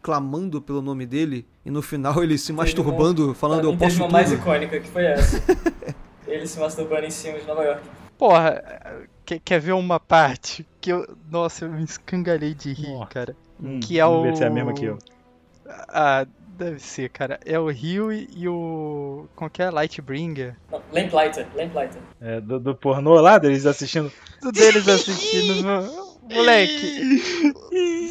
clamando 0.01 0.61
pelo 0.61 0.81
nome 0.81 1.05
dele 1.05 1.45
e 1.65 1.69
no 1.69 1.81
final 1.81 2.23
ele 2.23 2.37
se 2.37 2.51
masturbando, 2.51 3.33
falando 3.33 3.61
Pra 3.61 3.69
eu 3.71 3.77
posso 3.77 3.97
uma 3.97 4.05
tudo. 4.05 4.13
mais 4.13 4.31
icônica, 4.31 4.79
que 4.79 4.89
foi 4.89 5.05
essa. 5.05 5.41
ele 6.25 6.47
se 6.47 6.59
masturbando 6.59 7.05
em 7.05 7.11
cima 7.11 7.37
de 7.39 7.45
Nova 7.45 7.63
York. 7.63 7.81
Porra, 8.17 8.63
quer, 9.25 9.39
quer 9.39 9.59
ver 9.59 9.73
uma 9.73 9.99
parte 9.99 10.65
que 10.79 10.91
eu. 10.91 11.05
Nossa, 11.29 11.65
eu 11.65 11.71
me 11.71 11.83
escangalhei 11.83 12.53
de 12.53 12.73
rir, 12.73 12.93
Nossa. 12.93 13.07
cara. 13.07 13.35
Hum, 13.63 13.79
Que 13.79 13.99
é 13.99 14.05
o- 14.05 14.35
se 14.35 14.43
é 14.43 14.47
a 14.47 14.49
mesma 14.49 14.73
que 14.73 14.85
eu. 14.85 14.97
Ah, 15.89 16.25
deve 16.57 16.79
ser, 16.79 17.09
cara. 17.09 17.39
É 17.45 17.57
o 17.57 17.69
Rio 17.69 18.11
e, 18.11 18.47
o. 18.47 19.25
Como 19.35 19.49
que 19.49 19.61
é? 19.61 19.69
Lightbringer. 19.71 20.55
Não, 20.71 20.81
Lamplighter, 20.91 21.47
Lamplighter. 21.55 22.01
É, 22.21 22.41
do, 22.41 22.59
do 22.59 22.75
pornô 22.75 23.13
lá, 23.21 23.37
deles 23.37 23.65
assistindo. 23.65 24.11
Um 24.43 24.51
deles 24.51 24.87
assistindo. 24.87 25.63
mo- 25.63 26.13
Moleque. 26.31 27.21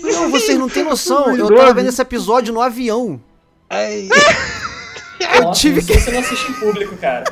Não, 0.02 0.30
vocês 0.30 0.58
não 0.58 0.68
têm 0.68 0.84
noção. 0.84 1.34
Eu 1.36 1.54
tava 1.54 1.72
vendo 1.74 1.88
esse 1.88 2.00
episódio 2.02 2.52
no 2.52 2.60
avião. 2.60 3.20
Eu 5.34 5.42
Nossa, 5.44 5.60
tive 5.60 5.80
isso 5.80 5.92
você 5.94 6.10
não 6.10 6.20
assiste 6.20 6.50
em 6.50 6.54
público, 6.54 6.96
cara. 6.96 7.24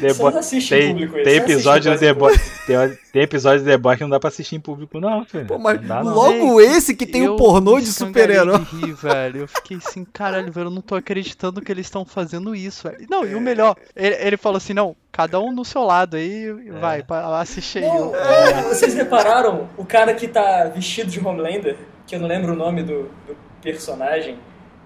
The 0.00 0.08
Você 0.08 0.22
Boy- 0.22 0.32
não 0.32 0.38
assiste 0.40 0.74
em 0.74 0.78
Tem, 0.78 0.88
público 0.90 1.14
tem 1.24 1.34
episódio 1.36 1.92
do 1.92 1.98
The. 1.98 2.14
Tem, 2.66 2.98
tem 3.12 3.22
episódio 3.22 3.60
do 3.64 3.66
The 3.70 3.78
Boys 3.78 3.96
que 3.96 4.02
não 4.02 4.10
dá 4.10 4.18
pra 4.18 4.28
assistir 4.28 4.56
em 4.56 4.60
público, 4.60 4.98
não, 5.00 5.24
filho. 5.24 5.46
Pô, 5.46 5.56
mas 5.58 5.80
dá, 5.80 6.00
logo 6.00 6.60
esse 6.60 6.94
que 6.96 7.06
tem 7.06 7.22
o 7.22 7.32
Eu 7.32 7.36
pornô 7.36 7.78
de 7.78 7.86
super-herói. 7.86 8.58
de 8.58 8.64
rir, 8.86 8.92
velho. 8.92 9.40
Eu 9.42 9.48
fiquei 9.48 9.76
assim, 9.76 10.04
caralho, 10.04 10.50
velho, 10.52 10.66
eu 10.66 10.70
não 10.70 10.82
tô 10.82 10.96
acreditando 10.96 11.60
que 11.62 11.70
eles 11.70 11.86
estão 11.86 12.04
fazendo 12.04 12.54
isso, 12.56 12.88
velho. 12.88 13.06
Não, 13.08 13.24
e 13.24 13.34
o 13.36 13.40
melhor, 13.40 13.76
ele, 13.94 14.16
ele 14.16 14.36
falou 14.36 14.56
assim, 14.56 14.74
não, 14.74 14.96
cada 15.12 15.38
um 15.40 15.52
no 15.52 15.64
seu 15.64 15.82
lado 15.84 16.16
aí, 16.16 16.50
vai, 16.80 17.02
pra- 17.04 17.38
assiste 17.40 17.78
aí. 17.78 17.84
Não, 17.86 18.12
Eu- 18.14 18.56
não, 18.56 18.62
vocês 18.64 18.92
repararam 18.94 19.68
o 19.76 19.84
cara 19.84 20.12
que 20.14 20.26
tá 20.26 20.64
vestido 20.74 21.08
de 21.10 21.20
Homelander, 21.24 21.76
que 22.06 22.16
eu 22.16 22.20
não 22.20 22.26
lembro 22.26 22.52
o 22.52 22.56
nome 22.56 22.82
do, 22.82 23.04
do 23.26 23.36
personagem 23.62 24.36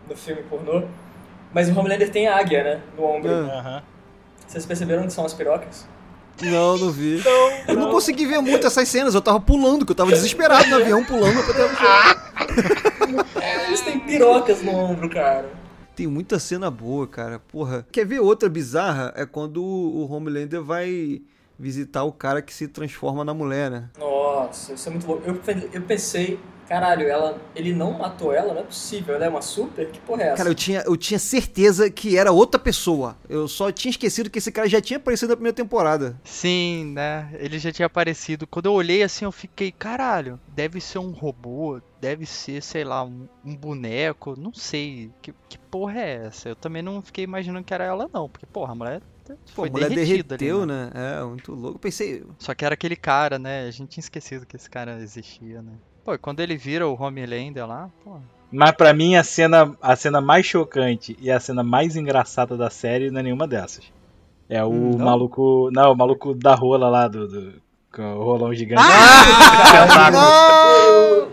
no 0.09 0.15
filme 0.17 0.43
pornô, 0.43 0.83
mas 1.53 1.69
o 1.69 1.79
Homelander 1.79 2.11
tem 2.11 2.29
a 2.29 2.37
águia, 2.39 2.63
né, 2.63 2.81
no 2.97 3.05
ombro. 3.05 3.31
Ah. 3.51 3.83
Vocês 4.51 4.67
perceberam 4.67 5.05
que 5.05 5.13
são 5.13 5.25
as 5.25 5.33
pirocas? 5.33 5.87
Não, 6.43 6.77
não 6.77 6.91
vi. 6.91 7.23
eu 7.69 7.77
não 7.77 7.89
consegui 7.93 8.27
ver 8.27 8.41
muito 8.41 8.67
essas 8.67 8.89
cenas, 8.89 9.15
eu 9.15 9.21
tava 9.21 9.39
pulando, 9.39 9.87
que 9.87 9.93
eu 9.93 9.97
tava 9.97 10.11
desesperado 10.11 10.69
no 10.69 10.75
avião, 10.75 11.05
pulando 11.05 11.41
pra 11.45 11.55
ter 11.55 11.69
Eles 13.69 13.81
têm 13.83 14.01
pirocas 14.01 14.61
no 14.61 14.73
ombro, 14.73 15.09
cara. 15.09 15.49
Tem 15.95 16.09
muita 16.09 16.41
cena 16.41 16.69
boa, 16.69 17.07
cara. 17.07 17.39
Porra. 17.39 17.87
Quer 17.93 18.05
ver 18.05 18.19
outra 18.19 18.49
bizarra? 18.49 19.13
É 19.15 19.25
quando 19.25 19.63
o 19.63 20.13
Homelander 20.13 20.65
vai 20.65 21.23
visitar 21.57 22.03
o 22.03 22.11
cara 22.11 22.43
que 22.43 22.53
se 22.53 22.67
transforma 22.67 23.25
na 23.25 23.33
mulher, 23.33 23.71
né? 23.71 23.89
Nossa, 23.97 24.73
isso 24.73 24.89
é 24.89 24.91
muito 24.91 25.07
louco. 25.07 25.23
Eu, 25.25 25.41
eu 25.73 25.83
pensei, 25.83 26.41
caralho, 26.71 27.09
ela, 27.09 27.37
ele 27.57 27.75
não 27.75 27.99
matou 27.99 28.33
ela? 28.33 28.55
Não 28.55 28.61
é 28.61 28.65
possível, 28.65 29.17
ela 29.17 29.25
é 29.25 29.29
uma 29.29 29.43
super? 29.43 29.91
Que 29.91 29.99
porra 29.99 30.23
é 30.23 30.27
essa? 30.29 30.37
Cara, 30.37 30.49
eu 30.49 30.55
tinha, 30.55 30.85
eu 30.87 30.97
tinha 30.97 31.19
certeza 31.19 31.91
que 31.91 32.17
era 32.17 32.31
outra 32.31 32.61
pessoa. 32.61 33.17
Eu 33.29 33.49
só 33.49 33.73
tinha 33.73 33.91
esquecido 33.91 34.31
que 34.31 34.39
esse 34.39 34.53
cara 34.53 34.69
já 34.69 34.81
tinha 34.81 34.97
aparecido 34.97 35.31
na 35.31 35.37
primeira 35.37 35.57
temporada. 35.57 36.17
Sim, 36.23 36.93
né? 36.95 37.29
Ele 37.41 37.59
já 37.59 37.73
tinha 37.73 37.87
aparecido. 37.87 38.47
Quando 38.47 38.67
eu 38.67 38.73
olhei 38.73 39.03
assim, 39.03 39.25
eu 39.25 39.33
fiquei, 39.33 39.73
caralho, 39.73 40.39
deve 40.47 40.81
ser 40.81 41.01
um 41.01 41.11
robô, 41.11 41.81
deve 42.01 42.25
ser, 42.25 42.63
sei 42.63 42.85
lá, 42.85 43.03
um, 43.03 43.27
um 43.45 43.57
boneco, 43.57 44.37
não 44.39 44.55
sei. 44.55 45.11
Que, 45.21 45.35
que 45.49 45.59
porra 45.59 45.99
é 45.99 46.27
essa? 46.27 46.51
Eu 46.51 46.57
também 46.57 46.83
não 46.83 47.03
fiquei 47.03 47.25
imaginando 47.25 47.65
que 47.65 47.75
era 47.75 47.83
ela, 47.83 48.09
não. 48.13 48.29
Porque, 48.29 48.47
porra, 48.47 48.71
a 48.71 48.77
mulher 48.77 49.03
Pô, 49.27 49.37
foi 49.47 49.69
a 49.69 49.73
mulher 49.73 49.89
derretida 49.89 50.35
ali, 50.37 50.39
derreteu, 50.39 50.67
né? 50.67 50.91
né? 50.95 51.19
É, 51.19 51.25
muito 51.25 51.53
louco. 51.53 51.81
Pensei, 51.81 52.25
Só 52.39 52.55
que 52.55 52.65
era 52.65 52.75
aquele 52.75 52.97
cara, 52.97 53.41
né? 53.41 53.67
A 53.67 53.71
gente 53.73 53.89
tinha 53.89 54.03
esquecido 54.03 54.47
que 54.47 54.55
esse 54.55 54.71
cara 54.71 55.01
existia, 55.01 55.63
né? 55.63 55.73
Pô, 56.05 56.19
quando 56.19 56.41
ele 56.41 56.57
vira 56.57 56.89
o 56.89 57.01
Homelander 57.01 57.67
lá, 57.67 57.91
pô. 58.05 58.17
Mas 58.53 58.73
pra 58.73 58.93
mim 58.93 59.15
a 59.15 59.23
cena, 59.23 59.77
a 59.81 59.95
cena 59.95 60.21
mais 60.21 60.45
chocante 60.45 61.17
e 61.21 61.31
a 61.31 61.39
cena 61.39 61.63
mais 61.63 61.95
engraçada 61.97 62.57
da 62.57 62.69
série 62.69 63.11
não 63.11 63.21
é 63.21 63.23
nenhuma 63.23 63.47
dessas. 63.47 63.93
É 64.49 64.65
o 64.65 64.71
Hum, 64.71 64.97
não? 64.97 65.05
maluco. 65.05 65.71
Não, 65.73 65.93
o 65.93 65.97
maluco 65.97 66.35
da 66.35 66.55
rola 66.55 66.89
lá 66.89 67.07
do. 67.07 67.29
do 67.29 67.70
o 67.99 68.23
rolão 68.25 68.55
gigante. 68.55 68.83
Ah, 68.85 70.11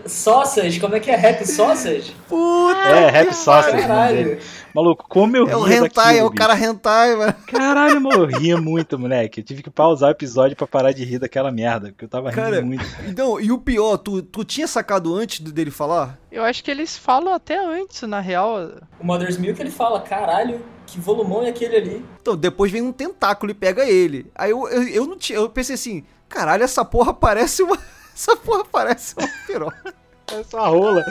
O 0.04 0.08
Sausage, 0.08 0.80
como 0.80 0.96
é 0.96 1.00
que 1.00 1.10
é? 1.10 1.14
Happy 1.30 1.46
Sausage? 1.46 2.14
puta! 2.28 2.78
é, 2.78 3.10
Rap 3.10 3.32
Sausage. 3.32 3.82
Caralho. 3.82 4.16
dele. 4.16 4.40
Maluco, 4.74 5.04
como 5.08 5.36
eu 5.36 5.48
É 5.48 5.56
o 5.56 5.66
hentai, 5.66 5.88
daquilo, 5.88 6.18
é 6.18 6.22
o 6.24 6.30
bicho. 6.30 6.38
cara 6.38 6.54
hentai, 6.58 7.16
mano. 7.16 7.34
Caralho, 7.46 8.00
mano, 8.00 8.24
eu 8.24 8.26
ria 8.26 8.56
muito, 8.56 8.98
moleque. 8.98 9.40
Eu 9.40 9.44
tive 9.44 9.62
que 9.62 9.70
pausar 9.70 10.08
o 10.08 10.12
episódio 10.12 10.56
pra 10.56 10.66
parar 10.66 10.92
de 10.92 11.04
rir 11.04 11.18
daquela 11.18 11.50
merda, 11.50 11.88
porque 11.88 12.04
eu 12.04 12.08
tava 12.08 12.30
rindo 12.30 12.40
Cara, 12.42 12.62
muito. 12.62 12.84
Então, 13.06 13.40
e 13.40 13.50
o 13.50 13.58
pior, 13.58 13.96
tu, 13.96 14.22
tu 14.22 14.44
tinha 14.44 14.66
sacado 14.66 15.14
antes 15.14 15.40
dele 15.40 15.70
falar? 15.70 16.18
Eu 16.30 16.44
acho 16.44 16.62
que 16.62 16.70
eles 16.70 16.96
falam 16.96 17.32
até 17.32 17.58
antes, 17.58 18.02
na 18.02 18.20
real. 18.20 18.70
O 19.00 19.06
Mother's 19.06 19.38
Milk 19.38 19.60
ele 19.60 19.70
fala, 19.70 20.00
caralho, 20.00 20.60
que 20.86 21.00
volumão 21.00 21.42
é 21.42 21.48
aquele 21.48 21.76
ali? 21.76 22.04
Então, 22.20 22.36
depois 22.36 22.70
vem 22.70 22.82
um 22.82 22.92
tentáculo 22.92 23.50
e 23.50 23.54
pega 23.54 23.84
ele. 23.88 24.30
Aí 24.34 24.50
eu, 24.50 24.68
eu, 24.68 24.82
eu 24.88 25.06
não 25.06 25.16
tinha. 25.16 25.38
Eu 25.38 25.48
pensei 25.48 25.74
assim, 25.74 26.04
caralho, 26.28 26.62
essa 26.64 26.84
porra 26.84 27.12
parece 27.14 27.62
uma. 27.62 27.78
Essa 28.18 28.36
porra 28.36 28.64
parece 28.64 29.14
uma 29.16 29.28
piroca. 29.46 29.94
Parece 30.26 30.56
uma 30.56 30.66
rola. 30.66 31.04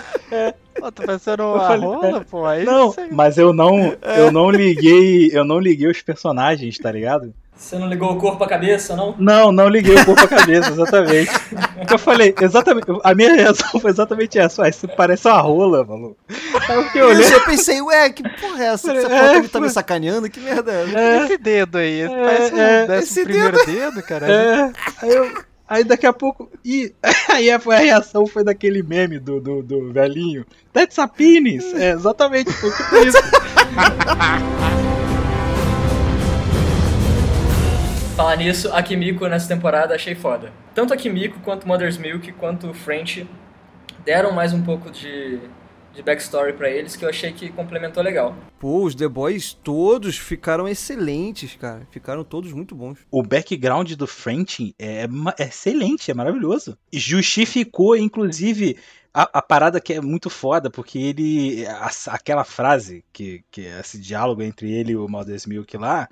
Pô, 0.78 0.92
tá 0.92 1.06
parecendo 1.06 1.44
uma 1.44 1.60
falei, 1.68 1.80
rola, 1.88 2.26
pô. 2.30 2.46
Aí 2.46 2.66
Não, 2.66 2.92
você- 2.92 3.08
mas 3.08 3.38
eu 3.38 3.54
não, 3.54 3.96
eu 4.18 4.30
não 4.30 4.52
liguei, 4.52 5.30
eu 5.32 5.46
não 5.46 5.58
liguei 5.58 5.90
os 5.90 6.02
personagens, 6.02 6.78
tá 6.78 6.92
ligado? 6.92 7.34
Você 7.58 7.78
não 7.78 7.88
ligou 7.90 8.12
o 8.14 8.18
corpo 8.18 8.44
à 8.44 8.48
cabeça, 8.48 8.96
não? 8.96 9.16
Não, 9.18 9.52
não 9.52 9.68
liguei 9.68 9.96
o 9.96 10.06
corpo 10.06 10.24
à 10.24 10.28
cabeça, 10.28 10.70
exatamente. 10.70 11.32
Porque 11.80 11.94
eu 11.94 11.98
falei, 12.00 12.36
exatamente, 12.40 12.86
a 13.04 13.16
minha 13.16 13.34
reação 13.34 13.80
foi 13.80 13.90
exatamente 13.92 14.38
essa, 14.38 14.62
ué, 14.62 14.70
isso 14.70 14.88
parece 14.90 15.28
uma 15.28 15.42
rola, 15.42 15.84
maluco. 15.84 16.18
Aí 16.70 16.76
eu 16.76 16.84
fiquei 16.84 17.02
Eu, 17.02 17.08
olhando, 17.08 17.34
eu 17.34 17.46
pensei, 17.46 17.82
ué, 17.82 18.10
que 18.12 18.24
porra 18.24 18.64
é 18.64 18.68
essa? 18.68 18.94
Essa 18.94 19.08
É, 19.08 19.28
porra 19.28 19.42
me- 19.42 19.48
tá 19.48 19.60
me 19.60 19.70
sacaneando? 19.70 20.30
Que 20.30 20.40
merda 20.40 20.72
é 20.72 20.84
essa? 20.84 21.00
é, 21.00 21.24
Esse 21.26 21.38
dedo 21.38 21.78
aí, 21.80 22.02
É, 22.02 22.08
parece 22.08 22.54
um 22.54 22.60
é, 22.60 22.88
décimo 22.88 23.04
esse 23.04 23.24
primeiro 23.24 23.66
dedo, 23.66 24.04
cara. 24.04 24.32
é, 24.32 24.72
aí 25.02 25.10
eu, 25.14 25.32
aí 25.68 25.84
daqui 25.84 26.06
a 26.06 26.14
pouco, 26.14 26.50
e 26.64 26.94
aí 27.30 27.50
a, 27.50 27.56
a 27.66 27.76
reação 27.78 28.26
foi 28.28 28.44
daquele 28.44 28.84
meme 28.84 29.18
do, 29.20 29.40
do, 29.42 29.64
do 29.64 29.92
velhinho, 29.92 30.46
that's 30.72 31.00
a 31.00 31.08
penis, 31.08 31.66
é, 31.74 31.92
exatamente, 31.92 32.52
foi 32.54 32.70
tipo 32.72 32.96
isso. 32.98 33.18
Falar 38.18 38.36
nisso, 38.36 38.74
a 38.74 38.82
Kimiko 38.82 39.28
nessa 39.28 39.48
temporada 39.48 39.94
achei 39.94 40.16
foda. 40.16 40.52
Tanto 40.74 40.92
a 40.92 40.98
Kimiko 40.98 41.40
quanto 41.42 41.68
Mother's 41.68 41.98
Milk 42.00 42.32
quanto 42.34 42.68
o 42.72 42.74
French 42.74 43.28
deram 44.04 44.32
mais 44.32 44.54
um 44.54 44.64
pouco 44.64 44.90
de, 44.90 45.40
de 45.94 46.02
backstory 46.02 46.54
pra 46.54 46.68
eles 46.68 46.96
que 46.96 47.06
eu 47.06 47.10
achei 47.10 47.32
que 47.32 47.50
complementou 47.50 48.02
legal. 48.02 48.36
Pô, 48.60 48.84
os 48.86 48.96
The 48.96 49.08
Boys 49.08 49.54
todos 49.54 50.18
ficaram 50.18 50.68
excelentes, 50.68 51.56
cara. 51.56 51.88
Ficaram 51.92 52.24
todos 52.24 52.52
muito 52.52 52.74
bons. 52.74 52.98
O 53.12 53.22
background 53.22 53.92
do 53.94 54.08
French 54.08 54.74
é, 54.80 55.06
é 55.38 55.44
excelente, 55.44 56.10
é 56.10 56.14
maravilhoso. 56.16 56.76
Justificou, 56.92 57.96
inclusive, 57.96 58.78
a, 59.14 59.30
a 59.38 59.42
parada 59.44 59.80
que 59.80 59.94
é 59.94 60.02
muito 60.02 60.28
foda, 60.28 60.72
porque 60.72 60.98
ele. 60.98 61.68
a- 61.68 61.92
aquela 62.08 62.44
frase, 62.44 63.06
que, 63.14 63.44
que 63.52 63.68
é 63.68 63.80
esse 63.80 64.00
diálogo 64.00 64.42
entre 64.42 64.72
ele 64.74 64.94
e 64.94 64.98
o 64.98 65.08
Mother's 65.08 65.46
Milk 65.46 65.78
lá, 65.78 66.10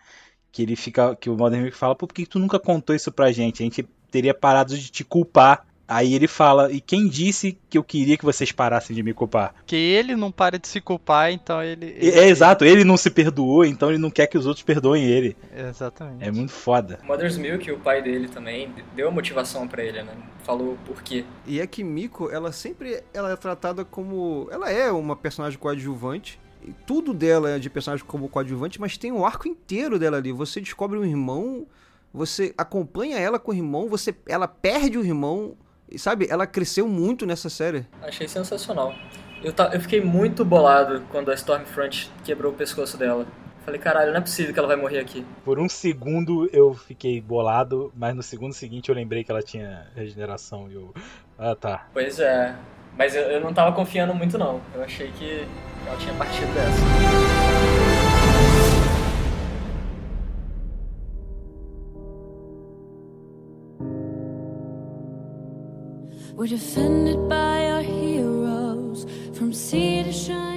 que 0.56 0.62
ele 0.62 0.78
fica. 0.78 1.16
Que 1.18 1.30
o 1.30 1.36
Mother's 1.36 1.62
Milk 1.62 1.78
fala, 1.78 1.94
pô, 1.94 2.08
por 2.08 2.14
que 2.14 2.26
tu 2.26 2.40
nunca 2.40 2.58
contou 2.58 2.96
isso 2.96 3.12
pra 3.12 3.32
gente? 3.32 3.62
A 3.62 3.66
gente 3.66 3.86
teria 4.10 4.34
parado 4.34 4.78
de 4.78 4.90
te 4.90 5.04
culpar. 5.04 5.68
Aí 5.88 6.16
ele 6.16 6.28
fala, 6.28 6.72
e 6.72 6.82
quem 6.82 7.08
disse 7.08 7.56
que 7.70 7.78
eu 7.78 7.84
queria 7.84 8.18
que 8.18 8.26
vocês 8.26 8.52
parassem 8.52 8.96
de 8.96 9.04
me 9.04 9.14
culpar? 9.14 9.54
Porque 9.54 9.76
ele 9.76 10.16
não 10.16 10.32
para 10.32 10.58
de 10.58 10.68
se 10.68 10.82
culpar, 10.82 11.32
então 11.32 11.62
ele. 11.62 11.96
É, 12.00 12.22
é 12.22 12.28
exato, 12.28 12.66
ele 12.66 12.84
não 12.84 12.98
se 12.98 13.12
perdoou, 13.12 13.64
então 13.64 13.90
ele 13.90 14.00
não 14.00 14.10
quer 14.10 14.26
que 14.26 14.36
os 14.36 14.48
outros 14.48 14.64
perdoem 14.64 15.04
ele. 15.04 15.38
Exatamente. 15.56 16.24
É 16.24 16.32
muito 16.32 16.52
foda. 16.52 17.00
Mother's 17.04 17.38
Milk, 17.38 17.72
o 17.72 17.78
pai 17.78 18.02
dele 18.02 18.28
também, 18.28 18.74
deu 18.96 19.10
a 19.10 19.12
motivação 19.12 19.68
pra 19.68 19.84
ele, 19.84 20.02
né? 20.02 20.14
Falou 20.44 20.76
por 20.88 21.04
quê. 21.04 21.24
E 21.46 21.62
a 21.62 21.68
Kimiko, 21.68 22.32
ela 22.32 22.52
sempre 22.52 23.04
ela 23.14 23.32
é 23.32 23.36
tratada 23.36 23.86
como. 23.86 24.48
Ela 24.52 24.72
é 24.72 24.92
uma 24.92 25.16
personagem 25.16 25.60
coadjuvante. 25.60 26.40
Tudo 26.86 27.14
dela 27.14 27.52
é 27.52 27.60
de 27.60 27.70
personagem 27.70 28.06
como 28.06 28.30
coadjuvante, 28.30 28.80
mas 28.80 28.98
tem 28.98 29.12
um 29.12 29.26
arco 29.26 29.48
inteiro 29.48 29.98
dela 30.00 30.18
ali. 30.18 30.32
Você 30.32 30.60
descobre 30.62 30.98
um 30.98 31.06
irmão, 31.06 31.66
você 32.14 32.54
acompanha 32.58 33.18
ela 33.18 33.38
com 33.40 33.52
o 33.52 33.56
irmão, 33.56 33.90
você, 33.90 34.16
ela 34.28 34.48
perde 34.48 34.98
o 34.98 35.04
irmão. 35.06 35.56
E 35.90 36.00
sabe, 36.00 36.28
ela 36.30 36.48
cresceu 36.48 36.88
muito 36.88 37.26
nessa 37.26 37.50
série. 37.50 37.86
Achei 38.02 38.28
sensacional. 38.28 38.96
Eu, 39.44 39.54
ta- 39.54 39.70
eu 39.74 39.80
fiquei 39.80 40.02
muito 40.02 40.44
bolado 40.44 41.04
quando 41.12 41.30
a 41.30 41.36
Stormfront 41.36 42.12
quebrou 42.24 42.52
o 42.52 42.56
pescoço 42.56 42.98
dela. 42.98 43.28
Falei, 43.64 43.80
caralho, 43.80 44.12
não 44.12 44.18
é 44.18 44.22
possível 44.22 44.54
que 44.54 44.60
ela 44.60 44.68
vai 44.68 44.78
morrer 44.78 45.00
aqui. 45.00 45.26
Por 45.44 45.60
um 45.60 45.68
segundo 45.68 46.48
eu 46.54 46.74
fiquei 46.74 47.20
bolado, 47.20 47.92
mas 47.96 48.16
no 48.16 48.22
segundo 48.24 48.54
seguinte 48.54 48.90
eu 48.90 48.96
lembrei 48.96 49.24
que 49.24 49.32
ela 49.32 49.42
tinha 49.42 49.88
regeneração 49.96 50.68
e 50.70 50.76
eu. 50.76 50.94
Ah 51.38 51.56
tá. 51.56 51.88
Pois 51.94 52.20
é. 52.20 52.56
Mas 52.98 53.16
eu, 53.16 53.24
eu 53.24 53.42
não 53.42 53.54
tava 53.54 53.72
confiando 53.76 54.14
muito, 54.14 54.38
não. 54.38 54.62
Eu 54.74 54.84
achei 54.84 55.12
que 55.12 55.46
ela 55.88 55.98
tinha 55.98 56.14
partido 56.14 56.54
dessa. 56.54 57.86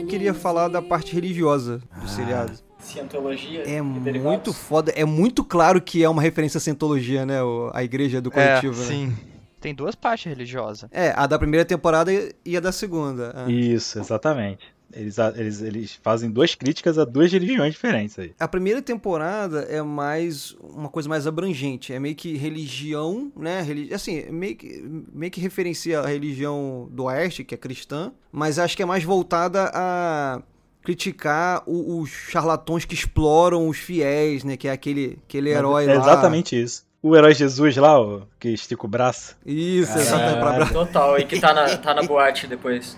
Queria 0.09 0.33
falar 0.35 0.69
da 0.69 0.81
parte 0.81 1.15
religiosa 1.15 1.81
do 2.01 2.09
seriado. 2.09 2.53
Cientologia 2.79 3.63
É 3.69 3.83
muito 3.83 4.53
foda. 4.53 4.93
É 4.97 5.05
muito 5.05 5.45
claro 5.45 5.81
que 5.81 6.03
é 6.03 6.09
uma 6.09 6.23
referência 6.23 6.59
à 6.59 6.61
Cientologia, 6.61 7.27
né? 7.27 7.43
o- 7.43 7.71
A 7.75 7.85
igreja 7.85 8.21
do 8.21 8.31
coletivo, 8.31 8.75
é, 8.75 8.85
né? 8.85 8.91
sim. 8.91 9.17
Tem 9.61 9.75
duas 9.75 9.95
partes 9.95 10.27
religiosas. 10.27 10.89
É, 10.93 11.13
a 11.17 11.27
da 11.27 11.39
primeira 11.39 11.65
temporada 11.65 12.11
e 12.45 12.57
a 12.57 12.61
da 12.61 12.73
segunda. 12.73 13.35
é. 13.49 13.51
Isso, 13.53 13.99
exatamente. 13.99 14.65
Eles, 14.91 15.19
eles, 15.37 15.61
eles 15.61 15.99
fazem 16.03 16.31
duas 16.31 16.55
críticas 16.55 16.97
a 16.99 17.05
duas 17.05 17.31
religiões 17.31 17.75
diferentes 17.75 18.19
aí. 18.19 18.33
A 18.41 18.49
primeira 18.49 18.81
temporada 18.81 19.61
é 19.69 19.83
mais 19.83 20.57
uma 20.63 20.89
coisa 20.89 21.07
mais 21.11 21.27
abrangente, 21.27 21.93
é 21.93 22.01
meio 22.01 22.15
que 22.15 22.35
religião, 22.39 23.31
né? 23.37 23.61
Religi 23.61 23.93
assim, 23.93 24.25
meio 24.31 24.57
que, 24.57 24.83
meio 25.13 25.31
que 25.31 25.43
referencia 25.43 26.01
a 26.01 26.07
religião 26.07 26.89
do 26.91 27.05
oeste, 27.05 27.45
que 27.45 27.55
é 27.55 27.59
cristã, 27.59 28.13
mas 28.33 28.59
acho 28.59 28.75
que 28.75 28.83
é 28.83 28.87
mais 28.87 29.05
voltada 29.05 29.71
a 29.75 30.41
criticar 30.83 31.63
o- 31.67 32.01
os 32.01 32.09
charlatões 32.09 32.87
que 32.87 32.95
exploram 32.95 33.69
os 33.69 33.77
fiéis, 33.77 34.43
né? 34.43 34.57
Que 34.57 34.69
é 34.69 34.73
aquele, 34.73 35.19
aquele 35.29 35.51
herói 35.51 35.85
é 35.85 35.95
lá. 35.95 36.01
exatamente 36.01 36.59
isso. 36.61 36.87
O 37.03 37.17
herói 37.17 37.33
Jesus 37.35 37.77
lá, 37.77 38.01
o 38.01 38.27
que 38.41 38.49
estica 38.49 38.85
o 38.85 38.89
braço. 38.89 39.37
Isso, 39.47 39.93
Caralho. 39.93 40.03
exatamente. 40.09 40.41
pra- 40.41 40.55
pra- 40.55 40.67
Total, 40.67 41.19
e 41.19 41.25
que 41.25 41.41
tá 41.41 41.55
na, 41.55 41.77
tá 41.77 41.95
na 41.95 42.03
boate 42.03 42.47
depois. 42.47 42.97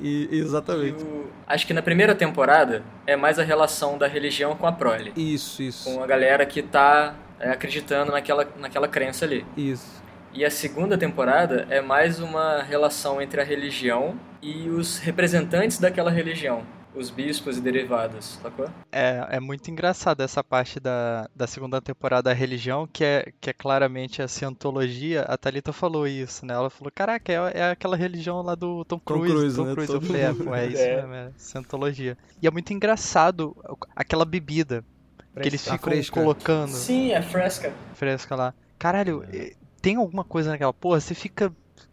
e- 0.00 0.28
E 0.32 0.38
exatamente. 0.38 1.02
o- 1.02 1.26
acho 1.46 1.66
que 1.66 1.74
na 1.74 1.82
primeira 1.82 2.14
temporada 2.14 2.82
é 3.06 3.14
mais 3.14 3.38
a 3.38 3.42
relação 3.42 3.98
da 3.98 4.06
religião 4.08 4.56
com 4.56 4.66
a 4.66 4.72
prole. 4.72 5.12
Isso, 5.16 5.62
isso. 5.62 5.84
Com 5.92 6.02
a 6.02 6.06
galera 6.06 6.44
que 6.46 6.62
tá 6.62 7.14
é, 7.38 7.50
acreditando 7.50 8.10
naquela, 8.12 8.48
naquela 8.58 8.86
crença 8.88 9.24
ali. 9.24 9.44
Isso. 9.56 10.00
E 10.32 10.44
a 10.44 10.50
segunda 10.50 10.96
temporada 10.96 11.66
é 11.68 11.80
mais 11.80 12.20
uma 12.20 12.62
relação 12.62 13.20
entre 13.20 13.40
a 13.40 13.44
religião 13.44 14.14
e 14.40 14.68
os 14.70 14.98
representantes 14.98 15.78
daquela 15.78 16.10
religião. 16.10 16.62
Os 16.94 17.08
bispos 17.08 17.56
e 17.56 17.60
derivados, 17.62 18.38
sacou? 18.42 18.68
É, 18.90 19.26
é 19.30 19.40
muito 19.40 19.70
engraçado 19.70 20.20
essa 20.22 20.44
parte 20.44 20.78
da, 20.78 21.26
da 21.34 21.46
segunda 21.46 21.80
temporada 21.80 22.24
da 22.24 22.32
religião, 22.34 22.86
que 22.86 23.02
é, 23.02 23.32
que 23.40 23.48
é 23.48 23.52
claramente 23.54 24.20
a 24.20 24.28
cientologia. 24.28 25.22
A 25.22 25.38
Thalita 25.38 25.72
falou 25.72 26.06
isso, 26.06 26.44
né? 26.44 26.52
Ela 26.52 26.68
falou, 26.68 26.92
caraca, 26.94 27.32
é, 27.32 27.36
é 27.60 27.70
aquela 27.70 27.96
religião 27.96 28.42
lá 28.42 28.54
do 28.54 28.84
Tom 28.84 28.98
Tom 28.98 29.20
Cruise. 29.20 29.32
Cruise, 29.34 29.56
Tom 29.56 29.64
né? 29.64 29.72
Cruise. 29.72 29.88
Tom 29.92 29.98
Eu 29.98 30.02
falei, 30.02 30.22
é, 30.22 30.34
pô, 30.34 30.54
é 30.54 30.66
isso 30.68 30.82
É. 30.82 30.96
mesmo, 30.96 31.14
é 31.14 31.30
cientologia. 31.38 32.18
E 32.42 32.46
é 32.46 32.50
muito 32.50 32.72
engraçado 32.74 33.56
aquela 33.96 34.26
bebida 34.26 34.84
que 35.40 35.48
eles 35.48 35.62
ficam 35.64 35.78
fresca. 35.78 36.20
colocando 36.20 36.72
Sim, 36.72 37.12
é 37.12 37.22
fresca. 37.22 37.72
fresca 37.94 38.36
lá. 38.36 38.54
Caralho, 38.78 39.24
eh, 39.32 39.54
tem 39.80 39.96
alguma 39.96 40.24
coisa 40.24 40.50
naquela 40.50 40.72
porra? 40.74 41.00
Você 41.00 41.14
fica. 41.14 41.50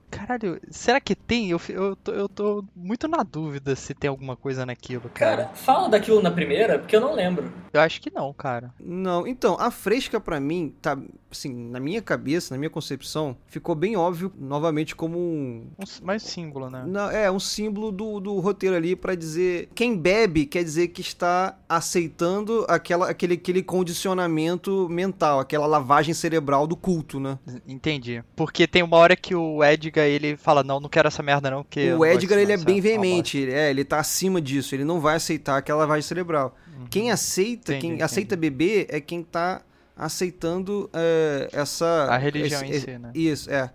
Caralho, 0.10 0.60
será 0.70 1.00
que 1.00 1.16
tem? 1.16 1.50
Eu, 1.50 1.62
eu, 1.70 1.96
tô, 1.96 2.12
eu 2.12 2.30
tô 2.30 2.66
muito 2.76 3.08
na 3.08 3.24
dúvida 3.24 3.76
se 3.76 3.94
tem 3.94 4.10
alguma 4.10 4.36
coisa 4.36 4.66
naquilo, 4.66 5.10
cara. 5.14 5.44
Cara, 5.44 5.56
fala 5.56 5.90
daquilo 5.90 6.22
na 6.22 6.32
primeira, 6.32 6.80
porque 6.80 6.96
eu 6.96 7.02
não 7.02 7.14
lembro. 7.14 7.52
Eu 7.72 7.82
acho 7.82 8.02
que 8.02 8.12
não, 8.12 8.34
cara. 8.34 8.74
Não, 8.80 9.28
então, 9.28 9.56
a 9.60 9.70
fresca 9.70 10.20
pra 10.20 10.40
mim, 10.40 10.74
tá, 10.82 10.98
assim, 11.32 11.54
na 11.54 11.80
minha 11.80 12.02
cabeça, 12.02 12.54
na 12.54 12.58
minha 12.58 12.70
concepção, 12.70 13.38
ficou 13.48 13.76
bem 13.76 13.96
óbvio, 13.96 14.32
novamente, 14.38 14.96
como 14.96 15.18
um. 15.18 15.68
Um, 15.78 16.06
mais 16.06 16.24
símbolo, 16.24 16.70
né? 16.70 16.84
Não, 16.88 17.10
é, 17.12 17.30
um 17.30 17.40
símbolo 17.40 17.92
do, 17.92 18.20
do 18.20 18.40
roteiro 18.40 18.76
ali 18.76 18.96
pra 18.96 19.16
dizer. 19.16 19.70
Quem 19.76 19.98
bebe 19.98 20.46
quer 20.46 20.64
dizer 20.64 20.90
que 20.90 21.02
está 21.02 21.58
aceitando 21.68 22.66
aquela, 22.68 23.10
aquele, 23.10 23.36
aquele 23.36 23.62
condicionamento 23.62 24.88
mental, 24.90 25.40
aquela 25.40 25.68
lavagem 25.68 26.14
cerebral 26.14 26.66
do 26.66 26.76
culto, 26.76 27.20
né? 27.20 27.38
Entendi. 27.68 28.24
Porque 28.36 28.68
tem 28.68 28.82
uma 28.82 28.98
hora 28.98 29.16
que 29.16 29.36
o 29.36 29.64
Edgar, 29.64 29.99
ele 30.08 30.38
fala, 30.38 30.64
não, 30.64 30.80
não 30.80 30.88
quero 30.90 31.08
essa 31.08 31.22
merda 31.24 31.50
não, 31.52 31.64
porque... 31.64 31.92
o 31.94 32.06
Edgar, 32.06 32.38
ele 32.40 32.52
é 32.54 32.58
bem 32.58 32.76
uma 32.76 32.82
bosta." 32.82 32.82
veemente, 32.82 33.38
ele, 33.38 33.52
é, 33.52 33.70
ele 33.70 33.84
tá 33.84 34.00
acima 34.00 34.40
disso, 34.42 34.74
ele 34.76 34.84
não 34.86 35.00
vai 35.00 35.16
aceitar 35.16 35.58
aquela 35.58 35.80
lavagem 35.80 36.04
cerebral. 36.04 36.56
Quem 36.90 37.12
aceita, 37.12 37.72
Uhum. 37.72 37.78
Entendi, 37.78 37.82
quem 37.82 37.90
entendi. 37.92 38.04
aceita 38.04 38.36
beber 38.38 38.86
é 38.90 39.02
quem 39.02 39.22
tá 39.24 39.62
aceitando 39.96 40.90
é, 40.94 41.50
essa... 41.52 42.06
A 42.10 42.18
religião 42.18 42.64
esse- 42.64 42.78
em 42.78 42.80
si, 42.80 42.98
né? 43.00 43.12
Isso, 43.14 43.50
é. 43.52 43.70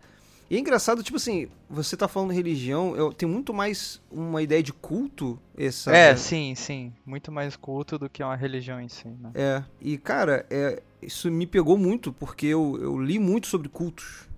E 0.51 0.57
é 0.57 0.61
engraçado, 0.61 1.03
tipo 1.03 1.17
assim, 1.17 1.49
você 1.69 1.97
tá 1.97 2.07
falando 2.07 2.31
religião, 2.33 2.95
eu 2.97 3.13
tenho 3.13 3.33
muito 3.33 3.53
mais 3.53 4.01
uma 4.11 4.43
ideia 4.43 4.63
de 4.63 4.73
culto, 4.73 5.39
essa... 5.57 5.95
É, 5.95 6.15
sim, 6.17 6.55
sim. 6.55 6.93
Muito 7.05 7.33
mais 7.33 7.57
culto 7.57 7.99
do 7.99 8.09
que 8.11 8.23
uma 8.23 8.37
religião 8.37 8.81
em 8.81 8.89
si, 8.89 9.09
né? 9.09 9.31
É, 9.35 9.63
e 9.81 9.97
cara, 9.97 10.45
é, 10.51 10.83
isso 11.01 11.31
me 11.31 11.47
pegou 11.47 11.79
muito, 11.79 12.13
porque 12.13 12.47
eu, 12.47 12.79
eu 12.81 13.01
li 13.01 13.19
muito 13.19 13.47
sobre 13.47 13.69
cultos. 13.69 14.29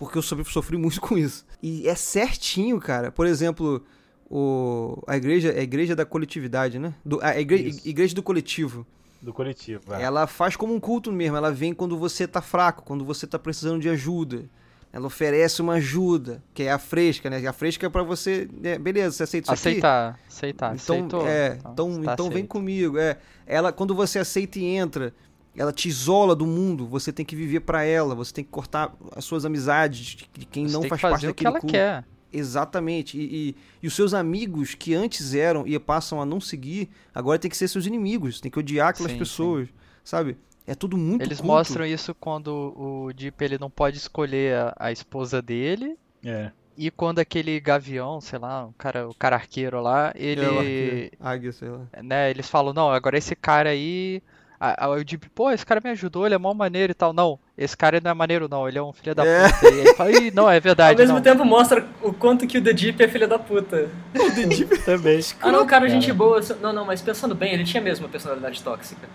Porque 0.00 0.18
eu 0.18 0.22
sofri, 0.22 0.44
sofri 0.52 0.76
muito 0.76 0.98
com 1.02 1.16
isso. 1.16 1.46
E 1.62 1.86
é 1.88 1.94
certinho, 1.94 2.80
cara. 2.80 3.12
Por 3.12 3.24
exemplo, 3.26 3.84
o, 4.28 5.02
a 5.06 5.16
igreja 5.16 5.50
é 5.50 5.60
a 5.60 5.62
igreja 5.62 5.94
da 5.94 6.04
coletividade, 6.04 6.78
né? 6.78 6.94
Do, 7.04 7.20
a 7.22 7.38
igre- 7.38 7.68
Isso. 7.68 7.86
igreja 7.88 8.14
do 8.14 8.22
coletivo. 8.22 8.86
Do 9.20 9.32
coletivo. 9.32 9.82
é. 9.92 10.02
Ela 10.02 10.26
faz 10.26 10.56
como 10.56 10.74
um 10.74 10.80
culto 10.80 11.12
mesmo. 11.12 11.36
Ela 11.36 11.52
vem 11.52 11.74
quando 11.74 11.96
você 11.98 12.26
tá 12.26 12.40
fraco, 12.40 12.82
quando 12.82 13.04
você 13.04 13.26
tá 13.26 13.38
precisando 13.38 13.80
de 13.80 13.88
ajuda. 13.88 14.44
ela 14.92 15.06
oferece 15.06 15.60
uma 15.62 15.74
ajuda, 15.74 16.42
que 16.54 16.62
é 16.64 16.72
a 16.72 16.78
fresca, 16.78 17.28
né? 17.30 17.46
A 17.46 17.52
fresca 17.52 17.86
é 17.86 17.88
pra 17.90 18.02
você, 18.02 18.48
né, 18.52 18.78
beleza, 18.78 19.12
você 19.16 19.22
aceita 19.24 19.52
isso 19.54 19.68
aqui? 19.68 19.68
Aceitar, 19.78 20.18
aceitar, 20.26 20.74
Então, 20.74 20.96
aceitou. 20.96 21.28
é, 21.28 21.58
Então, 21.60 21.90
então, 21.90 22.02
tá 22.02 22.12
então 22.14 22.30
vem 22.30 22.44
comigo. 22.46 22.96
É, 22.98 23.18
ela, 23.46 23.70
quando 23.72 23.94
você 23.94 24.18
aceita 24.18 24.58
e 24.58 24.64
entra, 24.64 25.12
ela 25.56 25.72
te 25.72 25.88
isola 25.88 26.34
do 26.36 26.46
mundo. 26.46 26.86
Você 26.86 27.12
tem 27.12 27.24
que 27.24 27.34
viver 27.36 27.60
pra 27.60 27.84
ela. 27.84 28.14
Você 28.14 28.32
tem 28.32 28.44
que 28.44 28.50
cortar 28.50 28.94
as 29.14 29.24
suas 29.24 29.44
amizades 29.44 30.16
de 30.34 30.46
quem 30.46 30.66
Você 30.66 30.72
não 30.72 30.80
tem 30.80 30.88
faz 30.88 31.00
que 31.00 31.08
fazer 31.08 31.26
parte 31.26 31.30
o 31.30 31.34
que 31.34 31.44
daquele 31.44 31.48
ela 31.48 31.60
culto. 31.60 31.72
quer. 31.72 32.04
Exatamente. 32.32 33.18
E, 33.18 33.50
e, 33.50 33.56
e 33.82 33.86
os 33.86 33.94
seus 33.94 34.14
amigos 34.14 34.74
que 34.74 34.94
antes 34.94 35.34
eram 35.34 35.66
e 35.66 35.78
passam 35.78 36.20
a 36.22 36.24
não 36.26 36.40
seguir, 36.40 36.88
agora 37.14 37.38
tem 37.38 37.50
que 37.50 37.56
ser 37.56 37.68
seus 37.68 37.86
inimigos. 37.86 38.40
Tem 38.40 38.50
que 38.50 38.58
odiar 38.58 38.88
aquelas 38.88 39.12
Sim, 39.12 39.18
pessoas, 39.18 39.68
sabe? 40.04 40.36
É 40.66 40.74
tudo 40.74 40.96
muito 40.96 41.22
Eles 41.22 41.38
culto. 41.38 41.52
mostram 41.52 41.84
isso 41.84 42.14
quando 42.14 42.48
o 42.76 43.12
Deep 43.12 43.42
ele 43.44 43.58
não 43.58 43.68
pode 43.70 43.96
escolher 43.96 44.54
a, 44.56 44.74
a 44.78 44.92
esposa 44.92 45.42
dele 45.42 45.96
É. 46.24 46.52
e 46.76 46.90
quando 46.92 47.18
aquele 47.18 47.58
gavião, 47.58 48.20
sei 48.20 48.38
lá, 48.38 48.66
o 48.66 48.72
cara, 48.74 49.08
o 49.08 49.14
cara 49.14 49.34
arqueiro 49.36 49.80
lá, 49.82 50.12
ele, 50.14 50.42
É, 50.44 50.48
o 50.48 50.58
arqueiro, 50.58 51.10
águia, 51.18 51.52
sei 51.52 51.68
lá. 51.70 51.86
né, 52.02 52.30
eles 52.30 52.48
falam, 52.48 52.72
não, 52.72 52.88
agora 52.90 53.18
esse 53.18 53.34
cara 53.34 53.70
aí, 53.70 54.22
a- 54.60 54.84
a- 54.84 54.88
o 54.90 55.02
Deep, 55.02 55.28
pô, 55.34 55.50
esse 55.50 55.64
cara 55.64 55.80
me 55.82 55.88
ajudou, 55.90 56.26
ele 56.26 56.34
é 56.34 56.38
mó 56.38 56.52
maneiro 56.52 56.90
e 56.90 56.94
tal. 56.94 57.12
Não, 57.14 57.38
esse 57.56 57.74
cara 57.76 57.98
não 58.04 58.10
é 58.10 58.14
maneiro 58.14 58.46
não, 58.48 58.68
ele 58.68 58.76
é 58.78 58.82
um 58.82 58.92
filho 58.92 59.14
da 59.14 59.24
É. 59.24 59.48
puta. 59.50 59.70
E 59.74 59.78
ele 59.80 59.94
fala, 59.94 60.10
Ih, 60.12 60.30
não, 60.30 60.50
é 60.50 60.56
Ao 60.56 60.60
verdade, 60.60 60.98
mesmo 60.98 61.14
não. 61.16 61.22
tempo 61.22 61.44
mostra 61.44 61.86
o 62.02 62.12
quanto 62.12 62.46
que 62.46 62.58
o 62.58 62.62
The 62.62 62.72
Deep 62.74 63.02
é 63.02 63.08
filho 63.08 63.26
da 63.26 63.38
puta. 63.38 63.88
Também. 64.84 65.20
Ah 65.40 65.50
não, 65.50 65.66
cara, 65.66 65.88
gente 65.88 66.12
boa. 66.12 66.40
Não, 66.60 66.72
não, 66.72 66.84
mas 66.84 67.00
pensando 67.00 67.34
bem, 67.34 67.54
ele 67.54 67.64
tinha 67.64 67.80
mesmo 67.80 68.04
uma 68.06 68.10
personalidade 68.12 68.62
tóxica. 68.62 69.08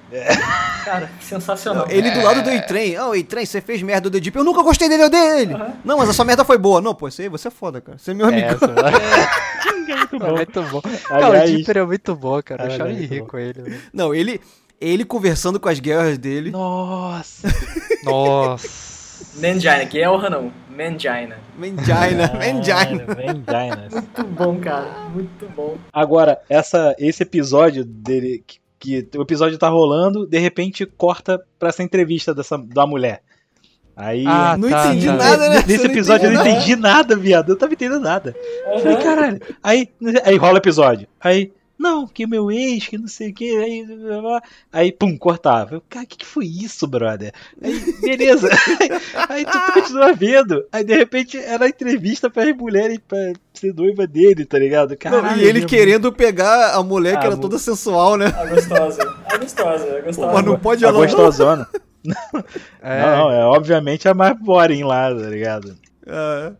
Cara, 0.84 1.10
sensacional. 1.20 1.86
Ele 1.90 2.10
do 2.12 2.22
lado 2.24 2.42
do 2.42 2.52
E-Train. 2.52 2.96
Ah, 2.96 3.10
o 3.10 3.16
E-Train, 3.16 3.46
você 3.46 3.62
fez 3.62 3.82
merda 3.82 4.10
do 4.10 4.20
Deep. 4.20 4.36
Eu 4.36 4.44
nunca 4.44 4.62
gostei 4.64 4.90
dele, 4.90 5.04
eu 5.04 5.08
odeio 5.08 5.36
ele. 5.40 5.56
Não, 5.84 5.98
mas 5.98 6.10
a 6.10 6.14
sua 6.14 6.26
merda 6.26 6.44
foi 6.44 6.58
boa. 6.58 6.82
Não, 6.82 6.96
pô, 6.96 7.10
você, 7.10 7.30
você 7.30 7.48
é 7.48 7.52
foda, 7.52 7.80
cara. 7.82 7.98
Você 7.98 8.12
é 8.12 8.14
meu 8.14 8.28
amigo. 8.28 8.48
É, 9.88 9.92
essa- 9.92 9.92
É 9.92 9.96
muito 9.98 10.16
é 10.16 10.20
bom. 10.20 10.36
muito 10.36 10.62
bom. 10.64 10.82
Cara, 11.08 11.44
o 11.44 11.46
Dipper 11.48 11.78
é 11.78 11.86
muito 11.86 12.16
bom, 12.16 12.42
cara. 12.42 12.64
Eu 12.64 12.68
Ah, 12.68 12.70
choro 12.78 12.90
é 12.90 12.94
de 12.94 13.06
rir 13.06 13.24
com 13.26 13.38
ele. 13.38 13.62
velho. 13.62 13.82
Não, 13.94 14.14
ele, 14.16 14.42
ele 14.80 15.06
conversando 15.06 15.60
com 15.60 15.70
as 15.70 15.80
guerras 15.80 16.18
dele. 16.18 16.52
Nossa. 16.52 17.48
Nossa. 18.04 18.96
Mangina, 19.40 19.84
Guerra 19.86 20.30
não. 20.30 20.52
Mangina. 20.70 21.38
Mangina, 21.58 22.34
Mangina. 22.34 23.06
Mangina. 23.08 23.88
Muito 23.92 24.24
bom, 24.24 24.60
cara. 24.60 25.10
Muito 25.14 25.50
bom. 25.56 25.78
Agora, 25.92 26.40
essa, 26.50 26.96
esse 27.00 27.24
episódio 27.24 27.84
dele. 27.84 28.44
Que, 28.78 29.02
que 29.04 29.18
o 29.18 29.22
episódio 29.22 29.58
tá 29.58 29.70
rolando, 29.70 30.28
de 30.28 30.38
repente 30.38 30.86
corta 30.86 31.42
pra 31.58 31.70
essa 31.70 31.82
entrevista 31.82 32.36
dessa, 32.36 32.58
da 32.58 32.86
mulher. 32.86 33.22
Aí. 33.96 34.26
Ah, 34.28 34.58
Não 34.58 34.70
tá, 34.70 34.88
entendi 34.88 35.08
tá. 35.08 35.14
nada, 35.16 35.50
né? 35.50 35.64
Nesse 35.66 35.86
episódio 35.86 36.28
eu 36.28 36.34
não 36.34 36.42
entendi 36.42 36.76
nada, 36.76 37.16
viado. 37.16 37.50
Eu 37.50 37.54
não 37.54 37.60
tava 37.60 37.74
entendendo 37.74 38.02
nada. 38.02 38.36
Eu 38.74 38.80
Falei, 38.80 38.98
caralho. 38.98 39.42
Aí, 39.64 39.90
aí 40.26 40.36
rola 40.36 40.56
o 40.56 40.58
episódio. 40.58 41.08
Aí, 41.22 41.52
não, 41.78 42.08
que 42.08 42.26
meu 42.26 42.52
ex, 42.52 42.88
que 42.88 42.98
não 42.98 43.08
sei 43.08 43.30
o 43.32 43.34
que. 43.34 43.56
Aí, 43.58 43.86
aí 44.72 44.92
pum, 44.92 45.18
cortava. 45.18 45.76
Eu, 45.76 45.84
cara, 45.90 46.06
o 46.06 46.08
que, 46.08 46.18
que 46.18 46.26
foi 46.26 46.46
isso, 46.46 46.88
brother? 46.88 47.32
Aí, 47.62 47.94
beleza. 48.02 48.50
aí 49.30 49.46
tu 49.46 49.74
continua 49.74 50.14
vendo. 50.14 50.66
Aí, 50.72 50.84
de 50.84 50.96
repente, 50.96 51.38
era 51.38 51.68
entrevista 51.68 52.30
pra 52.30 52.54
mulheres 52.54 53.00
pra 53.08 53.18
ser 53.54 53.74
noiva 53.74 54.08
dele, 54.08 54.46
tá 54.46 54.58
ligado? 54.58 54.90
Não, 54.92 54.98
Caralho, 54.98 55.42
e 55.42 55.46
ele 55.46 55.66
querendo 55.66 56.12
pegar 56.12 56.74
a 56.76 56.82
mulher 56.84 57.18
que 57.20 57.26
Ah, 57.26 57.28
era 57.28 57.36
mo- 57.36 57.42
toda 57.42 57.60
sensual, 57.60 58.16
né? 58.18 58.28
A 58.28 58.46
gostosa. 58.46 59.16
A 59.26 59.38
gostosa, 59.38 59.98
a 59.98 60.02
gostosa. 60.02 60.34
Mas 60.34 60.46
não 60.46 60.58
pode 60.60 60.86
A 60.86 60.90
ela. 60.90 60.98
gostosona. 60.98 61.68
É, 62.84 63.02
Não, 63.02 63.18
não, 63.18 63.32
é 63.32 63.44
obviamente 63.46 64.08
a 64.08 64.14
mais 64.14 64.38
boring 64.40 64.84
lá, 64.84 65.10
tá 65.10 65.28
ligado? 65.28 65.76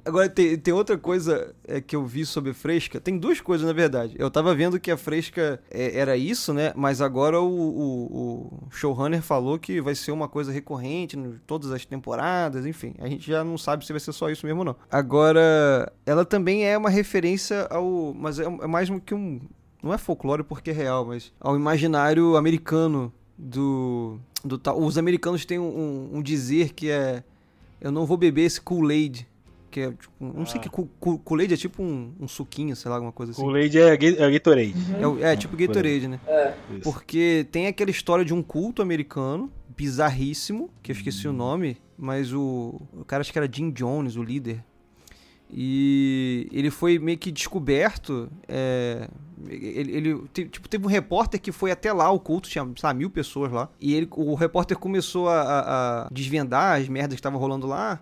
Agora, 0.04 0.28
tem, 0.28 0.58
tem 0.58 0.74
outra 0.74 0.98
coisa 0.98 1.54
é, 1.68 1.80
que 1.80 1.96
eu 1.96 2.04
vi 2.06 2.26
sobre 2.26 2.54
Fresca. 2.54 3.00
Tem 3.00 3.18
duas 3.18 3.40
coisas, 3.40 3.66
na 3.66 3.74
verdade. 3.74 4.16
Eu 4.18 4.32
tava 4.32 4.56
vendo 4.56 4.80
que 4.80 4.90
a 4.90 4.98
Fresca 4.98 5.60
é, 5.70 5.98
era 5.98 6.18
isso, 6.18 6.54
né? 6.54 6.74
Mas 6.76 7.00
agora 7.02 7.40
o, 7.40 7.46
o, 7.48 8.64
o 8.66 8.72
showrunner 8.72 9.22
falou 9.22 9.60
que 9.60 9.80
vai 9.80 9.94
ser 9.94 10.12
uma 10.12 10.28
coisa 10.28 10.52
recorrente 10.52 11.18
em 11.18 11.40
todas 11.46 11.72
as 11.72 11.86
temporadas, 11.86 12.66
enfim. 12.66 12.96
A 13.00 13.08
gente 13.08 13.28
já 13.30 13.44
não 13.44 13.58
sabe 13.58 13.86
se 13.86 13.94
vai 13.94 14.00
ser 14.00 14.14
só 14.14 14.30
isso 14.30 14.46
mesmo 14.46 14.60
ou 14.60 14.66
não. 14.66 14.76
Agora, 14.90 15.92
ela 16.06 16.26
também 16.26 16.66
é 16.66 16.78
uma 16.78 16.90
referência 16.90 17.68
ao... 17.70 18.14
Mas 18.16 18.40
é, 18.40 18.46
é 18.46 18.68
mais 18.68 18.90
que 19.06 19.14
um... 19.14 19.40
Não 19.84 19.94
é 19.94 19.98
folclore 20.00 20.44
porque 20.44 20.72
é 20.72 20.74
real, 20.74 21.06
mas 21.06 21.32
ao 21.40 21.56
imaginário 21.56 22.36
americano 22.36 23.14
do... 23.38 24.18
do. 24.44 24.60
Os 24.78 24.98
americanos 24.98 25.46
têm 25.46 25.60
um, 25.60 25.64
um- 25.68 26.18
um 26.18 26.22
dizer 26.24 26.74
que 26.74 26.90
é... 26.90 27.24
Eu 27.80 27.92
não 27.92 28.06
vou 28.08 28.18
beber 28.18 28.44
esse 28.44 28.60
Kool-Aid. 28.60 29.28
Que 29.76 29.82
é, 29.82 29.92
tipo, 29.92 30.10
um- 30.22 30.32
não 30.32 30.46
sei 30.46 30.58
Ah. 30.62 30.64
que 30.64 30.70
Kool- 30.70 30.90
Kool- 31.02 31.20
Kool-Aid 31.20 31.54
é 31.54 31.58
tipo 31.58 31.84
um, 31.84 32.14
um 32.18 32.30
suquinho, 32.30 32.74
sei 32.78 32.88
lá, 32.90 32.96
alguma 32.96 33.12
coisa 33.12 33.34
assim. 33.34 33.42
Kool-Aid 33.42 33.78
é, 33.78 33.90
é 33.90 34.32
Gatorade. 34.32 34.74
É, 35.02 35.06
o- 35.06 35.22
é 35.22 35.36
tipo 35.36 35.58
Gatorade, 35.58 36.08
né? 36.08 36.18
É. 36.26 36.54
Porque 36.82 37.46
tem 37.52 37.68
aquela 37.68 37.92
história 37.92 38.24
de 38.24 38.34
um 38.34 38.42
culto 38.42 38.82
americano, 38.82 39.52
bizarríssimo, 39.76 40.70
que 40.82 40.94
eu 40.94 40.96
esqueci 40.96 41.28
o 41.28 41.32
Hum. 41.32 41.34
nome, 41.34 41.78
mas 41.98 42.32
o, 42.32 42.80
o 42.94 43.04
cara 43.04 43.20
acho 43.20 43.34
que 43.34 43.38
era 43.38 43.50
Jim 43.52 43.70
Jones, 43.70 44.16
o 44.16 44.24
líder. 44.24 44.64
E 45.52 46.48
ele 46.52 46.72
foi 46.72 46.98
meio 46.98 47.18
que 47.18 47.32
descoberto. 47.32 48.30
é, 48.48 49.10
ele, 49.50 49.92
ele- 49.92 50.22
tipo, 50.34 50.70
teve 50.70 50.86
um 50.86 50.90
repórter 50.90 51.40
que 51.42 51.52
foi 51.52 51.70
até 51.70 51.92
lá, 51.92 52.10
o 52.10 52.20
culto, 52.20 52.48
tinha, 52.50 52.64
sei 52.64 52.74
lá, 52.88 52.94
mil 52.94 53.10
pessoas 53.10 53.52
lá. 53.52 53.70
E 53.80 53.94
ele, 53.94 54.08
o 54.12 54.34
repórter 54.36 54.78
começou 54.78 55.28
a, 55.28 55.42
a- 55.42 56.06
a 56.06 56.10
desvendar 56.12 56.80
as 56.80 56.88
merdas 56.88 57.16
que 57.16 57.20
estavam 57.20 57.38
rolando 57.40 57.68
lá. 57.68 58.00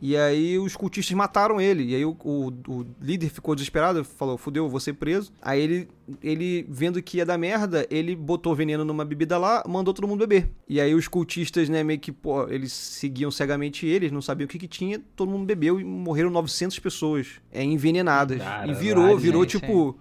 E 0.00 0.16
aí 0.16 0.58
os 0.58 0.76
cultistas 0.76 1.16
mataram 1.16 1.60
ele. 1.60 1.84
E 1.84 1.94
aí 1.94 2.04
o, 2.04 2.16
o- 2.24 2.52
o 2.68 2.86
líder 3.00 3.30
ficou 3.30 3.54
desesperado, 3.54 4.04
falou, 4.04 4.36
fudeu, 4.36 4.68
vou 4.68 4.80
ser 4.80 4.94
preso. 4.94 5.32
Aí 5.40 5.60
ele, 5.60 5.88
ele, 6.22 6.66
vendo 6.68 7.02
que 7.02 7.18
ia 7.18 7.24
dar 7.26 7.38
merda, 7.38 7.86
ele 7.90 8.14
botou 8.14 8.54
veneno 8.54 8.84
numa 8.84 9.04
bebida 9.04 9.38
lá, 9.38 9.62
mandou 9.66 9.94
todo 9.94 10.06
mundo 10.08 10.18
beber. 10.26 10.50
E 10.68 10.80
aí 10.80 10.94
os 10.94 11.08
cultistas, 11.08 11.68
né, 11.68 11.82
meio 11.82 12.00
que, 12.00 12.12
pô, 12.12 12.48
eles 12.48 12.72
seguiam 12.72 13.30
cegamente 13.30 13.86
ele, 13.86 14.06
eles 14.06 14.12
não 14.12 14.20
sabiam 14.20 14.46
o 14.46 14.48
que 14.48 14.58
que 14.58 14.68
tinha, 14.68 15.00
todo 15.16 15.30
mundo 15.30 15.46
bebeu 15.46 15.80
e 15.80 15.84
morreram 15.84 16.28
900 16.30 16.78
pessoas 16.80 17.28
é, 17.52 17.62
envenenadas. 17.62 18.38
Caralho, 18.42 18.72
e 18.72 18.74
virou, 18.74 19.16
virou 19.18 19.42
gente, 19.42 19.60
tipo... 19.60 19.98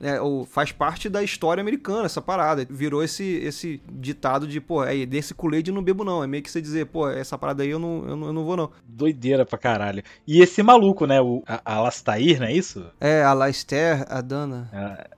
é, 0.00 0.20
o- 0.20 0.44
faz 0.44 0.72
parte 0.72 1.08
da 1.08 1.22
história 1.22 1.60
americana 1.60 2.06
essa 2.06 2.20
parada. 2.20 2.66
Virou 2.68 3.02
esse, 3.02 3.24
esse 3.24 3.80
ditado 3.90 4.46
de, 4.46 4.60
pô, 4.60 4.84
é, 4.84 5.06
desse 5.06 5.34
eu 5.66 5.74
não 5.74 5.82
bebo 5.82 6.04
não. 6.04 6.22
É 6.22 6.26
meio 6.26 6.42
que 6.42 6.50
você 6.50 6.60
dizer, 6.60 6.86
pô, 6.86 7.08
essa 7.08 7.38
parada 7.38 7.62
aí 7.62 7.70
eu 7.70 7.78
não, 7.78 8.06
eu 8.08 8.16
não, 8.16 8.26
eu 8.28 8.32
não 8.32 8.44
vou 8.44 8.56
não. 8.56 8.70
Doideira 8.86 9.44
pra 9.46 9.58
caralho. 9.58 10.02
E 10.26 10.40
esse 10.42 10.62
maluco, 10.62 11.06
né? 11.06 11.20
O 11.20 11.42
a- 11.46 11.60
Alastair, 11.64 12.38
não 12.40 12.46
é 12.46 12.52
isso? 12.52 12.84
É, 13.00 13.22
a 13.22 13.32
Laster, 13.32 14.04
a 14.08 14.20
Dana. 14.20 14.70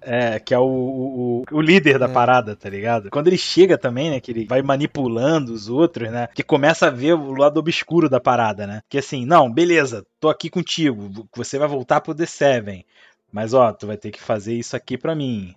É, 0.02 0.38
que 0.40 0.54
é 0.54 0.58
o, 0.58 0.62
o, 0.62 1.40
o- 1.40 1.44
o 1.52 1.60
líder 1.60 1.98
da 1.98 2.06
É. 2.06 2.08
parada, 2.12 2.54
tá 2.56 2.68
ligado? 2.68 3.10
Quando 3.10 3.26
ele 3.28 3.38
chega 3.38 3.76
também, 3.78 4.10
né? 4.10 4.20
Que 4.20 4.30
ele 4.30 4.46
vai 4.46 4.62
manipulando 4.62 5.52
os 5.52 5.68
outros, 5.68 6.10
né? 6.10 6.28
Que 6.34 6.42
começa 6.42 6.86
a 6.86 6.90
ver 6.90 7.14
o 7.14 7.32
lado 7.34 7.58
obscuro 7.58 8.08
da 8.08 8.20
parada, 8.20 8.66
né? 8.66 8.80
Que 8.88 8.98
assim, 8.98 9.24
não, 9.26 9.50
beleza, 9.52 10.04
tô 10.20 10.28
aqui 10.28 10.48
contigo. 10.50 11.26
Você 11.36 11.58
vai 11.58 11.68
voltar 11.68 12.00
pro 12.00 12.14
The 12.14 12.26
Seven. 12.26 12.84
Mas 13.32 13.54
ó, 13.54 13.72
tu 13.72 13.86
vai 13.86 13.96
ter 13.96 14.10
que 14.10 14.20
fazer 14.20 14.54
isso 14.54 14.76
aqui 14.76 14.98
pra 14.98 15.14
mim. 15.14 15.54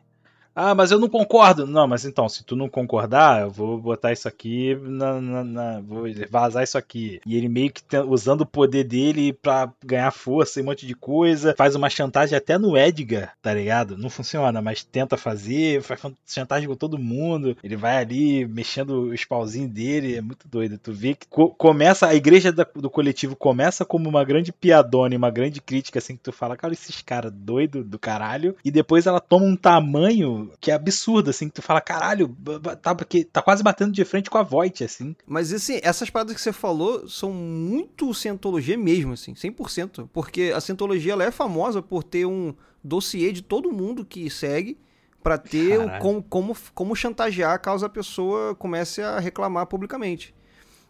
Ah, 0.54 0.76
mas 0.76 0.92
eu 0.92 1.00
não 1.00 1.08
concordo. 1.08 1.66
Não, 1.66 1.88
mas 1.88 2.04
então, 2.04 2.28
se 2.28 2.44
tu 2.44 2.58
não 2.58 2.68
concordar, 2.68 3.44
eu 3.44 3.50
vou 3.50 3.80
botar 3.80 4.12
isso 4.12 4.28
aqui 4.28 4.76
na. 4.76 5.22
na- 5.22 5.44
na- 5.46 5.80
vou 5.80 6.04
vazar 6.30 6.62
isso 6.64 6.78
aqui. 6.78 7.22
E 7.26 7.38
ele 7.38 7.48
meio 7.48 7.72
que 7.72 7.82
usando 8.08 8.42
o 8.42 8.46
poder 8.46 8.84
dele 8.84 9.32
pra 9.32 9.72
ganhar 9.86 10.12
força 10.12 10.60
e 10.60 10.64
um 10.64 10.66
monte 10.66 10.86
de 10.86 10.94
coisa. 10.94 11.56
Faz 11.58 11.74
uma 11.74 11.90
chantagem 11.90 12.38
até 12.38 12.58
no 12.58 12.78
Edgar, 12.78 13.34
tá 13.42 13.54
ligado? 13.54 13.98
Não 13.98 14.10
funciona, 14.10 14.62
mas 14.62 14.84
tenta 14.84 15.16
fazer, 15.16 15.82
faz 15.84 16.02
chantagem 16.28 16.68
com 16.68 16.76
todo 16.76 16.98
mundo. 17.00 17.56
Ele 17.64 17.78
vai 17.78 17.98
ali 17.98 18.46
mexendo 18.46 19.10
os 19.10 19.24
pauzinhos 19.24 19.72
dele, 19.72 20.16
é 20.18 20.22
muito 20.22 20.50
doido. 20.50 20.78
Tu 20.78 20.92
vê 20.92 21.16
que 21.16 21.28
co- 21.28 21.52
começa, 21.52 22.08
a 22.08 22.16
igreja 22.16 22.52
da- 22.52 22.68
do 22.76 22.90
coletivo 22.90 23.38
começa 23.38 23.86
como 23.86 24.10
uma 24.10 24.24
grande 24.26 24.52
piadona 24.52 25.14
e 25.14 25.18
uma 25.18 25.32
grande 25.32 25.62
crítica, 25.62 26.00
assim, 26.00 26.18
que 26.18 26.24
tu 26.24 26.34
fala, 26.34 26.58
cara, 26.58 26.74
esses 26.74 27.02
caras 27.02 27.32
doidos 27.34 27.86
do 27.86 27.98
caralho. 27.98 28.54
E 28.66 28.70
depois 28.72 29.06
ela 29.08 29.22
toma 29.22 29.46
um 29.46 29.56
tamanho 29.56 30.41
que 30.60 30.72
é 30.72 30.74
absurdo, 30.74 31.30
assim, 31.30 31.48
que 31.48 31.56
tu 31.56 31.62
fala, 31.62 31.82
caralho, 31.82 32.36
tá, 32.82 32.94
porque 32.96 33.24
tá 33.24 33.42
quase 33.42 33.64
batendo 33.64 33.92
de 33.92 34.06
frente 34.06 34.30
com 34.30 34.38
a 34.38 34.44
Voight, 34.44 34.84
assim. 34.84 35.16
Mas 35.26 35.54
assim, 35.54 35.80
essas 35.84 36.10
paradas 36.10 36.36
que 36.36 36.42
você 36.42 36.54
falou 36.54 37.08
são 37.08 37.32
muito 37.32 38.14
cientologia 38.14 38.78
mesmo, 38.78 39.14
assim, 39.14 39.34
100%. 39.34 40.10
Porque 40.12 40.52
a 40.56 40.62
cientologia 40.62 41.14
ela 41.14 41.24
é 41.24 41.32
famosa 41.32 41.82
por 41.82 42.04
ter 42.04 42.26
um 42.26 42.54
dossiê 42.84 43.32
de 43.32 43.42
todo 43.42 43.72
mundo 43.72 44.04
que 44.04 44.30
segue 44.30 44.78
pra 45.22 45.38
ter 45.38 45.80
o, 45.80 46.00
como, 46.00 46.24
como, 46.24 46.58
como 46.74 46.96
chantagear 46.96 47.62
caso 47.62 47.86
a 47.86 47.90
pessoa 47.90 48.56
comece 48.56 49.02
a 49.02 49.20
reclamar 49.20 49.68
publicamente. 49.68 50.34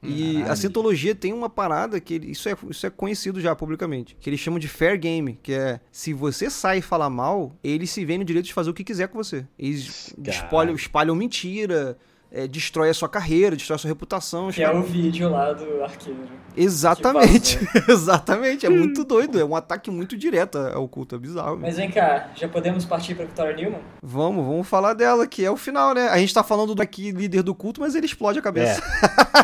E 0.04 0.38
a 0.38 0.40
Caralho. 0.42 0.58
cientologia 0.58 1.14
tem 1.14 1.32
uma 1.32 1.50
parada 1.50 2.00
que 2.00 2.16
ele- 2.16 2.32
isso 2.32 2.50
é, 2.50 2.56
isso 2.70 2.86
é 2.88 2.90
conhecido 2.90 3.40
já 3.40 3.56
publicamente, 3.56 4.18
que 4.20 4.30
eles 4.30 4.40
chamam 4.40 4.60
de 4.60 4.68
fair 4.68 4.98
game, 5.00 5.38
que 5.44 5.54
é 5.54 5.80
se 5.92 6.12
você 6.12 6.50
sai 6.50 6.80
e 6.80 6.82
fala 6.82 7.10
mal, 7.10 7.56
eles 7.64 7.92
se 7.92 8.04
veem 8.04 8.18
no 8.20 8.26
direito 8.26 8.46
de 8.48 8.54
fazer 8.54 8.70
o 8.72 8.74
que 8.74 8.84
quiser 8.84 9.08
com 9.10 9.18
você. 9.24 9.46
Eles 9.60 10.14
espalham, 10.28 10.74
espalham 10.76 11.16
mentira, 11.16 11.98
é, 12.32 12.48
destrói 12.48 12.90
a 12.90 12.94
sua 12.94 13.10
carreira, 13.10 13.56
destrói 13.56 13.76
a 13.76 13.80
sua 13.80 13.90
reputação. 13.90 14.50
Que 14.50 14.64
é 14.64 14.72
o 14.72 14.82
vídeo 14.82 15.30
lá 15.30 15.52
do 15.52 15.84
arqueiro. 15.84 16.20
Exatamente, 16.56 17.60
exatamente. 17.88 18.66
É 18.66 18.70
muito 18.72 19.04
doido, 19.04 19.40
é 19.40 19.44
um 19.44 19.56
ataque 19.56 19.92
muito 19.92 20.18
direto 20.18 20.58
ao 20.58 20.88
culto, 20.88 21.16
é 21.16 21.20
bizarro. 21.20 21.58
Mas 21.58 21.76
vem 21.76 21.92
cá, 21.92 22.30
já 22.36 22.48
podemos 22.48 22.86
partir 22.86 23.16
pra 23.16 23.26
Victoria 23.26 23.56
Newman? 23.56 23.82
Vamos, 24.02 24.46
vamos 24.46 24.68
falar 24.68 24.94
dela, 24.94 25.28
que 25.28 25.44
é 25.44 25.52
o 25.52 25.58
final, 25.58 25.94
né? 25.94 26.08
A 26.08 26.18
gente 26.18 26.34
tá 26.34 26.44
falando 26.44 26.74
do 26.74 26.82
aqui 26.82 27.12
líder 27.12 27.44
do 27.44 27.54
culto, 27.54 27.82
mas 27.82 27.96
ele 27.96 28.06
explode 28.06 28.40
a 28.40 28.42
cabeça. 28.42 28.82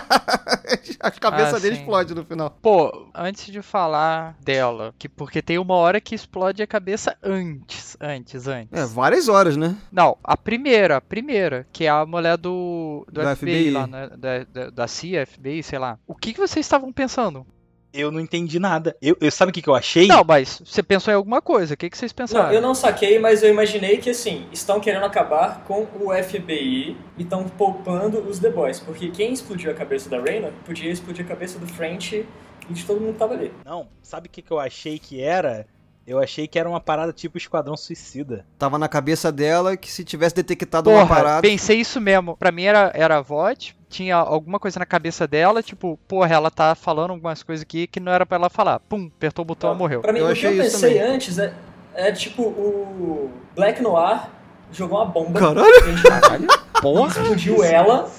a 0.99 1.11
cabeça 1.11 1.57
Ah, 1.57 1.59
dele 1.59 1.75
sim. 1.75 1.81
explode 1.81 2.13
no 2.13 2.23
final. 2.25 2.57
Pô, 2.61 3.09
antes 3.13 3.51
de 3.51 3.61
falar 3.61 4.35
dela, 4.41 4.93
que 4.97 5.07
porque 5.07 5.41
tem 5.41 5.57
uma 5.57 5.75
hora 5.75 6.01
que 6.01 6.15
explode 6.15 6.61
a 6.61 6.67
cabeça 6.67 7.15
antes, 7.23 7.95
antes, 7.99 8.47
antes. 8.47 8.71
É, 8.71 8.85
várias 8.85 9.27
horas, 9.27 9.55
né? 9.55 9.75
Não, 9.91 10.17
a 10.23 10.35
primeira, 10.35 10.97
a 10.97 11.01
primeira, 11.01 11.67
que 11.71 11.85
é 11.85 11.89
a 11.89 12.05
mulher 12.05 12.37
do, 12.37 12.76
do, 13.11 13.21
Do 13.21 13.35
FBI, 13.35 13.35
FBI. 13.35 13.71
lá, 13.71 13.87
né? 13.87 14.09
Da, 14.17 14.43
da, 14.43 14.69
da 14.69 14.87
CIA, 14.87 15.25
FBI, 15.25 15.63
sei 15.63 15.79
lá. 15.79 15.97
O 16.07 16.15
que, 16.15 16.33
que 16.33 16.39
vocês 16.39 16.65
estavam 16.65 16.91
pensando? 16.91 17.45
Eu 17.93 18.11
não 18.11 18.19
entendi 18.19 18.59
nada. 18.59 18.95
Eu, 19.01 19.17
eu 19.19 19.31
sabe 19.31 19.49
o 19.49 19.53
que, 19.53 19.61
que 19.61 19.69
eu 19.69 19.73
achei? 19.73 20.07
Não, 20.07 20.23
mas 20.23 20.61
você 20.63 20.83
pensou 20.83 21.11
em 21.11 21.15
alguma 21.15 21.41
coisa, 21.41 21.73
o 21.73 21.77
que, 21.77 21.89
que 21.89 21.97
vocês 21.97 22.13
pensaram? 22.13 22.47
Não, 22.47 22.53
eu 22.53 22.61
não 22.61 22.75
saquei, 22.75 23.17
mas 23.17 23.41
eu 23.41 23.49
imaginei 23.49 23.97
que 23.97 24.09
assim, 24.09 24.45
estão 24.51 24.79
querendo 24.79 25.05
acabar 25.05 25.63
com 25.65 25.87
o 25.99 26.13
FBI 26.23 26.95
e 27.17 27.23
estão 27.23 27.45
poupando 27.45 28.19
os 28.19 28.39
The 28.39 28.49
Boys. 28.49 28.79
Porque 28.79 29.09
quem 29.09 29.33
explodiu 29.33 29.71
a 29.71 29.73
cabeça 29.73 30.09
da 30.09 30.21
Reyna 30.21 30.51
podia 30.65 30.91
explodir 30.91 31.25
a 31.25 31.27
cabeça 31.27 31.57
do 31.57 31.65
French 31.65 32.25
e 32.69 32.73
de 32.73 32.85
todo 32.85 32.99
mundo 32.99 33.13
que 33.13 33.19
tava 33.19 33.33
ali. 33.33 33.51
Não, 33.65 33.87
sabe 34.03 34.27
o 34.27 34.29
que, 34.29 34.41
que 34.41 34.51
eu 34.51 34.59
achei 34.59 34.99
que 34.99 35.21
era? 35.21 35.65
Eu 36.07 36.19
achei 36.19 36.47
que 36.47 36.57
era 36.57 36.69
uma 36.69 36.79
parada 36.79 37.11
tipo 37.11 37.37
Esquadrão 37.37 37.75
Suicida. 37.75 38.45
Tava 38.57 38.77
na 38.79 38.87
cabeça 38.87 39.29
dela 39.29 39.75
que 39.75 39.91
se 39.91 40.05
tivesse 40.05 40.33
detectado 40.35 40.89
uma 40.89 41.01
Porra, 41.05 41.15
parada. 41.15 41.41
pensei 41.41 41.81
isso 41.81 41.99
mesmo. 41.99 42.37
Pra 42.37 42.49
mim 42.51 42.63
era, 42.63 42.91
era 42.95 43.17
a 43.17 43.21
VOT, 43.21 43.75
tinha 43.89 44.15
alguma 44.15 44.57
coisa 44.57 44.79
na 44.79 44.85
cabeça 44.85 45.27
dela, 45.27 45.61
tipo, 45.61 45.99
porra, 46.07 46.33
ela 46.33 46.49
tá 46.49 46.73
falando 46.75 47.11
algumas 47.11 47.43
coisas 47.43 47.61
aqui 47.63 47.87
que 47.87 47.99
não 47.99 48.11
era 48.13 48.25
pra 48.25 48.37
ela 48.37 48.49
falar. 48.49 48.79
Pum, 48.79 49.11
apertou 49.17 49.43
o 49.43 49.45
botão 49.45 49.73
e 49.73 49.77
morreu. 49.77 49.99
Pra 50.01 50.13
mim, 50.13 50.19
Eu 50.19 50.27
o 50.29 50.33
que 50.33 50.45
eu 50.45 50.55
pensei 50.55 50.93
também. 50.97 51.13
antes 51.15 51.37
é, 51.37 51.53
é 51.93 52.11
tipo 52.13 52.41
o 52.43 53.29
Black 53.53 53.81
Noir 53.81 54.29
jogou 54.71 54.99
uma 54.99 55.05
bomba. 55.07 55.37
Caralho! 55.39 56.01
Caralho! 56.03 56.47
Porra! 56.81 57.21
explodiu 57.21 57.63
ela. 57.65 58.09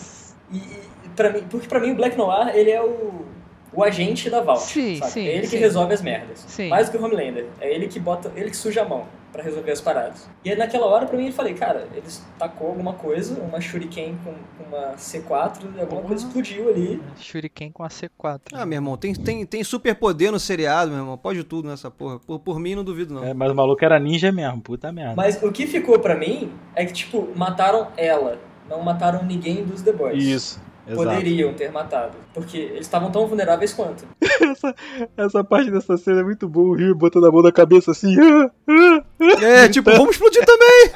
E, 0.52 0.58
e 0.58 1.08
pra 1.16 1.30
mim, 1.32 1.42
porque 1.50 1.66
pra 1.66 1.80
mim 1.80 1.92
o 1.92 1.94
Black 1.96 2.18
Noir 2.18 2.48
ele 2.54 2.70
é 2.70 2.82
o, 2.82 3.24
o 3.72 3.82
agente 3.84 4.30
da 4.30 4.40
Vault. 4.40 4.62
Sim, 4.62 4.96
sabe? 4.96 5.10
sim, 5.12 5.26
É 5.26 5.32
ele 5.32 5.40
que 5.42 5.48
sim. 5.48 5.56
resolve 5.58 5.92
as 5.94 6.02
merdas. 6.02 6.44
Sim. 6.48 6.68
Mais 6.68 6.88
do 6.88 6.92
que 6.92 7.02
o 7.02 7.04
Homelander. 7.04 7.46
É 7.60 7.72
ele 7.72 7.86
que 7.88 8.00
bota, 8.00 8.32
ele 8.34 8.50
que 8.50 8.56
suja 8.56 8.82
a 8.82 8.84
mão 8.88 9.06
pra 9.30 9.42
resolver 9.42 9.70
as 9.70 9.80
paradas. 9.80 10.26
E 10.42 10.50
aí 10.50 10.56
naquela 10.56 10.86
hora 10.86 11.04
pra 11.06 11.16
mim 11.18 11.26
eu 11.26 11.32
falei, 11.32 11.52
cara, 11.52 11.86
eles 11.94 12.24
tacou 12.38 12.68
alguma 12.68 12.94
coisa, 12.94 13.38
uma 13.42 13.60
shuriken 13.60 14.16
com, 14.24 14.32
uma 14.66 14.94
C4, 14.96 15.60
e 15.76 15.80
alguma 15.80 16.00
coisa 16.02 16.26
explodiu 16.26 16.68
ali. 16.70 17.02
Shuriken 17.18 17.70
com 17.70 17.82
a 17.84 17.88
C4. 17.88 18.40
Ah, 18.54 18.64
meu 18.64 18.76
irmão, 18.76 18.96
tem, 18.96 19.14
tem, 19.14 19.44
tem 19.44 19.62
superpoder 19.62 20.32
no 20.32 20.40
seriado, 20.40 20.90
meu 20.90 21.00
irmão. 21.00 21.18
Pode 21.18 21.44
tudo 21.44 21.68
nessa 21.68 21.90
porra. 21.90 22.18
Por, 22.20 22.38
por 22.38 22.58
mim, 22.58 22.74
não 22.74 22.82
duvido, 22.82 23.12
não. 23.14 23.22
É, 23.24 23.34
mas 23.34 23.50
o 23.50 23.54
maluco 23.54 23.84
era 23.84 23.98
ninja 23.98 24.32
mesmo, 24.32 24.62
puta 24.62 24.90
merda. 24.90 25.14
Mas 25.14 25.42
o 25.42 25.52
que 25.52 25.66
ficou 25.66 25.98
pra 25.98 26.14
mim 26.14 26.50
é 26.74 26.86
que, 26.86 26.92
tipo, 26.94 27.28
mataram 27.36 27.88
ela. 27.98 28.38
Não 28.68 28.82
mataram 28.82 29.24
ninguém 29.24 29.64
dos 29.64 29.80
The 29.82 29.92
Boys. 29.92 30.22
Isso, 30.22 30.60
exato. 30.88 31.08
Poderiam 31.08 31.52
ter 31.54 31.70
matado. 31.70 32.16
Porque 32.34 32.56
eles 32.58 32.80
estavam 32.86 33.10
tão 33.10 33.26
vulneráveis 33.26 33.72
quanto. 33.72 34.04
Essa, 34.40 34.74
essa 35.16 35.44
parte 35.44 35.70
dessa 35.70 35.96
cena 35.96 36.20
é 36.20 36.24
muito 36.24 36.48
boa, 36.48 36.68
o 36.68 36.74
Rio 36.74 36.94
botando 36.94 37.26
a 37.26 37.32
mão 37.32 37.42
na 37.42 37.52
cabeça 37.52 37.90
assim. 37.90 38.16
ah, 38.18 38.50
ah, 38.68 39.44
É, 39.44 39.68
tipo, 39.68 39.90
vamos 39.90 40.10
explodir 40.10 40.44
também! 40.44 40.90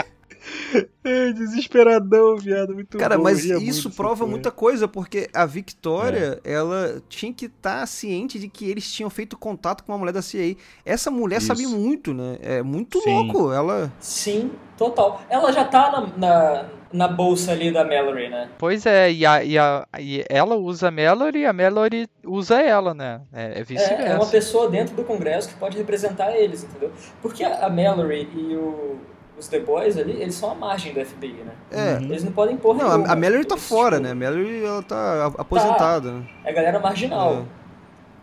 é, 1.04 1.32
desesperadão, 1.32 2.36
viado, 2.36 2.74
muito 2.74 2.96
Cara, 2.98 3.16
bom. 3.16 3.24
mas 3.24 3.44
isso 3.44 3.88
muito 3.88 3.96
prova 3.96 4.26
muita 4.26 4.50
coisa, 4.50 4.88
porque 4.88 5.28
a 5.34 5.44
Victoria, 5.46 6.40
É. 6.44 6.52
ela 6.52 7.02
tinha 7.08 7.32
que 7.32 7.46
estar 7.46 7.86
ciente 7.86 8.38
de 8.38 8.48
que 8.48 8.68
eles 8.70 8.90
tinham 8.90 9.10
feito 9.10 9.36
contato 9.36 9.84
com 9.84 9.92
uma 9.92 9.98
mulher 9.98 10.12
da 10.12 10.22
CIA. 10.22 10.56
Essa 10.84 11.10
mulher 11.10 11.38
Isso. 11.38 11.46
sabe 11.48 11.66
muito, 11.66 12.14
né? 12.14 12.38
É 12.40 12.62
muito 12.62 13.00
Sim. 13.00 13.10
louco. 13.12 13.52
Ela. 13.52 13.92
Sim, 14.00 14.50
total. 14.76 15.22
Ela 15.28 15.52
já 15.52 15.64
tá 15.64 15.90
na, 15.90 16.06
na, 16.16 16.64
na 16.92 17.08
bolsa 17.08 17.52
ali 17.52 17.72
da 17.72 17.84
Mallory, 17.84 18.28
né? 18.28 18.48
Pois 18.58 18.84
é, 18.86 19.10
e, 19.10 19.24
a, 19.24 19.42
e, 19.42 19.58
a, 19.58 19.86
e 19.98 20.24
ela 20.28 20.56
usa 20.56 20.88
a 20.88 20.90
Mallory 20.90 21.40
e 21.40 21.46
a 21.46 21.52
Mallory 21.52 22.06
usa 22.24 22.60
ela, 22.60 22.92
né? 22.92 23.20
É, 23.32 23.42
é 23.42 23.46
É, 23.46 23.60
é 23.60 23.64
vice-versa. 23.64 24.14
uma 24.16 24.26
pessoa 24.26 24.68
dentro 24.68 24.94
do 24.94 25.02
Congresso 25.04 25.48
que 25.48 25.54
pode 25.54 25.76
representar 25.78 26.32
eles, 26.36 26.64
entendeu? 26.64 26.92
Porque 27.22 27.42
a, 27.44 27.66
a 27.66 27.70
Mallory 27.70 28.28
e 28.34 28.54
o- 28.56 28.98
os 29.38 29.48
The 29.48 29.60
Boys 29.60 29.96
ali, 29.96 30.12
eles 30.20 30.34
são 30.34 30.50
a 30.50 30.54
margem 30.54 30.92
do 30.92 31.00
FBI, 31.04 31.32
né? 31.44 31.52
É. 31.70 31.94
Uhum. 31.98 32.02
Eles 32.04 32.22
não 32.24 32.32
podem 32.32 32.56
pôr 32.56 32.76
Não, 32.76 32.86
nenhuma. 32.86 33.08
a, 33.08 33.12
a 33.12 33.16
Mallory 33.16 33.44
tá 33.46 33.54
Eles, 33.54 33.68
fora, 33.68 33.96
tipo, 33.96 34.02
né? 34.06 34.10
A 34.12 34.14
Mallory, 34.14 34.64
ela 34.64 34.82
tá 34.82 35.26
aposentada. 35.38 36.12
né? 36.12 36.22
É 36.44 36.50
a 36.50 36.52
galera 36.52 36.78
marginal. 36.78 37.32
É. 37.32 37.42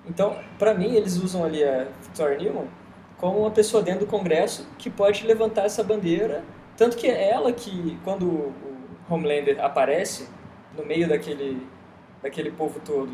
Então, 0.08 0.36
pra 0.58 0.74
mim, 0.74 0.94
eles 0.96 1.18
usam 1.18 1.44
ali 1.44 1.64
a 1.64 1.86
Victoria 2.02 2.38
Newman 2.38 2.68
como 3.18 3.40
uma 3.40 3.52
pessoa 3.52 3.84
dentro 3.84 4.02
do 4.02 4.08
Congresso 4.08 4.66
que 4.78 4.90
pode 4.90 5.26
levantar 5.28 5.66
essa 5.66 5.84
bandeira. 5.84 6.44
Tanto 6.80 6.96
que 6.96 7.08
é 7.08 7.30
ela 7.30 7.52
que, 7.52 8.00
quando 8.06 8.26
o 8.26 8.54
Homelander 9.10 9.62
aparece 9.62 10.30
no 10.78 10.86
meio 10.86 11.10
daquele, 11.10 11.68
daquele 12.24 12.52
povo 12.52 12.80
todo 12.80 13.12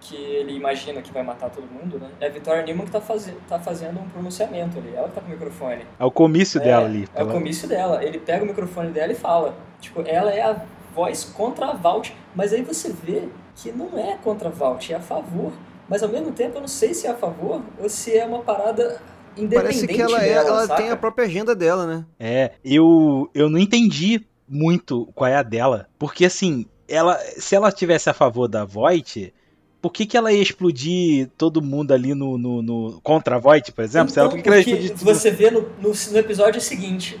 que 0.00 0.16
ele 0.16 0.54
imagina 0.56 1.00
que 1.00 1.12
vai 1.12 1.22
matar 1.22 1.48
todo 1.48 1.64
mundo, 1.66 2.00
né? 2.00 2.10
É 2.20 2.26
a 2.26 2.28
Victoria 2.28 2.64
Newman 2.64 2.84
que 2.84 2.90
tá, 2.90 3.00
faze 3.00 3.32
tá 3.48 3.60
fazendo 3.60 4.00
um 4.00 4.08
pronunciamento 4.08 4.78
ali. 4.78 4.92
Ela 4.92 5.08
que 5.08 5.14
tá 5.14 5.20
com 5.20 5.28
o 5.28 5.30
microfone. 5.30 5.86
É 5.98 6.04
o 6.04 6.10
comício 6.10 6.60
dela 6.60 6.82
É, 6.82 6.86
ali. 6.86 7.08
É 7.14 7.22
o 7.22 7.28
comício 7.28 7.68
dela. 7.68 8.04
Ele 8.04 8.18
pega 8.18 8.42
o 8.42 8.46
microfone 8.46 8.90
dela 8.90 9.12
e 9.12 9.16
fala. 9.16 9.54
Tipo, 9.80 10.02
ela 10.04 10.34
é 10.34 10.42
a 10.42 10.60
voz 10.92 11.24
contra 11.24 11.68
a 11.68 11.72
Vault. 11.74 12.12
Mas 12.34 12.52
aí 12.52 12.62
você 12.62 12.92
vê 12.92 13.28
que 13.54 13.70
não 13.70 13.96
é 13.96 14.18
contra 14.22 14.48
a 14.48 14.52
Vault, 14.52 14.92
é 14.92 14.96
a 14.96 15.00
favor. 15.00 15.52
Mas 15.88 16.02
ao 16.02 16.08
mesmo 16.08 16.32
tempo 16.32 16.56
eu 16.56 16.60
não 16.60 16.68
sei 16.68 16.92
se 16.92 17.06
é 17.06 17.10
a 17.10 17.14
favor 17.14 17.62
ou 17.80 17.88
se 17.88 18.18
é 18.18 18.26
uma 18.26 18.40
parada 18.40 19.00
Parece 19.52 19.86
que 19.86 20.00
ela, 20.00 20.22
é, 20.22 20.34
dela, 20.34 20.48
ela 20.48 20.66
saca? 20.66 20.82
tem 20.82 20.90
a 20.90 20.96
própria 20.96 21.26
agenda 21.26 21.54
dela, 21.54 21.86
né? 21.86 22.04
É, 22.18 22.52
eu, 22.64 23.30
eu 23.34 23.48
não 23.50 23.58
entendi 23.58 24.24
muito 24.48 25.06
qual 25.14 25.28
é 25.28 25.36
a 25.36 25.42
dela. 25.42 25.88
Porque 25.98 26.24
assim, 26.24 26.66
ela, 26.88 27.18
se 27.36 27.54
ela 27.54 27.70
tivesse 27.70 28.08
a 28.08 28.14
favor 28.14 28.48
da 28.48 28.64
Voight, 28.64 29.32
por 29.82 29.92
que, 29.92 30.06
que 30.06 30.16
ela 30.16 30.32
ia 30.32 30.42
explodir 30.42 31.28
todo 31.36 31.60
mundo 31.62 31.92
ali 31.92 32.14
no, 32.14 32.38
no, 32.38 32.62
no- 32.62 33.00
contra 33.02 33.36
a 33.36 33.38
Voight, 33.38 33.72
por 33.72 33.84
exemplo? 33.84 34.10
Então, 34.10 34.28
por 34.28 34.36
que, 34.36 34.42
que 34.42 34.48
ela 34.48 34.58
explodir 34.58 34.90
tudo? 34.90 35.04
você 35.04 35.30
vê 35.30 35.50
no, 35.50 35.60
no, 35.80 35.92
no 36.12 36.18
episódio 36.18 36.60
seguinte, 36.60 37.20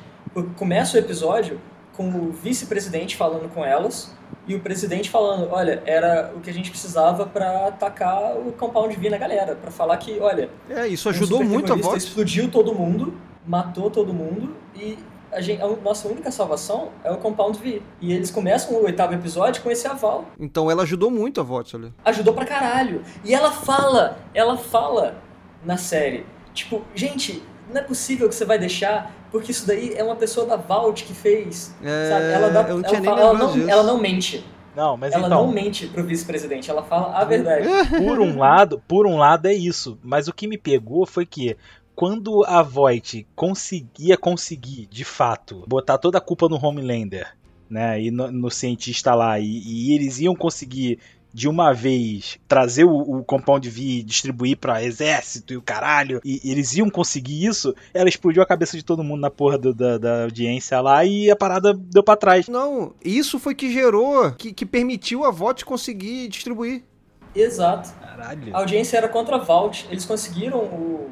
começa 0.56 0.96
o 0.96 1.00
episódio 1.00 1.60
com 1.92 2.08
o 2.08 2.32
vice-presidente 2.32 3.16
falando 3.16 3.48
com 3.52 3.64
elas 3.64 4.15
e 4.46 4.54
o 4.54 4.60
presidente 4.60 5.10
falando, 5.10 5.48
olha, 5.50 5.82
era 5.86 6.32
o 6.36 6.40
que 6.40 6.48
a 6.50 6.52
gente 6.52 6.70
precisava 6.70 7.26
pra 7.26 7.66
atacar 7.68 8.36
o 8.36 8.52
Compound 8.52 8.94
V 8.96 9.10
na 9.10 9.18
galera, 9.18 9.56
pra 9.56 9.70
falar 9.70 9.96
que, 9.96 10.18
olha, 10.20 10.48
É, 10.70 10.86
isso 10.86 11.08
um 11.08 11.12
ajudou 11.12 11.42
muito 11.42 11.72
a 11.72 11.76
voz. 11.76 12.04
explodiu 12.04 12.50
todo 12.50 12.74
mundo, 12.74 13.14
matou 13.46 13.90
todo 13.90 14.12
mundo 14.12 14.56
e 14.74 14.96
a, 15.32 15.40
gente, 15.40 15.60
a 15.60 15.68
nossa 15.68 16.08
única 16.08 16.30
salvação 16.30 16.90
é 17.04 17.10
o 17.10 17.16
Compound 17.18 17.58
V. 17.58 17.82
E 18.00 18.12
eles 18.12 18.30
começam 18.30 18.74
o 18.76 18.84
oitavo 18.84 19.14
episódio 19.14 19.62
com 19.62 19.70
esse 19.70 19.86
aval. 19.86 20.24
Então 20.38 20.70
ela 20.70 20.84
ajudou 20.84 21.10
muito 21.10 21.40
a 21.40 21.44
voz 21.44 21.74
ali. 21.74 21.92
Ajudou 22.04 22.32
pra 22.32 22.44
caralho. 22.44 23.02
E 23.24 23.34
ela 23.34 23.50
fala, 23.50 24.18
ela 24.32 24.56
fala 24.56 25.16
na 25.64 25.76
série, 25.76 26.24
tipo, 26.54 26.82
gente, 26.94 27.42
não 27.72 27.80
é 27.80 27.84
possível 27.84 28.28
que 28.28 28.34
você 28.34 28.44
vai 28.44 28.58
deixar, 28.58 29.12
porque 29.30 29.50
isso 29.50 29.66
daí 29.66 29.94
é 29.94 30.02
uma 30.02 30.16
pessoa 30.16 30.46
da 30.46 30.56
Vault 30.56 31.04
que 31.04 31.14
fez. 31.14 31.74
É, 31.82 32.10
sabe? 32.10 32.24
Ela, 32.24 32.50
dá, 32.50 32.62
não 32.62 33.04
fala- 33.04 33.70
ela 33.70 33.82
não 33.82 33.98
mente. 33.98 34.44
Não, 34.74 34.94
mas 34.94 35.14
ela 35.14 35.26
então, 35.26 35.46
não 35.46 35.52
mente 35.52 35.86
pro 35.86 36.04
vice-presidente, 36.04 36.70
ela 36.70 36.82
fala 36.82 37.16
a 37.16 37.24
verdade. 37.24 37.66
por 38.04 38.20
um 38.20 38.38
lado, 38.38 38.82
por 38.86 39.06
um 39.06 39.16
lado 39.16 39.46
é 39.46 39.54
isso. 39.54 39.98
Mas 40.02 40.28
o 40.28 40.34
que 40.34 40.46
me 40.46 40.58
pegou 40.58 41.06
foi 41.06 41.24
que 41.24 41.56
quando 41.94 42.44
a 42.44 42.62
Voight 42.62 43.26
conseguia 43.34 44.18
conseguir, 44.18 44.86
de 44.86 45.02
fato, 45.02 45.64
botar 45.66 45.96
toda 45.96 46.18
a 46.18 46.20
culpa 46.20 46.46
no 46.46 46.62
Homelander, 46.62 47.34
né, 47.70 48.00
e 48.00 48.10
no, 48.10 48.30
no 48.30 48.50
cientista 48.50 49.14
lá, 49.14 49.40
e, 49.40 49.62
e 49.64 49.94
eles 49.94 50.20
iam 50.20 50.36
conseguir 50.36 50.98
de 51.36 51.46
uma 51.48 51.70
vez 51.74 52.38
trazer 52.48 52.84
o, 52.84 52.96
o 52.96 53.22
Compound 53.22 53.68
V 53.68 53.82
e 53.82 54.02
distribuir 54.02 54.56
pra 54.56 54.82
exército 54.82 55.52
e 55.52 55.56
o 55.58 55.60
caralho, 55.60 56.18
e, 56.24 56.40
e 56.42 56.50
eles 56.50 56.74
iam 56.74 56.88
conseguir 56.88 57.44
isso, 57.44 57.74
ela 57.92 58.08
explodiu 58.08 58.42
a 58.42 58.46
cabeça 58.46 58.74
de 58.74 58.82
todo 58.82 59.04
mundo 59.04 59.20
na 59.20 59.30
porra 59.30 59.58
do- 59.58 59.74
da, 59.74 59.98
da 59.98 60.22
audiência 60.24 60.80
lá 60.80 61.04
e 61.04 61.30
a 61.30 61.36
parada 61.36 61.74
deu 61.74 62.02
pra 62.02 62.16
trás. 62.16 62.48
Não, 62.48 62.94
isso 63.04 63.38
foi 63.38 63.54
que 63.54 63.70
gerou, 63.70 64.32
que, 64.32 64.50
que 64.50 64.64
permitiu 64.64 65.26
a 65.26 65.30
voz 65.30 65.62
conseguir 65.62 66.28
distribuir. 66.28 66.82
Exato. 67.34 67.92
Caralho. 68.00 68.56
A 68.56 68.60
audiência 68.60 68.96
era 68.96 69.08
contra 69.08 69.36
a 69.36 69.38
Vault. 69.38 69.86
Eles 69.90 70.06
conseguiram 70.06 70.58
o, 70.60 71.10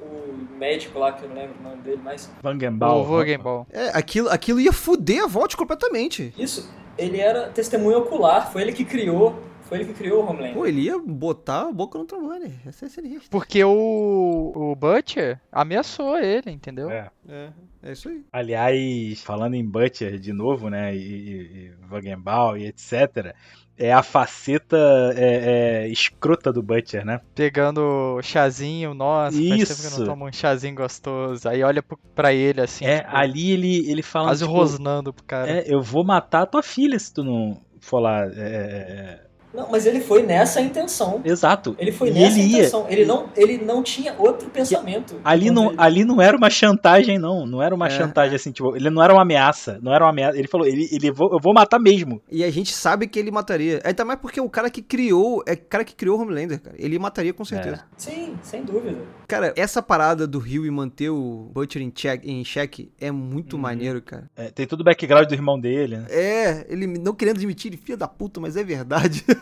o 0.00 0.56
médico 0.56 0.96
lá, 1.00 1.10
que 1.10 1.24
eu 1.24 1.28
não 1.28 1.34
lembro 1.34 1.56
o 1.58 1.62
nome 1.64 1.82
dele, 1.82 2.00
mas 2.04 2.30
Vangenball. 2.40 3.00
O 3.00 3.04
Vogenball. 3.04 3.66
É, 3.72 3.88
aquilo, 3.92 4.28
aquilo 4.30 4.60
ia 4.60 4.72
fuder 4.72 5.24
a 5.24 5.26
voz 5.26 5.56
completamente. 5.56 6.32
Isso, 6.38 6.72
ele 6.96 7.18
era 7.18 7.48
testemunha 7.48 7.98
ocular, 7.98 8.52
foi 8.52 8.62
ele 8.62 8.72
que 8.72 8.84
criou, 8.84 9.38
Foi 9.66 9.78
ele 9.78 9.86
que 9.86 9.94
criou 9.94 10.24
o 10.24 10.28
Homelander. 10.28 10.54
Pô, 10.54 10.64
ele 10.66 10.82
ia 10.82 10.98
botar 10.98 11.62
a 11.68 11.72
boca 11.72 11.98
no 11.98 12.04
trombone. 12.04 12.52
Essa 12.64 12.86
é 12.86 12.88
sinistro. 12.88 13.28
Porque 13.30 13.64
o, 13.64 14.52
o 14.54 14.76
Butcher 14.76 15.40
ameaçou 15.50 16.16
ele, 16.18 16.50
entendeu? 16.52 16.88
É. 16.88 17.10
É, 17.28 17.48
é 17.82 17.92
isso 17.92 18.08
aí. 18.08 18.24
Aliás, 18.32 19.20
falando 19.22 19.54
em 19.54 19.64
Butcher 19.64 20.18
de 20.18 20.32
novo, 20.32 20.70
né, 20.70 20.94
e, 20.94 21.00
e, 21.00 21.32
e 21.66 21.72
Wagenbau 21.90 22.56
e 22.56 22.66
etc., 22.66 23.34
é 23.78 23.92
a 23.92 24.02
faceta 24.02 24.76
é, 25.16 25.82
é, 25.84 25.88
escrota 25.88 26.50
do 26.52 26.62
Butcher, 26.62 27.04
né? 27.04 27.20
Pegando 27.34 28.18
chazinho, 28.22 28.94
nossa, 28.94 29.36
faz 29.36 29.48
tempo 29.48 29.50
que 29.50 29.86
eu 29.86 29.90
Isso. 29.90 30.00
não 30.00 30.06
tomo 30.06 30.26
um 30.26 30.32
chazinho 30.32 30.74
gostoso. 30.76 31.46
Aí 31.48 31.62
olha 31.62 31.84
pra 32.14 32.32
ele 32.32 32.60
assim, 32.62 32.86
É, 32.86 33.00
tipo, 33.00 33.14
ali 33.14 33.50
ele, 33.50 33.90
ele 33.90 34.02
fala. 34.02 34.28
quase 34.28 34.44
tipo, 34.44 34.56
rosnando 34.56 35.12
pro 35.12 35.24
cara. 35.24 35.50
é, 35.50 35.64
eu 35.66 35.82
vou 35.82 36.04
matar 36.04 36.42
a 36.42 36.46
tua 36.46 36.62
filha 36.62 36.98
se 36.98 37.12
tu 37.12 37.22
não 37.22 37.60
for 37.78 37.98
lá. 38.00 38.24
é, 38.24 38.28
é, 38.28 38.32
é. 38.32 39.25
Não, 39.54 39.68
mas 39.70 39.86
ele 39.86 40.00
foi 40.00 40.22
nessa 40.22 40.60
intenção. 40.60 41.20
Exato. 41.24 41.74
Ele 41.78 41.90
foi 41.92 42.08
E 42.08 42.12
nessa 42.12 42.38
ele 42.38 42.48
ia. 42.48 42.58
intenção. 42.58 42.86
Ele 42.88 43.04
não, 43.04 43.26
ele 43.36 43.58
não 43.64 43.82
tinha 43.82 44.14
outro 44.18 44.50
pensamento. 44.50 45.16
Ali 45.24 45.50
não, 45.50 45.68
ele- 45.68 45.74
ali 45.78 46.04
não 46.04 46.20
era 46.20 46.36
uma 46.36 46.50
chantagem, 46.50 47.18
não. 47.18 47.46
Não 47.46 47.62
era 47.62 47.74
uma 47.74 47.86
É. 47.86 47.90
chantagem 47.90 48.36
assim, 48.36 48.50
tipo, 48.52 48.76
ele 48.76 48.90
não 48.90 49.02
era 49.02 49.12
uma 49.12 49.22
ameaça. 49.22 49.78
Não 49.82 49.94
era 49.94 50.04
uma 50.04 50.10
ameaça. 50.10 50.36
Ele 50.38 50.48
falou, 50.48 50.66
ele, 50.66 50.86
ele 50.92 51.10
vou, 51.10 51.28
eu 51.32 51.38
vou 51.42 51.54
matar 51.54 51.78
mesmo. 51.78 52.20
E 52.30 52.44
a 52.44 52.50
gente 52.50 52.72
sabe 52.74 53.06
que 53.06 53.18
ele 53.18 53.30
mataria. 53.30 53.80
É 53.84 53.92
também 53.92 54.16
porque 54.16 54.40
o 54.40 54.48
cara 54.50 54.68
que 54.68 54.82
criou, 54.82 55.42
é 55.46 55.52
o 55.54 55.58
cara 55.68 55.84
que 55.84 55.94
criou 55.94 56.18
o 56.18 56.22
Homelander, 56.22 56.60
cara. 56.60 56.76
Ele 56.78 56.98
mataria 56.98 57.32
com 57.32 57.44
certeza. 57.44 57.84
Sim, 57.96 58.34
sem 58.42 58.62
dúvida. 58.62 58.98
Cara, 59.26 59.52
essa 59.56 59.82
parada 59.82 60.26
do 60.26 60.38
Rio 60.38 60.64
e 60.64 60.70
manter 60.70 61.10
o 61.10 61.50
Butcher 61.52 61.82
em, 61.82 61.90
check, 61.90 62.24
em 62.24 62.44
xeque 62.44 62.92
é 63.00 63.10
muito 63.10 63.56
Uhum. 63.56 63.62
maneiro, 63.62 64.00
cara. 64.00 64.30
É, 64.36 64.50
tem 64.50 64.66
todo 64.66 64.80
o 64.80 64.84
background 64.84 65.26
do 65.28 65.34
irmão 65.34 65.58
dele, 65.58 65.96
né? 65.98 66.06
É, 66.08 66.66
ele 66.68 66.86
não 66.86 67.12
querendo 67.14 67.36
admitir, 67.38 67.70
ele 67.72 67.76
filha 67.76 67.96
da 67.96 68.06
puta, 68.06 68.40
mas 68.40 68.56
é 68.56 68.62
verdade. 68.62 69.24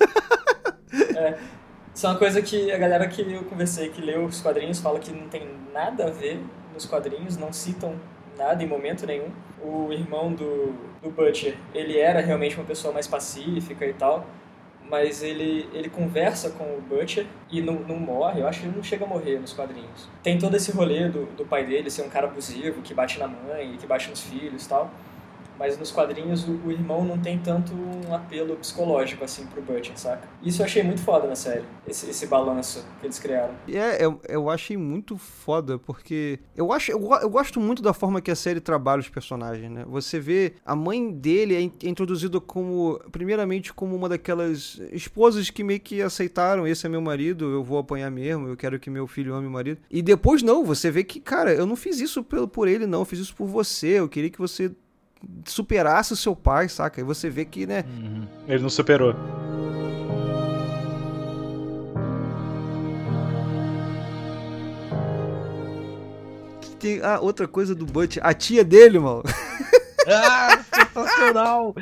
Isso 1.94 2.06
é 2.06 2.10
uma 2.10 2.18
coisa 2.18 2.42
que 2.42 2.72
a 2.72 2.78
galera 2.78 3.06
que 3.06 3.22
eu 3.22 3.44
conversei, 3.44 3.88
que 3.88 4.00
leu 4.00 4.24
os 4.24 4.40
quadrinhos, 4.40 4.80
fala 4.80 4.98
que 4.98 5.12
não 5.12 5.28
tem 5.28 5.46
nada 5.72 6.06
a 6.08 6.10
ver 6.10 6.40
nos 6.72 6.84
quadrinhos, 6.86 7.36
não 7.36 7.52
citam 7.52 7.94
nada 8.36 8.62
em 8.62 8.66
momento 8.66 9.06
nenhum. 9.06 9.28
O 9.62 9.92
irmão 9.92 10.32
do, 10.32 10.74
do 11.00 11.10
Butcher, 11.10 11.56
ele 11.72 11.96
era 11.96 12.20
realmente 12.20 12.56
uma 12.56 12.64
pessoa 12.64 12.92
mais 12.92 13.06
pacífica 13.06 13.86
e 13.86 13.92
tal, 13.92 14.26
mas 14.90 15.22
ele, 15.22 15.68
ele 15.72 15.88
conversa 15.88 16.50
com 16.50 16.64
o 16.64 16.80
Butcher 16.80 17.26
e 17.50 17.60
não, 17.60 17.74
não 17.74 17.96
morre, 17.96 18.40
eu 18.40 18.46
acho 18.46 18.60
que 18.60 18.66
ele 18.66 18.76
não 18.76 18.82
chega 18.82 19.04
a 19.04 19.08
morrer 19.08 19.38
nos 19.38 19.52
quadrinhos. 19.52 20.08
Tem 20.22 20.38
todo 20.38 20.54
esse 20.56 20.70
rolê 20.70 21.08
do, 21.08 21.26
do 21.36 21.44
pai 21.44 21.64
dele 21.64 21.90
ser 21.90 22.02
um 22.02 22.08
cara 22.08 22.26
abusivo, 22.26 22.82
que 22.82 22.92
bate 22.92 23.18
na 23.18 23.26
mãe, 23.26 23.76
que 23.78 23.86
bate 23.86 24.10
nos 24.10 24.20
filhos 24.20 24.64
e 24.64 24.68
tal. 24.68 24.90
Mas 25.58 25.78
nos 25.78 25.90
quadrinhos 25.90 26.46
o, 26.46 26.52
o 26.66 26.70
irmão 26.70 27.04
não 27.04 27.18
tem 27.18 27.38
tanto 27.38 27.72
um 27.74 28.14
apelo 28.14 28.56
psicológico 28.56 29.24
assim 29.24 29.46
pro 29.46 29.62
Butcher, 29.62 29.98
saca? 29.98 30.28
Isso 30.42 30.62
eu 30.62 30.66
achei 30.66 30.82
muito 30.82 31.00
foda 31.00 31.26
na 31.26 31.36
série, 31.36 31.64
esse, 31.86 32.08
esse 32.08 32.26
balanço 32.26 32.84
que 33.00 33.06
eles 33.06 33.18
criaram. 33.18 33.54
É, 33.68 34.04
eu, 34.04 34.20
eu 34.28 34.48
achei 34.48 34.76
muito 34.76 35.16
foda, 35.16 35.78
porque 35.78 36.38
eu 36.56 36.72
acho 36.72 36.92
eu, 36.92 37.00
eu 37.20 37.30
gosto 37.30 37.60
muito 37.60 37.82
da 37.82 37.92
forma 37.92 38.20
que 38.20 38.30
a 38.30 38.36
série 38.36 38.60
trabalha 38.60 39.00
os 39.00 39.08
personagens, 39.08 39.70
né? 39.70 39.84
Você 39.88 40.20
vê 40.20 40.54
a 40.64 40.76
mãe 40.76 41.10
dele 41.10 41.54
é 41.54 41.64
é 41.64 41.88
introduzida 41.88 42.40
como, 42.40 43.00
primeiramente, 43.10 43.72
como 43.72 43.96
uma 43.96 44.08
daquelas 44.08 44.80
esposas 44.92 45.50
que 45.50 45.64
meio 45.64 45.80
que 45.80 46.02
aceitaram, 46.02 46.66
esse 46.66 46.86
é 46.86 46.88
meu 46.88 47.00
marido, 47.00 47.46
eu 47.46 47.62
vou 47.62 47.78
apanhar 47.78 48.10
mesmo, 48.10 48.48
eu 48.48 48.56
quero 48.56 48.78
que 48.78 48.90
meu 48.90 49.06
filho 49.06 49.34
ame 49.34 49.46
o 49.46 49.50
marido. 49.50 49.80
E 49.90 50.02
depois 50.02 50.42
não, 50.42 50.64
você 50.64 50.90
vê 50.90 51.04
que, 51.04 51.20
cara, 51.20 51.52
eu 51.52 51.66
não 51.66 51.76
fiz 51.76 52.00
isso 52.00 52.22
por 52.22 52.68
ele, 52.68 52.86
não, 52.86 53.00
eu 53.00 53.04
fiz 53.04 53.18
isso 53.18 53.34
por 53.34 53.46
você, 53.46 53.98
eu 54.00 54.08
queria 54.08 54.30
que 54.30 54.38
você 54.38 54.70
superasse 55.44 56.12
o 56.12 56.16
seu 56.16 56.34
pai, 56.34 56.68
saca? 56.68 57.00
E 57.00 57.04
você 57.04 57.28
vê 57.28 57.44
que, 57.44 57.66
né, 57.66 57.84
Ele 58.46 58.62
não 58.62 58.70
superou. 58.70 59.14
tem 66.84 67.00
a 67.00 67.18
outra 67.18 67.48
coisa 67.48 67.74
do 67.74 67.86
Butch, 67.86 68.18
a 68.20 68.34
tia 68.34 68.62
dele, 68.62 68.98
mano. 68.98 69.22
Ah, 70.06 70.62
sensacional! 70.70 71.74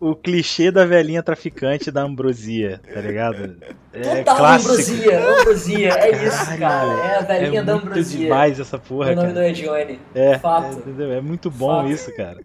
O 0.00 0.14
clichê 0.14 0.70
da 0.70 0.84
velhinha 0.84 1.22
traficante 1.22 1.90
da 1.90 2.02
ambrosia, 2.02 2.80
tá 2.92 3.00
ligado? 3.00 3.56
É 3.92 4.16
Total 4.18 4.36
clássico. 4.36 4.72
ambrosia, 4.72 5.30
ambrosia, 5.40 5.88
é 5.90 6.26
isso, 6.26 6.58
Caralho, 6.58 6.58
cara. 6.58 7.08
É 7.08 7.18
a 7.18 7.20
velhinha 7.22 7.60
é 7.60 7.62
da 7.62 7.74
muito 7.74 7.86
ambrosia. 7.88 8.18
demais 8.18 8.58
essa 8.60 8.78
porra, 8.78 9.06
Meu 9.06 9.16
nome 9.16 9.28
não 9.28 9.34
cara. 9.34 9.48
é 9.48 9.52
Johnny. 9.52 10.00
É, 10.14 10.38
Fato. 10.38 10.82
é? 10.98 11.16
É 11.16 11.20
muito 11.20 11.50
bom 11.50 11.76
Fato. 11.82 11.90
isso, 11.90 12.14
cara. 12.16 12.38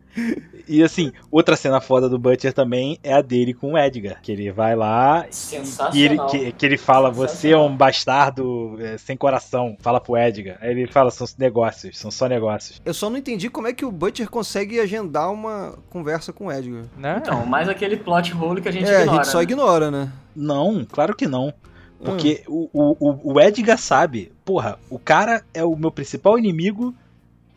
E 0.67 0.83
assim, 0.83 1.11
outra 1.31 1.55
cena 1.55 1.81
foda 1.81 2.07
do 2.07 2.19
Butcher 2.19 2.53
também 2.53 2.99
é 3.03 3.13
a 3.13 3.21
dele 3.21 3.53
com 3.55 3.73
o 3.73 3.77
Edgar. 3.77 4.21
Que 4.21 4.31
ele 4.31 4.51
vai 4.51 4.75
lá 4.75 5.25
Sensacional. 5.31 5.95
e 5.95 6.03
ele, 6.03 6.19
que, 6.29 6.51
que 6.51 6.65
ele 6.65 6.77
fala: 6.77 7.09
Você 7.09 7.49
é 7.51 7.57
um 7.57 7.75
bastardo 7.75 8.77
é, 8.79 8.97
sem 8.97 9.17
coração. 9.17 9.75
Fala 9.79 9.99
pro 9.99 10.15
Edgar. 10.17 10.57
Aí 10.61 10.69
ele 10.71 10.85
fala: 10.85 11.09
São 11.09 11.25
negócios, 11.39 11.97
são 11.97 12.11
só 12.11 12.27
negócios. 12.27 12.79
Eu 12.85 12.93
só 12.93 13.09
não 13.09 13.17
entendi 13.17 13.49
como 13.49 13.67
é 13.67 13.73
que 13.73 13.83
o 13.85 13.91
Butcher 13.91 14.29
consegue 14.29 14.79
agendar 14.79 15.31
uma 15.31 15.75
conversa 15.89 16.31
com 16.31 16.45
o 16.47 16.51
Edgar. 16.51 16.83
Né? 16.97 17.15
Então, 17.19 17.38
mais 17.45 17.69
aquele 17.69 17.97
plot 17.97 18.33
hole 18.33 18.61
que 18.61 18.69
a 18.69 18.71
gente 18.71 18.89
é, 18.89 19.01
ignora. 19.01 19.11
a 19.11 19.15
gente 19.15 19.27
só 19.27 19.37
né? 19.37 19.43
ignora, 19.43 19.91
né? 19.91 20.11
Não, 20.35 20.85
claro 20.85 21.15
que 21.15 21.27
não. 21.27 21.53
Porque 22.03 22.43
o, 22.47 22.69
o, 22.73 23.33
o 23.33 23.41
Edgar 23.41 23.77
sabe, 23.77 24.31
porra, 24.45 24.79
o 24.89 24.97
cara 24.97 25.43
é 25.53 25.63
o 25.65 25.75
meu 25.75 25.91
principal 25.91 26.39
inimigo, 26.39 26.95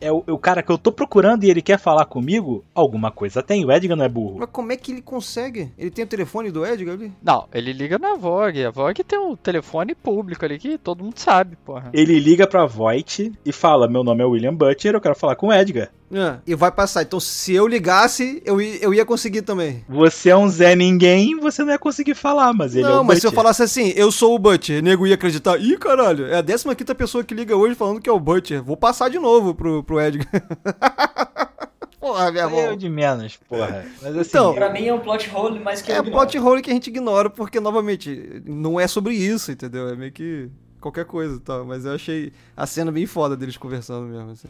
é 0.01 0.11
o, 0.11 0.21
é 0.27 0.31
o 0.33 0.37
cara 0.37 0.61
que 0.61 0.69
eu 0.69 0.77
tô 0.77 0.91
procurando 0.91 1.45
e 1.45 1.49
ele 1.49 1.61
quer 1.61 1.79
falar 1.79 2.05
comigo, 2.05 2.63
alguma 2.75 3.09
coisa 3.09 3.41
tem. 3.41 3.65
O 3.65 3.71
Edgar 3.71 3.95
não 3.95 4.03
é 4.03 4.09
burro. 4.09 4.39
Mas 4.39 4.49
como 4.51 4.73
é 4.73 4.75
que 4.75 4.91
ele 4.91 5.01
consegue? 5.01 5.71
Ele 5.77 5.89
tem 5.89 6.03
o 6.03 6.07
telefone 6.07 6.51
do 6.51 6.65
Edgar 6.65 6.95
ali? 6.95 7.11
Não, 7.23 7.47
ele 7.53 7.71
liga 7.71 7.97
na 7.97 8.15
Vogue. 8.15 8.65
A 8.65 8.69
Vogue 8.69 9.03
tem 9.03 9.17
um 9.17 9.35
telefone 9.35 9.95
público 9.95 10.43
ali 10.43 10.59
que 10.59 10.77
todo 10.77 11.03
mundo 11.03 11.17
sabe, 11.17 11.55
porra. 11.55 11.89
Ele 11.93 12.19
liga 12.19 12.45
pra 12.45 12.65
Voight 12.65 13.31
e 13.45 13.51
fala: 13.53 13.87
Meu 13.87 14.03
nome 14.03 14.23
é 14.23 14.25
William 14.25 14.53
Butcher, 14.53 14.93
eu 14.93 15.01
quero 15.01 15.15
falar 15.15 15.37
com 15.37 15.47
o 15.47 15.53
Edgar. 15.53 15.89
É, 16.13 16.37
e 16.45 16.53
vai 16.55 16.71
passar. 16.71 17.01
Então, 17.01 17.19
se 17.19 17.53
eu 17.53 17.67
ligasse, 17.67 18.41
eu, 18.45 18.61
eu 18.61 18.93
ia 18.93 19.05
conseguir 19.05 19.41
também. 19.41 19.83
Você 19.89 20.29
é 20.29 20.37
um 20.37 20.47
Zé 20.47 20.75
Ninguém, 20.75 21.39
você 21.39 21.63
não 21.63 21.71
ia 21.71 21.79
conseguir 21.79 22.13
falar, 22.13 22.53
mas 22.53 22.75
ele 22.75 22.85
é 22.85 22.89
não, 22.89 23.01
o 23.01 23.05
mas 23.05 23.19
se 23.19 23.27
eu 23.27 23.31
falasse 23.31 23.63
assim, 23.63 23.93
eu 23.95 24.11
sou 24.11 24.35
o 24.35 24.39
Butcher, 24.39 24.83
nego 24.83 25.07
ia 25.07 25.15
acreditar. 25.15 25.57
Ih, 25.57 25.77
caralho, 25.77 26.25
é 26.27 26.37
a 26.37 26.43
15 26.43 26.93
pessoa 26.95 27.23
que 27.23 27.33
liga 27.33 27.55
hoje 27.55 27.75
falando 27.75 27.99
que 27.99 28.09
é 28.09 28.13
o 28.13 28.19
Butcher. 28.19 28.61
Vou 28.63 28.77
passar 28.77 29.09
de 29.09 29.17
novo 29.17 29.55
pro, 29.55 29.83
pro 29.83 29.99
Edgar. 29.99 30.27
Porra, 31.99 32.31
meu 32.33 32.45
aí 32.47 32.53
é 32.53 32.55
o 32.55 32.59
irmão. 32.59 32.77
de 32.77 32.89
menos, 32.89 33.37
porra. 33.47 33.85
Mas 34.01 34.17
assim, 34.17 34.29
Então, 34.29 34.53
Pra 34.53 34.69
mim 34.69 34.85
é 34.85 34.93
um 34.93 34.99
plot 34.99 35.31
hole, 35.33 35.57
mas 35.61 35.81
que 35.81 35.89
eu 35.89 35.95
É 35.95 35.99
ignoro. 35.99 36.17
plot 36.17 36.37
hole 36.37 36.61
que 36.61 36.69
a 36.69 36.73
gente 36.73 36.87
ignora, 36.87 37.29
porque, 37.29 37.61
novamente, 37.61 38.41
não 38.45 38.77
é 38.77 38.87
sobre 38.87 39.13
isso, 39.15 39.53
entendeu? 39.53 39.87
É 39.87 39.95
meio 39.95 40.11
que 40.11 40.49
qualquer 40.81 41.05
coisa 41.05 41.37
e 41.37 41.39
tal. 41.39 41.63
Mas 41.63 41.85
eu 41.85 41.93
achei 41.93 42.33
a 42.57 42.67
cena 42.67 42.91
bem 42.91 43.05
foda 43.05 43.37
deles 43.37 43.55
conversando 43.55 44.05
mesmo. 44.05 44.31
assim. 44.31 44.49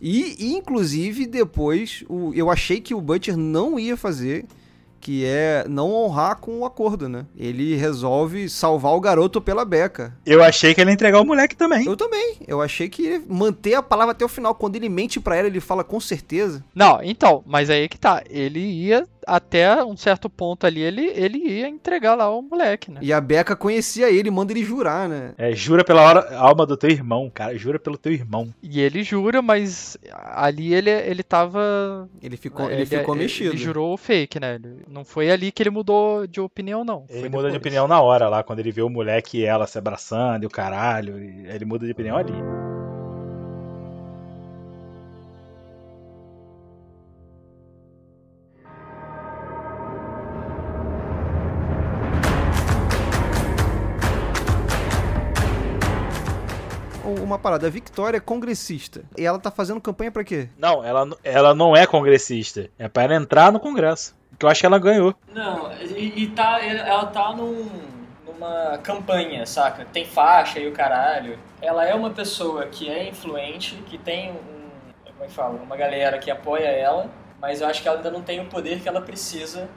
E, 0.00 0.54
inclusive, 0.54 1.26
depois, 1.26 2.02
o, 2.08 2.32
eu 2.34 2.50
achei 2.50 2.80
que 2.80 2.94
o 2.94 3.00
Butcher 3.00 3.36
não 3.36 3.78
ia 3.78 3.96
fazer, 3.96 4.46
que 5.00 5.24
é 5.24 5.64
não 5.68 5.92
honrar 5.92 6.36
com 6.36 6.58
o 6.58 6.64
acordo, 6.64 7.08
né? 7.08 7.24
Ele 7.36 7.74
resolve 7.74 8.48
salvar 8.48 8.92
o 8.92 9.00
garoto 9.00 9.40
pela 9.40 9.64
beca. 9.64 10.14
eu 10.26 10.42
achei 10.42 10.74
que 10.74 10.80
ele 10.80 10.90
ia 10.90 10.94
entregar 10.94 11.20
o 11.20 11.24
moleque 11.24 11.56
também. 11.56 11.86
Eu 11.86 11.96
também. 11.96 12.36
Eu 12.46 12.60
achei 12.60 12.88
que 12.88 13.02
ia 13.02 13.22
manter 13.26 13.74
a 13.74 13.82
palavra 13.82 14.12
até 14.12 14.24
o 14.24 14.28
final. 14.28 14.54
Quando 14.54 14.76
ele 14.76 14.88
mente 14.88 15.18
pra 15.18 15.36
ela, 15.36 15.48
ele 15.48 15.60
fala 15.60 15.82
com 15.82 15.98
certeza. 15.98 16.62
Não, 16.74 17.02
então, 17.02 17.42
mas 17.46 17.70
aí 17.70 17.88
que 17.88 17.98
tá. 17.98 18.22
Ele 18.28 18.60
ia 18.60 19.08
até 19.26 19.82
um 19.84 19.96
certo 19.96 20.28
ponto 20.28 20.66
ali, 20.66 20.80
ele, 20.80 21.06
ele 21.14 21.38
ia 21.38 21.68
entregar 21.68 22.14
lá 22.14 22.30
o 22.30 22.42
moleque, 22.42 22.90
né? 22.90 23.00
E 23.02 23.12
a 23.12 23.20
Beca 23.20 23.54
conhecia 23.56 24.10
ele, 24.10 24.30
manda 24.30 24.52
ele 24.52 24.64
jurar, 24.64 25.08
né? 25.08 25.32
É, 25.38 25.52
jura 25.52 25.84
pela 25.84 26.02
hora- 26.02 26.36
alma 26.36 26.64
do 26.66 26.76
teu 26.76 26.90
irmão, 26.90 27.30
cara. 27.32 27.56
Jura 27.56 27.78
pelo 27.78 27.96
teu 27.98 28.12
irmão. 28.12 28.52
E 28.62 28.80
ele 28.80 29.02
jura, 29.02 29.40
mas 29.42 29.96
ali 30.12 30.74
ele, 30.74 30.90
ele 30.90 31.22
tava. 31.22 32.08
Ele 32.22 32.36
ficou, 32.36 32.70
ele, 32.70 32.86
ficou 32.86 33.14
mexido. 33.14 33.50
Ele 33.50 33.58
jurou 33.58 33.92
o 33.94 33.96
fake, 33.96 34.40
né? 34.40 34.54
Ele- 34.56 34.82
não 34.88 35.04
foi 35.04 35.30
ali 35.30 35.52
que 35.52 35.62
ele 35.62 35.70
mudou 35.70 36.26
de 36.26 36.40
opinião, 36.40 36.84
não. 36.84 37.04
Ele 37.08 37.20
Foi 37.20 37.28
muda 37.28 37.50
de 37.50 37.56
opinião 37.56 37.86
na 37.86 38.00
hora 38.00 38.28
lá, 38.28 38.42
quando 38.42 38.60
ele 38.60 38.72
vê 38.72 38.82
o 38.82 38.88
moleque 38.88 39.38
e 39.38 39.44
ela 39.44 39.66
se 39.66 39.78
abraçando 39.78 40.42
e 40.44 40.46
o 40.46 40.50
caralho. 40.50 41.18
Ele 41.18 41.64
muda 41.64 41.84
de 41.86 41.92
opinião 41.92 42.16
ali. 42.16 42.32
Uma 57.14 57.38
parada, 57.38 57.66
a 57.66 57.70
Victoria 57.70 58.18
é 58.18 58.20
congressista. 58.20 59.02
E 59.16 59.24
ela 59.24 59.38
tá 59.38 59.50
fazendo 59.50 59.80
campanha 59.80 60.10
pra 60.10 60.24
quê? 60.24 60.48
Não, 60.58 60.84
ela, 60.84 61.08
ela 61.24 61.54
não 61.54 61.76
é 61.76 61.86
congressista. 61.86 62.68
É 62.78 62.88
pra 62.88 63.04
ela 63.04 63.14
entrar 63.14 63.52
no 63.52 63.60
Congresso. 63.60 64.14
Que 64.38 64.46
eu 64.46 64.50
acho 64.50 64.60
que 64.60 64.66
ela 64.66 64.78
ganhou. 64.78 65.14
Não, 65.32 65.70
e, 65.72 66.22
e 66.22 66.26
tá, 66.28 66.64
ela 66.64 67.06
tá 67.06 67.32
num, 67.34 67.68
numa 68.26 68.78
campanha, 68.78 69.44
saca? 69.44 69.84
Tem 69.92 70.06
faixa 70.06 70.58
e 70.58 70.66
o 70.66 70.72
caralho. 70.72 71.38
Ela 71.60 71.84
é 71.84 71.94
uma 71.94 72.10
pessoa 72.10 72.66
que 72.66 72.88
é 72.88 73.08
influente, 73.08 73.74
que 73.86 73.98
tem 73.98 74.30
um. 74.30 74.70
Como 75.04 75.24
é 75.24 75.26
que 75.26 75.32
fala? 75.32 75.60
Uma 75.62 75.76
galera 75.76 76.18
que 76.18 76.30
apoia 76.30 76.68
ela, 76.68 77.10
mas 77.40 77.60
eu 77.60 77.66
acho 77.66 77.82
que 77.82 77.88
ela 77.88 77.98
ainda 77.98 78.10
não 78.10 78.22
tem 78.22 78.40
o 78.40 78.46
poder 78.46 78.80
que 78.80 78.88
ela 78.88 79.02
precisa 79.02 79.68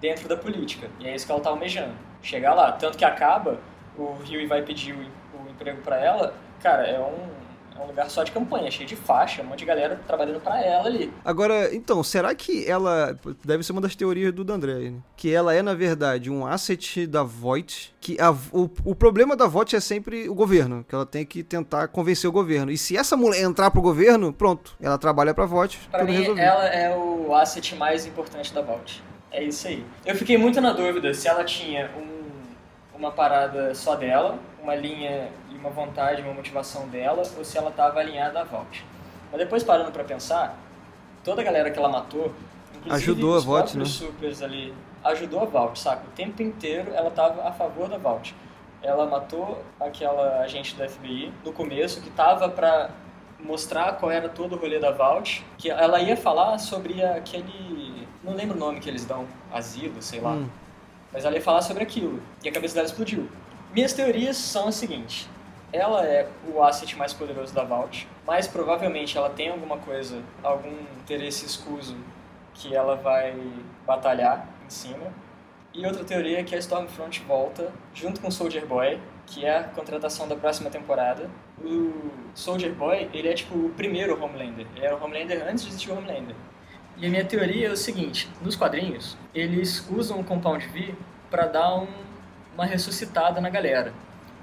dentro 0.00 0.28
da 0.28 0.36
política. 0.36 0.88
E 0.98 1.06
é 1.06 1.14
isso 1.14 1.26
que 1.26 1.32
ela 1.32 1.40
tá 1.40 1.50
almejando. 1.50 1.92
chegar 2.22 2.54
lá. 2.54 2.72
Tanto 2.72 2.96
que 2.96 3.04
acaba, 3.04 3.58
o 3.98 4.14
Rio 4.24 4.48
vai 4.48 4.62
pedir 4.62 4.94
o, 4.94 4.98
o 4.98 5.50
emprego 5.50 5.82
pra 5.82 5.96
ela, 5.98 6.34
cara, 6.66 6.86
é 6.86 6.98
um, 6.98 7.78
é 7.78 7.84
um 7.84 7.86
lugar 7.86 8.10
só 8.10 8.24
de 8.24 8.32
campanha, 8.32 8.70
cheio 8.70 8.88
de 8.88 8.96
faixa, 8.96 9.42
um 9.42 9.46
monte 9.46 9.60
de 9.60 9.64
galera 9.66 10.00
trabalhando 10.06 10.40
pra 10.40 10.60
ela 10.60 10.86
ali. 10.86 11.12
Agora, 11.24 11.74
então, 11.74 12.02
será 12.02 12.34
que 12.34 12.68
ela. 12.68 13.16
Deve 13.44 13.62
ser 13.62 13.72
uma 13.72 13.80
das 13.80 13.94
teorias 13.94 14.32
do 14.32 14.42
Dandré, 14.42 14.90
né? 14.90 14.98
Que 15.16 15.32
ela 15.32 15.54
é, 15.54 15.62
na 15.62 15.74
verdade, 15.74 16.30
um 16.30 16.46
asset 16.46 17.06
da 17.06 17.22
Voight. 17.22 17.94
Que 18.00 18.20
a- 18.20 18.32
o, 18.52 18.68
o 18.84 18.94
problema 18.94 19.36
da 19.36 19.46
Voight 19.46 19.76
é 19.76 19.80
sempre 19.80 20.28
o 20.28 20.34
governo, 20.34 20.84
que 20.88 20.94
ela 20.94 21.06
tem 21.06 21.24
que 21.24 21.42
tentar 21.42 21.88
convencer 21.88 22.28
o 22.28 22.32
governo. 22.32 22.70
E 22.72 22.78
se 22.78 22.96
essa 22.96 23.16
mulher 23.16 23.42
entrar 23.42 23.70
pro 23.70 23.80
governo, 23.82 24.32
pronto, 24.32 24.74
ela 24.80 24.98
trabalha 24.98 25.32
pra 25.34 25.44
Voight, 25.46 25.78
Pra 25.90 26.04
mim, 26.04 26.12
resolvido. 26.12 26.40
ela 26.40 26.66
é 26.66 26.96
o 26.96 27.34
asset 27.34 27.74
mais 27.76 28.06
importante 28.06 28.52
da 28.54 28.62
Vault. 28.62 29.02
É 29.30 29.42
isso 29.44 29.68
aí. 29.68 29.84
Eu 30.04 30.14
fiquei 30.16 30.38
muito 30.38 30.60
na 30.60 30.72
dúvida 30.72 31.12
se 31.12 31.28
ela 31.28 31.44
tinha 31.44 31.90
um- 31.96 32.16
uma 32.98 33.10
parada 33.12 33.74
só 33.74 33.94
dela, 33.94 34.38
uma 34.66 34.74
linha 34.74 35.28
e 35.48 35.54
uma 35.54 35.70
vontade, 35.70 36.20
uma 36.22 36.34
motivação 36.34 36.88
dela, 36.88 37.22
ou 37.38 37.44
se 37.44 37.56
ela 37.56 37.70
estava 37.70 38.00
alinhada 38.00 38.40
à 38.40 38.44
Vault. 38.44 38.84
Mas 39.30 39.40
depois 39.40 39.62
parando 39.62 39.92
pra 39.92 40.02
pensar, 40.02 40.58
toda 41.22 41.40
a 41.40 41.44
galera 41.44 41.70
que 41.70 41.78
ela 41.78 41.88
matou, 41.88 42.32
inclusive 42.74 43.12
Ajudou 43.12 43.34
a 43.34 43.36
os 43.38 43.44
Vault, 43.44 43.70
próprios 43.70 43.94
supers 43.94 44.42
ali, 44.42 44.74
ajudou 45.04 45.40
a 45.40 45.44
Vault, 45.44 45.78
saca? 45.78 46.02
O 46.08 46.10
tempo 46.10 46.42
inteiro 46.42 46.92
ela 46.92 47.10
tava 47.10 47.48
a 47.48 47.52
favor 47.52 47.88
da 47.88 47.96
Vault. 47.96 48.34
Ela 48.82 49.06
matou 49.06 49.62
aquela 49.80 50.40
agente 50.40 50.74
do 50.74 50.88
FBI 50.88 51.32
no 51.44 51.52
começo 51.52 52.00
que 52.00 52.10
tava 52.10 52.48
pra 52.48 52.90
mostrar 53.38 53.92
qual 53.94 54.10
era 54.10 54.28
todo 54.28 54.56
o 54.56 54.58
rolê 54.58 54.80
da 54.80 54.90
Vault, 54.90 55.44
que 55.58 55.70
ela 55.70 56.00
ia 56.00 56.16
falar 56.16 56.58
sobre 56.58 57.04
aquele, 57.04 58.08
não 58.24 58.34
lembro 58.34 58.56
o 58.56 58.58
nome 58.58 58.80
que 58.80 58.88
eles 58.88 59.04
dão, 59.04 59.26
asilo, 59.52 60.02
sei 60.02 60.20
lá. 60.20 60.32
Hum. 60.32 60.48
Mas 61.12 61.24
ela 61.24 61.36
ia 61.36 61.42
falar 61.42 61.62
sobre 61.62 61.84
aquilo 61.84 62.20
e 62.42 62.48
a 62.48 62.52
cabeça 62.52 62.74
dela 62.74 62.86
explodiu. 62.86 63.28
Minhas 63.74 63.92
teorias 63.92 64.36
são 64.36 64.68
as 64.68 64.74
seguintes: 64.76 65.28
ela 65.72 66.04
é 66.04 66.28
o 66.52 66.62
asset 66.62 66.96
mais 66.96 67.12
poderoso 67.12 67.54
da 67.54 67.64
Vault, 67.64 68.08
mas 68.26 68.46
provavelmente 68.46 69.16
ela 69.16 69.30
tem 69.30 69.50
alguma 69.50 69.78
coisa, 69.78 70.22
algum 70.42 70.72
interesse 71.00 71.44
escuso 71.44 71.96
que 72.54 72.74
ela 72.74 72.96
vai 72.96 73.36
batalhar 73.86 74.46
em 74.66 74.70
cima. 74.70 75.12
E 75.74 75.84
outra 75.84 76.04
teoria 76.04 76.40
é 76.40 76.42
que 76.42 76.54
a 76.54 76.58
Stormfront 76.58 77.22
volta 77.24 77.70
junto 77.92 78.18
com 78.20 78.28
o 78.28 78.32
Soldier 78.32 78.64
Boy, 78.64 78.98
que 79.26 79.44
é 79.44 79.58
a 79.58 79.64
contratação 79.64 80.26
da 80.26 80.34
próxima 80.34 80.70
temporada. 80.70 81.28
O 81.62 82.10
Soldier 82.34 82.72
Boy, 82.72 83.10
ele 83.12 83.28
é 83.28 83.34
tipo 83.34 83.54
o 83.54 83.68
primeiro 83.70 84.14
Homelander. 84.22 84.66
Ele 84.74 84.86
era 84.86 84.96
o 84.96 85.04
Homelander 85.04 85.46
antes 85.46 85.64
de 85.64 85.68
existir 85.70 85.90
o 85.90 85.98
Homelander. 85.98 86.34
E 86.96 87.06
a 87.06 87.10
minha 87.10 87.24
teoria 87.26 87.68
é 87.68 87.70
o 87.70 87.76
seguinte, 87.76 88.26
nos 88.40 88.56
quadrinhos, 88.56 89.18
eles 89.34 89.86
usam 89.90 90.18
o 90.20 90.24
Compound 90.24 90.66
V 90.68 90.94
para 91.30 91.44
dar 91.46 91.76
um- 91.76 91.88
uma 92.56 92.64
ressuscitada 92.64 93.40
na 93.40 93.50
galera. 93.50 93.92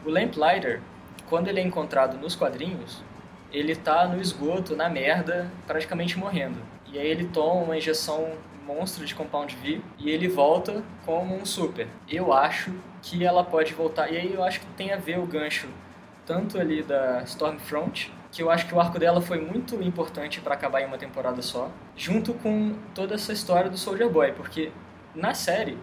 O 0.06 0.10
Lamplighter, 0.10 0.82
quando 1.28 1.48
ele 1.48 1.60
é 1.60 1.64
encontrado 1.64 2.18
nos 2.18 2.36
quadrinhos, 2.36 3.04
ele 3.52 3.76
tá 3.76 4.08
no 4.08 4.22
esgoto, 4.22 4.76
na 4.76 4.88
merda, 4.88 5.52
praticamente 5.66 6.18
morrendo. 6.18 6.60
E 6.92 7.00
aí 7.00 7.08
ele 7.08 7.26
toma 7.26 7.64
uma 7.64 7.78
injeção 7.78 8.34
monstro 8.66 9.06
de 9.06 9.14
Compound 9.14 9.56
V 9.56 9.82
e 9.98 10.10
ele 10.10 10.28
volta 10.28 10.84
como 11.06 11.36
um 11.36 11.46
super. 11.46 11.88
Eu 12.08 12.32
acho 12.32 12.72
que 13.02 13.26
ela 13.26 13.44
pode 13.44 13.74
voltar. 13.74 14.12
E 14.12 14.18
aí 14.18 14.34
eu 14.34 14.44
acho 14.44 14.60
que 14.60 14.68
tem 14.78 14.94
a 14.94 14.98
ver 14.98 15.20
o 15.20 15.26
gancho 15.26 15.68
tanto 16.26 16.58
ali 16.60 16.82
da 16.82 17.22
Stormfront, 17.24 18.14
que 18.32 18.42
eu 18.42 18.50
acho 18.50 18.66
que 18.68 18.74
o 18.74 18.80
arco 18.80 18.98
dela 18.98 19.22
foi 19.22 19.42
muito 19.42 19.82
importante 19.84 20.40
para 20.40 20.54
acabar 20.54 20.82
em 20.82 20.86
uma 20.86 20.98
temporada 20.98 21.42
só, 21.42 21.70
junto 21.98 22.34
com 22.36 22.76
toda 22.96 23.16
essa 23.16 23.34
história 23.34 23.70
do 23.70 23.78
Soldier 23.78 24.10
Boy, 24.10 24.32
porque 24.32 24.72
na 25.14 25.34
série 25.34 25.78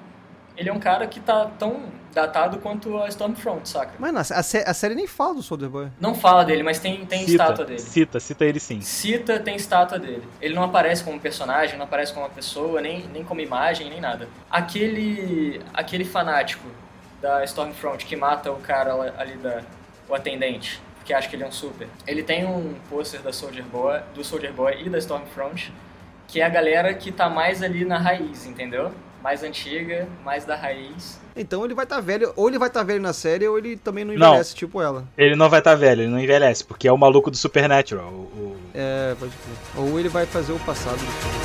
ele 0.60 0.68
é 0.68 0.72
um 0.72 0.78
cara 0.78 1.06
que 1.06 1.18
tá 1.20 1.50
tão 1.58 1.80
datado 2.12 2.58
quanto 2.58 2.98
a 3.00 3.08
Stormfront, 3.08 3.68
saca? 3.68 3.92
Mas 3.98 4.12
na- 4.12 4.20
a, 4.20 4.42
sé- 4.42 4.64
a 4.66 4.74
série 4.74 4.94
nem 4.94 5.06
fala 5.06 5.34
do 5.34 5.42
Soldier 5.42 5.70
Boy. 5.70 5.88
Não 6.00 6.14
fala 6.14 6.44
dele, 6.44 6.62
mas 6.62 6.78
tem, 6.78 7.06
tem 7.06 7.20
cita, 7.20 7.30
estátua 7.30 7.64
dele. 7.64 7.78
Cita, 7.80 8.20
cita 8.20 8.44
ele 8.44 8.60
sim. 8.60 8.80
Cita 8.80 9.38
tem 9.38 9.54
estátua 9.56 9.98
dele. 9.98 10.22
Ele 10.40 10.54
não 10.54 10.64
aparece 10.64 11.02
como 11.04 11.18
personagem, 11.20 11.78
não 11.78 11.84
aparece 11.84 12.12
como 12.12 12.26
uma 12.26 12.30
pessoa, 12.32 12.80
nem, 12.80 13.06
nem 13.12 13.24
como 13.24 13.40
imagem, 13.40 13.88
nem 13.88 14.00
nada. 14.00 14.28
Aquele 14.50 15.60
aquele 15.72 16.04
fanático 16.04 16.66
da 17.20 17.42
Stormfront 17.44 18.04
que 18.04 18.16
mata 18.16 18.50
o 18.50 18.56
cara 18.56 18.92
ali 19.18 19.34
da 19.36 19.62
o 20.08 20.14
atendente, 20.14 20.80
que 21.04 21.14
acha 21.14 21.28
que 21.28 21.36
ele 21.36 21.44
é 21.44 21.46
um 21.46 21.52
super. 21.52 21.86
Ele 22.06 22.22
tem 22.22 22.44
um 22.44 22.74
pôster 22.88 23.20
da 23.22 23.32
Soldier 23.32 23.64
Boy, 23.64 24.00
do 24.14 24.24
Soldier 24.24 24.52
Boy 24.52 24.82
e 24.84 24.90
da 24.90 24.98
Stormfront, 24.98 25.72
que 26.26 26.40
é 26.40 26.44
a 26.44 26.48
galera 26.48 26.92
que 26.94 27.12
tá 27.12 27.28
mais 27.28 27.62
ali 27.62 27.84
na 27.84 27.98
raiz, 27.98 28.44
entendeu? 28.46 28.90
Mais 29.22 29.42
antiga, 29.42 30.08
mais 30.24 30.44
da 30.44 30.56
raiz. 30.56 31.20
Então 31.36 31.64
ele 31.64 31.74
vai 31.74 31.84
estar 31.84 32.00
velho, 32.00 32.32
ou 32.36 32.48
ele 32.48 32.58
vai 32.58 32.68
estar 32.68 32.82
velho 32.82 33.00
na 33.02 33.12
série, 33.12 33.46
ou 33.46 33.58
ele 33.58 33.76
também 33.76 34.04
não 34.04 34.14
Não. 34.14 34.28
envelhece, 34.28 34.54
tipo 34.54 34.80
ela. 34.80 35.06
Ele 35.16 35.36
não 35.36 35.48
vai 35.48 35.58
estar 35.60 35.74
velho, 35.74 36.02
ele 36.02 36.10
não 36.10 36.18
envelhece, 36.18 36.64
porque 36.64 36.88
é 36.88 36.92
o 36.92 36.96
maluco 36.98 37.30
do 37.30 37.36
Supernatural. 37.36 38.08
O, 38.08 38.16
o- 38.16 38.56
É, 38.74 39.14
pode 39.18 39.32
crer. 39.32 39.82
Ou 39.84 39.98
ele 40.00 40.08
vai 40.08 40.24
fazer 40.26 40.52
o 40.52 40.58
passado 40.60 40.96
do 40.98 41.12
filme. 41.12 41.40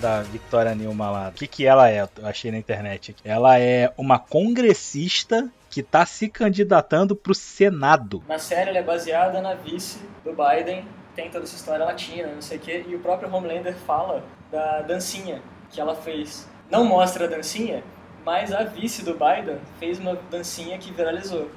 da 0.00 0.22
Victoria 0.22 0.74
Newman 0.74 1.10
lá. 1.10 1.28
O 1.28 1.32
que, 1.32 1.46
que 1.46 1.66
ela 1.66 1.90
é? 1.90 2.02
Eu 2.02 2.26
achei 2.26 2.50
na 2.50 2.58
internet. 2.58 3.12
aqui. 3.12 3.22
Ela 3.24 3.58
é 3.58 3.92
uma 3.96 4.18
congressista 4.18 5.48
que 5.70 5.82
tá 5.82 6.04
se 6.06 6.28
candidatando 6.28 7.16
pro 7.16 7.34
Senado. 7.34 8.22
Na 8.28 8.38
série 8.38 8.70
ela 8.70 8.78
é 8.78 8.82
baseada 8.82 9.40
na 9.40 9.54
vice 9.54 9.98
do 10.24 10.32
Biden, 10.32 10.86
tem 11.16 11.30
toda 11.30 11.44
essa 11.44 11.56
história 11.56 11.84
latina, 11.84 12.28
não 12.28 12.42
sei 12.42 12.58
o 12.58 12.60
quê, 12.60 12.84
e 12.86 12.94
o 12.94 12.98
próprio 13.00 13.32
Homelander 13.34 13.74
fala 13.74 14.22
da 14.52 14.82
dancinha 14.82 15.42
que 15.70 15.80
ela 15.80 15.96
fez. 15.96 16.46
Não 16.70 16.84
mostra 16.84 17.24
a 17.24 17.28
dancinha, 17.28 17.82
mas 18.24 18.52
a 18.52 18.62
vice 18.64 19.02
do 19.04 19.12
Biden 19.14 19.58
fez 19.80 19.98
uma 19.98 20.14
dancinha 20.30 20.78
que 20.78 20.92
viralizou. 20.92 21.50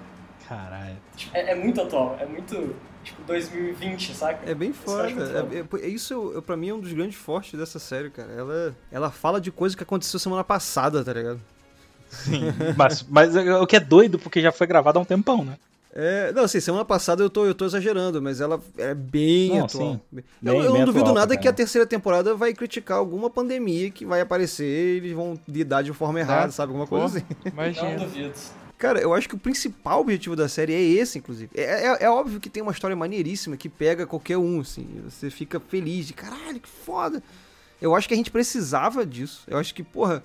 Caralho. 0.47 0.97
Tipo, 1.15 1.35
É, 1.37 1.51
é 1.51 1.55
muito 1.55 1.81
atual, 1.81 2.17
é 2.19 2.25
muito, 2.25 2.75
tipo, 3.03 3.21
2020, 3.23 4.13
saca? 4.15 4.49
É 4.49 4.55
bem 4.55 4.71
foda. 4.73 5.09
foda. 5.09 5.47
É, 5.53 5.85
é- 5.85 5.87
isso, 5.87 6.13
eu- 6.33 6.41
pra 6.41 6.55
mim, 6.57 6.69
é 6.69 6.73
um 6.73 6.79
dos 6.79 6.93
grandes 6.93 7.17
fortes 7.17 7.59
dessa 7.59 7.77
série, 7.79 8.09
cara. 8.09 8.31
Ela, 8.31 8.75
ela 8.91 9.11
fala 9.11 9.39
de 9.41 9.51
coisa 9.51 9.75
que 9.77 9.83
aconteceu 9.83 10.19
semana 10.19 10.43
passada, 10.43 11.03
tá 11.03 11.13
ligado? 11.13 11.39
Sim. 12.09 12.41
mas, 12.75 13.03
mas 13.03 13.35
o 13.35 13.67
que 13.67 13.75
é 13.75 13.79
doido, 13.79 14.17
porque 14.17 14.41
já 14.41 14.51
foi 14.51 14.65
gravado 14.65 14.97
há 14.97 15.01
um 15.01 15.05
tempão, 15.05 15.43
né? 15.45 15.57
É, 15.91 16.31
não, 16.33 16.43
assim, 16.43 16.59
semana 16.59 16.85
passada 16.85 17.23
eu 17.23 17.29
tô, 17.31 17.45
eu 17.45 17.55
tô 17.55 17.65
exagerando, 17.65 18.21
mas 18.21 18.39
ela 18.39 18.61
é 18.77 18.93
bem 18.93 19.49
Não, 19.57 19.65
atual. 19.65 19.93
sim. 19.93 20.01
Eu, 20.13 20.23
Bem- 20.41 20.61
eu 20.63 20.71
bem 20.71 20.79
não 20.79 20.85
duvido 20.85 21.01
atual, 21.05 21.15
nada 21.15 21.29
cara. 21.29 21.41
que 21.41 21.47
a 21.47 21.53
terceira 21.53 21.87
temporada 21.87 22.35
vai 22.35 22.53
criticar 22.53 22.97
alguma 22.99 23.29
pandemia 23.29 23.89
que 23.89 24.05
vai 24.05 24.21
aparecer 24.21 24.65
e 24.65 24.97
eles 24.97 25.13
vão 25.13 25.39
lidar 25.47 25.81
de 25.81 25.91
forma 25.91 26.19
errada, 26.19 26.51
sabe? 26.51 26.69
Alguma 26.71 26.85
coisa 26.85 27.19
Porra, 27.19 27.25
assim. 27.27 27.35
Não 27.45 27.51
Imagina. 27.51 27.99
duvido. 28.05 28.33
Cara, 28.77 28.99
eu 29.01 29.13
acho 29.13 29.27
que 29.27 29.35
o 29.35 29.39
principal 29.39 29.99
objetivo 30.01 30.35
da 30.35 30.47
série 30.47 30.73
é 30.73 30.79
esse, 30.81 31.17
inclusive. 31.17 31.49
É, 31.55 31.87
é- 31.87 32.03
é 32.03 32.09
óbvio 32.09 32.39
que 32.39 32.49
tem 32.49 32.61
uma 32.63 32.71
história 32.71 32.95
maneiríssima 32.95 33.57
que 33.57 33.67
pega 33.67 34.05
qualquer 34.05 34.37
um, 34.37 34.61
assim. 34.61 34.87
Você 35.03 35.29
fica 35.31 35.59
feliz 35.59 36.05
de 36.07 36.13
caralho, 36.13 36.59
que 36.59 36.69
foda. 36.69 37.21
Eu 37.81 37.95
acho 37.95 38.07
que 38.07 38.13
a 38.13 38.17
gente 38.17 38.31
precisava 38.31 39.05
disso. 39.05 39.41
Eu 39.47 39.57
acho 39.57 39.73
que, 39.73 39.83
porra, 39.83 40.23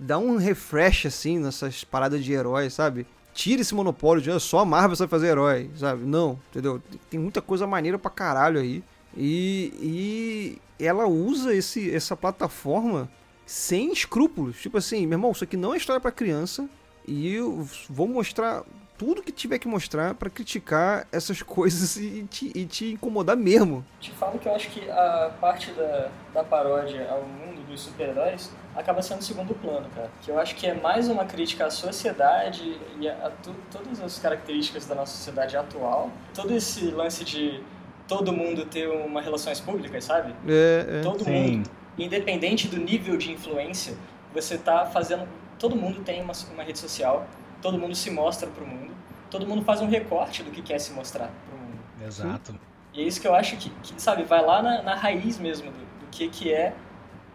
dá 0.00 0.18
um 0.18 0.36
refresh, 0.36 1.06
assim, 1.06 1.38
nessas 1.38 1.84
paradas 1.84 2.24
de 2.24 2.32
heróis, 2.32 2.72
sabe? 2.72 3.06
Tira 3.34 3.62
esse 3.62 3.74
monopólio 3.74 4.22
de 4.22 4.30
"Ah, 4.30 4.38
só 4.38 4.58
a 4.60 4.64
Marvel 4.64 4.94
sabe 4.96 5.10
fazer 5.10 5.28
herói, 5.28 5.70
sabe? 5.76 6.04
Não, 6.04 6.38
entendeu? 6.50 6.82
Tem 7.08 7.18
muita 7.18 7.40
coisa 7.40 7.66
maneira 7.66 7.98
pra 7.98 8.10
caralho 8.10 8.60
aí. 8.60 8.84
E, 9.16 10.58
e 10.78 10.84
ela 10.84 11.06
usa 11.06 11.54
esse, 11.54 11.94
essa 11.94 12.16
plataforma 12.16 13.10
sem 13.46 13.92
escrúpulos. 13.92 14.60
Tipo 14.60 14.78
assim, 14.78 15.06
meu 15.06 15.16
irmão, 15.16 15.32
isso 15.32 15.44
aqui 15.44 15.56
não 15.56 15.72
é 15.74 15.76
história 15.76 16.00
pra 16.00 16.10
criança. 16.12 16.68
E 17.06 17.34
eu 17.34 17.66
vou 17.88 18.06
mostrar 18.06 18.62
tudo 19.02 19.20
que 19.20 19.32
tiver 19.32 19.58
que 19.58 19.66
mostrar 19.66 20.14
pra 20.14 20.30
criticar 20.30 21.08
essas 21.10 21.42
coisas 21.42 21.96
e 21.96 22.24
te, 22.30 22.52
e 22.54 22.64
te 22.66 22.92
incomodar 22.92 23.36
mesmo. 23.36 23.84
Te 24.00 24.12
falo 24.12 24.38
que 24.38 24.46
eu 24.46 24.54
acho 24.54 24.70
que 24.70 24.88
a 24.88 25.32
parte 25.40 25.72
da, 25.72 26.08
da 26.32 26.44
paródia 26.44 27.08
ao 27.10 27.22
mundo 27.22 27.66
dos 27.66 27.80
super-heróis 27.80 28.50
acaba 28.76 29.02
sendo 29.02 29.22
segundo 29.22 29.54
plano, 29.54 29.88
cara. 29.94 30.08
Que 30.22 30.30
eu 30.30 30.38
acho 30.38 30.54
que 30.54 30.68
é 30.68 30.74
mais 30.74 31.08
uma 31.08 31.24
crítica 31.24 31.66
à 31.66 31.70
sociedade 31.70 32.76
e 33.00 33.08
a, 33.08 33.12
a 33.26 33.30
tu- 33.30 33.54
todas 33.72 34.00
as 34.00 34.18
características 34.20 34.86
da 34.86 34.94
nossa 34.94 35.16
sociedade 35.16 35.56
atual. 35.56 36.08
Todo 36.32 36.54
esse 36.54 36.84
lance 36.86 37.24
de 37.24 37.60
todo 38.06 38.32
mundo 38.32 38.66
ter 38.66 38.88
uma 38.88 39.20
relações 39.20 39.58
públicas, 39.58 40.04
sabe? 40.04 40.32
É, 40.46 40.98
é. 40.98 41.00
Todo 41.02 41.24
Sim. 41.24 41.30
mundo, 41.56 41.70
independente 41.98 42.68
do 42.68 42.76
nível 42.76 43.16
de 43.16 43.32
influência, 43.32 43.96
você 44.32 44.56
tá 44.56 44.86
fazendo. 44.86 45.26
Todo 45.58 45.74
mundo 45.76 46.02
tem 46.02 46.20
uma, 46.22 46.32
uma 46.52 46.62
rede 46.62 46.78
social, 46.78 47.26
todo 47.62 47.78
mundo 47.78 47.94
se 47.94 48.10
mostra 48.10 48.50
pro 48.50 48.66
mundo, 48.66 48.92
todo 49.30 49.46
mundo 49.46 49.64
faz 49.64 49.80
um 49.80 49.88
recorte 49.88 50.42
do 50.42 50.50
que 50.50 50.60
quer 50.60 50.78
se 50.78 50.92
mostrar 50.92 51.30
pro 51.48 51.58
mundo. 51.58 51.78
Exato. 52.04 52.54
E 52.92 53.00
é 53.00 53.04
isso 53.04 53.20
que 53.20 53.26
eu 53.26 53.34
acho 53.34 53.56
que, 53.56 53.70
que, 53.70 54.02
sabe, 54.02 54.24
vai 54.24 54.44
lá 54.44 54.62
na, 54.62 54.82
na 54.82 54.94
raiz 54.94 55.38
mesmo 55.38 55.70
do, 55.70 55.78
do 55.78 56.06
que, 56.10 56.28
que 56.28 56.52
é 56.52 56.74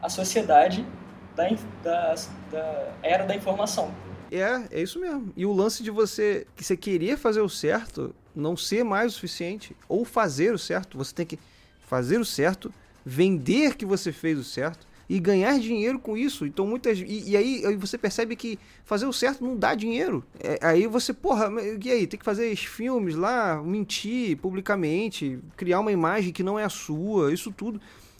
a 0.01 0.09
sociedade 0.09 0.85
da, 1.35 1.49
da, 1.81 2.15
da 2.51 2.91
era 3.01 3.25
da 3.25 3.35
informação. 3.35 3.91
É, 4.31 4.67
é 4.71 4.81
isso 4.81 4.99
mesmo. 4.99 5.33
E 5.35 5.45
o 5.45 5.53
lance 5.53 5.81
de 5.81 5.89
você 5.89 6.45
que 6.55 6.63
você 6.63 6.75
querer 6.75 7.17
fazer 7.17 7.41
o 7.41 7.49
certo 7.49 8.13
não 8.35 8.55
ser 8.55 8.83
mais 8.83 9.13
o 9.13 9.15
suficiente 9.15 9.75
ou 9.87 10.05
fazer 10.05 10.53
o 10.53 10.59
certo, 10.59 10.97
você 10.97 11.13
tem 11.13 11.25
que 11.25 11.39
fazer 11.87 12.19
o 12.19 12.25
certo, 12.25 12.71
vender 13.03 13.75
que 13.75 13.85
você 13.85 14.11
fez 14.11 14.37
o 14.37 14.43
certo 14.43 14.86
e 15.09 15.19
ganhar 15.19 15.57
dinheiro 15.59 15.99
com 15.99 16.17
isso. 16.17 16.45
Então 16.45 16.65
muitas 16.65 16.99
e, 16.99 17.29
e 17.29 17.37
aí, 17.37 17.65
aí 17.65 17.75
você 17.75 17.97
percebe 17.97 18.35
que 18.35 18.59
fazer 18.83 19.05
o 19.05 19.13
certo 19.13 19.43
não 19.43 19.55
dá 19.55 19.73
dinheiro. 19.73 20.23
É, 20.39 20.59
aí 20.61 20.87
você, 20.87 21.13
porra, 21.13 21.49
e 21.83 21.91
aí, 21.91 22.07
tem 22.07 22.19
que 22.19 22.25
fazer 22.25 22.55
filmes 22.55 23.15
lá, 23.15 23.61
mentir 23.63 24.37
publicamente, 24.37 25.39
criar 25.55 25.79
uma 25.79 25.91
imagem 25.91 26.33
que 26.33 26.43
não 26.43 26.59
é 26.59 26.63
a 26.63 26.69
sua, 26.69 27.33
isso 27.33 27.51
tudo. 27.51 27.79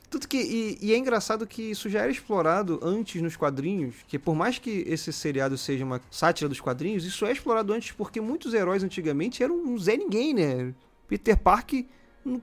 Tanto 0.10 0.28
que, 0.28 0.38
e, 0.38 0.78
e 0.82 0.94
é 0.94 0.98
engraçado 0.98 1.46
que 1.46 1.62
isso 1.62 1.90
já 1.90 2.00
era 2.00 2.12
explorado 2.12 2.80
antes 2.82 3.22
nos 3.22 3.36
quadrinhos, 3.36 3.96
que 4.08 4.18
por 4.18 4.36
mais 4.36 4.58
que 4.58 4.86
esse 4.88 5.12
seriado 5.12 5.58
seja 5.58 5.84
uma 5.84 6.02
sátira 6.10 6.48
dos 6.48 6.62
quadrinhos, 6.62 7.04
isso 7.04 7.26
é 7.26 7.32
explorado 7.34 7.74
antes 7.74 7.92
porque 7.92 8.22
muitos 8.22 8.54
heróis 8.54 8.84
antigamente 8.84 9.44
eram 9.44 9.56
um 9.56 9.78
Zé 9.78 9.98
Ninguém, 9.98 10.34
né? 10.34 10.74
Peter 11.10 11.38
Parker 11.38 11.86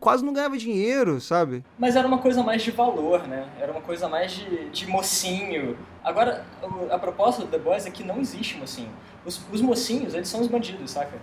quase 0.00 0.24
não 0.24 0.32
ganhava 0.32 0.56
dinheiro, 0.56 1.20
sabe? 1.20 1.62
Mas 1.78 1.94
era 1.96 2.06
uma 2.06 2.18
coisa 2.18 2.42
mais 2.42 2.62
de 2.62 2.70
valor, 2.70 3.26
né? 3.28 3.46
Era 3.60 3.70
uma 3.72 3.80
coisa 3.82 4.08
mais 4.08 4.32
de, 4.32 4.68
de 4.70 4.86
mocinho. 4.86 5.76
Agora, 6.02 6.44
o- 6.62 6.92
a 6.92 6.98
proposta 6.98 7.42
do 7.42 7.48
The 7.48 7.58
Boys 7.58 7.86
é 7.86 7.90
que 7.90 8.02
não 8.02 8.18
existe 8.20 8.56
mocinho. 8.56 8.88
Os, 9.26 9.40
os 9.52 9.60
mocinhos, 9.60 10.14
eles 10.14 10.28
são 10.28 10.40
os 10.40 10.46
bandidos, 10.48 10.90
saca? 10.90 11.16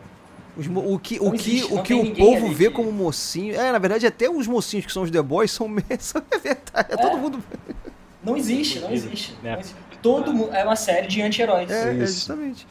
Os 0.55 0.67
mo- 0.67 0.93
o 0.93 0.99
que, 0.99 1.17
Não 1.19 1.27
o 1.27 1.31
que, 1.31 1.37
existe, 1.57 1.71
o, 1.71 1.75
não 1.77 1.83
que 1.83 1.93
o 1.93 2.15
povo 2.15 2.49
vê 2.51 2.65
que- 2.67 2.71
como 2.75 2.91
mocinho. 2.91 3.55
É, 3.55 3.71
na 3.71 3.79
verdade, 3.79 4.05
até 4.05 4.29
os 4.29 4.45
mocinhos 4.47 4.85
que 4.85 4.91
são 4.91 5.03
os 5.03 5.09
The 5.11 5.21
Boys 5.21 5.51
são 5.51 5.67
mesmo. 5.69 6.21
É 6.31 6.37
verdade. 6.37 6.87
É, 6.93 6.97
todo 6.97 7.17
É. 7.17 7.19
mundo. 7.19 7.43
Não 8.23 8.37
existe, 8.37 8.79
não 8.79 8.91
existe. 8.91 9.33
né? 9.41 9.53
Não 9.53 9.59
existe. 9.59 9.75
Todo 10.01 10.33
mundo. 10.33 10.53
É 10.53 10.63
uma 10.63 10.75
série 10.75 11.07
de 11.07 11.21
anti-heróis. 11.21 11.69
É, 11.71 11.89
é 11.89 11.93
Isso. 11.93 12.13
justamente. 12.15 12.67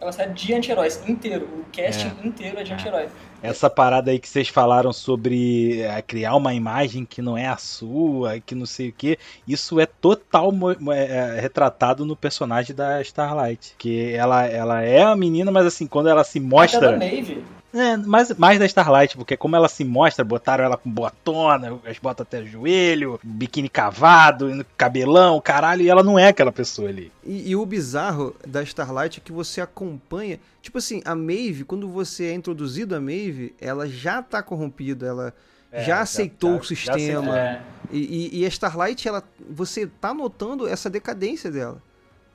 É 0.00 0.04
uma 0.04 0.12
série 0.12 0.32
de 0.32 0.54
anti-heróis 0.54 1.02
inteiro. 1.08 1.46
O 1.46 1.64
casting 1.76 2.12
inteiro 2.22 2.58
é 2.58 2.62
de 2.62 2.72
anti-herói. 2.72 3.08
Essa 3.42 3.68
parada 3.68 4.10
aí 4.10 4.18
que 4.18 4.28
vocês 4.28 4.48
falaram 4.48 4.92
sobre 4.92 5.80
é, 5.82 6.00
criar 6.02 6.34
uma 6.34 6.54
imagem 6.54 7.04
que 7.04 7.20
não 7.20 7.36
é 7.36 7.46
a 7.46 7.56
sua, 7.56 8.40
que 8.40 8.54
não 8.54 8.66
sei 8.66 8.88
o 8.88 8.92
que, 8.92 9.18
isso 9.46 9.78
é 9.78 9.86
total 9.86 10.50
é, 10.92 11.36
é, 11.36 11.40
retratado 11.40 12.04
no 12.04 12.16
personagem 12.16 12.74
da 12.74 13.00
Starlight. 13.02 13.74
Que 13.78 14.12
ela, 14.14 14.46
ela 14.46 14.82
é 14.82 15.02
a 15.02 15.14
menina, 15.14 15.50
mas 15.50 15.66
assim, 15.66 15.86
quando 15.86 16.08
ela 16.08 16.24
se 16.24 16.38
Até 16.38 16.48
da 16.48 16.50
mostra. 16.50 16.96
Maeve. 16.96 17.44
É, 17.78 17.96
mais, 17.96 18.32
mais 18.38 18.58
da 18.58 18.64
Starlight, 18.66 19.16
porque 19.16 19.36
como 19.36 19.54
ela 19.56 19.68
se 19.68 19.84
mostra, 19.84 20.24
botaram 20.24 20.64
ela 20.64 20.76
com 20.76 20.90
botona, 20.90 21.78
as 21.86 21.98
botas 21.98 22.26
até 22.26 22.40
o 22.40 22.46
joelho, 22.46 23.20
biquíni 23.22 23.68
cavado, 23.68 24.64
cabelão, 24.76 25.40
caralho, 25.40 25.82
e 25.82 25.88
ela 25.90 26.02
não 26.02 26.18
é 26.18 26.28
aquela 26.28 26.52
pessoa 26.52 26.88
ali. 26.88 27.12
E, 27.24 27.50
e 27.50 27.56
o 27.56 27.66
bizarro 27.66 28.34
da 28.46 28.62
Starlight 28.62 29.20
é 29.20 29.22
que 29.22 29.32
você 29.32 29.60
acompanha. 29.60 30.38
Tipo 30.62 30.78
assim, 30.78 31.02
a 31.04 31.14
Maeve, 31.14 31.64
quando 31.64 31.88
você 31.88 32.26
é 32.26 32.34
introduzido 32.34 32.94
a 32.96 33.00
Maeve, 33.00 33.54
ela 33.60 33.86
já 33.88 34.22
tá 34.22 34.42
corrompida, 34.42 35.06
ela 35.06 35.34
É, 35.70 35.84
já 35.84 36.00
aceitou 36.00 36.54
já- 36.54 36.60
o 36.60 36.64
sistema. 36.64 37.38
É. 37.38 37.60
E, 37.92 37.98
e- 38.36 38.40
e 38.40 38.44
a 38.44 38.48
Starlight, 38.48 39.06
ela, 39.06 39.22
você 39.50 39.86
tá 39.86 40.14
notando 40.14 40.66
essa 40.66 40.88
decadência 40.88 41.50
dela. 41.50 41.82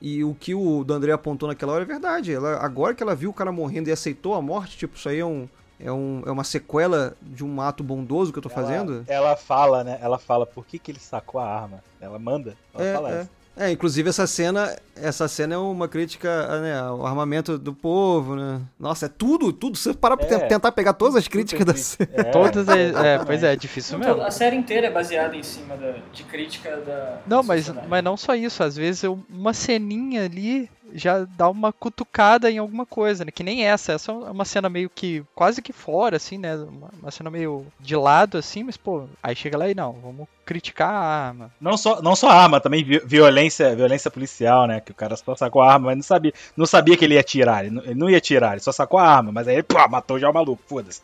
E 0.04 0.24
o 0.24 0.34
que 0.34 0.52
o 0.52 0.82
Dandré 0.82 1.12
apontou 1.12 1.48
naquela 1.48 1.72
hora 1.72 1.84
é 1.84 1.86
verdade. 1.86 2.34
Ela, 2.34 2.56
agora 2.56 2.92
que 2.92 3.04
ela 3.04 3.14
viu 3.14 3.30
o 3.30 3.32
cara 3.32 3.52
morrendo 3.52 3.88
e 3.88 3.92
aceitou 3.92 4.34
a 4.34 4.42
morte, 4.42 4.76
tipo, 4.76 4.96
isso 4.96 5.08
aí 5.08 5.20
é, 5.20 5.24
um, 5.24 5.48
é, 5.78 5.92
um, 5.92 6.24
é 6.26 6.30
uma 6.32 6.42
sequela 6.42 7.16
de 7.22 7.44
um 7.44 7.60
ato 7.60 7.84
bondoso 7.84 8.32
que 8.32 8.38
eu 8.38 8.42
tô 8.42 8.48
fazendo. 8.48 9.04
Ela, 9.06 9.28
ela 9.28 9.36
fala, 9.36 9.84
né? 9.84 9.98
Ela 10.02 10.18
fala 10.18 10.44
por 10.44 10.66
que, 10.66 10.76
que 10.76 10.90
ele 10.90 10.98
sacou 10.98 11.40
a 11.40 11.46
arma. 11.46 11.84
Ela 12.00 12.18
manda. 12.18 12.56
Ela 12.74 12.84
É, 12.84 12.94
fala 12.94 13.12
é. 13.12 13.20
isso. 13.20 13.30
É, 13.54 13.70
inclusive 13.70 14.08
essa 14.08 14.26
cena, 14.26 14.74
essa 14.96 15.28
cena 15.28 15.54
é 15.54 15.58
uma 15.58 15.86
crítica 15.86 16.60
né, 16.60 16.78
ao 16.80 17.06
armamento 17.06 17.58
do 17.58 17.74
povo, 17.74 18.34
né? 18.34 18.60
Nossa, 18.80 19.06
é 19.06 19.08
tudo, 19.10 19.52
tudo. 19.52 19.76
Se 19.76 19.84
você 19.84 19.94
parar 19.94 20.16
pra 20.16 20.24
É. 20.26 20.28
ten- 20.38 20.48
tentar 20.48 20.72
pegar 20.72 20.94
todas 20.94 21.16
as 21.16 21.28
críticas 21.28 21.66
da 21.66 21.74
cena. 21.76 22.08
É, 22.14 22.24
Todas 22.24 22.66
as. 22.66 22.76
É, 22.78 23.18
pois 23.24 23.42
é, 23.42 23.52
é 23.52 23.56
difícil 23.56 23.98
Não, 23.98 24.06
mesmo. 24.08 24.22
A 24.22 24.30
série 24.30 24.56
inteira 24.56 24.86
é 24.86 24.90
baseada 24.90 25.36
em 25.36 25.42
cima 25.42 25.76
da, 25.76 25.96
de 26.12 26.24
crítica 26.24 26.78
da. 26.78 27.18
Não, 27.26 27.42
da 27.42 27.42
mas, 27.42 27.68
mas 27.88 28.02
não 28.02 28.16
só 28.16 28.34
isso, 28.34 28.62
às 28.62 28.74
vezes 28.74 29.02
eu- 29.02 29.22
uma 29.28 29.52
ceninha 29.52 30.24
ali 30.24 30.70
já 30.94 31.24
dá 31.36 31.48
uma 31.48 31.72
cutucada 31.72 32.50
em 32.50 32.58
alguma 32.58 32.84
coisa, 32.86 33.24
né? 33.24 33.30
Que 33.30 33.42
nem 33.42 33.64
essa, 33.64 33.92
essa 33.92 34.12
é 34.12 34.14
uma 34.14 34.44
cena 34.44 34.68
meio 34.68 34.90
que 34.90 35.22
quase 35.34 35.62
que 35.62 35.72
fora, 35.72 36.16
assim, 36.16 36.38
né? 36.38 36.54
Uma, 36.56 36.90
uma 37.00 37.10
cena 37.10 37.30
meio 37.30 37.66
de 37.80 37.96
lado, 37.96 38.38
assim, 38.38 38.62
mas 38.62 38.76
pô, 38.76 39.04
aí 39.22 39.34
chega 39.34 39.56
lá 39.58 39.68
e 39.68 39.74
não, 39.74 39.92
vamos 39.92 40.28
criticar 40.44 40.90
a 40.90 41.26
arma. 41.26 41.50
Não 41.60 41.76
só, 41.76 42.02
não 42.02 42.14
só 42.16 42.28
arma, 42.28 42.60
também 42.60 42.82
vi- 42.84 43.02
violência, 43.04 43.74
violência 43.74 44.10
policial, 44.10 44.66
né? 44.66 44.80
Que 44.80 44.92
o 44.92 44.94
cara 44.94 45.16
só 45.16 45.34
sacou 45.34 45.62
a 45.62 45.72
arma, 45.72 45.86
mas 45.86 45.96
não 45.96 46.02
sabia, 46.02 46.32
não 46.56 46.66
sabia 46.66 46.96
que 46.96 47.04
ele 47.04 47.14
ia 47.14 47.20
atirar. 47.20 47.64
Ele 47.64 47.74
não, 47.74 47.82
ele 47.84 47.94
não 47.94 48.10
ia 48.10 48.18
atirar, 48.18 48.52
ele 48.52 48.60
só 48.60 48.72
sacou 48.72 48.98
a 48.98 49.06
arma, 49.08 49.32
mas 49.32 49.48
aí 49.48 49.54
ele 49.54 49.62
pô, 49.62 49.76
matou 49.88 50.18
já 50.18 50.28
o 50.28 50.34
maluco, 50.34 50.62
foda-se. 50.66 51.00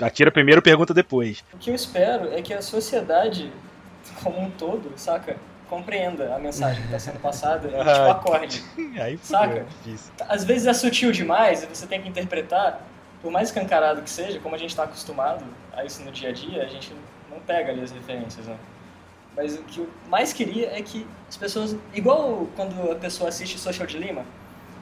Atira 0.00 0.30
primeiro, 0.32 0.60
pergunta 0.62 0.92
depois. 0.92 1.44
O 1.52 1.58
que 1.58 1.70
eu 1.70 1.74
espero 1.74 2.32
é 2.32 2.42
que 2.42 2.52
a 2.52 2.62
sociedade, 2.62 3.52
como 4.22 4.40
um 4.40 4.50
todo, 4.50 4.92
saca? 4.96 5.36
Compreenda 5.68 6.34
a 6.34 6.38
mensagem 6.38 6.80
que 6.80 6.86
está 6.86 6.98
sendo 6.98 7.20
passada 7.20 7.68
tipo, 7.68 7.80
Ah. 7.80 8.10
acorde. 8.12 8.64
Aí 9.00 9.18
Saca? 9.22 9.66
Às 10.28 10.44
vezes 10.44 10.66
é 10.66 10.72
sutil 10.72 11.12
demais 11.12 11.62
e 11.62 11.66
você 11.66 11.86
tem 11.86 12.00
que 12.00 12.08
interpretar, 12.08 12.80
por 13.20 13.30
mais 13.30 13.48
escancarado 13.48 14.00
que 14.02 14.10
seja, 14.10 14.38
como 14.40 14.54
a 14.54 14.58
gente 14.58 14.70
está 14.70 14.84
acostumado 14.84 15.44
a 15.76 15.84
isso 15.84 16.02
no 16.02 16.10
dia 16.10 16.30
a 16.30 16.32
dia, 16.32 16.62
a 16.62 16.66
gente 16.68 16.92
não 17.30 17.38
pega 17.40 17.70
ali 17.72 17.82
as 17.82 17.90
referências, 17.90 18.46
né? 18.46 18.56
Mas 19.36 19.56
o 19.56 19.62
que 19.62 19.78
eu 19.80 19.88
mais 20.08 20.32
queria 20.32 20.76
é 20.76 20.82
que 20.82 21.06
as 21.28 21.36
pessoas. 21.36 21.76
Igual 21.94 22.46
quando 22.56 22.90
a 22.90 22.96
pessoa 22.96 23.28
assiste 23.28 23.56
Social 23.58 23.86
Dilemma, 23.86 24.24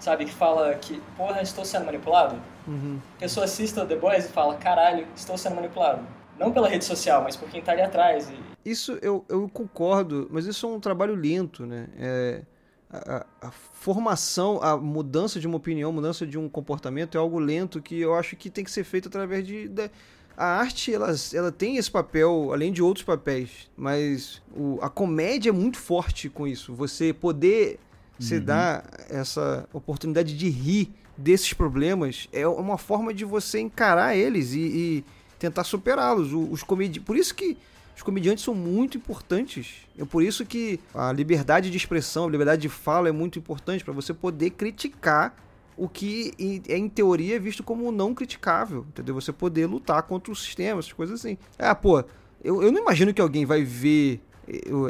sabe? 0.01 0.25
Que 0.25 0.33
fala 0.33 0.73
que, 0.75 1.03
porra, 1.17 1.43
estou 1.43 1.65
sendo 1.65 1.85
manipulado. 1.85 2.37
Uhum. 2.67 2.99
A 3.17 3.21
pessoa 3.21 3.45
assista 3.45 3.85
The 3.85 3.97
Boys 3.97 4.25
e 4.25 4.29
fala, 4.29 4.55
caralho, 4.57 5.07
estou 5.15 5.37
sendo 5.37 5.57
manipulado. 5.57 6.01
Não 6.39 6.53
pela 6.53 6.69
rede 6.69 6.85
social, 6.85 7.23
mas 7.23 7.37
por 7.37 7.49
quem 7.51 7.61
tá 7.61 7.73
ali 7.73 7.83
atrás. 7.83 8.31
E 8.31 8.39
Isso 8.71 8.99
eu, 9.01 9.25
eu 9.29 9.49
concordo, 9.49 10.27
mas 10.31 10.47
isso 10.47 10.67
é 10.67 10.69
um 10.69 10.81
trabalho 10.81 11.15
lento, 11.15 11.65
né? 11.65 11.87
É, 11.99 12.43
a, 12.91 13.27
a- 13.43 13.51
formação, 13.51 14.61
a 14.63 14.77
mudança 14.77 15.39
de 15.39 15.47
uma 15.47 15.57
opinião, 15.57 15.93
mudança 15.93 16.27
de 16.27 16.37
um 16.37 16.49
comportamento 16.49 17.17
é 17.17 17.19
algo 17.21 17.39
lento 17.39 17.81
que 17.81 18.01
eu 18.01 18.15
acho 18.15 18.35
que 18.37 18.51
tem 18.51 18.65
que 18.65 18.71
ser 18.71 18.85
feito 18.85 19.09
através 19.09 19.47
de. 19.47 19.69
da- 19.69 19.89
a 20.37 20.45
arte, 20.59 20.93
ela, 20.93 21.15
ela 21.33 21.51
tem 21.51 21.77
esse 21.79 21.91
papel, 21.91 22.51
além 22.53 22.71
de 22.71 22.83
outros 22.83 23.05
papéis, 23.05 23.71
mas 23.77 24.43
o- 24.55 24.79
a 24.83 24.91
comédia 24.91 25.49
é 25.49 25.53
muito 25.53 25.79
forte 25.79 26.29
com 26.29 26.47
isso. 26.47 26.75
Você 26.75 27.13
poder 27.13 27.79
se 28.19 28.35
dar 28.41 28.85
essa 29.09 29.67
oportunidade 29.73 30.37
de 30.37 30.49
rir 30.49 30.91
desses 31.17 31.53
problemas 31.55 32.29
é 32.33 32.47
uma 32.47 32.77
forma 32.77 33.15
de 33.15 33.25
você 33.25 33.61
encarar 33.61 34.15
eles 34.17 34.53
e, 34.53 34.59
e 34.61 35.05
tentar 35.39 35.65
superá-los. 35.65 36.33
Os 36.33 36.63
comedi 36.63 36.99
Por 37.01 37.17
isso 37.17 37.35
que 37.35 37.57
os 37.97 38.03
comediantes 38.03 38.45
são 38.45 38.55
muito 38.55 38.99
importantes. 38.99 39.87
É 39.99 40.05
por 40.05 40.23
isso 40.23 40.45
que 40.45 40.79
a 40.95 41.11
liberdade 41.11 41.71
de 41.71 41.77
expressão, 41.77 42.27
a 42.27 42.31
liberdade 42.31 42.63
de 42.63 42.69
fala 42.69 43.09
é 43.09 43.13
muito 43.13 43.39
importante 43.39 43.83
para 43.83 43.95
você 43.95 44.13
poder 44.13 44.51
criticar 44.51 45.35
o 45.77 45.89
que 45.89 46.63
é 46.69 46.77
em 46.77 46.89
teoria 46.89 47.41
visto 47.41 47.63
como 47.63 47.91
não 47.91 48.15
criticável, 48.15 48.87
entendeu? 48.89 49.15
Você 49.15 49.33
poder 49.33 49.67
lutar 49.67 50.03
contra 50.03 50.31
o 50.31 50.37
sistema, 50.37 50.79
essas 50.79 50.93
coisas 50.93 51.21
assim. 51.21 51.39
Ah, 51.59 51.75
pô, 51.75 52.05
eu, 52.45 52.63
eu 52.63 52.71
não 52.71 52.83
imagino 52.83 53.15
que 53.15 53.21
alguém 53.21 53.47
vai 53.47 53.65
ver 53.65 54.21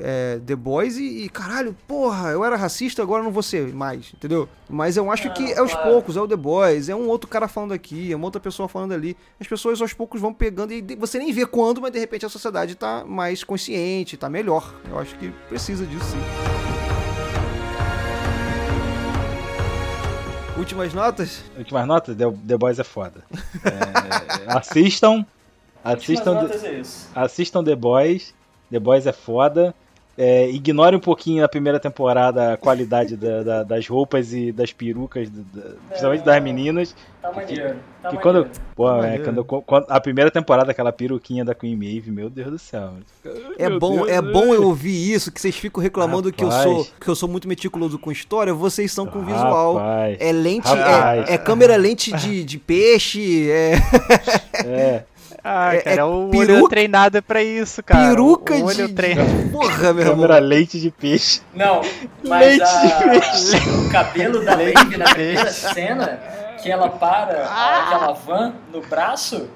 é, 0.02 0.38
The 0.44 0.54
Boys 0.56 0.96
e, 0.96 1.24
e, 1.24 1.28
caralho, 1.28 1.74
porra, 1.88 2.30
eu 2.30 2.44
era 2.44 2.56
racista, 2.56 3.02
agora 3.02 3.20
eu 3.20 3.24
não 3.24 3.30
vou 3.32 3.42
ser 3.42 3.72
mais, 3.72 4.12
entendeu? 4.14 4.48
Mas 4.68 4.96
eu 4.96 5.10
acho 5.10 5.28
Não, 5.28 5.34
que 5.34 5.52
é 5.52 5.58
aos 5.58 5.72
claro. 5.72 5.90
poucos, 5.90 6.16
é 6.16 6.20
o 6.20 6.28
The 6.28 6.36
Boys, 6.36 6.88
é 6.88 6.94
um 6.94 7.08
outro 7.08 7.28
cara 7.28 7.48
falando 7.48 7.72
aqui, 7.72 8.12
é 8.12 8.16
uma 8.16 8.24
outra 8.26 8.40
pessoa 8.40 8.68
falando 8.68 8.92
ali. 8.92 9.16
As 9.40 9.46
pessoas 9.46 9.80
aos 9.80 9.92
poucos 9.92 10.20
vão 10.20 10.32
pegando 10.32 10.72
e 10.72 10.82
você 10.96 11.18
nem 11.18 11.32
vê 11.32 11.46
quando, 11.46 11.80
mas 11.80 11.90
de 11.92 11.98
repente 11.98 12.26
a 12.26 12.28
sociedade 12.28 12.74
tá 12.74 13.04
mais 13.06 13.42
consciente, 13.44 14.16
tá 14.16 14.28
melhor. 14.28 14.74
Eu 14.90 14.98
acho 14.98 15.14
que 15.16 15.30
precisa 15.48 15.86
disso 15.86 16.04
sim. 16.04 16.18
Últimas 20.58 20.94
notas? 20.94 21.42
Últimas 21.58 21.86
notas, 21.86 22.16
The, 22.16 22.24
The 22.46 22.56
Boys 22.56 22.78
é 22.78 22.84
foda. 22.84 23.22
É, 23.64 24.52
assistam. 24.56 25.24
Assistam, 25.84 26.32
últimas 26.32 26.50
The- 26.50 26.56
notas 26.56 26.64
é 26.64 26.80
isso. 26.80 27.08
assistam 27.14 27.62
The 27.62 27.76
Boys. 27.76 28.34
The 28.70 28.78
Boys 28.78 29.06
é 29.06 29.12
foda. 29.12 29.74
É, 30.18 30.48
ignore 30.48 30.96
um 30.96 30.98
pouquinho 30.98 31.42
na 31.42 31.48
primeira 31.48 31.78
temporada 31.78 32.54
a 32.54 32.56
qualidade 32.56 33.18
da- 33.18 33.42
da- 33.42 33.62
das 33.64 33.86
roupas 33.86 34.32
e 34.32 34.50
das 34.50 34.72
perucas, 34.72 35.28
da- 35.28 35.72
principalmente 35.90 36.24
das 36.24 36.42
meninas. 36.42 36.96
Tá 37.20 37.30
maneiro. 37.30 37.76
Tá 38.02 38.08
que 38.08 38.16
quando, 38.16 38.48
pô, 38.74 38.88
é, 38.88 38.96
maneiro. 38.96 39.24
quando, 39.44 39.62
quando- 39.64 39.86
a 39.90 40.00
primeira 40.00 40.30
temporada, 40.30 40.70
aquela 40.70 40.90
peruquinha 40.90 41.44
da 41.44 41.54
Queen 41.54 41.76
Maeve, 41.76 42.10
meu 42.10 42.30
Deus 42.30 42.50
do 42.50 42.58
céu. 42.58 42.92
É 43.58 43.68
bom, 43.68 43.96
Deus, 43.96 44.08
é 44.08 44.14
ai. 44.16 44.22
bom 44.22 44.54
eu 44.54 44.64
ouvir 44.64 45.12
isso, 45.12 45.30
que 45.30 45.38
vocês 45.38 45.54
ficam 45.54 45.82
reclamando 45.82 46.32
que 46.32 46.42
eu 46.42 46.48
Rapaz. 46.48 46.64
sou 46.64 46.86
que 46.98 47.08
eu 47.08 47.14
sou 47.14 47.28
muito 47.28 47.46
meticuloso 47.46 47.98
com 47.98 48.10
história, 48.10 48.54
vocês 48.54 48.90
são 48.92 49.04
com 49.06 49.20
visual. 49.22 49.74
Rapaz, 49.74 50.16
É 50.18 50.32
lente, 50.32 50.66
Rapaz. 50.66 51.28
é, 51.28 51.34
é 51.34 51.36
câmera 51.36 51.76
lente 51.76 52.10
de, 52.16 52.42
de 52.42 52.56
peixe, 52.58 53.50
é 53.50 53.74
é. 54.64 55.02
Ah, 55.48 55.74
É- 55.76 55.80
cara, 55.80 56.00
é 56.00 56.04
o 56.04 56.28
peruca- 56.28 56.52
olho 56.54 56.66
é 56.66 56.68
treinado 56.68 57.22
pra 57.22 57.40
isso, 57.42 57.80
cara. 57.82 58.08
peruca 58.08 58.54
o 58.54 58.64
olho 58.64 58.88
de, 58.88 58.92
treina- 58.94 59.24
de- 59.24 59.48
Porra, 59.52 59.92
meu 59.92 60.02
irmão. 60.02 60.16
Câmera 60.16 60.38
leite 60.40 60.80
de 60.80 60.90
peixe. 60.90 61.40
Não, 61.54 61.82
mas 62.26 62.46
Leite 62.46 62.62
a- 62.62 63.86
o 63.86 63.90
cabelo 63.92 64.44
da 64.44 64.56
Maeve 64.56 64.96
na 64.96 65.04
primeira 65.04 65.52
cena, 65.52 66.18
que 66.60 66.68
ela 66.70 66.88
para 66.88 67.46
Ah! 67.46 67.84
aquela 67.86 68.12
van 68.12 68.54
no 68.72 68.80
braço, 68.82 69.48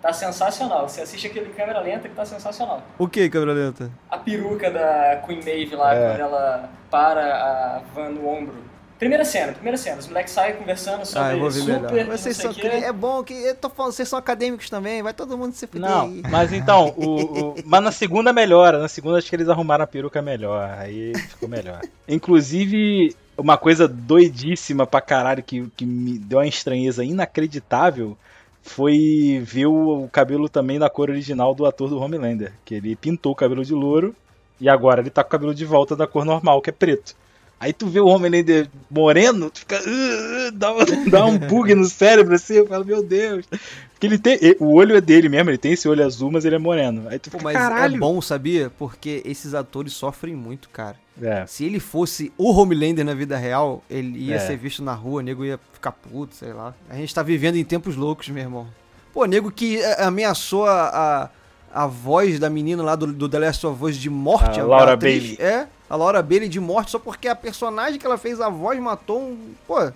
Tá 0.00 0.12
sensacional. 0.12 0.88
Você 0.88 1.00
assiste 1.00 1.26
aquele 1.26 1.46
câmera 1.50 1.80
lenta 1.80 2.08
que 2.08 2.14
tá 2.14 2.24
sensacional. 2.24 2.80
O 2.96 3.08
que, 3.08 3.28
câmera 3.28 3.52
lenta? 3.52 3.90
A 4.08 4.16
peruca 4.16 4.70
da 4.70 5.20
Queen 5.26 5.40
Maeve 5.44 5.74
lá, 5.74 5.92
É. 5.92 6.10
quando 6.10 6.20
ela 6.20 6.70
para 6.88 7.20
a 7.34 7.80
van 7.92 8.10
no 8.10 8.28
ombro. 8.28 8.54
Primeira 8.98 9.24
cena, 9.24 9.52
primeira 9.52 9.76
cena. 9.78 9.98
Os 9.98 10.08
moleques 10.08 10.32
saem 10.32 10.56
conversando 10.56 11.06
sobre 11.06 11.28
Ah, 11.28 11.32
eu 11.34 11.38
vou 11.38 11.50
ver 11.50 11.60
super, 11.60 11.80
melhor. 11.92 12.06
não 12.08 12.16
Vocês 12.16 12.36
sei 12.36 12.46
são 12.46 12.54
cri- 12.54 12.66
É 12.84 12.92
bom 12.92 13.22
que. 13.22 13.32
Eu 13.32 13.54
tô 13.54 13.70
falando, 13.70 13.92
vocês 13.92 14.08
são 14.08 14.18
acadêmicos 14.18 14.68
também, 14.68 15.02
vai 15.02 15.14
todo 15.14 15.38
mundo 15.38 15.52
se 15.54 15.66
fuder 15.68 15.88
Não, 15.88 16.06
aí. 16.06 16.22
mas 16.28 16.52
então, 16.52 16.92
o, 16.96 17.50
o- 17.50 17.54
mas 17.64 17.82
na 17.82 17.92
segunda 17.92 18.32
melhora. 18.32 18.78
Na 18.80 18.88
segunda 18.88 19.18
acho 19.18 19.28
que 19.30 19.36
eles 19.36 19.48
arrumaram 19.48 19.84
a 19.84 19.86
peruca 19.86 20.20
melhor. 20.20 20.68
Aí 20.78 21.12
ficou 21.16 21.48
melhor. 21.48 21.80
Inclusive, 22.08 23.14
uma 23.36 23.56
coisa 23.56 23.86
doidíssima 23.86 24.84
pra 24.86 25.00
caralho 25.00 25.44
que, 25.44 25.68
que 25.76 25.86
me 25.86 26.18
deu 26.18 26.38
uma 26.40 26.46
estranheza 26.46 27.04
inacreditável 27.04 28.16
foi 28.62 29.40
ver 29.44 29.66
o, 29.66 30.04
o 30.04 30.08
cabelo 30.08 30.48
também 30.48 30.78
da 30.78 30.90
cor 30.90 31.08
original 31.08 31.54
do 31.54 31.64
ator 31.66 31.88
do 31.88 32.00
Homelander. 32.00 32.52
Que 32.64 32.74
ele 32.74 32.96
pintou 32.96 33.30
o 33.32 33.36
cabelo 33.36 33.64
de 33.64 33.72
louro 33.74 34.14
e 34.60 34.68
agora 34.68 35.00
ele 35.00 35.10
tá 35.10 35.22
com 35.22 35.28
o 35.28 35.30
cabelo 35.30 35.54
de 35.54 35.64
volta 35.64 35.94
da 35.94 36.06
cor 36.06 36.24
normal, 36.24 36.60
que 36.60 36.70
é 36.70 36.72
preto. 36.72 37.14
Aí 37.60 37.72
tu 37.72 37.86
vê 37.88 37.98
o 38.00 38.06
Homelander 38.06 38.68
moreno, 38.90 39.50
tu 39.50 39.58
fica. 39.60 39.76
"Uh, 39.80 40.48
uh", 40.48 40.52
dá, 40.52 40.72
um- 40.72 40.78
dá 41.10 41.26
um 41.26 41.36
bug 41.38 41.74
no 41.74 41.84
cérebro 41.86 42.34
assim, 42.34 42.54
eu 42.54 42.66
falo, 42.66 42.84
meu 42.84 43.02
Deus. 43.02 43.44
Porque 43.46 44.06
ele 44.06 44.16
tem. 44.18 44.38
O 44.60 44.74
olho 44.74 44.96
é 44.96 45.00
dele 45.00 45.28
mesmo, 45.28 45.50
ele 45.50 45.58
tem 45.58 45.72
esse 45.72 45.88
olho 45.88 46.04
azul, 46.06 46.30
mas 46.30 46.44
ele 46.44 46.54
é 46.54 46.58
moreno. 46.58 47.08
Aí 47.08 47.18
tu 47.18 47.30
Pô, 47.30 47.38
fica, 47.38 47.50
mas 47.50 47.56
caralho. 47.58 47.96
é 47.96 47.98
bom, 47.98 48.20
sabia? 48.20 48.70
Porque 48.78 49.22
esses 49.24 49.54
atores 49.54 49.92
sofrem 49.92 50.36
muito, 50.36 50.68
cara. 50.68 50.94
É. 51.20 51.44
Se 51.48 51.64
ele 51.64 51.80
fosse 51.80 52.32
o 52.38 52.52
Homelander 52.52 53.04
na 53.04 53.12
vida 53.12 53.36
real, 53.36 53.82
ele 53.90 54.16
ia 54.26 54.36
É. 54.36 54.38
ser 54.38 54.56
visto 54.56 54.84
na 54.84 54.94
rua, 54.94 55.18
o 55.18 55.24
nego 55.24 55.44
ia 55.44 55.58
ficar 55.72 55.90
puto, 55.90 56.36
sei 56.36 56.52
lá. 56.52 56.72
A 56.88 56.94
gente 56.94 57.12
tá 57.12 57.24
vivendo 57.24 57.56
em 57.56 57.64
tempos 57.64 57.96
loucos, 57.96 58.28
meu 58.28 58.40
irmão. 58.44 58.68
Pô, 59.12 59.24
nego 59.24 59.50
que 59.50 59.78
eh, 59.80 60.04
ameaçou 60.04 60.64
a, 60.64 61.30
a, 61.74 61.82
a 61.82 61.86
voz 61.88 62.38
da 62.38 62.48
menina 62.48 62.84
lá 62.84 62.94
do, 62.94 63.08
do 63.12 63.28
The 63.28 63.38
Last 63.40 63.66
of 63.66 63.82
Us 63.84 63.96
de 63.96 64.08
morte. 64.08 64.60
A 64.60 64.64
Laura 64.64 64.96
Bailey. 64.96 65.36
É, 65.40 65.66
a 65.88 65.96
Laura 65.96 66.22
Bailey 66.22 66.48
de 66.48 66.60
morte, 66.60 66.90
só 66.90 66.98
porque 66.98 67.28
a 67.28 67.34
personagem 67.34 67.98
que 67.98 68.06
ela 68.06 68.18
fez 68.18 68.40
a 68.40 68.48
voz 68.48 68.78
matou 68.80 69.20
um... 69.20 69.54
Pô, 69.66 69.90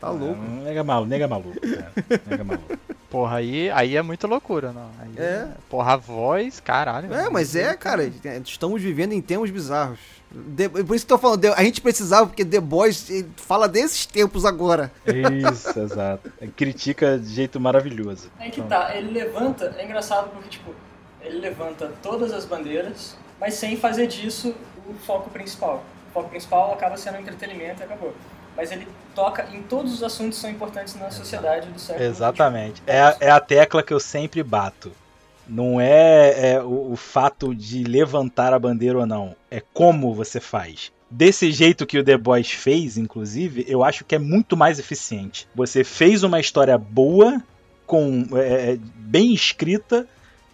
tá 0.00 0.10
louco. 0.10 0.38
É, 0.60 0.64
Nega 0.64 0.84
maluco, 0.84 1.08
nega 1.08 1.28
maluco. 1.28 1.60
cara. 1.60 1.92
Nega 2.26 2.44
maluco. 2.44 2.78
Porra, 3.10 3.36
aí, 3.36 3.70
aí 3.70 3.96
é 3.96 4.02
muita 4.02 4.26
loucura, 4.26 4.72
não. 4.72 4.90
Aí, 5.00 5.10
É. 5.16 5.46
Porra, 5.70 5.92
a 5.92 5.96
voz, 5.96 6.58
caralho. 6.60 7.12
É, 7.14 7.28
mas 7.30 7.54
é, 7.54 7.74
cara, 7.74 8.10
estamos 8.44 8.82
vivendo 8.82 9.12
em 9.12 9.20
tempos 9.20 9.50
bizarros. 9.50 9.98
The- 10.56 10.68
por 10.68 10.96
isso 10.96 11.06
que 11.06 11.12
eu 11.12 11.16
tô 11.16 11.22
falando, 11.22 11.44
a 11.54 11.62
gente 11.62 11.80
precisava, 11.80 12.26
porque 12.26 12.44
The 12.44 12.58
Boys 12.58 13.08
eh, 13.08 13.24
fala 13.36 13.68
desses 13.68 14.04
tempos 14.04 14.44
agora. 14.44 14.90
Isso, 15.06 15.78
exato. 15.78 16.28
Critica 16.56 17.16
de 17.16 17.28
jeito 17.32 17.60
maravilhoso. 17.60 18.28
Aí 18.40 18.50
que 18.50 18.60
tá, 18.62 18.96
ele 18.96 19.12
levanta, 19.12 19.72
é 19.78 19.84
engraçado 19.84 20.30
porque, 20.30 20.48
tipo, 20.48 20.74
ele 21.22 21.38
levanta 21.38 21.92
todas 22.02 22.32
as 22.32 22.44
bandeiras, 22.44 23.16
mas 23.40 23.54
sem 23.54 23.76
fazer 23.76 24.08
disso 24.08 24.52
o 24.88 24.94
foco 24.94 25.30
principal. 25.30 25.82
O 26.10 26.12
foco 26.14 26.28
principal 26.30 26.72
acaba 26.72 26.96
sendo 26.96 27.18
entretenimento 27.18 27.80
e 27.80 27.84
acabou. 27.84 28.14
Mas 28.56 28.70
ele 28.70 28.86
toca 29.14 29.48
em 29.52 29.62
todos 29.62 29.92
os 29.92 30.02
assuntos 30.02 30.36
que 30.36 30.42
são 30.42 30.50
importantes 30.50 30.94
na 30.94 31.10
sociedade 31.10 31.68
do 31.68 31.78
século 31.78 32.04
Exatamente. 32.06 32.82
É, 32.86 33.00
a- 33.00 33.16
é 33.20 33.30
a 33.30 33.40
tecla 33.40 33.82
que 33.82 33.92
eu 33.92 33.98
sempre 34.00 34.42
bato. 34.42 34.92
Não 35.46 35.80
é, 35.80 36.52
é 36.52 36.62
o, 36.62 36.92
o 36.92 36.96
fato 36.96 37.54
de 37.54 37.84
levantar 37.84 38.54
a 38.54 38.58
bandeira 38.58 38.98
ou 38.98 39.06
não. 39.06 39.34
É 39.50 39.60
como 39.72 40.14
você 40.14 40.40
faz. 40.40 40.92
Desse 41.10 41.52
jeito 41.52 41.84
que 41.86 41.98
o 41.98 42.04
The 42.04 42.16
Boys 42.16 42.50
fez, 42.50 42.96
inclusive, 42.96 43.64
eu 43.68 43.84
acho 43.84 44.04
que 44.04 44.14
é 44.14 44.18
muito 44.18 44.56
mais 44.56 44.78
eficiente. 44.78 45.46
Você 45.54 45.84
fez 45.84 46.22
uma 46.22 46.40
história 46.40 46.76
boa, 46.78 47.42
com 47.86 48.24
é, 48.34 48.72
é, 48.72 48.78
bem 48.96 49.34
escrita, 49.34 50.08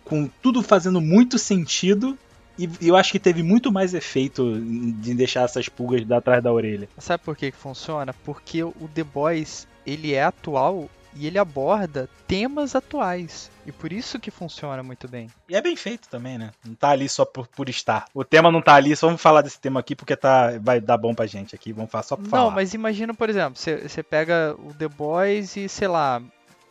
com 0.05 0.29
tudo 0.43 0.61
fazendo 0.63 1.01
muito 1.01 1.39
sentido. 1.39 2.19
E 2.61 2.89
eu 2.89 2.97
acho 2.97 3.11
que 3.11 3.19
teve 3.19 3.43
muito 3.43 3.73
mais 3.73 3.95
efeito 3.95 4.61
de 4.61 5.15
deixar 5.15 5.45
essas 5.45 5.69
pulgas 5.69 6.09
atrás 6.11 6.43
da 6.43 6.53
orelha. 6.53 6.89
Sabe 6.99 7.25
por 7.25 7.35
que 7.35 7.51
que 7.51 7.57
funciona? 7.57 8.13
Porque 8.25 8.63
o 8.63 8.91
The 8.95 9.03
Boys, 9.03 9.67
ele 9.87 10.13
é 10.13 10.23
atual 10.23 10.91
e 11.15 11.27
ele 11.27 11.39
aborda 11.39 12.09
temas 12.27 12.75
atuais. 12.75 13.51
E 13.67 13.73
por 13.73 13.93
isso 13.93 14.19
que 14.19 14.31
funciona 14.31 14.83
muito 14.83 15.09
bem. 15.09 15.29
E 15.49 15.57
é 15.57 15.61
bem 15.63 15.75
feito 15.75 16.09
também, 16.09 16.37
né? 16.37 16.51
Não 16.65 16.75
tá 16.75 16.91
ali 16.91 17.09
só 17.09 17.25
por, 17.25 17.47
por 17.49 17.69
estar. 17.69 18.05
O 18.15 18.25
tema 18.25 18.53
não 18.53 18.61
tá 18.61 18.75
ali, 18.75 18.95
só 18.95 19.07
vamos 19.07 19.23
falar 19.23 19.43
desse 19.43 19.59
tema 19.59 19.81
aqui 19.81 19.97
porque 19.97 20.15
tá, 20.15 20.59
vai 20.61 20.81
dar 20.81 20.99
bom 20.99 21.15
pra 21.15 21.27
gente 21.27 21.55
aqui. 21.55 21.73
Vamos 21.73 21.91
falar 21.91 22.05
só 22.05 22.17
pra 22.17 22.27
falar. 22.27 22.45
Não, 22.45 22.51
mas 22.51 22.75
imagina, 22.75 23.15
por 23.15 23.29
exemplo, 23.29 23.59
você 23.59 24.03
pega 24.03 24.55
o 24.59 24.75
The 24.75 24.89
Boys 24.89 25.57
e, 25.57 25.69
sei 25.69 25.89
lá, 25.89 26.23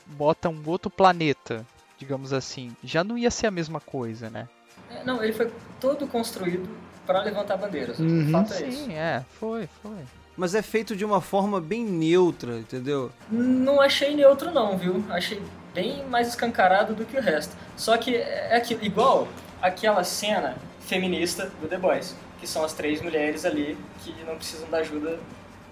bota 0.06 0.50
um 0.50 0.62
outro 0.66 0.90
planeta, 0.90 1.66
digamos 1.98 2.32
assim. 2.32 2.76
Já 2.84 3.04
não 3.04 3.18
ia 3.18 3.32
ser 3.32 3.48
a 3.48 3.52
mesma 3.52 3.80
coisa, 3.80 4.30
né? 4.30 4.48
É, 4.92 5.04
Não, 5.04 5.24
ele 5.24 5.34
foi 5.34 5.52
todo 5.80 6.08
construído 6.08 6.70
para 7.06 7.22
levantar 7.22 7.58
bandeiras. 7.58 8.00
Uhum. 8.00 8.28
O 8.28 8.32
fato 8.32 8.54
é 8.54 8.68
isso. 8.68 8.86
Sim, 8.86 8.94
é, 8.94 9.24
foi, 9.40 9.68
foi. 9.82 9.98
Mas 10.38 10.56
é 10.56 10.62
feito 10.62 10.96
de 10.96 11.04
uma 11.04 11.20
forma 11.20 11.60
bem 11.60 11.84
neutra, 11.84 12.60
entendeu? 12.60 13.12
Não 13.30 13.82
achei 13.82 14.16
neutro 14.16 14.52
não, 14.52 14.78
viu? 14.78 15.04
Achei 15.10 15.42
bem 15.74 16.06
mais 16.06 16.30
escancarado 16.30 16.94
do 16.94 17.06
que 17.06 17.18
o 17.18 17.22
resto. 17.22 17.56
Só 17.76 17.98
que 17.98 18.16
é 18.16 18.56
aquilo, 18.56 18.84
igual 18.84 19.28
aquela 19.62 20.04
cena 20.04 20.56
feminista 20.80 21.52
do 21.60 21.68
The 21.68 21.78
Boys, 21.78 22.16
que 22.40 22.48
são 22.48 22.64
as 22.64 22.74
três 22.74 23.02
mulheres 23.02 23.44
ali 23.44 23.78
que 24.00 24.14
não 24.24 24.36
precisam 24.36 24.70
da 24.70 24.78
ajuda 24.78 25.20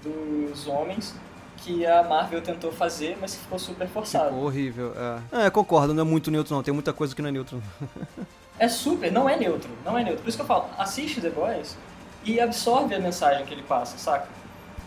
dos 0.04 0.68
homens, 0.68 1.16
que 1.58 1.86
a 1.86 2.04
Marvel 2.04 2.42
tentou 2.42 2.72
fazer, 2.72 3.18
mas 3.20 3.36
ficou 3.36 3.58
super 3.58 3.88
forçado. 3.88 4.30
Ficou 4.30 4.46
horrível. 4.46 4.94
É. 5.32 5.46
é, 5.46 5.50
concordo, 5.50 5.94
não 5.94 6.02
é 6.02 6.06
muito 6.06 6.30
neutro 6.30 6.56
não, 6.56 6.62
tem 6.62 6.74
muita 6.74 6.94
coisa 6.94 7.16
que 7.16 7.22
não 7.22 7.30
é 7.30 7.32
neutro. 7.32 7.62
É 8.60 8.68
super, 8.68 9.12
não 9.12 9.30
é 9.30 9.36
neutro, 9.38 9.70
não 9.86 9.98
é 9.98 10.04
neutro. 10.04 10.22
Por 10.24 10.30
isso 10.30 10.38
que 10.38 10.42
eu 10.42 10.48
falo, 10.48 10.66
assiste 10.78 11.22
The 11.22 11.30
Boys 11.30 11.78
e 12.24 12.40
absorve 12.40 12.94
a 12.96 13.00
mensagem 13.00 13.46
que 13.46 13.54
ele 13.54 13.64
passa, 13.64 13.98
saca? 13.98 14.28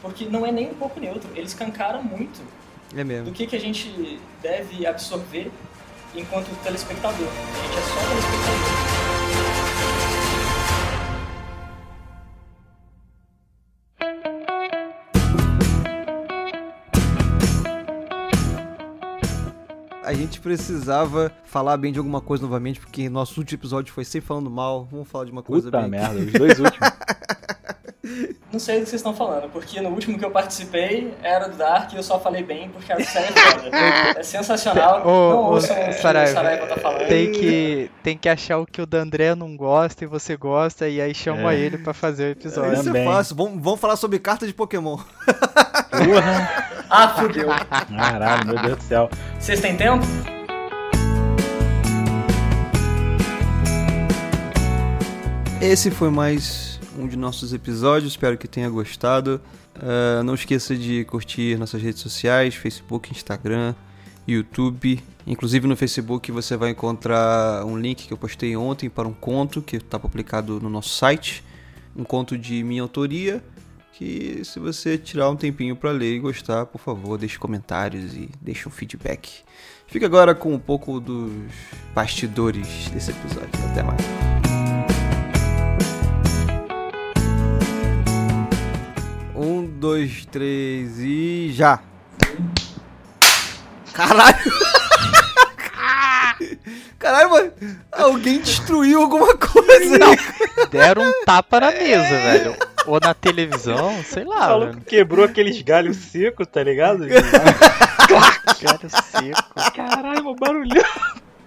Porque 0.02 0.24
não 0.26 0.44
é 0.44 0.50
nem 0.50 0.70
um 0.70 0.74
pouco 0.74 0.98
neutro, 0.98 1.30
ele 1.34 1.46
escancara 1.46 2.00
muito 2.00 2.40
É 2.94 3.02
do 3.02 3.06
mesmo. 3.06 3.32
que, 3.32 3.46
que 3.46 3.54
a 3.56 3.60
gente 3.60 4.18
deve 4.42 4.86
absorver 4.86 5.50
enquanto 6.14 6.48
telespectador. 6.62 7.28
A 7.28 7.62
gente 7.62 7.78
é 7.78 7.82
só 7.82 8.08
telespectador. 8.08 8.89
A 20.10 20.14
gente 20.14 20.40
precisava 20.40 21.30
falar 21.44 21.76
bem 21.76 21.92
de 21.92 21.98
alguma 22.00 22.20
coisa 22.20 22.42
novamente, 22.42 22.80
porque 22.80 23.08
nosso 23.08 23.38
último 23.38 23.60
episódio 23.60 23.94
foi 23.94 24.04
sempre 24.04 24.26
falando 24.26 24.50
mal. 24.50 24.88
Vamos 24.90 25.08
falar 25.08 25.24
de 25.24 25.30
uma 25.30 25.40
coisa 25.42 25.70
Puta 25.70 25.82
bem... 25.82 25.90
merda, 25.90 26.16
os 26.18 26.32
dois 26.32 26.58
últimos. 26.58 26.90
Não 28.52 28.58
sei 28.58 28.78
do 28.80 28.84
que 28.84 28.90
vocês 28.90 28.98
estão 28.98 29.14
falando, 29.14 29.48
porque 29.52 29.80
no 29.80 29.90
último 29.90 30.18
que 30.18 30.24
eu 30.24 30.32
participei 30.32 31.14
era 31.22 31.46
do 31.46 31.56
Dark 31.56 31.92
e 31.92 31.96
eu 31.96 32.02
só 32.02 32.18
falei 32.18 32.42
bem 32.42 32.68
porque 32.70 32.92
a 32.92 33.04
série 33.04 33.26
é 33.26 33.30
foda. 33.52 33.70
É 34.18 34.22
sensacional. 34.24 35.06
Ô, 35.06 35.30
não 35.30 35.44
ouçam 35.52 35.76
o 35.76 35.84
que 35.84 35.90
o 35.90 35.92
Saraiva, 35.92 36.66
tá 36.66 36.76
falando. 36.76 37.06
Tem 37.06 37.30
que, 37.30 37.88
tem 38.02 38.18
que 38.18 38.28
achar 38.28 38.58
o 38.58 38.66
que 38.66 38.82
o 38.82 38.86
D'André 38.86 39.36
não 39.36 39.56
gosta 39.56 40.02
e 40.02 40.08
você 40.08 40.36
gosta, 40.36 40.88
e 40.88 41.00
aí 41.00 41.14
chama 41.14 41.54
É. 41.54 41.58
ele 41.60 41.78
pra 41.78 41.94
fazer 41.94 42.24
o 42.24 42.30
episódio. 42.32 42.80
Isso 42.80 42.96
é 42.96 43.04
fácil. 43.04 43.36
Vamos, 43.36 43.62
vamos 43.62 43.78
falar 43.78 43.94
sobre 43.94 44.18
cartas 44.18 44.48
de 44.48 44.54
Pokémon. 44.54 44.96
Porra. 44.96 46.69
Ah, 46.92 47.08
fudeu. 47.10 47.46
Caralho, 47.46 48.46
meu 48.46 48.60
Deus 48.60 48.78
do 48.78 48.82
céu. 48.82 49.08
Vocês 49.38 49.60
têm 49.60 49.76
tempo? 49.76 50.04
Esse 55.62 55.88
foi 55.92 56.10
mais 56.10 56.80
um 56.98 57.06
de 57.06 57.16
nossos 57.16 57.52
episódios, 57.52 58.12
espero 58.12 58.36
que 58.36 58.48
tenha 58.48 58.68
gostado. 58.68 59.40
Ah, 59.76 60.22
não 60.24 60.34
esqueça 60.34 60.74
de 60.74 61.04
curtir 61.04 61.56
nossas 61.56 61.80
redes 61.80 62.00
sociais, 62.00 62.56
Facebook, 62.56 63.12
Instagram, 63.12 63.72
YouTube. 64.26 65.00
Inclusive 65.24 65.68
no 65.68 65.76
Facebook 65.76 66.32
você 66.32 66.56
vai 66.56 66.70
encontrar 66.70 67.64
um 67.66 67.78
link 67.78 68.08
que 68.08 68.12
eu 68.12 68.18
postei 68.18 68.56
ontem 68.56 68.90
para 68.90 69.06
um 69.06 69.12
conto 69.12 69.62
que 69.62 69.76
está 69.76 69.96
publicado 69.96 70.58
no 70.60 70.68
nosso 70.68 70.88
site. 70.88 71.44
Um 71.94 72.02
conto 72.02 72.36
de 72.36 72.64
minha 72.64 72.82
autoria, 72.82 73.42
que 74.00 74.40
se 74.46 74.58
você 74.58 74.96
tirar 74.96 75.28
um 75.28 75.36
tempinho 75.36 75.76
para 75.76 75.90
ler 75.90 76.14
e 76.14 76.18
gostar, 76.18 76.64
por 76.64 76.80
favor, 76.80 77.18
deixe 77.18 77.38
comentários 77.38 78.14
e 78.14 78.30
deixe 78.40 78.66
um 78.66 78.72
feedback. 78.72 79.42
Fica 79.86 80.06
agora 80.06 80.34
com 80.34 80.54
um 80.54 80.58
pouco 80.58 80.98
dos 80.98 81.30
bastidores 81.94 82.88
desse 82.88 83.10
episódio. 83.10 83.50
Até 83.70 83.82
mais. 83.82 84.00
Um, 89.36 89.66
dois, 89.66 90.24
três 90.24 90.98
e 90.98 91.52
já! 91.52 91.80
Caralho! 93.92 94.38
Caralho, 96.98 97.30
mano! 97.30 97.52
Alguém 97.92 98.40
destruiu 98.40 99.02
alguma 99.02 99.36
coisa! 99.36 99.98
Deram 100.70 101.02
um 101.02 101.24
tapa 101.26 101.60
na 101.60 101.70
mesa, 101.70 102.08
velho. 102.08 102.69
Ou 102.86 102.98
na 103.00 103.14
televisão, 103.14 104.02
sei 104.04 104.24
O 104.24 104.28
lá, 104.30 104.40
maluco 104.48 104.72
velho. 104.72 104.84
quebrou 104.86 105.24
aqueles 105.24 105.60
galhos 105.62 105.96
secos, 105.96 106.46
tá 106.46 106.62
ligado? 106.62 107.04
Cara 108.60 108.88
seco. 108.88 109.72
Caralho, 109.74 110.24
mó 110.24 110.34
barulhão. 110.34 110.84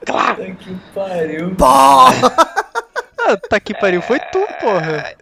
Puta 0.05 0.51
que 0.59 0.75
pariu. 0.93 1.55
Ah, 3.25 3.37
tá 3.49 3.59
que 3.59 3.73
pariu, 3.73 4.01
foi 4.01 4.19
tu, 4.19 4.39
porra. 4.61 5.13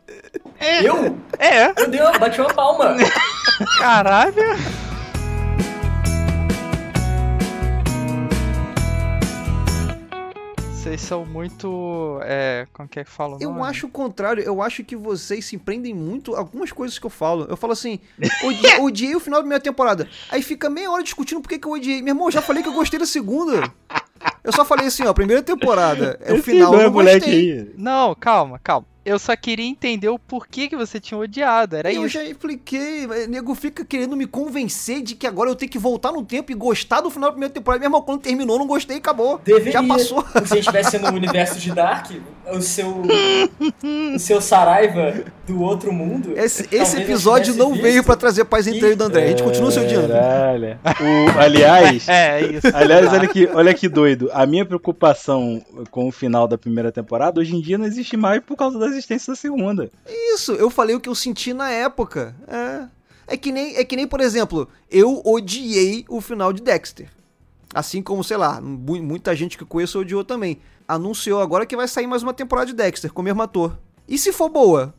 Eu? 0.83 1.17
É, 1.39 1.67
Eu 1.81 1.89
dei 1.89 2.01
uma, 2.01 2.17
bati 2.19 2.39
uma 2.41 2.53
palma. 2.53 2.95
caralho. 3.79 4.33
Vocês 10.81 10.99
são 11.01 11.23
muito. 11.23 12.19
É. 12.23 12.65
Como 12.73 12.89
que 12.89 12.99
é 12.99 13.03
que 13.03 13.09
fala 13.11 13.37
o 13.37 13.39
Eu 13.39 13.51
nome? 13.51 13.67
acho 13.67 13.85
o 13.85 13.89
contrário, 13.89 14.43
eu 14.43 14.63
acho 14.63 14.83
que 14.83 14.95
vocês 14.95 15.45
se 15.45 15.55
empreendem 15.55 15.93
muito 15.93 16.33
a 16.35 16.39
algumas 16.39 16.71
coisas 16.71 16.97
que 16.97 17.05
eu 17.05 17.09
falo. 17.09 17.45
Eu 17.47 17.55
falo 17.55 17.73
assim, 17.73 17.99
odiei, 18.43 18.79
odiei 18.79 19.15
o 19.15 19.19
final 19.19 19.39
da 19.39 19.43
primeira 19.43 19.63
temporada. 19.63 20.09
Aí 20.31 20.41
fica 20.41 20.71
meia 20.71 20.89
hora 20.89 21.03
discutindo 21.03 21.39
por 21.39 21.47
que, 21.49 21.59
que 21.59 21.67
eu 21.67 21.73
odiei. 21.73 22.01
Meu 22.01 22.13
irmão, 22.13 22.27
eu 22.27 22.31
já 22.31 22.41
falei 22.41 22.63
que 22.63 22.69
eu 22.69 22.73
gostei 22.73 22.99
da 22.99 23.05
segunda. 23.05 23.71
Eu 24.43 24.51
só 24.51 24.65
falei 24.65 24.87
assim, 24.87 25.03
ó, 25.05 25.13
primeira 25.13 25.43
temporada, 25.43 26.19
é 26.19 26.33
o 26.33 26.37
Esse 26.37 26.45
final, 26.45 26.71
eu 26.73 26.79
dois 26.79 26.83
não 26.85 26.93
moleque 26.93 27.19
gostei. 27.19 27.51
aí. 27.59 27.71
Não, 27.77 28.15
calma, 28.15 28.57
calma. 28.57 28.87
Eu 29.03 29.17
só 29.17 29.35
queria 29.35 29.65
entender 29.65 30.09
o 30.09 30.19
porquê 30.19 30.67
que 30.67 30.75
você 30.75 30.99
tinha 30.99 31.17
odiado. 31.17 31.75
Era 31.75 31.91
Eu 31.91 32.05
isso. 32.05 32.13
já 32.13 32.23
expliquei, 32.23 33.05
o 33.05 33.27
nego 33.27 33.55
fica 33.55 33.83
querendo 33.83 34.15
me 34.15 34.27
convencer 34.27 35.01
de 35.01 35.15
que 35.15 35.25
agora 35.25 35.49
eu 35.49 35.55
tenho 35.55 35.71
que 35.71 35.79
voltar 35.79 36.11
no 36.11 36.23
tempo 36.23 36.51
e 36.51 36.55
gostar 36.55 37.01
do 37.01 37.09
final 37.09 37.29
da 37.29 37.33
primeira 37.33 37.53
temporada. 37.53 37.79
Meu 37.79 37.87
irmão, 37.87 38.01
quando 38.01 38.21
terminou, 38.21 38.55
eu 38.55 38.59
não 38.59 38.67
gostei, 38.67 38.97
acabou. 38.97 39.39
Deveria. 39.43 39.71
Já 39.73 39.83
passou. 39.83 40.21
Se 40.21 40.37
a 40.37 40.39
gente 40.41 40.59
estivesse 40.59 40.99
no 40.99 41.09
universo 41.09 41.59
de 41.59 41.71
Dark, 41.71 42.11
o 42.53 42.61
seu. 42.61 43.01
o 44.15 44.19
seu 44.19 44.39
Saraiva 44.39 45.23
do 45.47 45.61
outro 45.61 45.91
mundo. 45.91 46.33
Esse, 46.37 46.67
esse 46.71 46.97
eu 46.97 47.01
episódio 47.01 47.55
não 47.55 47.71
visto. 47.71 47.81
veio 47.81 48.03
pra 48.03 48.15
trazer 48.15 48.45
paz 48.45 48.67
entre 48.67 48.81
eu 48.85 48.93
e 48.93 48.95
o 48.95 49.03
André. 49.03 49.23
A 49.25 49.27
gente 49.29 49.43
continua 49.43 49.71
se 49.71 49.79
odiando. 49.79 50.13
O, 50.13 51.39
aliás, 51.39 52.07
É, 52.11 52.41
é 52.41 52.45
isso. 52.53 52.67
aliás 52.73 53.11
olha, 53.11 53.27
que, 53.27 53.47
olha 53.53 53.73
que 53.73 53.89
doido. 53.89 54.29
A 54.33 54.45
minha 54.45 54.65
preocupação 54.65 55.61
com 55.89 56.07
o 56.07 56.11
final 56.11 56.47
da 56.47 56.57
primeira 56.57 56.91
temporada 56.91 57.39
hoje 57.39 57.55
em 57.55 57.61
dia 57.61 57.77
não 57.77 57.85
existe 57.85 58.15
mais 58.15 58.41
por 58.43 58.55
causa 58.55 58.77
da 58.77 58.90
existência 58.91 59.31
da 59.31 59.35
segunda. 59.35 59.91
Isso, 60.33 60.53
eu 60.53 60.69
falei 60.69 60.95
o 60.95 60.99
que 60.99 61.09
eu 61.09 61.15
senti 61.15 61.53
na 61.53 61.69
época. 61.71 62.35
É. 62.47 62.87
É 63.27 63.37
que 63.37 63.51
nem, 63.51 63.75
é 63.77 63.83
que 63.85 63.95
nem 63.95 64.05
por 64.07 64.19
exemplo, 64.19 64.67
eu 64.89 65.21
odiei 65.25 66.05
o 66.09 66.19
final 66.19 66.51
de 66.51 66.61
Dexter. 66.61 67.09
Assim 67.73 68.01
como, 68.01 68.23
sei 68.23 68.35
lá, 68.37 68.59
mu- 68.59 69.01
muita 69.01 69.33
gente 69.35 69.57
que 69.57 69.63
conheço 69.63 69.99
odiou 69.99 70.23
também. 70.25 70.59
Anunciou 70.87 71.39
agora 71.41 71.65
que 71.65 71.75
vai 71.77 71.87
sair 71.87 72.07
mais 72.07 72.21
uma 72.23 72.33
temporada 72.33 72.67
de 72.67 72.73
Dexter 72.73 73.13
com 73.13 73.21
o 73.21 73.25
mesmo 73.25 73.41
ator. 73.41 73.77
E 74.07 74.17
se 74.17 74.33
for 74.33 74.49
boa? 74.49 74.93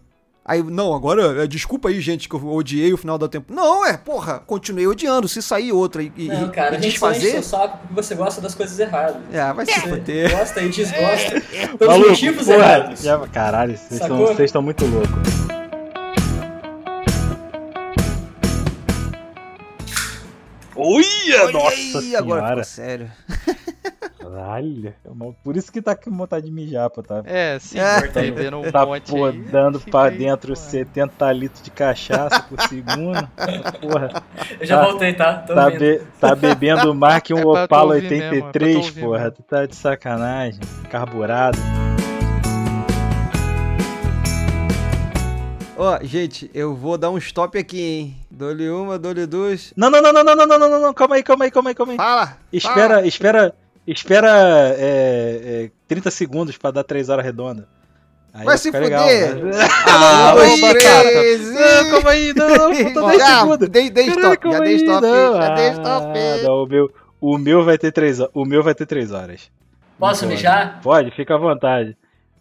Aí, 0.45 0.61
não, 0.61 0.93
agora, 0.93 1.45
é, 1.45 1.47
desculpa 1.47 1.89
aí, 1.89 2.01
gente, 2.01 2.29
que 2.29 2.35
eu 2.35 2.45
odiei 2.49 2.93
o 2.93 2.97
final 2.97 3.17
da 3.17 3.29
temporada. 3.29 3.65
Não, 3.65 3.87
é, 3.87 3.97
porra, 3.97 4.41
continuei 4.41 4.89
odiando. 4.89 5.29
Se 5.29 5.41
sair 5.41 5.71
outra 5.71 6.03
e, 6.03 6.13
e- 6.17 6.27
Não, 6.27 6.49
e 6.49 6.51
cara, 6.51 6.77
a 6.77 6.81
gente 6.81 6.99
só 6.99 7.11
enche 7.13 7.21
desfazer. 7.21 7.43
seu 7.45 7.59
saco 7.61 7.79
porque 7.79 7.95
você 7.95 8.15
gosta 8.17 8.41
das 8.41 8.53
coisas 8.53 8.77
erradas. 8.77 9.23
É, 9.33 9.53
vai 9.53 9.65
se 9.65 9.81
foder. 9.81 10.37
gosta 10.37 10.61
e 10.61 10.69
desgosta 10.69 11.37
É. 11.55 11.67
pelos 11.69 11.87
Maluco, 11.93 12.11
motivos 12.11 12.45
porra, 12.47 12.57
errados. 12.59 13.03
já- 13.03 13.19
caralho, 13.29 13.79
vocês 13.79 14.01
estão- 14.01 14.19
vocês 14.19 14.41
estão 14.49 14.63
muito 14.63 14.85
loucos. 14.85 15.33
Olha, 20.75 21.43
Olha 21.45 21.53
nossa 21.53 21.99
aí, 21.99 22.17
agora 22.17 22.65
senhora. 22.65 22.65
ficou 22.65 22.65
sério. 22.65 23.13
Caralho. 24.33 24.95
Por 25.45 25.57
isso 25.57 25.71
que 25.71 25.83
tá 25.83 25.95
com 25.95 26.11
vontade 26.17 26.47
de 26.47 26.53
mijar, 26.53 26.89
pô, 26.89 27.03
tá? 27.03 27.23
É, 27.27 27.59
sim, 27.59 27.77
É. 27.81 28.01
bebendo 28.09 28.59
um 28.61 28.71
Tá 28.71 28.87
monte 28.87 29.11
pô, 29.11 29.27
aí, 29.27 29.39
pra 29.91 30.05
aí, 30.05 30.19
dentro 30.19 30.49
pô. 30.55 30.57
70 30.57 31.33
litros 31.33 31.63
de 31.63 31.71
cachaça 31.71 32.41
por 32.43 32.59
segundo. 32.67 33.29
Porra, 33.81 34.23
Eu 34.59 34.67
já 34.67 34.79
Tá- 34.81 34.85
voltei, 34.89 35.13
tá? 35.13 35.35
Tô 35.35 35.55
tá, 35.55 35.71
be- 35.71 36.01
tá 36.19 36.35
bebendo 36.35 36.95
mais 36.95 37.23
que 37.23 37.35
um 37.35 37.57
É 37.57 37.65
Opala 37.65 37.95
ouvir 37.97 38.09
mesmo, 38.09 38.25
é 38.25 38.29
83, 38.47 38.91
porra. 38.93 39.31
Tu 39.31 39.43
tá 39.43 39.67
de 39.67 39.77
sacanagem. 39.77 40.61
Carburado. 40.91 41.59
Ó, 45.77 45.99
gente, 46.03 46.49
eu 46.55 46.75
vou 46.77 46.97
dar 46.97 47.11
um 47.11 47.19
stop 47.19 47.59
aqui, 47.59 47.81
hein. 47.81 48.17
Dou-lhe 48.31 48.69
uma, 48.71 48.99
dou-lhe 48.99 49.27
duas. 49.27 49.73
Não, 49.77 49.91
não, 49.91 50.01
não, 50.01 50.13
não, 50.13 50.23
não, 50.25 50.37
não, 50.37 50.47
não, 50.47 50.59
não, 50.59 50.71
não, 50.71 50.81
não, 50.81 50.95
calma 50.95 51.17
aí, 51.17 51.23
calma 51.23 51.45
aí, 51.45 51.51
calma 51.51 51.71
aí, 51.71 51.75
calma 51.75 51.93
aí. 51.93 51.97
Fala! 51.97 52.37
Espera, 52.53 53.07
espera, 53.07 53.55
espera 53.87 54.31
é, 54.77 55.65
é, 55.67 55.71
30 55.89 56.11
segundos 56.11 56.57
pra 56.57 56.71
dar 56.71 56.85
3 56.85 57.09
horas 57.09 57.25
redonda. 57.25 57.69
Aí 58.35 58.47
Vai 58.47 58.57
se 58.57 58.71
legal, 58.71 59.03
fuder. 59.03 59.45
né? 59.45 59.51
Ah, 59.87 60.33
dois, 60.35 60.61
dois, 60.61 60.83
cara. 60.85 61.03
três, 61.11 61.51
Não, 61.53 61.91
calma 61.91 62.11
aí, 62.11 62.33
não, 62.35 62.49
não, 62.49 62.75
falta 62.75 63.09
10 63.11 63.19
Já, 63.19 63.39
segundos. 63.41 63.69
dei, 63.69 63.91
dei 63.91 64.07
Caralho, 64.07 64.21
stop, 64.35 64.51
já 64.53 64.59
dei 64.61 64.69
aí, 64.69 64.77
stop, 64.77 65.03
não. 65.03 65.37
já 65.37 65.55
dei 65.55 65.69
Ah, 65.69 65.73
stop. 65.73 66.19
não, 66.43 66.63
o 66.63 66.67
meu, 66.67 66.91
o 67.21 67.39
meu 67.39 67.65
vai 67.65 67.77
ter 67.77 67.93
3 67.93 68.21
o 68.33 68.45
meu 68.47 68.63
vai 68.63 68.75
ter 68.75 68.87
3 68.87 69.13
horas. 69.13 69.51
Posso 69.99 70.23
Não 70.23 70.31
pode. 70.31 70.37
mijar? 70.43 70.81
Pode, 70.83 71.11
fica 71.15 71.35
à 71.35 71.39
vontade. 71.39 71.95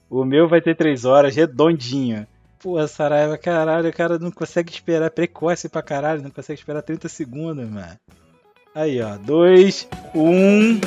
O 0.09 0.23
meu 0.23 0.47
vai 0.47 0.61
ter 0.61 0.75
3 0.77 1.03
horas, 1.03 1.35
redondinho. 1.35 2.25
Pô, 2.63 2.87
Saraiva, 2.87 3.37
caralho, 3.37 3.89
o 3.89 3.93
cara 3.93 4.17
não 4.17 4.31
consegue 4.31 4.71
esperar, 4.71 5.07
é 5.07 5.09
precoce 5.09 5.67
pra 5.67 5.81
caralho, 5.81 6.21
não 6.21 6.29
consegue 6.31 6.57
esperar 6.59 6.81
30 6.83 7.09
segundos, 7.09 7.69
mano. 7.69 7.97
Aí, 8.73 9.01
ó. 9.01 9.17
Dois, 9.17 9.87
um. 10.15 10.79